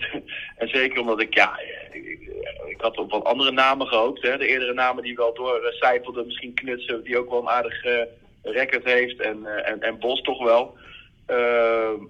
en 0.60 0.68
zeker 0.68 1.00
omdat 1.00 1.20
ik, 1.20 1.34
ja, 1.34 1.58
ik, 1.90 2.30
ik 2.68 2.80
had 2.80 2.96
op 2.96 3.10
wat 3.10 3.24
andere 3.24 3.50
namen 3.50 3.86
gehoopt. 3.86 4.22
Hè. 4.22 4.38
De 4.38 4.46
eerdere 4.46 4.74
namen 4.74 5.02
die 5.02 5.16
wel 5.16 5.34
doorcijpelden, 5.34 6.26
misschien 6.26 6.54
Knutsen, 6.54 7.04
die 7.04 7.18
ook 7.18 7.30
wel 7.30 7.40
een 7.40 7.48
aardig 7.48 7.84
uh, 7.84 8.02
record 8.42 8.84
heeft. 8.84 9.20
En, 9.20 9.38
uh, 9.42 9.68
en, 9.68 9.82
en 9.82 9.98
Bos 9.98 10.20
toch 10.20 10.44
wel. 10.44 10.76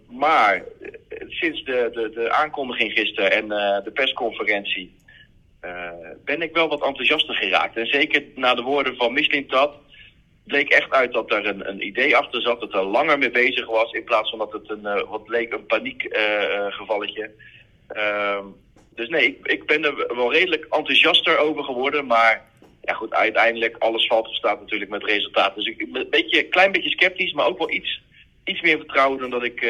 Maar 0.08 0.64
sinds 1.28 1.64
de, 1.64 1.90
de, 1.92 2.10
de 2.10 2.32
aankondiging 2.32 2.92
gisteren 2.92 3.32
en 3.32 3.48
de 3.84 3.90
persconferentie 3.94 4.94
ben 6.24 6.42
ik 6.42 6.54
wel 6.54 6.68
wat 6.68 6.84
enthousiaster 6.84 7.34
geraakt. 7.34 7.76
En 7.76 7.86
zeker 7.86 8.24
na 8.34 8.54
de 8.54 8.62
woorden 8.62 8.96
van 8.96 9.12
Mislintat 9.12 9.74
bleek 10.48 10.68
echt 10.70 10.90
uit 10.90 11.12
dat 11.12 11.32
er 11.32 11.46
een, 11.46 11.68
een 11.68 11.86
idee 11.86 12.16
achter 12.16 12.42
zat, 12.42 12.60
dat 12.60 12.74
er 12.74 12.84
langer 12.84 13.18
mee 13.18 13.30
bezig 13.30 13.66
was, 13.66 13.92
in 13.92 14.04
plaats 14.04 14.30
van 14.30 14.38
dat 14.38 14.52
het 14.52 14.70
een, 14.70 15.06
wat 15.08 15.28
leek 15.28 15.52
een 15.52 15.66
paniekgevalletje. 15.66 17.30
Uh, 17.96 18.38
dus 18.94 19.08
nee, 19.08 19.26
ik, 19.26 19.46
ik 19.46 19.66
ben 19.66 19.84
er 19.84 20.16
wel 20.16 20.32
redelijk 20.32 20.66
enthousiaster 20.70 21.38
over 21.38 21.64
geworden. 21.64 22.06
Maar 22.06 22.44
ja, 22.82 22.92
goed, 22.92 23.14
uiteindelijk 23.14 23.76
alles 23.78 24.06
valt 24.06 24.28
of 24.28 24.34
staat 24.34 24.60
natuurlijk 24.60 24.90
met 24.90 25.04
resultaten. 25.04 25.64
Dus 25.64 25.76
ik 25.76 25.92
ben 25.92 26.02
een 26.02 26.10
beetje, 26.10 26.42
klein 26.42 26.72
beetje 26.72 26.90
sceptisch, 26.90 27.32
maar 27.32 27.46
ook 27.46 27.58
wel 27.58 27.70
iets, 27.70 28.02
iets 28.44 28.60
meer 28.60 28.76
vertrouwen 28.76 29.18
dan 29.18 29.30
dat 29.30 29.44
ik 29.44 29.60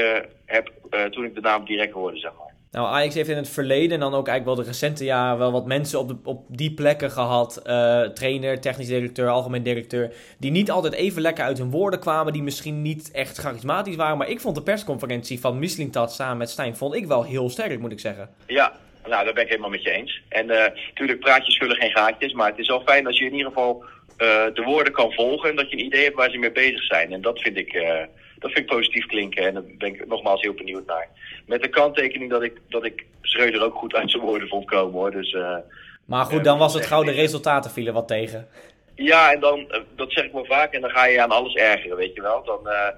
heb 0.45 0.73
toen 1.11 1.25
ik 1.25 1.35
de 1.35 1.41
naam 1.41 1.65
direct 1.65 1.93
hoorde, 1.93 2.19
zeg 2.19 2.33
maar. 2.39 2.55
Nou, 2.79 2.91
Ajax 2.91 3.15
heeft 3.15 3.29
in 3.29 3.37
het 3.37 3.49
verleden 3.49 3.91
en 3.91 4.01
dan 4.01 4.15
ook 4.15 4.29
eigenlijk 4.29 4.45
wel 4.45 4.65
de 4.65 4.71
recente 4.71 5.05
jaren 5.05 5.39
wel 5.39 5.53
wat 5.53 5.67
mensen 5.67 5.99
op, 5.99 6.09
de, 6.09 6.17
op 6.25 6.45
die 6.49 6.75
plekken 6.75 7.11
gehad. 7.11 7.63
Uh, 7.67 8.03
trainer, 8.03 8.61
technisch 8.61 8.87
directeur, 8.87 9.29
algemeen 9.29 9.63
directeur. 9.63 10.13
Die 10.39 10.51
niet 10.51 10.71
altijd 10.71 10.95
even 10.95 11.23
lekker 11.23 11.45
uit 11.45 11.59
hun 11.59 11.71
woorden 11.71 12.01
kwamen. 12.01 12.33
Die 12.33 12.43
misschien 12.43 12.83
niet 12.83 13.11
echt 13.11 13.39
charismatisch 13.39 13.97
waren. 13.97 14.19
Maar 14.19 14.29
ik 14.29 14.41
vond 14.41 14.55
de 14.55 14.63
persconferentie 14.63 15.41
van 15.41 15.59
Mislintat 15.59 16.13
samen 16.13 16.37
met 16.37 16.51
Stijn 16.51 16.77
vond 16.77 16.95
ik 16.95 17.07
wel 17.07 17.25
heel 17.25 17.51
sterk, 17.51 17.79
moet 17.79 17.93
ik 17.93 18.01
zeggen. 18.01 18.29
Ja, 18.47 18.73
nou, 19.07 19.25
dat 19.25 19.35
ben 19.35 19.43
ik 19.43 19.49
helemaal 19.49 19.71
met 19.71 19.83
je 19.83 19.91
eens. 19.91 20.23
En 20.29 20.51
uh, 20.51 20.65
natuurlijk, 20.89 21.21
praatjes 21.21 21.57
vullen 21.57 21.77
geen 21.77 21.91
gaatjes. 21.91 22.33
Maar 22.33 22.51
het 22.51 22.59
is 22.59 22.69
wel 22.69 22.83
fijn 22.87 23.07
als 23.07 23.19
je 23.19 23.25
in 23.25 23.35
ieder 23.35 23.53
geval 23.53 23.85
eh, 24.19 24.45
de 24.55 24.63
woorden 24.63 24.93
kan 24.93 25.13
volgen 25.13 25.51
en 25.51 25.57
dat 25.57 25.71
je 25.71 25.77
een 25.77 25.85
idee 25.85 26.05
hebt 26.05 26.17
waar 26.17 26.31
ze 26.31 26.39
mee 26.39 26.53
bezig 26.53 26.83
zijn. 26.83 27.13
En 27.13 27.21
dat 27.21 27.41
vind 27.41 27.57
ik, 27.57 27.73
eh, 27.73 28.05
dat 28.39 28.51
vind 28.53 28.59
ik 28.59 28.67
positief 28.67 29.07
klinken 29.07 29.47
en 29.47 29.55
daar 29.55 29.63
ben 29.79 29.95
ik 29.95 30.07
nogmaals 30.07 30.41
heel 30.41 30.55
benieuwd 30.55 30.87
naar. 30.87 31.09
Met 31.49 31.63
de 31.63 31.69
kanttekening 31.69 32.31
dat 32.31 32.43
ik, 32.43 32.61
dat 32.69 32.85
ik 32.85 33.07
Schreuder 33.23 33.63
ook 33.65 33.75
goed 33.75 33.95
uit 33.95 34.11
zijn 34.11 34.23
woorden 34.23 34.49
vond 34.49 34.67
komen 34.67 34.93
hoor. 34.93 35.11
Dus, 35.11 35.33
eh, 35.33 35.57
Maar 36.05 36.25
goed, 36.25 36.45
dan 36.45 36.59
was 36.59 36.75
het 36.75 36.87
gauw 36.87 37.03
de 37.03 37.11
resultaten 37.11 37.71
vielen 37.71 37.95
wat 37.95 38.09
tegen. 38.09 38.49
ja, 38.95 39.33
en 39.33 39.41
dan, 39.41 39.71
eh, 39.71 39.81
dat 39.97 40.13
zeg 40.13 40.25
ik 40.25 40.33
wel 40.33 40.45
vaak, 40.45 40.73
en 40.73 40.81
dan 40.81 40.91
ga 40.91 41.07
je 41.07 41.23
aan 41.23 41.31
alles 41.31 41.55
ergeren, 41.55 41.97
weet 41.97 42.15
je 42.15 42.23
wel. 42.23 42.45
Dan, 42.45 42.69
eh, 42.69 42.89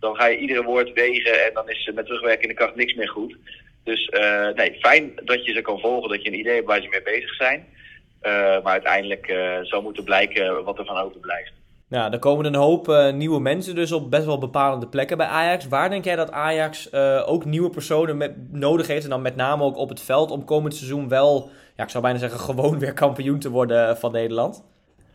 dan 0.00 0.14
ga 0.16 0.26
je 0.26 0.38
iedere 0.38 0.62
woord 0.62 0.92
wegen 0.92 1.44
en 1.46 1.54
dan 1.54 1.68
is 1.70 1.90
met 1.94 2.06
terugwerkende 2.06 2.54
kracht 2.54 2.74
niks 2.74 2.94
meer 2.94 3.08
goed. 3.08 3.36
Dus 3.84 4.08
eh, 4.08 4.48
nee, 4.54 4.76
fijn 4.80 5.12
dat 5.24 5.44
je 5.44 5.52
ze 5.52 5.60
kan 5.60 5.80
volgen, 5.80 6.08
dat 6.08 6.22
je 6.22 6.28
een 6.28 6.38
idee 6.38 6.54
hebt 6.54 6.66
waar 6.66 6.82
ze 6.82 6.88
mee 6.88 7.02
bezig 7.02 7.34
zijn. 7.34 7.66
Eh, 8.20 8.32
maar 8.32 8.72
uiteindelijk 8.72 9.26
eh, 9.26 9.58
zal 9.62 9.82
moeten 9.82 10.04
blijken 10.04 10.64
wat 10.64 10.78
er 10.78 10.84
van 10.84 10.96
overblijft. 10.96 11.52
Nou, 11.90 12.12
er 12.12 12.18
komen 12.18 12.44
een 12.44 12.54
hoop 12.54 12.88
eh, 12.88 13.12
nieuwe 13.12 13.40
mensen 13.40 13.74
dus 13.74 13.92
op 13.92 14.10
best 14.10 14.24
wel 14.24 14.38
bepalende 14.38 14.88
plekken 14.88 15.16
bij 15.16 15.26
Ajax. 15.26 15.68
Waar 15.68 15.90
denk 15.90 16.04
jij 16.04 16.16
dat 16.16 16.30
Ajax 16.30 16.90
eh, 16.90 17.22
ook 17.26 17.44
nieuwe 17.44 17.70
personen 17.70 18.16
met, 18.16 18.52
nodig 18.52 18.86
heeft? 18.86 19.04
En 19.04 19.10
dan 19.10 19.22
met 19.22 19.36
name 19.36 19.64
ook 19.64 19.76
op 19.76 19.88
het 19.88 20.02
veld 20.02 20.30
om 20.30 20.44
komend 20.44 20.74
seizoen 20.74 21.08
wel, 21.08 21.50
ja, 21.76 21.84
ik 21.84 21.90
zou 21.90 22.02
bijna 22.02 22.18
zeggen, 22.18 22.40
gewoon 22.40 22.78
weer 22.78 22.92
kampioen 22.92 23.38
te 23.38 23.50
worden 23.50 23.96
van 23.96 24.12
Nederland? 24.12 24.64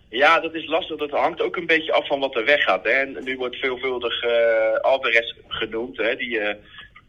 Ja, 0.10 0.40
dat 0.40 0.54
is 0.54 0.68
lastig. 0.68 0.98
Dat 0.98 1.10
hangt 1.10 1.42
ook 1.42 1.56
een 1.56 1.66
beetje 1.66 1.94
af 1.94 2.08
van 2.08 2.20
wat 2.20 2.36
er 2.36 2.46
weggaat. 2.46 2.86
En 2.86 3.18
nu 3.24 3.38
wordt 3.38 3.56
veelvuldig 3.56 4.24
eh 4.24 4.80
Alvarez 4.82 5.34
genoemd. 5.48 5.98
Hè. 5.98 6.16
Die, 6.16 6.40
eh, 6.40 6.56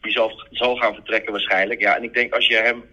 die 0.01 0.11
zal, 0.11 0.47
zal 0.51 0.75
gaan 0.75 0.93
vertrekken 0.93 1.31
waarschijnlijk. 1.31 1.79
Ja, 1.79 1.95
en 1.95 2.03
ik 2.03 2.13
denk 2.13 2.33
als 2.33 2.47
je 2.47 2.55
hem 2.55 2.83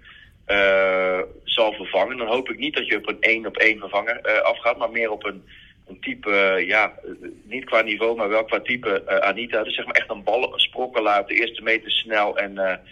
eh, 0.44 1.20
zal 1.44 1.72
vervangen, 1.72 2.16
dan 2.16 2.26
hoop 2.26 2.48
ik 2.48 2.58
niet 2.58 2.76
dat 2.76 2.86
je 2.86 2.96
op 2.96 3.08
een 3.08 3.20
één 3.20 3.46
op 3.46 3.56
één 3.56 3.78
vervanger 3.78 4.20
eh, 4.20 4.42
afgaat, 4.42 4.78
maar 4.78 4.90
meer 4.90 5.10
op 5.10 5.24
een, 5.24 5.44
een 5.86 6.00
type, 6.00 6.30
eh, 6.30 6.66
ja, 6.66 6.94
eh, 7.04 7.10
niet 7.44 7.64
qua 7.64 7.80
niveau, 7.80 8.16
maar 8.16 8.28
wel 8.28 8.44
qua 8.44 8.60
type 8.60 9.02
eh, 9.02 9.16
Anita. 9.16 9.62
Dus 9.62 9.74
zeg 9.74 9.84
maar 9.84 9.94
echt 9.94 10.10
een 10.10 10.22
bal, 10.22 10.52
sprokkelaar 10.56 11.20
op 11.20 11.28
de 11.28 11.34
eerste 11.34 11.62
meter 11.62 11.90
snel 11.90 12.38
en, 12.38 12.82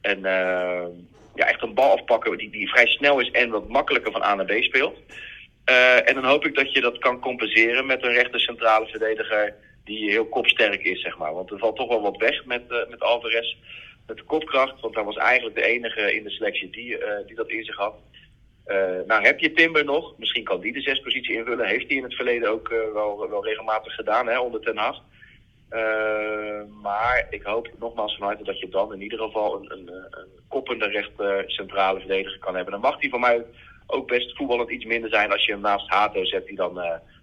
en 0.00 0.20
ja, 1.34 1.46
echt 1.46 1.62
een 1.62 1.74
bal 1.74 1.92
afpakken 1.92 2.38
die, 2.38 2.50
die 2.50 2.68
vrij 2.68 2.86
snel 2.86 3.20
is 3.20 3.30
en 3.30 3.50
wat 3.50 3.68
makkelijker 3.68 4.12
van 4.12 4.22
A 4.22 4.34
naar 4.34 4.44
B 4.44 4.62
speelt. 4.62 4.96
En 6.04 6.14
dan 6.14 6.24
hoop 6.24 6.46
ik 6.46 6.54
dat 6.54 6.72
je 6.72 6.80
dat 6.80 6.98
kan 6.98 7.20
compenseren 7.20 7.86
met 7.86 8.02
een 8.02 8.12
rechter 8.12 8.40
centrale 8.40 8.86
verdediger 8.86 9.54
die 9.84 10.10
heel 10.10 10.26
kopsterk 10.26 10.82
is, 10.82 11.00
zeg 11.00 11.18
maar. 11.18 11.34
Want 11.34 11.50
er 11.50 11.58
valt 11.58 11.76
toch 11.76 11.88
wel 11.88 12.00
wat 12.00 12.16
weg 12.16 12.44
met, 12.44 12.62
eh, 12.68 12.88
met 12.88 13.00
Alvarez. 13.00 13.56
Met 14.06 14.16
de 14.16 14.22
kopkracht, 14.22 14.80
want 14.80 14.94
hij 14.94 15.04
was 15.04 15.16
eigenlijk 15.16 15.56
de 15.56 15.64
enige 15.64 16.14
in 16.14 16.24
de 16.24 16.30
selectie 16.30 16.70
die, 16.70 16.98
die 17.26 17.36
dat 17.36 17.50
in 17.50 17.64
zich 17.64 17.76
had. 17.76 17.94
Eh, 18.68 19.06
nou 19.06 19.24
heb 19.24 19.38
je 19.38 19.52
Timber 19.52 19.84
nog, 19.84 20.14
misschien 20.18 20.44
kan 20.44 20.60
die 20.60 20.72
de 20.72 20.80
zespositie 20.80 21.36
invullen. 21.36 21.66
Heeft 21.66 21.88
hij 21.88 21.96
in 21.96 22.02
het 22.02 22.14
verleden 22.14 22.50
ook 22.50 22.68
eh, 22.68 22.92
wel, 22.92 23.28
wel 23.30 23.44
regelmatig 23.44 23.94
gedaan, 23.94 24.26
hè, 24.26 24.38
onder 24.38 24.60
Ten 24.60 24.76
Hag. 24.76 25.02
Eh, 25.68 26.60
maar 26.82 27.26
ik 27.30 27.42
hoop 27.42 27.70
nogmaals 27.78 28.16
van 28.16 28.26
harte 28.26 28.44
dat 28.44 28.58
je 28.58 28.68
dan 28.68 28.92
in 28.92 29.02
ieder 29.02 29.18
geval 29.18 29.54
een, 29.56 29.72
een, 29.72 29.88
een 30.10 30.28
koppende 30.48 30.86
rechter 30.86 31.44
centrale 31.46 31.98
verdediger 31.98 32.38
kan 32.38 32.54
hebben. 32.54 32.72
Dan 32.72 32.80
mag 32.80 32.98
die 32.98 33.10
van 33.10 33.20
mij 33.20 33.44
ook 33.86 34.06
best 34.08 34.36
voetballend 34.36 34.70
iets 34.70 34.84
minder 34.84 35.10
zijn 35.10 35.32
als 35.32 35.44
je 35.44 35.52
hem 35.52 35.60
naast 35.60 35.88
Hato 35.88 36.24
zet 36.24 36.46
die 36.46 36.56
dan 36.56 36.74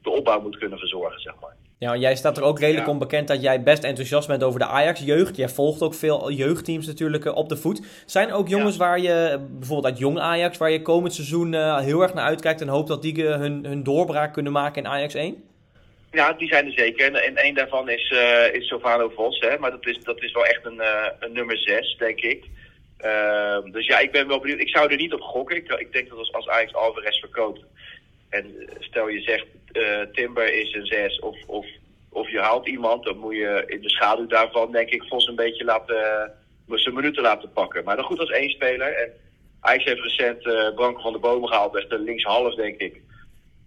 de 0.01 0.09
opbouw 0.09 0.41
moet 0.41 0.57
kunnen 0.57 0.79
verzorgen, 0.79 1.21
zeg 1.21 1.33
maar. 1.41 1.55
Ja, 1.79 1.95
jij 1.95 2.15
staat 2.15 2.37
er 2.37 2.43
ook 2.43 2.59
redelijk 2.59 2.85
Ja. 2.85 2.91
om 2.91 2.99
bekend 2.99 3.27
dat 3.27 3.41
jij 3.41 3.63
best 3.63 3.83
enthousiast 3.83 4.27
bent 4.27 4.43
over 4.43 4.59
de 4.59 4.65
Ajax-jeugd. 4.65 5.35
Jij 5.35 5.49
volgt 5.49 5.81
ook 5.81 5.93
veel 5.93 6.31
jeugdteams 6.31 6.87
natuurlijk 6.87 7.25
eh, 7.25 7.35
op 7.35 7.49
de 7.49 7.57
voet. 7.57 7.81
Zijn 8.05 8.29
er 8.29 8.35
ook 8.35 8.47
jongens 8.47 8.77
waar 8.77 8.99
je, 8.99 9.13
eh, 9.13 9.39
bijvoorbeeld 9.49 9.93
uit 9.93 9.97
jong 9.97 10.19
Ajax, 10.19 10.57
waar 10.57 10.71
je 10.71 10.81
komend 10.81 11.13
seizoen 11.13 11.53
eh, 11.53 11.79
heel 11.79 12.01
erg 12.01 12.13
naar 12.13 12.25
uitkijkt 12.25 12.61
en 12.61 12.67
hoopt 12.67 12.87
dat 12.87 13.01
die 13.01 13.23
hun, 13.23 13.65
hun 13.65 13.83
doorbraak 13.83 14.33
kunnen 14.33 14.51
maken 14.51 14.83
in 14.83 14.89
Ajax 14.89 15.13
1? 15.13 15.43
Ja, 16.11 16.33
die 16.33 16.47
zijn 16.47 16.65
er 16.65 16.71
zeker. 16.71 17.05
En, 17.05 17.15
en 17.15 17.35
één 17.35 17.55
daarvan 17.55 17.89
is, 17.89 18.11
eh 18.11 18.53
is 18.53 18.73
Vos, 19.15 19.39
hè. 19.39 19.57
Maar 19.57 19.71
dat 19.71 19.87
is, 19.87 19.99
dat 20.03 20.23
is 20.23 20.31
wel 20.31 20.45
echt 20.45 20.65
een, 20.65 20.81
een 21.19 21.33
nummer 21.33 21.57
zes, 21.57 21.95
denk 21.99 22.19
ik. 22.19 22.43
Ehm, 22.97 23.71
dus 23.71 23.85
ja, 23.85 23.99
ik 23.99 24.11
ben 24.11 24.27
wel 24.27 24.39
benieuwd. 24.39 24.59
Ik 24.59 24.69
zou 24.69 24.91
er 24.91 24.97
niet 24.97 25.13
op 25.13 25.21
gokken. 25.21 25.55
Ik, 25.55 25.71
ik 25.71 25.93
denk 25.93 26.09
dat 26.09 26.17
als, 26.17 26.33
als 26.33 26.47
Ajax 26.47 26.73
Alvarez 26.73 27.19
verkoopt... 27.19 27.59
en 28.29 28.69
stel 28.79 29.07
je 29.07 29.21
zegt 29.21 29.45
Timber 30.11 30.53
is 30.53 30.73
een 30.73 30.85
zes 30.85 31.19
of, 31.19 31.37
of, 31.47 31.65
of 32.09 32.29
je 32.29 32.39
haalt 32.39 32.67
iemand... 32.67 33.03
dan 33.03 33.17
moet 33.17 33.35
je 33.35 33.63
in 33.67 33.81
de 33.81 33.89
schaduw 33.89 34.27
daarvan, 34.27 34.71
denk 34.71 34.89
ik, 34.89 35.03
Vos 35.03 35.27
een 35.27 35.35
beetje 35.35 35.63
laten... 35.63 35.95
Uh, 36.67 36.77
zijn 36.77 36.95
minuten 36.95 37.23
laten 37.23 37.51
pakken. 37.51 37.83
Maar 37.83 37.95
dan 37.95 38.05
goed 38.05 38.19
als 38.19 38.29
één 38.29 38.49
speler. 38.49 38.93
En 38.93 39.11
Ajax 39.59 39.83
heeft 39.83 40.01
recent 40.01 40.45
eh 40.45 40.73
Branko 40.75 41.01
van 41.01 41.13
de 41.13 41.19
Bomen 41.19 41.49
gehaald. 41.49 41.75
Echt 41.75 41.89
de 41.89 41.99
linkshalf, 41.99 42.55
denk 42.55 42.79
ik. 42.79 43.01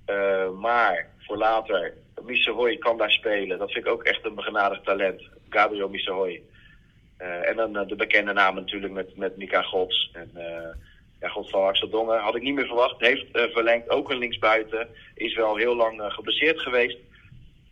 Eh, 0.04 0.50
maar 0.50 1.06
voor 1.18 1.36
later, 1.36 1.94
Misehoy 2.22 2.76
kan 2.76 2.98
daar 2.98 3.10
spelen. 3.10 3.58
Dat 3.58 3.72
vind 3.72 3.86
ik 3.86 3.92
ook 3.92 4.02
echt 4.02 4.24
een 4.24 4.34
begenadigd 4.34 4.84
talent. 4.84 5.22
Gabriel 5.48 5.88
Misehoy. 5.88 6.42
Eh 7.16 7.48
en 7.48 7.56
dan 7.56 7.76
eh, 7.76 7.88
de 7.88 7.96
bekende 7.96 8.32
naam 8.32 8.54
natuurlijk 8.54 8.92
met, 8.92 9.16
met 9.16 9.36
Mika 9.36 9.62
Gods. 9.62 10.10
En 10.12 10.30
eh 10.34 10.68
ja, 11.20 11.28
God 11.28 11.50
van 11.50 11.62
Axel 11.66 11.88
Dongen 11.88 12.18
had 12.18 12.34
ik 12.34 12.42
niet 12.42 12.54
meer 12.54 12.66
verwacht. 12.66 13.00
Heeft 13.00 13.30
eh, 13.32 13.42
verlengd, 13.52 13.90
ook 13.90 14.10
een 14.10 14.18
linksbuiten. 14.18 14.88
Is 15.14 15.34
wel 15.34 15.56
heel 15.56 15.76
lang 15.76 16.00
eh, 16.00 16.10
geblesseerd 16.10 16.60
geweest. 16.60 16.96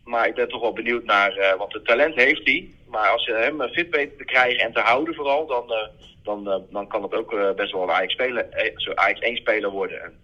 Maar 0.03 0.27
ik 0.27 0.35
ben 0.35 0.47
toch 0.49 0.61
wel 0.61 0.73
benieuwd 0.73 1.03
naar, 1.03 1.31
eh, 1.37 1.57
want 1.57 1.73
het 1.73 1.85
talent 1.85 2.15
heeft 2.15 2.41
hij. 2.47 2.71
Maar 2.87 3.09
als 3.09 3.25
je 3.25 3.33
hem 3.33 3.61
fit 3.61 3.89
weet 3.89 4.17
te 4.17 4.25
krijgen 4.25 4.59
en 4.59 4.73
te 4.73 4.79
houden 4.79 5.15
vooral, 5.15 5.45
dan, 5.47 5.73
dan, 6.23 6.65
dan 6.69 6.87
kan 6.87 7.03
het 7.03 7.13
ook 7.13 7.55
best 7.55 7.71
wel 7.71 7.83
een 7.83 7.89
Ajax, 7.89 8.13
speler, 8.13 8.73
zo 8.75 8.91
Ajax 8.93 9.19
1 9.19 9.35
speler 9.37 9.69
worden. 9.69 10.01
En, 10.03 10.19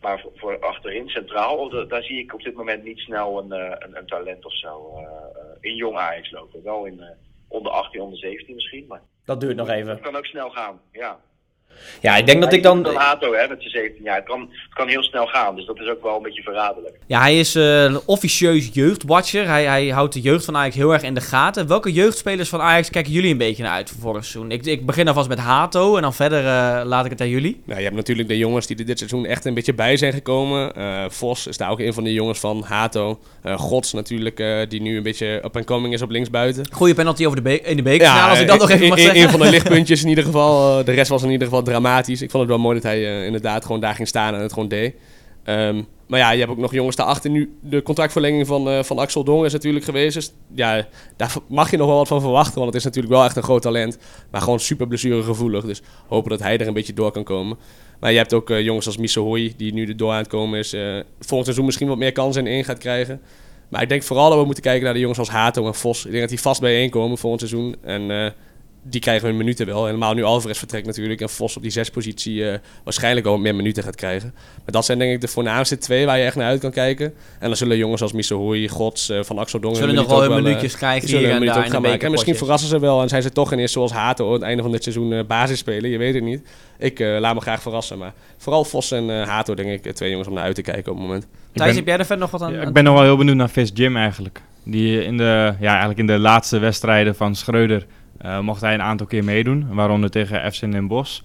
maar 0.00 0.20
voor, 0.20 0.32
voor 0.34 0.58
achterin, 0.58 1.08
centraal, 1.08 1.68
da- 1.68 1.84
daar 1.84 2.02
zie 2.02 2.18
ik 2.18 2.34
op 2.34 2.42
dit 2.42 2.54
moment 2.54 2.84
niet 2.84 2.98
snel 2.98 3.38
een, 3.38 3.50
een, 3.52 3.96
een 3.96 4.06
talent 4.06 4.44
of 4.44 4.56
zo 4.58 4.92
in 5.60 5.74
jong 5.74 5.96
Ajax 5.96 6.30
lopen. 6.30 6.62
Wel 6.62 6.84
in 6.84 7.04
onder 7.48 7.72
18, 7.72 8.00
onder 8.00 8.18
17 8.18 8.54
misschien, 8.54 8.84
maar 8.88 9.00
Dat 9.24 9.40
duurt 9.40 9.56
nog 9.56 9.68
even. 9.68 9.88
het 9.90 10.00
kan 10.00 10.16
ook 10.16 10.26
snel 10.26 10.50
gaan. 10.50 10.80
Ja. 10.92 11.20
Ja, 12.00 12.16
ik 12.16 12.26
denk 12.26 12.40
dat 12.42 12.52
ik 12.52 12.62
dan... 12.62 12.86
Hato, 12.94 13.32
hè, 13.32 13.48
met 13.48 13.56
zijn 13.60 13.70
17 13.70 14.04
jaar. 14.04 14.16
Het 14.16 14.24
kan, 14.24 14.40
het 14.40 14.74
kan 14.74 14.88
heel 14.88 15.02
snel 15.02 15.26
gaan, 15.26 15.56
dus 15.56 15.66
dat 15.66 15.78
is 15.80 15.88
ook 15.88 16.02
wel 16.02 16.16
een 16.16 16.22
beetje 16.22 16.42
verraderlijk. 16.42 16.94
Ja, 17.06 17.20
hij 17.20 17.38
is 17.38 17.54
eh, 17.54 17.82
een 17.82 18.00
officieus 18.06 18.70
jeugdwatcher. 18.72 19.46
Hij, 19.46 19.64
hij 19.64 19.88
houdt 19.88 20.12
de 20.14 20.20
jeugd 20.20 20.44
van 20.44 20.56
Ajax 20.56 20.74
heel 20.74 20.92
erg 20.92 21.02
in 21.02 21.14
de 21.14 21.20
gaten. 21.20 21.66
Welke 21.66 21.92
jeugdspelers 21.92 22.48
van 22.48 22.60
Ajax 22.60 22.90
kijken 22.90 23.12
jullie 23.12 23.30
een 23.30 23.38
beetje 23.38 23.62
naar 23.62 23.72
uit 23.72 23.90
voor 23.90 24.00
vorig 24.00 24.24
seizoen? 24.24 24.50
Ik, 24.52 24.66
ik 24.66 24.86
begin 24.86 25.08
alvast 25.08 25.28
met 25.28 25.38
Hato 25.38 25.96
en 25.96 26.02
dan 26.02 26.14
verder 26.14 26.38
eh, 26.46 26.80
laat 26.84 27.04
ik 27.04 27.10
het 27.10 27.20
aan 27.20 27.28
jullie. 27.28 27.60
Nou, 27.64 27.78
je 27.78 27.84
hebt 27.84 27.96
natuurlijk 27.96 28.28
de 28.28 28.38
jongens 28.38 28.66
die 28.66 28.76
er 28.78 28.86
dit 28.86 28.98
seizoen 28.98 29.26
echt 29.26 29.44
een 29.44 29.54
beetje 29.54 29.74
bij 29.74 29.96
zijn 29.96 30.12
gekomen. 30.12 30.74
Eh, 30.74 31.04
Vos 31.08 31.46
is 31.46 31.56
daar 31.56 31.70
ook 31.70 31.80
een 31.80 31.94
van 31.94 32.04
de 32.04 32.12
jongens 32.12 32.38
van. 32.38 32.62
Hato. 32.66 33.18
Eh, 33.42 33.58
Gods 33.58 33.92
natuurlijk, 33.92 34.40
eh, 34.40 34.58
die 34.68 34.80
nu 34.82 34.96
een 34.96 35.02
beetje 35.02 35.26
up 35.44 35.56
and 35.56 35.64
coming 35.64 35.94
is 35.94 36.02
op 36.02 36.10
linksbuiten. 36.10 36.64
Goeie 36.72 36.94
penalty 36.94 37.24
over 37.24 37.36
de 37.36 37.42
be- 37.42 37.60
in 37.62 37.76
de 37.76 37.82
bekerfinale, 37.82 38.30
als 38.30 38.40
ik 38.40 38.46
dat 38.46 38.58
nog 38.60 38.70
even 38.70 38.82
een- 38.82 38.88
mag 38.88 38.98
een- 38.98 39.04
zeggen. 39.04 39.22
Een 39.22 39.30
van 39.30 39.40
de 39.40 39.50
lichtpuntjes 39.50 40.02
in 40.02 40.08
ieder 40.08 40.24
geval. 40.24 40.78
Eh, 40.78 40.84
de 40.84 40.92
rest 40.92 41.10
was 41.10 41.22
in 41.22 41.30
ieder 41.30 41.46
geval 41.46 41.62
dramatisch. 41.70 42.22
Ik 42.22 42.30
vond 42.30 42.42
het 42.42 42.52
wel 42.52 42.62
mooi 42.62 42.74
dat 42.74 42.82
hij 42.82 43.06
eh, 43.06 43.24
inderdaad 43.24 43.64
gewoon 43.64 43.80
daar 43.80 43.94
ging 43.94 44.08
staan 44.08 44.34
en 44.34 44.40
het 44.40 44.52
gewoon 44.52 44.68
deed. 44.68 44.94
Ehm, 45.44 45.82
maar 46.06 46.18
ja, 46.18 46.30
je 46.30 46.38
hebt 46.38 46.50
ook 46.50 46.58
nog 46.58 46.72
jongens 46.72 46.96
daarachter. 46.96 47.30
Nu, 47.30 47.58
de 47.60 47.82
contractverlenging 47.82 48.46
van, 48.46 48.68
eh, 48.68 48.82
van 48.82 48.98
Axel 48.98 49.24
Dongen 49.24 49.46
is 49.46 49.52
natuurlijk 49.52 49.84
geweest. 49.84 50.14
Dus 50.14 50.32
ja, 50.54 50.86
daar 51.16 51.34
mag 51.48 51.70
je 51.70 51.76
nog 51.76 51.86
wel 51.86 51.96
wat 51.96 52.08
van 52.08 52.20
verwachten. 52.20 52.54
Want 52.54 52.66
het 52.66 52.74
is 52.74 52.84
natuurlijk 52.84 53.14
wel 53.14 53.24
echt 53.24 53.36
een 53.36 53.42
groot 53.42 53.62
talent. 53.62 53.98
Maar 54.30 54.40
gewoon 54.40 54.60
super 54.60 54.86
blessuregevoelig. 54.86 55.64
Dus 55.64 55.82
hopen 56.08 56.30
dat 56.30 56.40
hij 56.40 56.58
er 56.58 56.66
een 56.66 56.72
beetje 56.72 56.92
door 56.92 57.12
kan 57.12 57.24
komen. 57.24 57.58
Maar 58.00 58.10
je 58.10 58.16
hebt 58.16 58.32
ook 58.32 58.50
eh, 58.50 58.60
jongens 58.60 58.86
als 58.86 58.96
Miso 58.96 59.24
Hoy, 59.24 59.54
die 59.56 59.72
nu 59.72 59.86
er 59.86 59.96
door 59.96 60.10
aan 60.10 60.18
het 60.18 60.28
komen 60.28 60.58
is. 60.58 60.70
volgend 61.18 61.44
seizoen 61.44 61.64
misschien 61.64 61.88
wat 61.88 61.98
meer 61.98 62.12
kansen 62.12 62.46
in 62.46 62.64
gaat 62.64 62.78
krijgen. 62.78 63.20
Maar 63.68 63.82
ik 63.82 63.88
denk 63.88 64.02
vooral 64.02 64.28
dat 64.28 64.38
we 64.38 64.44
moeten 64.44 64.62
kijken 64.62 64.84
naar 64.84 64.94
de 64.94 65.00
jongens 65.00 65.18
als 65.18 65.28
Hato 65.28 65.66
en 65.66 65.74
Vos. 65.74 66.04
Ik 66.04 66.10
denk 66.10 66.20
dat 66.20 66.30
die 66.30 66.40
vast 66.40 66.60
bijeenkomen 66.60 67.18
volgend 67.18 67.48
seizoen. 67.48 67.76
En 67.82 68.34
die 68.82 69.00
krijgen 69.00 69.28
hun 69.28 69.36
minuten 69.36 69.66
wel. 69.66 69.84
Helemaal 69.86 70.14
nu 70.14 70.22
Alvarez 70.22 70.58
vertrekt 70.58 70.86
natuurlijk. 70.86 71.20
En 71.20 71.28
Vos 71.28 71.56
op 71.56 71.62
die 71.62 71.70
zespositie 71.70 72.48
eh 72.48 72.58
waarschijnlijk 72.84 73.26
wat 73.26 73.38
meer 73.38 73.54
minuten 73.54 73.82
gaat 73.82 73.94
krijgen. 73.94 74.32
Maar 74.34 74.72
dat 74.72 74.84
zijn 74.84 74.98
denk 74.98 75.12
ik 75.12 75.20
de 75.20 75.28
voornaamste 75.28 75.78
twee 75.78 76.06
waar 76.06 76.18
je 76.18 76.24
echt 76.24 76.36
naar 76.36 76.46
uit 76.46 76.60
kan 76.60 76.70
kijken. 76.70 77.06
En 77.38 77.46
dan 77.46 77.56
zullen 77.56 77.76
jongens 77.76 78.02
als 78.02 78.12
Miso 78.12 78.38
Hoy, 78.38 78.68
Gods, 78.68 79.08
eh, 79.08 79.22
Van 79.22 79.38
Axel 79.38 79.60
Dongen... 79.60 79.76
Zullen 79.76 79.94
nog 79.94 80.06
wel 80.06 80.20
hun 80.20 80.28
minuut 80.28 80.40
ook 80.40 80.46
minuutjes 80.46 80.72
eh, 80.72 80.78
krijgen 80.78 81.00
die 81.00 81.08
zullen 81.08 81.30
hier 81.30 81.40
en 81.40 81.46
daar 81.46 81.64
ook 81.64 81.70
gaan 81.70 81.82
maken. 81.82 82.00
En 82.00 82.10
misschien 82.10 82.36
verrassen 82.36 82.68
ze 82.68 82.78
wel 82.78 83.02
en 83.02 83.08
zijn 83.08 83.22
ze 83.22 83.30
toch 83.30 83.52
ineens 83.52 83.72
zoals 83.72 83.92
Hato 83.92 84.26
aan 84.26 84.32
het 84.32 84.42
einde 84.42 84.62
van 84.62 84.72
dit 84.72 84.82
seizoen 84.82 85.12
eh, 85.12 85.24
basis 85.24 85.58
spelen. 85.58 85.90
Je 85.90 85.98
weet 85.98 86.14
het 86.14 86.24
niet. 86.24 86.42
Ik 86.78 87.00
eh, 87.00 87.16
laat 87.18 87.34
me 87.34 87.40
graag 87.40 87.62
verrassen. 87.62 87.98
Maar 87.98 88.12
vooral 88.36 88.64
Vos 88.64 88.90
en 88.90 89.10
eh, 89.10 89.28
Hato 89.28 89.54
denk 89.54 89.84
ik 89.84 89.94
twee 89.94 90.10
jongens 90.10 90.28
om 90.28 90.34
naar 90.34 90.44
uit 90.44 90.54
te 90.54 90.62
kijken 90.62 90.92
op 90.92 90.98
het 90.98 91.06
moment. 91.06 91.26
Thijs, 91.52 91.66
ben- 91.68 91.76
heb 91.76 91.86
jij 91.86 91.98
er 91.98 92.06
verder 92.06 92.18
nog 92.18 92.30
wat 92.30 92.42
aan? 92.42 92.52
Ja, 92.52 92.62
ik 92.62 92.72
ben 92.72 92.84
nog 92.84 92.94
wel 92.94 93.02
heel 93.02 93.16
benieuwd 93.16 93.36
naar 93.36 93.50
Vis 93.50 93.70
Jim 93.74 93.96
eigenlijk. 93.96 94.40
Die 94.64 95.04
in 95.04 95.16
de, 95.16 95.54
ja, 95.60 95.68
eigenlijk 95.68 95.98
in 95.98 96.06
de 96.06 96.18
laatste 96.18 96.58
wedstrijden 96.58 97.14
van 97.14 97.34
Schreuder 97.34 97.86
mocht 98.40 98.60
hij 98.60 98.74
een 98.74 98.82
aantal 98.82 99.06
keer 99.06 99.24
meedoen. 99.24 99.74
Waaronder 99.74 100.10
tegen 100.10 100.52
FC 100.52 100.60
Den 100.60 100.86
Bosch. 100.86 101.20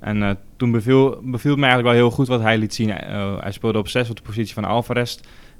En 0.00 0.22
eh, 0.22 0.30
toen 0.56 0.70
beviel, 0.70 1.18
beviel 1.22 1.50
het 1.50 1.60
me 1.60 1.66
eigenlijk 1.66 1.94
wel 1.96 2.06
heel 2.06 2.10
goed 2.16 2.28
wat 2.28 2.40
hij 2.40 2.58
liet 2.58 2.74
zien. 2.74 2.90
Eh, 2.90 3.36
hij 3.40 3.52
speelde 3.52 3.78
op 3.78 3.88
6 3.88 4.10
op 4.10 4.16
de 4.16 4.22
positie 4.22 4.54
van 4.54 4.64
Alvarez. 4.64 5.16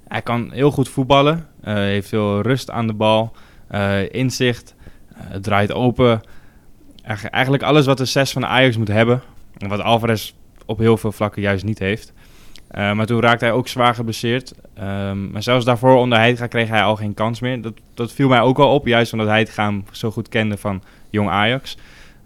Hij 0.09 0.23
kan 0.23 0.51
heel 0.53 0.71
goed 0.71 0.89
voetballen. 0.89 1.47
eh, 1.63 1.75
heeft 1.75 2.09
veel 2.09 2.41
rust 2.41 2.71
aan 2.71 2.87
de 2.87 2.93
bal. 2.95 3.33
eh, 3.69 4.13
inzicht. 4.13 4.75
eh, 5.15 5.37
draait 5.37 5.73
open. 5.73 6.21
Eigen- 7.03 7.31
eigenlijk 7.31 7.63
alles 7.65 7.87
wat 7.87 7.99
de 7.99 8.05
6 8.05 8.33
van 8.33 8.47
Ajax 8.47 8.77
moet 8.77 8.89
hebben. 8.89 9.23
En 9.59 9.69
wat 9.69 9.81
Alvarez 9.81 10.33
op 10.67 10.79
heel 10.79 10.97
veel 10.97 11.13
vlakken 11.13 11.43
juist 11.43 11.65
niet 11.65 11.79
heeft. 11.79 12.13
Eh, 12.75 12.93
maar 12.93 13.07
toen 13.07 13.21
raakte 13.21 13.45
hij 13.45 13.55
ook 13.55 13.69
zwaar 13.69 13.95
geblesseerd. 13.95 14.55
Ehm, 14.75 15.31
maar 15.31 15.43
zelfs 15.43 15.65
daarvoor 15.65 15.97
onder 15.97 16.19
Heitinga 16.19 16.47
kreeg 16.47 16.69
hij 16.69 16.83
al 16.83 16.97
geen 16.97 17.15
kans 17.15 17.41
meer. 17.41 17.63
Dat, 17.63 17.73
dat 17.95 18.13
viel 18.13 18.29
mij 18.29 18.41
ook 18.41 18.57
wel 18.57 18.75
op, 18.75 18.87
juist 18.87 19.13
omdat 19.13 19.29
Heitinga 19.29 19.65
hem 19.65 19.85
zo 19.91 20.11
goed 20.11 20.29
kende 20.29 20.57
van 20.57 20.83
jong 21.11 21.29
Ajax. 21.29 21.77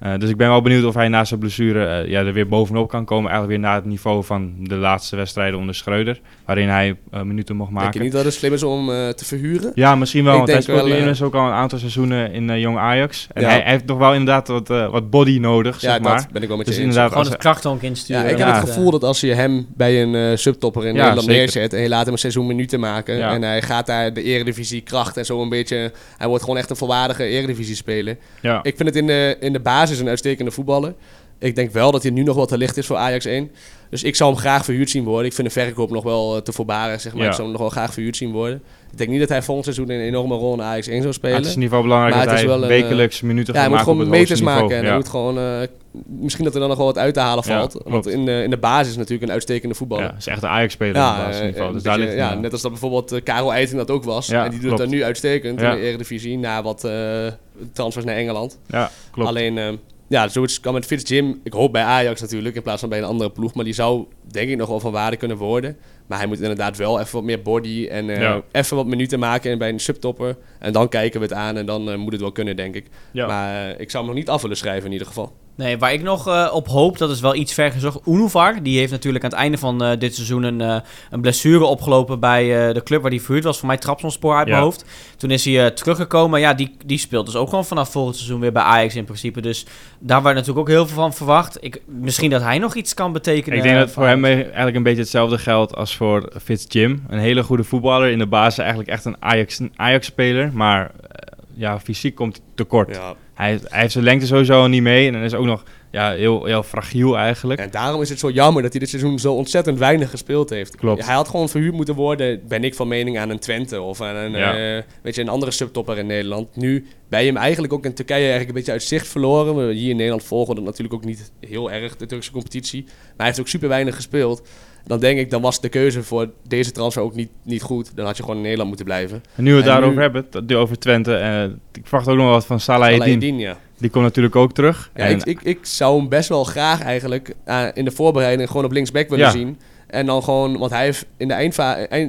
Uh, 0.03 0.19
dus 0.19 0.31
ik 0.31 0.37
ben 0.37 0.49
wel 0.49 0.63
benieuwd 0.63 0.85
of 0.85 0.95
hij 0.95 1.09
na 1.09 1.25
zijn 1.25 1.41
blessure 1.41 2.05
uh, 2.05 2.11
ja, 2.11 2.21
er 2.21 2.33
weer 2.33 2.49
bovenop 2.49 2.89
kan 2.89 3.05
komen. 3.05 3.31
Eigenlijk 3.31 3.61
weer 3.61 3.69
naar 3.69 3.77
het 3.77 3.85
niveau 3.85 4.25
van 4.25 4.55
de 4.59 4.75
laatste 4.75 5.17
wedstrijden 5.17 5.59
onder 5.59 5.75
Schreuder. 5.75 6.21
Waarin 6.45 6.69
hij 6.69 6.97
uh, 7.15 7.23
minuten 7.23 7.57
mocht 7.57 7.71
maken. 7.71 7.91
Denk 7.91 7.95
je 7.95 8.03
niet 8.03 8.13
dat 8.13 8.25
het 8.25 8.35
slim 8.35 8.53
is 8.53 8.63
om 8.63 8.87
te 8.87 9.25
verhuren? 9.25 9.73
Ja, 9.75 9.95
misschien 9.95 10.25
wel. 10.25 10.33
Ik 10.33 10.39
want 10.39 10.53
hij 10.53 10.61
speelde 10.61 10.89
inmiddels 10.89 11.23
ook 11.23 11.35
al 11.35 11.47
een 11.47 11.53
aantal 11.53 11.79
seizoenen 11.79 12.33
in 12.33 12.61
Jong 12.61 12.79
Ajax. 12.79 13.27
En 13.33 13.43
ja. 13.43 13.49
hij, 13.49 13.61
hij, 13.61 13.71
heeft 13.71 13.87
nog 13.87 13.99
wel 13.99 14.13
inderdaad 14.13 14.49
wat, 14.49 14.69
wat 14.69 15.11
body 15.11 15.39
nodig, 15.39 15.81
ja, 15.81 15.91
zeg 15.91 16.01
maar. 16.01 16.17
dat 16.17 16.31
ben 16.33 16.43
ik 16.43 16.49
wel 16.49 16.57
met 16.57 16.67
je 16.67 16.73
dus 16.73 16.81
eens. 16.81 16.89
Inderdaad, 16.89 17.13
Gewoon 17.13 17.33
het 17.33 17.41
krachtonk 17.41 17.83
insturen. 17.83 18.23
Ja, 18.23 18.29
ik 18.29 18.39
heb 18.39 18.49
het 18.49 18.69
gevoel 18.69 18.91
dat 18.91 19.05
als 19.05 19.21
je 19.21 19.35
hem 19.35 19.67
bij 19.77 20.03
een 20.03 20.39
subtopper 20.39 20.87
in 20.87 20.95
Nederland 20.95 21.23
zeker. 21.23 21.37
neerzet... 21.37 21.73
en 21.73 21.81
je 21.81 21.89
laat 21.89 22.05
hem 22.05 22.13
een 22.13 22.19
seizoen 22.19 22.47
minuten 22.47 22.81
maken... 22.81 23.23
en 23.23 23.43
hij 23.43 23.63
gaat 23.63 23.87
daar 23.87 24.13
de 24.13 24.23
eredivisie 24.23 24.81
kracht 24.81 25.17
en 25.17 25.25
zo 25.25 25.43
een 25.43 25.49
beetje... 25.49 25.93
hij 26.17 26.29
wordt 26.29 26.43
gewoon 26.43 26.59
echt 26.59 26.71
een 26.71 26.77
volwaardige 26.77 27.25
eredivisie 27.25 27.77
speler. 27.77 28.17
Ik 28.63 28.77
vind 28.77 28.89
het 28.89 28.97
in 28.97 29.07
de, 29.07 29.37
in 29.41 29.53
de 29.53 29.61
basis 29.61 29.88
een 29.91 30.09
uitstekende 30.09 30.51
voetbal 30.51 30.75
voetballen. 30.75 30.97
Ik 31.39 31.55
denk 31.55 31.71
wel 31.71 31.91
dat 31.91 32.03
hij 32.03 32.11
nu 32.13 32.23
nog 32.23 32.37
wat 32.37 32.49
te 32.49 32.59
licht 32.59 32.77
is 32.77 32.87
voor 32.87 32.97
Ajax 32.97 33.25
1. 33.25 33.51
Dus 33.91 34.03
ik 34.03 34.17
zou 34.17 34.31
hem 34.31 34.41
graag 34.41 34.65
verhuurd 34.65 34.91
zien 34.91 35.05
worden. 35.05 35.27
Ik 35.27 35.33
vind 35.33 35.47
de 35.47 35.61
verkoop 35.61 35.91
nog 35.91 36.03
wel 36.03 36.37
eh, 36.37 36.43
te 36.43 36.53
voorbaren, 36.53 37.01
zeg 37.01 37.13
maar. 37.13 37.23
Ja. 37.23 37.29
Ik 37.29 37.35
zou 37.35 37.43
hem 37.43 37.53
nog 37.53 37.61
wel 37.61 37.71
graag 37.71 37.93
verhuurd 37.93 38.17
zien 38.17 38.33
worden. 38.33 38.63
Ik 38.93 38.99
denk 38.99 39.11
niet 39.11 39.21
dat 39.21 39.29
hij 39.29 39.43
volgend 39.43 39.65
seizoen 39.65 39.91
een 39.91 40.01
enorme 40.01 40.35
rol 40.35 40.55
in 40.55 40.63
Ajax 40.63 40.87
1 40.87 41.03
zou 41.03 41.15
spelen. 41.15 41.37
het 41.37 41.47
is 41.47 41.55
in 41.55 41.63
ieder 41.63 41.77
geval 41.77 41.83
belangrijk 41.83 42.15
Maar 42.15 42.25
dat 42.25 42.35
is 42.35 42.43
hij 42.43 42.55
een, 42.55 42.67
wekelijks 42.67 43.21
minuten 43.21 43.55
ja, 43.55 43.61
gaat 43.61 43.69
hij 43.69 43.77
moet 43.79 43.87
maken 43.87 44.03
gewoon 44.03 44.19
meters 44.21 44.41
maken. 44.41 44.77
En 44.77 44.85
hij 44.85 44.95
moet 44.95 45.09
gewoon... 45.09 45.39
eh, 45.39 45.69
misschien 46.07 46.45
dat 46.45 46.55
er 46.55 46.61
dan 46.61 46.69
nog 46.69 46.79
wel 46.79 46.87
wat 46.87 46.99
uit 46.99 47.15
te 47.15 47.21
halen 47.21 47.45
valt. 47.45 47.81
Want 47.85 48.07
in 48.07 48.25
de, 48.25 48.43
in 48.43 48.51
de 48.51 48.59
basis 48.59 48.89
is 48.91 48.97
natuurlijk 48.97 49.23
een 49.23 49.31
uitstekende 49.33 49.75
voetballer. 49.75 50.05
Ja, 50.05 50.15
is 50.19 50.27
echt 50.27 50.43
een 50.43 50.49
Ajax-speler 50.49 50.95
Ja, 50.97 51.15
het 51.17 51.25
laatste 51.25 51.45
eh, 51.45 51.73
Dus 51.73 51.83
beetje- 51.83 52.11
ja, 52.17 52.35
net 52.35 52.53
als 52.53 52.63
dat 52.63 52.71
bijvoorbeeld 52.71 53.13
eh, 53.13 53.23
Karel 53.23 53.53
Eiting 53.53 53.79
dat 53.79 53.91
ook 53.91 54.05
was. 54.05 54.27
Ja, 54.27 54.45
en 54.45 54.51
die 54.51 54.61
doet 54.61 54.69
het 54.71 54.79
dan 54.79 54.89
nu 54.89 55.05
uitstekend 55.05 55.61
in 55.63 55.71
de 55.71 55.81
Eredivisie. 55.81 56.39
Na 56.39 56.63
wat 56.63 56.85
eh, 56.85 57.27
transfers 57.73 58.05
naar 58.05 58.17
Engeland. 58.17 58.59
Ja, 58.67 58.91
klopt. 59.11 59.29
Alleen, 59.29 59.59
eh, 59.59 59.69
ja, 60.09 60.29
zoiets 60.29 60.61
kan 60.61 60.73
met 60.75 60.87
Fitz 60.87 61.11
Jim. 61.11 61.41
Ik 61.45 61.53
hoop 61.53 61.73
bij 61.73 61.83
Ajax 61.83 62.21
natuurlijk, 62.21 62.55
in 62.57 62.63
plaats 62.63 62.81
van 62.81 62.89
bij 62.89 62.99
een 62.99 63.05
andere 63.05 63.31
ploeg. 63.31 63.55
Maar 63.55 63.65
die 63.65 63.75
zou 63.75 64.05
denk 64.31 64.49
ik 64.51 64.57
nog 64.57 64.69
wel 64.69 64.81
van 64.81 64.93
waarde 64.93 65.17
kunnen 65.17 65.37
worden. 65.37 65.77
Maar 66.07 66.19
hij 66.19 66.27
moet 66.27 66.41
inderdaad 66.41 66.77
wel 66.77 67.01
even 67.01 67.15
wat 67.15 67.23
meer 67.25 67.43
body 67.43 67.87
en 67.91 68.07
Ja. 68.07 68.43
even 68.53 68.77
wat 68.77 68.87
minuten 68.87 69.19
maken 69.19 69.59
bij 69.59 69.69
een 69.69 69.81
subtopper. 69.81 70.37
En 70.59 70.73
dan 70.73 70.89
kijken 70.89 71.21
we 71.21 71.27
het 71.27 71.35
aan 71.35 71.57
en 71.57 71.67
dan 71.67 71.99
moet 71.99 72.13
het 72.13 72.21
wel 72.21 72.33
kunnen, 72.33 72.57
denk 72.57 72.75
ik. 72.75 72.87
Ja. 73.13 73.27
Maar 73.27 73.81
ik 73.81 73.91
zou 73.91 74.05
hem 74.05 74.13
nog 74.13 74.23
niet 74.23 74.31
af 74.33 74.43
willen 74.43 74.57
schrijven 74.57 74.87
in 74.87 74.93
ieder 74.93 75.07
geval. 75.07 75.33
Nee, 75.59 75.79
waar 75.79 75.93
ik 75.93 76.03
nog 76.03 76.29
eh, 76.29 76.51
op 76.53 76.67
hoop, 76.69 76.99
dat 76.99 77.11
is 77.11 77.21
wel 77.21 77.35
iets 77.35 77.55
ver 77.55 77.73
gezocht. 77.73 77.99
Unuvar, 78.07 78.63
die 78.63 78.79
heeft 78.79 78.91
natuurlijk 78.91 79.25
aan 79.25 79.31
het 79.31 79.39
einde 79.39 79.59
van 79.59 79.85
eh, 79.85 79.99
dit 79.99 80.15
seizoen 80.15 80.43
een, 80.43 80.61
eh, 80.61 80.77
een 81.11 81.21
blessure 81.21 81.65
opgelopen 81.65 82.21
bij 82.21 82.69
eh, 82.69 82.75
de 82.75 82.83
club 82.83 83.03
waar 83.03 83.11
hij 83.11 83.21
verhuurd 83.21 83.45
was. 83.45 83.59
Voor 83.59 83.67
mij 83.67 83.77
Trabzonspor 83.77 84.37
uit 84.37 84.49
mijn 84.49 84.63
hoofd. 84.63 84.85
Toen 85.17 85.31
is 85.31 85.45
hij 85.45 85.65
eh, 85.65 85.71
teruggekomen. 85.71 86.41
Ja, 86.41 86.55
die, 86.55 86.77
die 86.87 86.99
speelt 86.99 87.27
dus 87.27 87.37
ook 87.37 87.49
gewoon 87.49 87.65
vanaf 87.65 87.91
volgend 87.91 88.17
seizoen 88.17 88.41
weer 88.41 88.53
bij 88.53 88.63
Ajax 88.63 88.95
in 88.95 89.05
principe. 89.05 89.41
Dus 89.41 89.67
daar 89.99 90.23
werd 90.23 90.35
natuurlijk 90.35 90.61
ook 90.61 90.75
heel 90.75 90.87
veel 90.87 90.97
van 90.97 91.15
verwacht. 91.15 91.57
Ik, 91.61 91.81
misschien 91.87 92.31
dat 92.31 92.43
hij 92.43 92.59
nog 92.59 92.75
iets 92.75 92.95
kan 92.95 93.13
betekenen. 93.13 93.59
Ik 93.59 93.65
denk 93.65 93.79
dat 93.79 93.91
voor 93.91 94.07
hem 94.07 94.25
eigenlijk 94.25 94.77
een 94.77 94.83
beetje 94.83 95.01
hetzelfde 95.01 95.39
geldt 95.39 95.75
als 95.77 95.97
voor 95.97 96.33
Fitz 96.43 96.65
Jim. 96.69 97.05
Een 97.09 97.19
hele 97.19 97.43
goede 97.43 97.65
voetballer. 97.65 98.11
In 98.11 98.19
de 98.19 98.27
basis 98.27 98.59
eigenlijk 98.59 98.89
echt 98.89 99.05
een 99.05 99.17
Ajax- 99.19 99.59
een 99.59 99.73
Ajax-speler. 99.77 100.51
maar 100.53 100.85
eh, 101.01 101.33
ja, 101.55 101.81
fysiek 101.81 102.15
komt 102.15 102.37
hij 102.37 102.45
tekort. 102.55 102.95
Ja. 102.95 103.15
Hij, 103.39 103.59
hij 103.65 103.81
heeft 103.81 103.93
zijn 103.93 104.05
lengte 104.05 104.27
sowieso 104.27 104.67
niet 104.67 104.83
mee. 104.83 105.09
En 105.09 105.15
hij 105.15 105.25
is 105.25 105.35
ook 105.35 105.45
nog 105.45 105.63
ja, 105.91 106.13
heel, 106.13 106.45
heel 106.45 106.63
fragiel 106.63 107.19
eigenlijk. 107.19 107.61
En 107.61 107.71
daarom 107.71 108.03
is 108.03 108.09
het 108.09 108.19
zo 108.19 108.31
jammer 108.31 108.63
dat 108.63 108.71
hij 108.71 108.81
dit 108.81 108.89
seizoen 108.89 109.19
zo 109.19 109.35
ontzettend 109.35 109.79
weinig 109.79 110.11
gespeeld 110.11 110.51
heeft. 110.51 110.77
Klopt. 110.77 111.05
Hij 111.05 111.15
had 111.15 111.29
gewoon 111.29 111.49
verhuurd 111.49 111.75
moeten 111.75 111.95
worden, 111.95 112.41
ben 112.49 112.65
ik 112.65 112.75
van 112.75 112.89
mening, 112.89 113.19
aan 113.19 113.31
een 113.31 113.39
Twente 113.39 113.81
of 113.81 114.01
aan 114.01 114.17
een, 114.17 114.31
Ja. 114.31 114.77
eh, 114.77 114.83
weet 115.03 115.15
je, 115.15 115.21
een 115.21 115.29
andere 115.29 115.51
subtopper 115.51 115.99
in 115.99 116.07
Nederland. 116.07 116.57
Nu 116.57 116.87
ben 117.09 117.21
je 117.21 117.27
hem 117.27 117.37
eigenlijk 117.37 117.73
ook 117.73 117.85
in 117.85 117.95
Turkije 117.95 118.19
eigenlijk 118.19 118.49
een 118.49 118.55
beetje 118.55 118.73
uit 118.73 118.83
zicht 118.83 119.09
verloren. 119.09 119.67
We 119.67 119.73
hier 119.75 119.91
in 119.91 119.97
Nederland 119.97 120.25
volgen 120.25 120.55
dat 120.55 120.65
natuurlijk 120.65 120.95
ook 120.95 121.05
niet 121.05 121.33
heel 121.41 121.71
erg, 121.71 121.97
de 121.97 122.07
Turkse 122.07 122.31
competitie. 122.31 122.83
Maar 122.85 122.93
hij 123.17 123.27
heeft 123.27 123.41
ook 123.41 123.49
super 123.49 123.69
weinig 123.69 123.95
gespeeld. 123.95 124.49
Dan 124.89 125.01
denk 125.01 125.19
ik, 125.19 125.31
dan 125.31 125.43
was 125.43 125.61
de 125.61 125.69
keuze 125.69 126.03
voor 126.03 126.29
deze 126.49 126.73
transfer 126.73 127.03
ook 127.03 127.15
niet, 127.15 127.29
niet 127.43 127.63
goed. 127.63 127.91
Dan 127.97 128.07
had 128.07 128.17
je 128.17 128.23
gewoon 128.23 128.37
in 128.37 128.43
Nederland 128.43 128.69
moeten 128.69 128.87
blijven. 128.87 129.23
En 129.35 129.45
nu 129.45 129.51
we 129.51 129.57
het 129.57 129.67
En 129.67 129.71
daarover 129.73 129.97
nu- 129.97 130.03
hebben, 130.03 130.27
dat- 130.31 130.53
over 130.53 130.79
Twente. 130.79 131.15
eh, 131.15 131.43
ik 131.73 131.83
verwacht 131.87 132.09
ook 132.09 132.17
nog 132.17 132.25
wel 132.25 132.35
wat 132.35 132.47
van 132.47 132.61
Salah 132.61 132.93
Eddin. 133.09 133.39
Ja. 133.39 133.57
Die 133.79 133.91
komt 133.91 134.05
natuurlijk 134.05 134.37
ook 134.37 134.53
terug. 134.53 134.91
Ja, 134.95 135.05
En- 135.05 135.17
ik, 135.19 135.25
ik, 135.25 135.41
ik 135.43 135.59
zou 135.63 135.99
hem 135.99 136.09
best 136.09 136.29
wel 136.29 136.45
graag 136.45 136.83
eigenlijk 136.83 137.35
eh, 137.45 137.65
in 137.75 137.85
de 137.85 137.91
voorbereiding 137.91 138.49
gewoon 138.49 138.65
op 138.65 138.73
linksback 138.73 139.09
willen 139.09 139.25
Ja. 139.25 139.31
zien. 139.31 139.59
En 139.89 140.07
dan 140.07 140.23
gewoon, 140.23 140.59
want 140.59 140.71
hij 140.71 140.85
heeft 140.85 141.07
in 141.17 141.29
de 141.29 141.35
eind, 141.35 141.59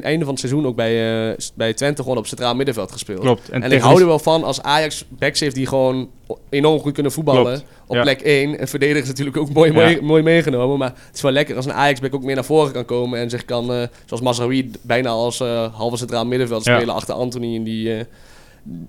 einde 0.04 0.20
van 0.20 0.30
het 0.30 0.40
seizoen 0.40 0.66
ook 0.66 0.76
bij, 0.76 1.30
eh, 1.30 1.38
bij 1.56 1.74
Twente 1.74 2.02
gewoon 2.02 2.18
op 2.18 2.28
centraal 2.28 2.56
middenveld 2.56 2.92
gespeeld. 2.92 3.20
Klopt. 3.20 3.50
En, 3.50 3.72
ik 3.72 3.82
hou 3.82 4.00
er 4.02 4.08
wel 4.08 4.20
van 4.20 4.44
als 4.44 4.62
Ajax 4.62 5.06
backs 5.10 5.40
heeft 5.40 5.56
die 5.56 5.68
gewoon 5.68 6.10
enorm 6.50 6.80
goed 6.80 6.94
kunnen 6.94 7.12
voetballen 7.12 7.44
Klopt, 7.44 7.64
op 7.88 7.96
ja. 7.96 8.02
plek 8.02 8.22
1. 8.22 8.60
En 8.60 8.68
verdedigen 8.68 9.02
is 9.02 9.08
natuurlijk 9.08 9.38
ook 9.38 9.54
mooi, 9.54 9.72
Ja. 9.72 9.76
mooi, 9.76 10.02
mooi 10.02 10.24
meegenomen. 10.24 10.78
Maar 10.78 10.94
het 11.06 11.16
is 11.16 11.22
wel 11.22 11.32
lekker 11.32 11.56
als 11.56 11.66
een 11.66 11.74
Ajax-back 11.74 12.16
ook 12.16 12.24
meer 12.24 12.36
naar 12.36 12.46
voren 12.46 12.72
kan 12.72 12.86
komen. 12.86 13.20
En 13.20 13.30
zich 13.30 13.46
kan, 13.46 13.74
eh, 13.74 13.84
zoals 14.06 14.24
Mazraoui, 14.24 14.72
bijna 14.82 15.10
als 15.10 15.40
eh, 15.40 15.74
halve 15.74 15.98
centraal 15.98 16.26
middenveld 16.26 16.66
Ja. 16.66 16.76
spelen 16.76 16.96
achter 16.96 17.14
Anthony. 17.14 17.56
En 17.56 17.64
die, 17.64 18.06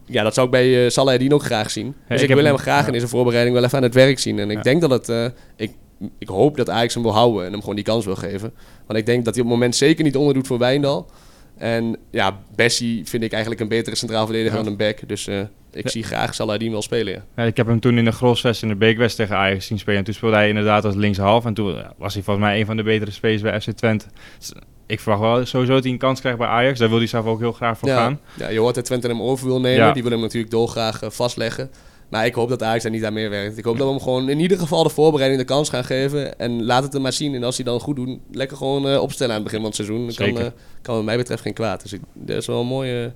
ja, 0.07 0.23
dat 0.23 0.35
zou 0.35 0.47
ik 0.47 0.53
bij 0.53 0.85
eh 0.85 0.91
Salah 0.91 1.33
ook 1.33 1.43
graag 1.45 1.71
zien. 1.71 1.95
Dus 2.09 2.23
ik 2.23 2.35
wil 2.35 2.45
hem- 2.45 2.57
graag 2.59 2.87
in 2.87 2.93
deze 2.93 3.09
voorbereiding 3.09 3.55
wel 3.55 3.65
even 3.65 3.77
aan 3.79 3.85
het 3.85 3.95
werk 3.95 4.19
zien. 4.19 4.39
En 4.39 4.51
ik 4.51 4.63
denk 4.63 4.81
dat 4.81 4.91
het... 4.91 5.33
ik, 5.57 5.73
ik 6.19 6.29
hoop 6.29 6.57
dat 6.57 6.71
Ajax 6.71 6.95
hem 6.95 7.03
wil 7.03 7.13
houden 7.13 7.45
en 7.45 7.51
hem 7.53 7.61
gewoon 7.61 7.75
die 7.75 7.85
kans 7.85 8.05
wil 8.05 8.17
geven. 8.17 8.53
Want 8.87 8.99
ik 8.99 9.07
denk 9.07 9.25
dat 9.25 9.35
hij 9.35 9.43
op 9.43 9.49
het 9.49 9.59
moment 9.59 9.77
zeker 9.77 10.05
niet 10.05 10.17
onderdoet 10.17 10.47
voor 10.47 10.59
Wijndal. 10.59 11.11
En 11.57 11.97
ja, 12.11 12.39
Bessie 12.55 13.03
vind 13.07 13.23
ik 13.23 13.31
eigenlijk 13.33 13.63
een 13.63 13.69
betere 13.69 13.97
centraal 13.97 14.25
verdediger 14.27 14.57
Ja. 14.59 14.63
dan 14.65 14.73
een 14.73 14.79
back. 14.79 15.09
Dus 15.09 15.27
eh, 15.27 15.41
ik 15.73 15.83
Ja. 15.85 15.91
zie 15.91 16.03
graag 16.03 16.35
Saladin 16.35 16.71
wel 16.71 16.83
spelen, 16.83 17.13
ja. 17.13 17.25
Ja, 17.37 17.43
ik 17.45 17.57
heb 17.57 17.67
hem 17.67 17.81
toen 17.81 17.99
in 17.99 18.05
de 18.05 18.13
Grosvest 18.13 18.63
in 18.63 18.69
de 18.69 18.77
Beekwest 18.77 19.17
tegen 19.17 19.37
Ajax 19.37 19.67
zien 19.67 19.79
spelen. 19.79 19.99
En 19.99 20.05
toen 20.05 20.15
speelde 20.15 20.37
hij 20.37 20.49
inderdaad 20.49 20.85
als 20.85 20.95
linkshalf. 20.95 21.45
En 21.45 21.55
toen 21.55 21.75
ja, 21.75 21.93
was 21.99 22.15
hij 22.15 22.23
volgens 22.23 22.47
mij 22.47 22.61
een 22.61 22.67
van 22.67 22.77
de 22.77 22.83
betere 22.83 23.11
spelers 23.11 23.43
bij 23.43 23.61
FC 23.61 23.71
Twente. 23.71 24.07
Dus 24.39 24.53
ik 24.87 25.01
verwacht 25.01 25.23
wel 25.23 25.47
sowieso 25.47 25.73
dat 25.75 25.83
hij 25.83 25.93
een 25.93 25.99
kans 25.99 26.21
krijgt 26.21 26.39
bij 26.39 26.47
Ajax. 26.49 26.79
Daar 26.79 26.89
wil 26.89 26.99
hij 26.99 27.07
zelf 27.07 27.27
ook 27.27 27.39
heel 27.41 27.53
graag 27.53 27.79
voor 27.79 27.89
gaan. 27.89 28.21
Ja, 28.37 28.49
je 28.49 28.59
hoort 28.59 28.75
dat 28.75 28.85
Twente 28.85 29.07
hem 29.09 29.23
over 29.23 29.47
wil 29.47 29.61
nemen. 29.61 29.95
Die 29.95 30.03
wil 30.03 30.13
hem 30.13 30.21
natuurlijk 30.21 30.53
dolgraag 30.53 31.03
eh, 31.03 31.11
vastleggen. 31.11 31.71
Maar 32.11 32.27
ik 32.27 32.35
hoop 32.35 32.49
dat 32.49 32.63
Ajax 32.63 32.83
daar 32.83 32.93
niet 32.93 33.05
aan 33.05 33.13
meer 33.13 33.31
werkt. 33.31 33.59
Ik 33.59 33.65
hoop 33.65 33.77
dat 33.79 33.87
we 33.87 33.93
hem 33.93 34.03
gewoon 34.03 34.29
in 34.29 34.41
ieder 34.41 34.59
geval 34.59 34.83
de 34.83 34.89
voorbereiding 34.89 35.41
de 35.41 35.47
kans 35.47 35.69
gaan 35.69 35.85
geven. 35.85 36.39
En 36.39 36.65
laat 36.65 36.83
het 36.83 36.95
er 36.95 37.01
maar 37.01 37.13
zien. 37.13 37.35
En 37.35 37.45
als 37.45 37.57
hij 37.57 37.65
dan 37.65 37.81
goed 37.81 37.97
doet, 37.97 38.19
lekker 38.31 38.57
gewoon 38.57 38.89
eh, 38.89 39.01
opstellen 39.01 39.35
aan 39.35 39.41
het 39.41 39.51
begin 39.51 39.61
van 39.61 39.69
het 39.69 39.87
seizoen. 39.87 40.07
Dan 40.07 40.15
kan, 40.15 40.45
eh, 40.45 40.51
kan 40.83 40.95
wat 40.95 41.05
mij 41.05 41.17
betreft 41.17 41.43
geen 41.43 41.53
kwaad. 41.53 41.83
Dus 41.83 41.93
ik, 41.93 42.01
dat 42.13 42.37
is 42.37 42.47
wel 42.47 42.61
een 42.61 42.67
mooie, 42.67 43.13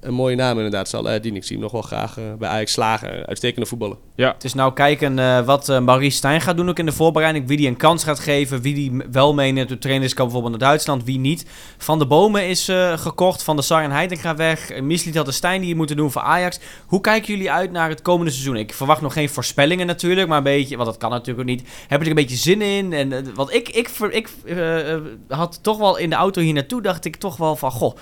een 0.00 0.14
mooie 0.14 0.36
naam 0.36 0.56
inderdaad. 0.56 0.88
Saladin. 0.88 1.36
Ik 1.36 1.44
zie 1.44 1.52
hem 1.52 1.62
nog 1.62 1.72
wel 1.72 1.82
graag 1.82 2.18
eh, 2.18 2.24
bij 2.38 2.48
Ajax 2.48 2.72
slagen. 2.72 3.26
Uitstekende 3.26 3.66
voetballen. 3.66 3.96
Het 4.16 4.44
is 4.44 4.54
nou 4.54 4.72
kijken 4.72 5.18
eh, 5.18 5.40
wat 5.40 5.68
eh, 5.68 5.80
Maurice 5.80 6.16
Stijn 6.16 6.40
gaat 6.40 6.56
doen 6.56 6.68
ook 6.68 6.78
in 6.78 6.86
de 6.86 6.92
voorbereiding. 6.92 7.46
Wie 7.46 7.56
die 7.56 7.68
een 7.68 7.76
kans 7.76 8.04
gaat 8.04 8.18
geven. 8.18 8.60
Wie 8.60 8.74
die 8.74 9.02
wel 9.10 9.34
meeneemt. 9.34 9.68
De 9.68 9.78
trainers 9.78 10.14
kan 10.14 10.24
bijvoorbeeld 10.24 10.58
naar 10.58 10.68
Duitsland. 10.68 11.04
Wie 11.04 11.18
niet. 11.18 11.46
Van 11.78 11.98
de 11.98 12.06
Bomen 12.06 12.48
is 12.48 12.68
eh, 12.68 12.98
gekocht. 12.98 13.42
Van 13.42 13.56
de 13.56 13.62
Sar 13.62 13.82
en 13.82 14.36
weg. 14.36 14.72
Uh, 14.72 14.82
Misliet 14.82 15.16
had 15.16 15.26
de 15.26 15.32
Stijn 15.32 15.60
die 15.60 15.68
het 15.68 15.78
moeten 15.78 15.96
doen 15.96 16.10
voor 16.10 16.22
Ajax. 16.22 16.58
Hoe 16.86 17.00
kijken 17.00 17.34
jullie 17.34 17.50
uit 17.50 17.72
naar 17.72 17.88
het 17.88 18.02
komende 18.02 18.30
seizoen? 18.30 18.56
Ik 18.56 18.74
verwacht 18.74 19.00
nog 19.00 19.12
geen 19.12 19.28
voorspellingen 19.28 19.86
natuurlijk. 19.86 20.28
Maar 20.28 20.38
een 20.38 20.42
beetje, 20.42 20.76
want 20.76 20.88
dat 20.88 20.98
kan 20.98 21.10
natuurlijk 21.10 21.40
ook 21.40 21.56
niet. 21.56 21.68
Heb 21.88 21.98
je 21.98 22.04
er 22.04 22.10
een 22.10 22.22
beetje 22.22 22.36
zin 22.36 22.62
in? 22.62 22.92
En, 22.92 23.12
eh, 23.12 23.34
want 23.34 23.52
ik, 23.52 23.68
ik, 23.68 23.88
ik 24.10 24.30
eh, 24.44 24.92
eh, 24.92 25.00
had 25.28 25.58
toch 25.62 25.78
wel 25.78 25.96
in 25.96 26.10
de 26.10 26.16
auto 26.16 26.40
hier 26.40 26.52
naartoe. 26.52 26.82
Dacht 26.82 27.04
ik 27.04 27.16
toch 27.16 27.36
wel 27.36 27.56
van. 27.56 27.70
Goh. 27.70 27.96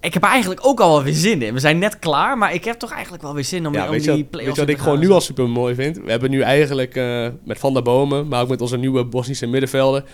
Ik 0.00 0.14
heb 0.14 0.22
eigenlijk 0.22 0.66
ook 0.66 0.80
al 0.80 0.88
wel 0.88 1.02
weer 1.02 1.14
zin 1.14 1.42
in. 1.42 1.54
We 1.54 1.60
zijn 1.60 1.78
net 1.78 1.98
klaar, 1.98 2.38
maar 2.38 2.54
ik 2.54 2.64
heb 2.64 2.78
toch 2.78 2.92
eigenlijk 2.92 3.22
wel 3.22 3.34
weer 3.34 3.44
zin 3.44 3.66
om, 3.66 3.72
Ja, 3.72 3.88
om 3.88 3.98
die 3.98 4.02
play-offs 4.02 4.30
weet 4.32 4.54
je 4.54 4.60
wat 4.60 4.68
ik 4.68 4.78
gewoon 4.78 4.98
nu 4.98 5.10
al 5.10 5.20
super 5.20 5.48
mooi 5.48 5.74
vind? 5.74 5.96
We 5.96 6.10
hebben 6.10 6.30
nu 6.30 6.40
eigenlijk 6.40 6.96
eh, 6.96 7.28
met 7.44 7.58
Van 7.58 7.72
der 7.72 7.82
Bomen, 7.82 8.28
maar 8.28 8.42
ook 8.42 8.48
met 8.48 8.60
onze 8.60 8.76
nieuwe 8.76 9.04
Bosnische 9.04 9.46
middenvelden. 9.46 10.04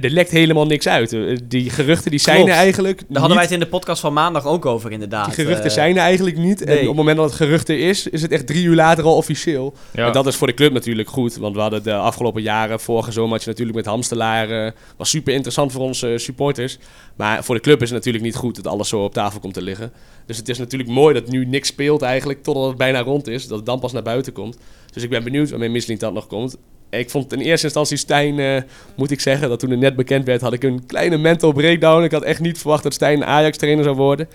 Er 0.00 0.10
lekt 0.10 0.30
helemaal 0.30 0.66
niks 0.66 0.88
uit. 0.88 1.12
Eh, 1.12 1.36
Die 1.48 1.70
geruchten 1.70 2.10
die 2.10 2.20
zijn 2.20 2.36
Klopt. 2.36 2.50
er 2.50 2.56
eigenlijk 2.56 2.98
Daar 3.08 3.18
hadden 3.18 3.34
wij 3.36 3.44
het 3.44 3.54
in 3.54 3.60
de 3.60 3.66
podcast 3.66 4.00
van 4.00 4.12
maandag 4.12 4.46
ook 4.46 4.66
over, 4.66 4.92
inderdaad. 4.92 5.24
Die 5.24 5.34
geruchten 5.34 5.64
Eh, 5.64 5.70
zijn 5.70 5.96
er 5.96 6.02
eigenlijk 6.02 6.36
niet. 6.36 6.64
nee. 6.64 6.74
En 6.74 6.80
op 6.82 6.86
het 6.88 6.96
moment 6.96 7.16
dat 7.16 7.26
het 7.26 7.34
gerucht 7.34 7.68
er 7.68 7.78
is, 7.78 8.06
is 8.08 8.22
het 8.22 8.32
echt 8.32 8.46
drie 8.46 8.64
uur 8.64 8.74
later 8.74 9.04
al 9.04 9.16
officieel. 9.16 9.74
Ja. 9.92 10.06
En 10.06 10.12
dat 10.12 10.26
is 10.26 10.36
voor 10.36 10.46
de 10.46 10.54
club 10.54 10.72
natuurlijk 10.72 11.08
goed. 11.08 11.36
Want 11.36 11.54
we 11.54 11.60
hadden 11.60 11.82
de 11.82 11.94
afgelopen 11.94 12.42
jaren, 12.42 12.80
vorige 12.80 13.12
zomer 13.12 13.30
had 13.32 13.42
je 13.42 13.48
natuurlijk 13.50 13.76
met 13.76 13.86
Hamstelaar. 13.86 14.50
eh, 14.66 14.72
was 14.96 15.10
super 15.10 15.32
interessant 15.34 15.72
voor 15.72 15.82
onze 15.82 16.14
supporters. 16.18 16.78
Maar 17.16 17.44
voor 17.44 17.54
de 17.54 17.60
club 17.60 17.82
is 17.82 17.88
het 17.88 17.98
natuurlijk 17.98 18.24
niet 18.24 18.36
goed 18.36 18.56
dat 18.56 18.66
alles 18.66 18.88
zo 18.88 19.04
op 19.04 19.12
tafel 19.12 19.40
komt 19.40 19.54
te 19.54 19.62
liggen. 19.62 19.92
Dus 20.26 20.36
het 20.36 20.48
is 20.48 20.58
natuurlijk 20.58 20.90
mooi 20.90 21.14
dat 21.14 21.28
nu 21.28 21.46
niks 21.46 21.68
speelt 21.68 22.02
eigenlijk, 22.02 22.42
totdat 22.42 22.66
het 22.68 22.76
bijna 22.76 23.00
rond 23.02 23.28
is. 23.28 23.46
Dat 23.46 23.56
het 23.56 23.66
dan 23.66 23.80
pas 23.80 23.92
naar 23.92 24.02
buiten 24.02 24.32
komt. 24.32 24.58
Dus 24.92 25.02
ik 25.02 25.10
ben 25.10 25.24
benieuwd 25.24 25.50
waarmee 25.50 25.68
Misling 25.70 25.98
dat 26.00 26.12
nog 26.12 26.26
komt. 26.26 26.56
Ik 26.98 27.10
vond 27.10 27.32
in 27.32 27.38
eerste 27.40 27.64
instantie 27.66 27.96
Stijn, 27.96 28.38
eh, 28.38 28.62
moet 28.96 29.10
ik 29.10 29.20
zeggen, 29.20 29.48
dat 29.48 29.58
toen 29.60 29.70
het 29.70 29.80
net 29.80 29.96
bekend 29.96 30.24
werd, 30.26 30.40
had 30.40 30.52
ik 30.52 30.62
een 30.62 30.86
kleine 30.86 31.16
mental 31.18 31.52
breakdown. 31.52 32.04
Ik 32.04 32.12
had 32.12 32.22
echt 32.22 32.40
niet 32.40 32.58
verwacht 32.58 32.82
dat 32.82 32.94
Stijn 32.94 33.24
Ajax-trainer 33.24 33.84
zou 33.84 33.96
worden. 33.96 34.28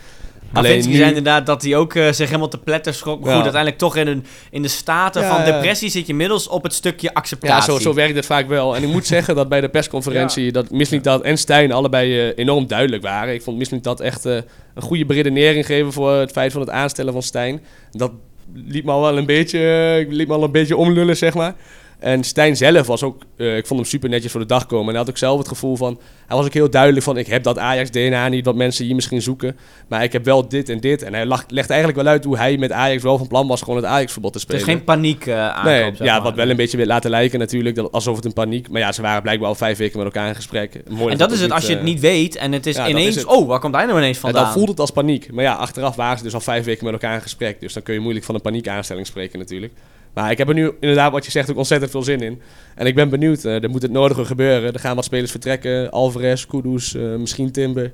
Alleen 0.53 0.89
nu- 0.89 0.95
zei 0.95 1.07
inderdaad 1.07 1.45
dat 1.45 1.61
hij 1.61 1.75
ook 1.75 1.95
eh, 1.95 2.11
zich 2.11 2.27
helemaal 2.27 2.47
te 2.47 2.57
pletter 2.57 2.93
schrok. 2.93 3.19
Maar 3.19 3.27
Ja. 3.29 3.33
goed, 3.35 3.43
uiteindelijk 3.43 3.81
toch 3.81 3.95
in, 3.95 4.07
een, 4.07 4.25
in 4.51 4.61
de 4.61 4.67
staten 4.67 5.21
Ja, 5.21 5.29
van 5.35 5.45
ja. 5.45 5.51
depressie 5.51 5.89
zit 5.89 6.05
je 6.05 6.11
inmiddels 6.11 6.47
op 6.47 6.63
het 6.63 6.73
stukje 6.73 7.07
Ja, 7.07 7.13
acceptatie. 7.13 7.73
zo, 7.73 7.79
zo 7.79 7.93
werkt 7.93 8.15
het 8.15 8.25
vaak 8.25 8.47
wel. 8.47 8.75
En 8.75 8.83
ik 8.83 8.89
moet 8.89 9.07
zeggen 9.07 9.35
dat 9.35 9.49
bij 9.49 9.61
de 9.61 9.69
persconferentie 9.69 10.51
dat 10.51 10.71
Mislintat 10.71 11.21
en 11.21 11.37
Stijn 11.37 11.71
allebei 11.71 12.19
eh, 12.29 12.31
enorm 12.37 12.67
duidelijk 12.67 13.03
waren. 13.03 13.33
Ik 13.33 13.41
vond 13.41 13.57
Mislintat 13.57 13.99
echt 13.99 14.25
eh, 14.25 14.35
een 14.75 14.81
goede 14.81 15.05
beredenering 15.05 15.65
geven 15.65 15.93
voor 15.93 16.11
het 16.11 16.31
feit 16.31 16.51
van 16.51 16.61
het 16.61 16.69
aanstellen 16.69 17.13
van 17.13 17.23
Stijn. 17.23 17.61
Dat 17.91 18.11
liet 18.53 18.85
me 18.85 18.91
al 18.91 19.01
wel 19.01 19.17
een 19.17 19.25
beetje, 19.25 20.05
liet 20.09 20.27
me 20.27 20.33
al 20.33 20.43
een 20.43 20.51
beetje 20.51 20.77
omlullen, 20.77 21.17
zeg 21.17 21.33
maar. 21.33 21.55
En 21.99 22.23
Stijn 22.23 22.57
zelf 22.57 22.87
was 22.87 23.03
ook, 23.03 23.21
eh, 23.37 23.57
ik 23.57 23.67
vond 23.67 23.79
hem 23.79 23.89
super 23.89 24.09
netjes 24.09 24.31
voor 24.31 24.41
de 24.41 24.47
dag 24.47 24.65
komen. 24.65 24.85
En 24.85 24.89
hij 24.89 24.99
had 24.99 25.09
ook 25.09 25.17
zelf 25.17 25.37
het 25.37 25.47
gevoel 25.47 25.75
van, 25.75 25.99
hij 26.27 26.37
was 26.37 26.45
ook 26.45 26.53
heel 26.53 26.69
duidelijk 26.69 27.03
van, 27.03 27.17
ik 27.17 27.27
heb 27.27 27.43
dat 27.43 27.57
Ajax-DNA 27.57 28.27
niet, 28.27 28.45
wat 28.45 28.55
mensen 28.55 28.85
hier 28.85 28.95
misschien 28.95 29.21
zoeken. 29.21 29.57
Maar 29.87 30.03
ik 30.03 30.13
heb 30.13 30.25
wel 30.25 30.47
dit 30.49 30.69
en 30.69 30.79
dit. 30.79 31.03
En 31.03 31.13
hij 31.13 31.25
lag, 31.25 31.43
legt 31.47 31.69
eigenlijk 31.69 32.01
wel 32.01 32.11
uit 32.11 32.23
hoe 32.23 32.37
hij 32.37 32.57
met 32.57 32.71
Ajax 32.71 33.03
wel 33.03 33.17
van 33.17 33.27
plan 33.27 33.47
was 33.47 33.61
gewoon 33.61 33.75
het 33.75 33.85
Ajax-verbod 33.85 34.31
te 34.31 34.37
het 34.37 34.47
spelen. 34.47 34.67
is 34.67 34.73
geen 34.73 34.83
paniek 34.83 35.25
eh 35.25 35.47
aankoop, 35.47 35.63
Nee, 35.63 35.93
ja, 35.97 36.13
maar. 36.13 36.21
wat 36.21 36.35
wel 36.35 36.49
een 36.49 36.55
beetje 36.55 36.77
weer 36.77 36.85
laten 36.85 37.09
lijken 37.09 37.39
natuurlijk, 37.39 37.75
dat, 37.75 37.91
alsof 37.91 38.15
het 38.15 38.25
een 38.25 38.33
paniek... 38.33 38.69
Maar 38.69 38.81
ja, 38.81 38.91
ze 38.91 39.01
waren 39.01 39.21
blijkbaar 39.21 39.47
al 39.47 39.55
vijf 39.55 39.77
weken 39.77 39.97
met 39.97 40.05
elkaar 40.05 40.27
in 40.27 40.35
gesprek. 40.35 40.81
Mooi 40.89 41.11
En 41.11 41.17
dat 41.17 41.31
is 41.31 41.41
het, 41.41 41.51
als 41.51 41.65
je 41.65 41.69
het 41.69 41.79
eh, 41.79 41.85
niet 41.85 41.99
weet 41.99 42.35
en 42.35 42.51
het 42.51 42.65
is 42.65 42.75
ja, 42.75 42.87
ineens... 42.87 43.07
is 43.07 43.15
het. 43.15 43.25
Oh, 43.25 43.47
waar 43.47 43.59
komt 43.59 43.75
hij 43.75 43.85
nou 43.85 43.97
ineens 43.97 44.15
en 44.15 44.21
vandaan? 44.21 44.43
dan 44.43 44.53
voelt 44.53 44.69
het 44.69 44.79
als 44.79 44.91
paniek. 44.91 45.31
Maar 45.31 45.43
ja, 45.43 45.53
achteraf 45.53 45.95
waren 45.95 46.17
ze 46.17 46.23
dus 46.23 46.33
al 46.33 46.39
vijf 46.39 46.65
weken 46.65 46.83
met 46.83 46.93
elkaar 46.93 47.15
in 47.15 47.21
gesprek. 47.21 47.59
Dus 47.59 47.73
dan 47.73 47.83
kun 47.83 47.93
je 47.93 47.99
moeilijk 47.99 48.25
van 48.25 48.35
een 48.35 48.41
paniekaanstelling 48.41 49.07
spreken 49.07 49.39
natuurlijk. 49.39 49.73
Maar 50.19 50.31
ik 50.31 50.37
heb 50.37 50.47
er 50.47 50.53
nu 50.53 50.71
inderdaad, 50.79 51.11
wat 51.11 51.25
je 51.25 51.31
zegt, 51.31 51.49
ook 51.49 51.57
ontzettend 51.57 51.91
veel 51.91 52.03
zin 52.03 52.21
in. 52.21 52.41
En 52.75 52.85
ik 52.85 52.95
ben 52.95 53.09
benieuwd. 53.09 53.45
eh, 53.45 53.63
er 53.63 53.69
moet 53.69 53.81
het 53.81 53.91
nodige 53.91 54.25
gebeuren. 54.25 54.73
Er 54.73 54.79
gaan 54.79 54.95
wat 54.95 55.05
spelers 55.05 55.31
vertrekken. 55.31 55.91
Alvarez, 55.91 56.45
Kudus, 56.45 56.95
eh, 56.95 57.15
misschien 57.15 57.51
Timber. 57.51 57.91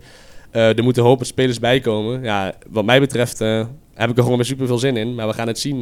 Eh, 0.51 0.77
er 0.77 0.83
moeten 0.83 1.03
hoop 1.03 1.25
spelers 1.25 1.59
bij 1.59 1.79
komen. 1.79 2.23
Ja, 2.23 2.53
wat 2.69 2.85
mij 2.85 2.99
betreft 2.99 3.39
heb 3.93 4.09
ik 4.09 4.17
er 4.17 4.23
gewoon 4.23 4.35
weer 4.35 4.45
super 4.45 4.67
veel 4.67 4.77
zin 4.77 4.97
in. 4.97 5.15
Maar 5.15 5.27
we 5.27 5.33
gaan 5.33 5.47
het 5.47 5.59
zien 5.59 5.81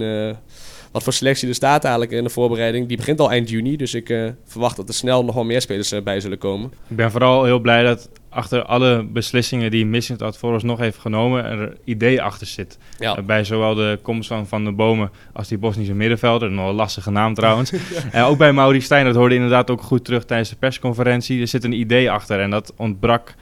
wat 0.91 1.03
voor 1.03 1.13
selectie 1.13 1.47
er 1.47 1.55
staat 1.55 1.83
eigenlijk 1.83 2.13
in 2.13 2.23
de 2.23 2.29
voorbereiding. 2.29 2.87
Die 2.87 2.97
begint 2.97 3.19
al 3.19 3.31
eind 3.31 3.49
juni. 3.49 3.77
Dus 3.77 3.93
ik 3.93 4.33
verwacht 4.45 4.75
dat 4.75 4.87
er 4.87 4.93
snel 4.93 5.25
nog 5.25 5.35
wel 5.35 5.43
meer 5.43 5.61
spelers 5.61 6.03
bij 6.03 6.19
zullen 6.19 6.37
komen. 6.37 6.71
Ik 6.87 6.95
ben 6.95 7.11
vooral 7.11 7.43
heel 7.43 7.59
blij 7.59 7.83
dat 7.83 8.09
achter 8.33 8.63
alle 8.63 9.03
beslissingen 9.03 9.71
die 9.71 9.85
Missing 9.85 10.19
had 10.19 10.37
vooralsnog 10.37 10.79
heeft 10.79 10.97
genomen, 10.97 11.45
er 11.45 11.77
idee 11.83 12.21
achter 12.21 12.47
zit. 12.47 12.77
Ja. 12.99 13.15
Eh, 13.15 13.23
Bij 13.23 13.43
zowel 13.43 13.75
de 13.75 13.99
komst 14.01 14.27
van 14.27 14.47
Van 14.47 14.63
de 14.63 14.71
Bomen 14.71 15.11
als 15.33 15.47
die 15.47 15.57
Bosnische 15.57 15.93
middenvelder, 15.93 16.51
nog 16.51 16.69
een 16.69 16.75
lastige 16.75 17.11
naam 17.11 17.33
trouwens. 17.33 17.73
En 18.11 18.23
ook 18.23 18.37
bij 18.37 18.53
Mauri 18.53 18.81
Stijn, 18.81 19.05
dat 19.05 19.15
hoorde 19.15 19.35
inderdaad 19.35 19.69
ook 19.69 19.81
goed 19.81 20.05
terug 20.05 20.25
tijdens 20.25 20.49
de 20.49 20.55
persconferentie. 20.55 21.41
Er 21.41 21.47
zit 21.47 21.63
een 21.63 21.73
idee 21.79 22.11
achter 22.11 22.39
en 22.39 22.49
dat 22.49 22.73
ontbrak 22.77 23.33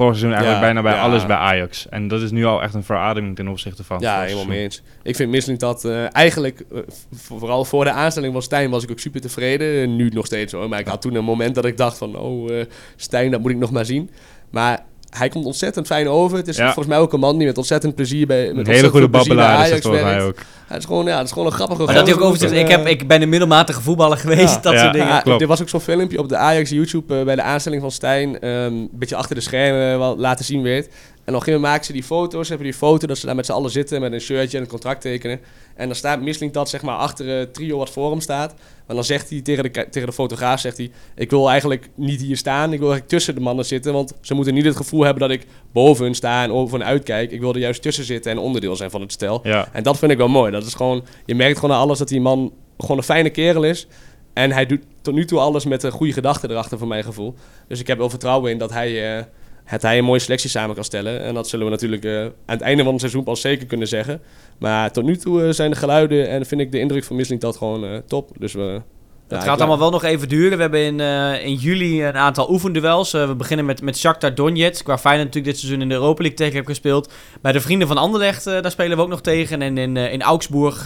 vorig 0.00 0.18
seizoen 0.18 0.38
eigenlijk 0.38 0.60
bijna 0.60 0.82
bij 0.82 1.00
alles 1.00 1.26
bij 1.26 1.36
Ajax. 1.36 1.88
En 1.88 2.08
dat 2.08 2.22
is 2.22 2.30
nu 2.30 2.44
al 2.44 2.62
echt 2.62 2.74
een 2.74 2.84
verademing 2.84 3.36
ten 3.36 3.48
opzichte 3.48 3.84
van 3.84 4.00
Ja, 4.00 4.20
helemaal 4.20 4.46
mee 4.46 4.62
eens. 4.62 4.82
Ik 5.02 5.16
vind 5.16 5.30
Misling 5.30 5.58
dat 5.58 5.84
eh, 5.84 6.14
eigenlijk, 6.14 6.64
eh, 6.72 6.78
vooral 7.12 7.64
voor 7.64 7.84
de 7.84 7.90
aanstelling 7.90 8.32
van 8.32 8.42
Stijn 8.42 8.70
was 8.70 8.82
ik 8.82 8.90
ook 8.90 8.98
super 8.98 9.20
tevreden. 9.20 9.96
Nu 9.96 10.08
nog 10.08 10.26
steeds 10.26 10.52
hoor, 10.52 10.68
maar 10.68 10.78
ik 10.78 10.86
had 10.86 11.02
toen 11.02 11.14
een 11.14 11.24
moment 11.24 11.54
dat 11.54 11.64
ik 11.64 11.76
dacht 11.76 11.98
van, 11.98 12.16
oh 12.16 12.58
eh, 12.58 12.66
Stijn, 12.96 13.30
dat 13.30 13.40
moet 13.40 13.50
ik 13.50 13.56
nog 13.56 13.70
maar 13.70 13.84
zien. 13.84 14.10
Maar 14.50 14.84
hij 15.10 15.28
komt 15.28 15.44
ontzettend 15.44 15.86
fijn 15.86 16.08
over. 16.08 16.36
Het 16.36 16.48
is 16.48 16.56
Ja. 16.56 16.64
volgens 16.64 16.86
mij 16.86 16.98
ook 16.98 17.12
een 17.12 17.20
man 17.20 17.38
die 17.38 17.46
met 17.46 17.58
ontzettend 17.58 17.94
plezier 17.94 18.26
bij 18.26 18.52
met 18.52 18.66
Een 18.68 18.72
hele 18.74 18.88
goede 18.88 19.08
babbelaar 19.08 19.64
is 19.64 19.70
dat 19.70 19.80
volgens 19.82 20.02
mij 20.02 20.12
werkt. 20.14 20.26
ook. 20.28 20.38
Hij 20.66 20.78
is 20.78 20.84
gewoon, 20.84 21.04
ja, 21.06 21.16
het 21.16 21.26
is 21.26 21.32
gewoon 21.32 21.46
een 21.46 21.52
grappige 21.54 21.82
Maar 21.84 21.94
dat 21.94 22.06
hij 22.06 22.14
ook 22.16 22.22
over 22.22 22.38
zegt, 22.38 22.52
ik, 22.52 22.68
heb, 22.68 22.86
ik 22.86 23.08
ben 23.08 23.22
een 23.22 23.28
middelmatige 23.28 23.80
voetballer 23.80 24.16
geweest, 24.24 24.54
Ja. 24.54 24.60
dat 24.60 24.72
Ja. 24.72 24.80
soort 24.80 24.92
dingen. 24.92 25.08
ja, 25.08 25.20
klopt. 25.20 25.40
er 25.42 25.46
was 25.46 25.60
ook 25.60 25.68
zo'n 25.68 25.80
filmpje 25.80 26.18
op 26.18 26.28
de 26.28 26.36
Ajax 26.36 26.70
YouTube 26.70 27.18
eh, 27.18 27.24
bij 27.24 27.34
de 27.36 27.42
aanstelling 27.42 27.82
van 27.82 27.90
Stijn. 27.90 28.40
ehm, 28.40 28.52
een 28.64 28.88
beetje 28.92 29.16
achter 29.16 29.34
de 29.34 29.40
schermen 29.40 29.98
wat 29.98 30.18
laten 30.18 30.44
zien 30.44 30.62
werd. 30.62 30.88
En 31.30 31.36
op 31.36 31.42
een 31.42 31.46
gegeven 31.46 31.68
moment 31.68 31.72
maken 31.72 31.84
ze 31.84 31.92
die 31.92 32.18
foto's. 32.18 32.48
Hebben 32.48 32.66
die 32.66 32.76
foto 32.76 33.06
dat 33.06 33.18
ze 33.18 33.26
daar 33.26 33.34
met 33.34 33.46
z'n 33.46 33.52
allen 33.52 33.70
zitten 33.70 34.00
met 34.00 34.12
een 34.12 34.20
shirtje 34.20 34.56
en 34.56 34.62
een 34.62 34.68
contract 34.68 35.00
tekenen. 35.00 35.40
En 35.74 35.86
dan 35.86 35.96
staat 35.96 36.20
Misling 36.20 36.52
dat 36.52 36.68
zeg 36.68 36.82
maar 36.82 36.96
achter 36.96 37.26
het 37.26 37.54
trio 37.54 37.78
wat 37.78 37.90
voor 37.90 38.10
hem 38.10 38.20
staat. 38.20 38.54
Maar 38.86 38.96
dan 38.96 39.04
zegt 39.04 39.30
hij 39.30 39.40
tegen 39.40 39.62
de, 39.62 39.70
tegen 39.70 40.08
de 40.08 40.12
fotograaf, 40.12 40.60
zegt 40.60 40.76
hij... 40.76 40.90
Ik 41.14 41.30
wil 41.30 41.50
eigenlijk 41.50 41.88
niet 41.94 42.20
hier 42.20 42.36
staan. 42.36 42.72
Ik 42.72 42.78
wil 42.78 42.88
eigenlijk 42.88 43.08
tussen 43.08 43.34
de 43.34 43.40
mannen 43.40 43.64
zitten. 43.64 43.92
Want 43.92 44.12
ze 44.20 44.34
moeten 44.34 44.54
niet 44.54 44.64
het 44.64 44.76
gevoel 44.76 45.02
hebben 45.02 45.28
dat 45.28 45.30
ik 45.30 45.46
boven 45.72 46.04
hun 46.04 46.14
sta 46.14 46.42
en 46.42 46.52
over 46.52 46.78
hen 46.78 46.86
uitkijk. 46.86 47.30
Ik 47.30 47.40
wil 47.40 47.52
er 47.52 47.60
juist 47.60 47.82
tussen 47.82 48.04
zitten 48.04 48.32
en 48.32 48.38
onderdeel 48.38 48.76
zijn 48.76 48.90
van 48.90 49.00
het 49.00 49.12
stel. 49.12 49.40
Ja. 49.42 49.68
En 49.72 49.82
dat 49.82 49.98
vind 49.98 50.12
ik 50.12 50.18
wel 50.18 50.28
mooi. 50.28 50.52
Dat 50.52 50.66
is 50.66 50.74
gewoon, 50.74 51.04
je 51.24 51.34
merkt 51.34 51.58
gewoon 51.58 51.76
aan 51.76 51.82
alles 51.82 51.98
dat 51.98 52.08
die 52.08 52.20
man 52.20 52.52
gewoon 52.78 52.96
een 52.96 53.02
fijne 53.02 53.30
kerel 53.30 53.62
is. 53.62 53.86
En 54.32 54.52
hij 54.52 54.66
doet 54.66 54.82
tot 55.02 55.14
nu 55.14 55.24
toe 55.24 55.38
alles 55.38 55.64
met 55.64 55.82
een 55.82 55.90
goede 55.90 56.12
gedachte 56.12 56.50
erachter, 56.50 56.78
voor 56.78 56.88
mijn 56.88 57.04
gevoel. 57.04 57.34
Dus 57.68 57.80
ik 57.80 57.86
heb 57.86 57.98
wel 57.98 58.10
vertrouwen 58.10 58.50
in 58.50 58.58
dat 58.58 58.70
hij, 58.70 59.16
eh, 59.18 59.24
het 59.70 59.82
hij 59.82 59.98
een 59.98 60.04
mooie 60.04 60.18
selectie 60.18 60.50
samen 60.50 60.74
kan 60.74 60.84
stellen. 60.84 61.20
En 61.22 61.34
dat 61.34 61.48
zullen 61.48 61.64
we 61.64 61.70
natuurlijk 61.70 62.04
eh, 62.04 62.20
aan 62.20 62.30
het 62.46 62.60
einde 62.60 62.82
van 62.82 62.92
het 62.92 63.00
seizoen 63.00 63.24
pas 63.24 63.40
zeker 63.40 63.66
kunnen 63.66 63.88
zeggen. 63.88 64.20
Maar 64.58 64.92
tot 64.92 65.04
nu 65.04 65.16
toe 65.16 65.44
eh, 65.44 65.52
zijn 65.52 65.70
de 65.70 65.76
geluiden 65.76 66.28
en 66.28 66.46
vind 66.46 66.60
ik 66.60 66.72
de 66.72 66.78
indruk 66.78 67.04
van 67.04 67.16
Misling 67.16 67.40
dat 67.40 67.56
gewoon 67.56 67.84
eh, 67.84 67.96
top. 68.06 68.30
Dus 68.38 68.52
we... 68.52 68.80
Het 69.28 69.42
gaat 69.42 69.58
allemaal 69.58 69.78
wel 69.78 69.90
nog 69.90 70.04
even 70.04 70.28
duren. 70.28 70.56
We 70.56 70.62
hebben 70.62 70.80
in, 70.80 71.00
in 71.40 71.54
juli 71.54 72.04
een 72.04 72.16
aantal 72.16 72.50
oefenduels. 72.50 73.12
We 73.12 73.34
beginnen 73.36 73.66
met, 73.66 73.82
met 73.82 73.98
Shakhtar 73.98 74.34
Donetsk, 74.34 74.86
waar 74.86 74.98
Feyenoord 74.98 75.26
natuurlijk 75.26 75.52
dit 75.52 75.62
seizoen 75.62 75.82
in 75.82 75.88
de 75.88 75.94
Europa 75.94 76.22
League 76.22 76.36
tegen 76.36 76.54
heeft 76.54 76.66
gespeeld. 76.66 77.12
Bij 77.40 77.52
de 77.52 77.60
Vrienden 77.60 77.88
van 77.88 77.96
Anderlecht, 77.96 78.44
daar 78.44 78.70
spelen 78.70 78.96
we 78.96 79.02
ook 79.02 79.08
nog 79.08 79.20
tegen. 79.20 79.62
En 79.62 79.78
in, 79.78 79.96
in 79.96 80.22
Augsburg 80.22 80.84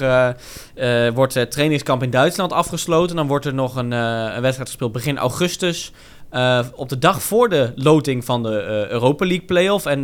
wordt 1.14 1.35
het 1.35 1.51
trainingskamp 1.51 2.03
in 2.03 2.11
Duitsland 2.11 2.53
afgesloten. 2.53 3.16
Dan 3.16 3.26
wordt 3.26 3.47
er 3.47 3.55
nog 3.55 3.76
een, 3.76 3.91
een 3.91 4.43
wedstrijd 4.43 4.68
gespeeld 4.68 4.93
begin 4.93 5.18
augustus. 5.18 5.93
Eh, 6.35 6.61
op 6.74 6.89
de 6.89 6.99
dag 6.99 7.22
voor 7.22 7.49
de 7.49 7.72
loting 7.74 8.24
van 8.24 8.43
de 8.43 8.59
eh, 8.59 8.89
Europa 8.89 9.26
League 9.26 9.47
playoff. 9.47 9.87
En 9.87 10.03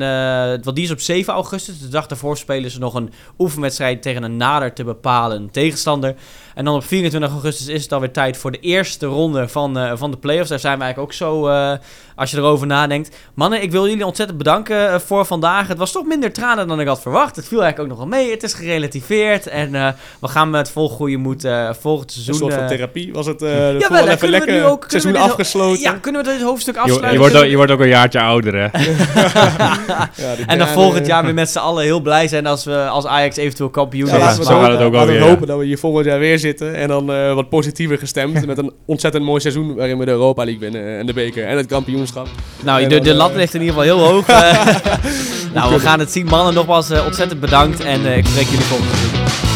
want 0.62 0.76
die 0.76 0.84
is 0.84 0.90
op 0.90 1.00
7 1.00 1.32
augustus. 1.32 1.80
De 1.80 1.88
dag 1.88 2.06
daarvoor 2.06 2.36
spelen 2.36 2.70
ze 2.70 2.78
nog 2.78 2.94
een 2.94 3.12
oefenwedstrijd 3.38 4.02
tegen 4.02 4.22
een 4.22 4.36
nader 4.36 4.72
te 4.72 4.84
bepalen 4.84 5.50
tegenstander. 5.50 6.14
En 6.60 6.66
dan 6.66 6.74
op 6.74 6.84
24 6.84 7.30
augustus 7.30 7.66
is 7.66 7.82
het 7.82 7.92
alweer 7.92 8.10
tijd 8.10 8.36
voor 8.36 8.50
de 8.50 8.58
eerste 8.60 9.06
ronde 9.06 9.48
van, 9.48 9.78
eh, 9.78 9.92
van 9.94 10.10
de 10.10 10.16
playoffs. 10.16 10.48
Daar 10.48 10.58
zijn 10.58 10.78
we 10.78 10.84
eigenlijk 10.84 11.12
ook 11.12 11.18
zo, 11.18 11.48
eh, 11.48 11.72
als 12.16 12.30
je 12.30 12.36
erover 12.36 12.66
nadenkt. 12.66 13.16
Mannen, 13.34 13.62
ik 13.62 13.70
wil 13.70 13.88
jullie 13.88 14.06
ontzettend 14.06 14.38
bedanken 14.38 14.92
eh, 14.92 14.98
voor 14.98 15.24
vandaag. 15.26 15.68
Het 15.68 15.78
was 15.78 15.92
toch 15.92 16.04
minder 16.06 16.32
tranen 16.32 16.68
dan 16.68 16.80
ik 16.80 16.86
had 16.86 17.00
verwacht. 17.00 17.36
Het 17.36 17.48
viel 17.48 17.62
eigenlijk 17.62 17.92
ook 17.92 17.98
nog 17.98 18.08
wel 18.08 18.18
mee. 18.20 18.30
Het 18.30 18.42
is 18.42 18.54
gerelativeerd. 18.54 19.46
En 19.46 19.74
eh, 19.74 19.88
we 20.20 20.28
gaan 20.28 20.50
met 20.50 20.70
vol 20.70 20.88
goede 20.88 21.16
moed 21.16 21.44
eh 21.44 21.68
volgend 21.80 22.08
Een 22.16 22.22
seizoen... 22.22 22.34
soort 22.50 22.54
van 22.54 22.66
therapie 22.68 23.12
was 23.12 23.26
het. 23.26 23.42
eh 23.42 23.48
ja, 23.50 23.56
ja, 23.56 23.78
wel, 23.78 23.88
wel 23.90 23.98
even 24.06 24.18
kunnen 24.18 24.40
we 24.40 24.46
lekker. 24.46 24.54
nu 24.54 24.64
ook... 24.64 24.80
kunnen 24.80 24.90
seizoen 24.90 25.12
we 25.12 25.18
dit- 25.18 25.28
afgesloten. 25.28 25.80
Ja, 25.80 25.92
kunnen 25.92 26.24
we 26.24 26.30
dit 26.32 26.42
hoofdstuk 26.42 26.74
Je, 26.74 26.80
afsluiten? 26.80 27.12
je, 27.12 27.18
wordt 27.18 27.36
ook, 27.36 27.44
je 27.44 27.56
wordt 27.56 27.72
ook 27.72 27.80
een 27.80 27.88
jaartje 27.88 28.20
ouder, 28.20 28.54
hè? 28.54 28.68
Ja, 30.16 30.36
die 30.36 30.46
En 30.46 30.58
dan 30.58 30.68
volgend 30.68 31.06
jaar 31.06 31.24
weer 31.24 31.34
met 31.34 31.50
z'n 31.50 31.58
allen 31.58 31.84
heel 31.84 32.00
blij 32.00 32.28
zijn 32.28 32.46
als, 32.46 32.64
we, 32.64 32.86
als 32.88 33.06
Ajax 33.06 33.36
eventueel 33.36 33.70
kampioen 33.70 34.08
Ja, 34.08 34.14
is. 34.16 34.20
zo 34.20 34.26
het 34.26 34.36
gaat 34.48 34.56
hopen. 34.56 34.70
het 34.70 34.80
ook 34.80 34.92
Laten 34.92 35.06
we 35.08 35.14
alweer, 35.14 35.28
hopen 35.30 35.46
dat 35.46 35.58
we 35.58 35.64
hier 35.64 35.78
volgend 35.78 36.04
jaar 36.06 36.18
weer 36.18 36.38
zitten. 36.38 36.48
En 36.58 36.88
dan 36.88 37.12
eh, 37.12 37.34
wat 37.34 37.48
positiever 37.48 37.98
gestemd. 37.98 38.46
met 38.46 38.58
een 38.58 38.72
ontzettend 38.84 39.24
mooi 39.24 39.40
seizoen 39.40 39.74
waarin 39.74 39.98
we 39.98 40.04
de 40.04 40.10
Europa 40.10 40.44
League 40.44 40.60
winnen. 40.60 40.98
En 40.98 41.06
de 41.06 41.12
beker 41.12 41.46
en 41.46 41.56
het 41.56 41.66
kampioenschap. 41.66 42.28
Nou, 42.62 42.82
En 42.82 42.88
de, 42.88 42.94
dan, 42.94 43.04
de 43.04 43.10
eh, 43.10 43.16
lat 43.16 43.34
ligt 43.34 43.54
in 43.54 43.60
ieder 43.60 43.74
geval 43.74 43.96
heel 43.96 44.08
hoog. 44.08 44.28
Eh, 44.40 45.54
nou, 45.54 45.74
we 45.74 45.80
gaan 45.80 45.98
het 45.98 46.12
zien. 46.12 46.26
Mannen, 46.26 46.54
nogmaals 46.54 46.90
ontzettend 46.90 47.40
bedankt. 47.40 47.80
En 47.80 48.06
ik 48.06 48.26
spreek 48.26 48.46
jullie 48.46 48.64
volgende 48.64 48.92
keer. 48.92 49.49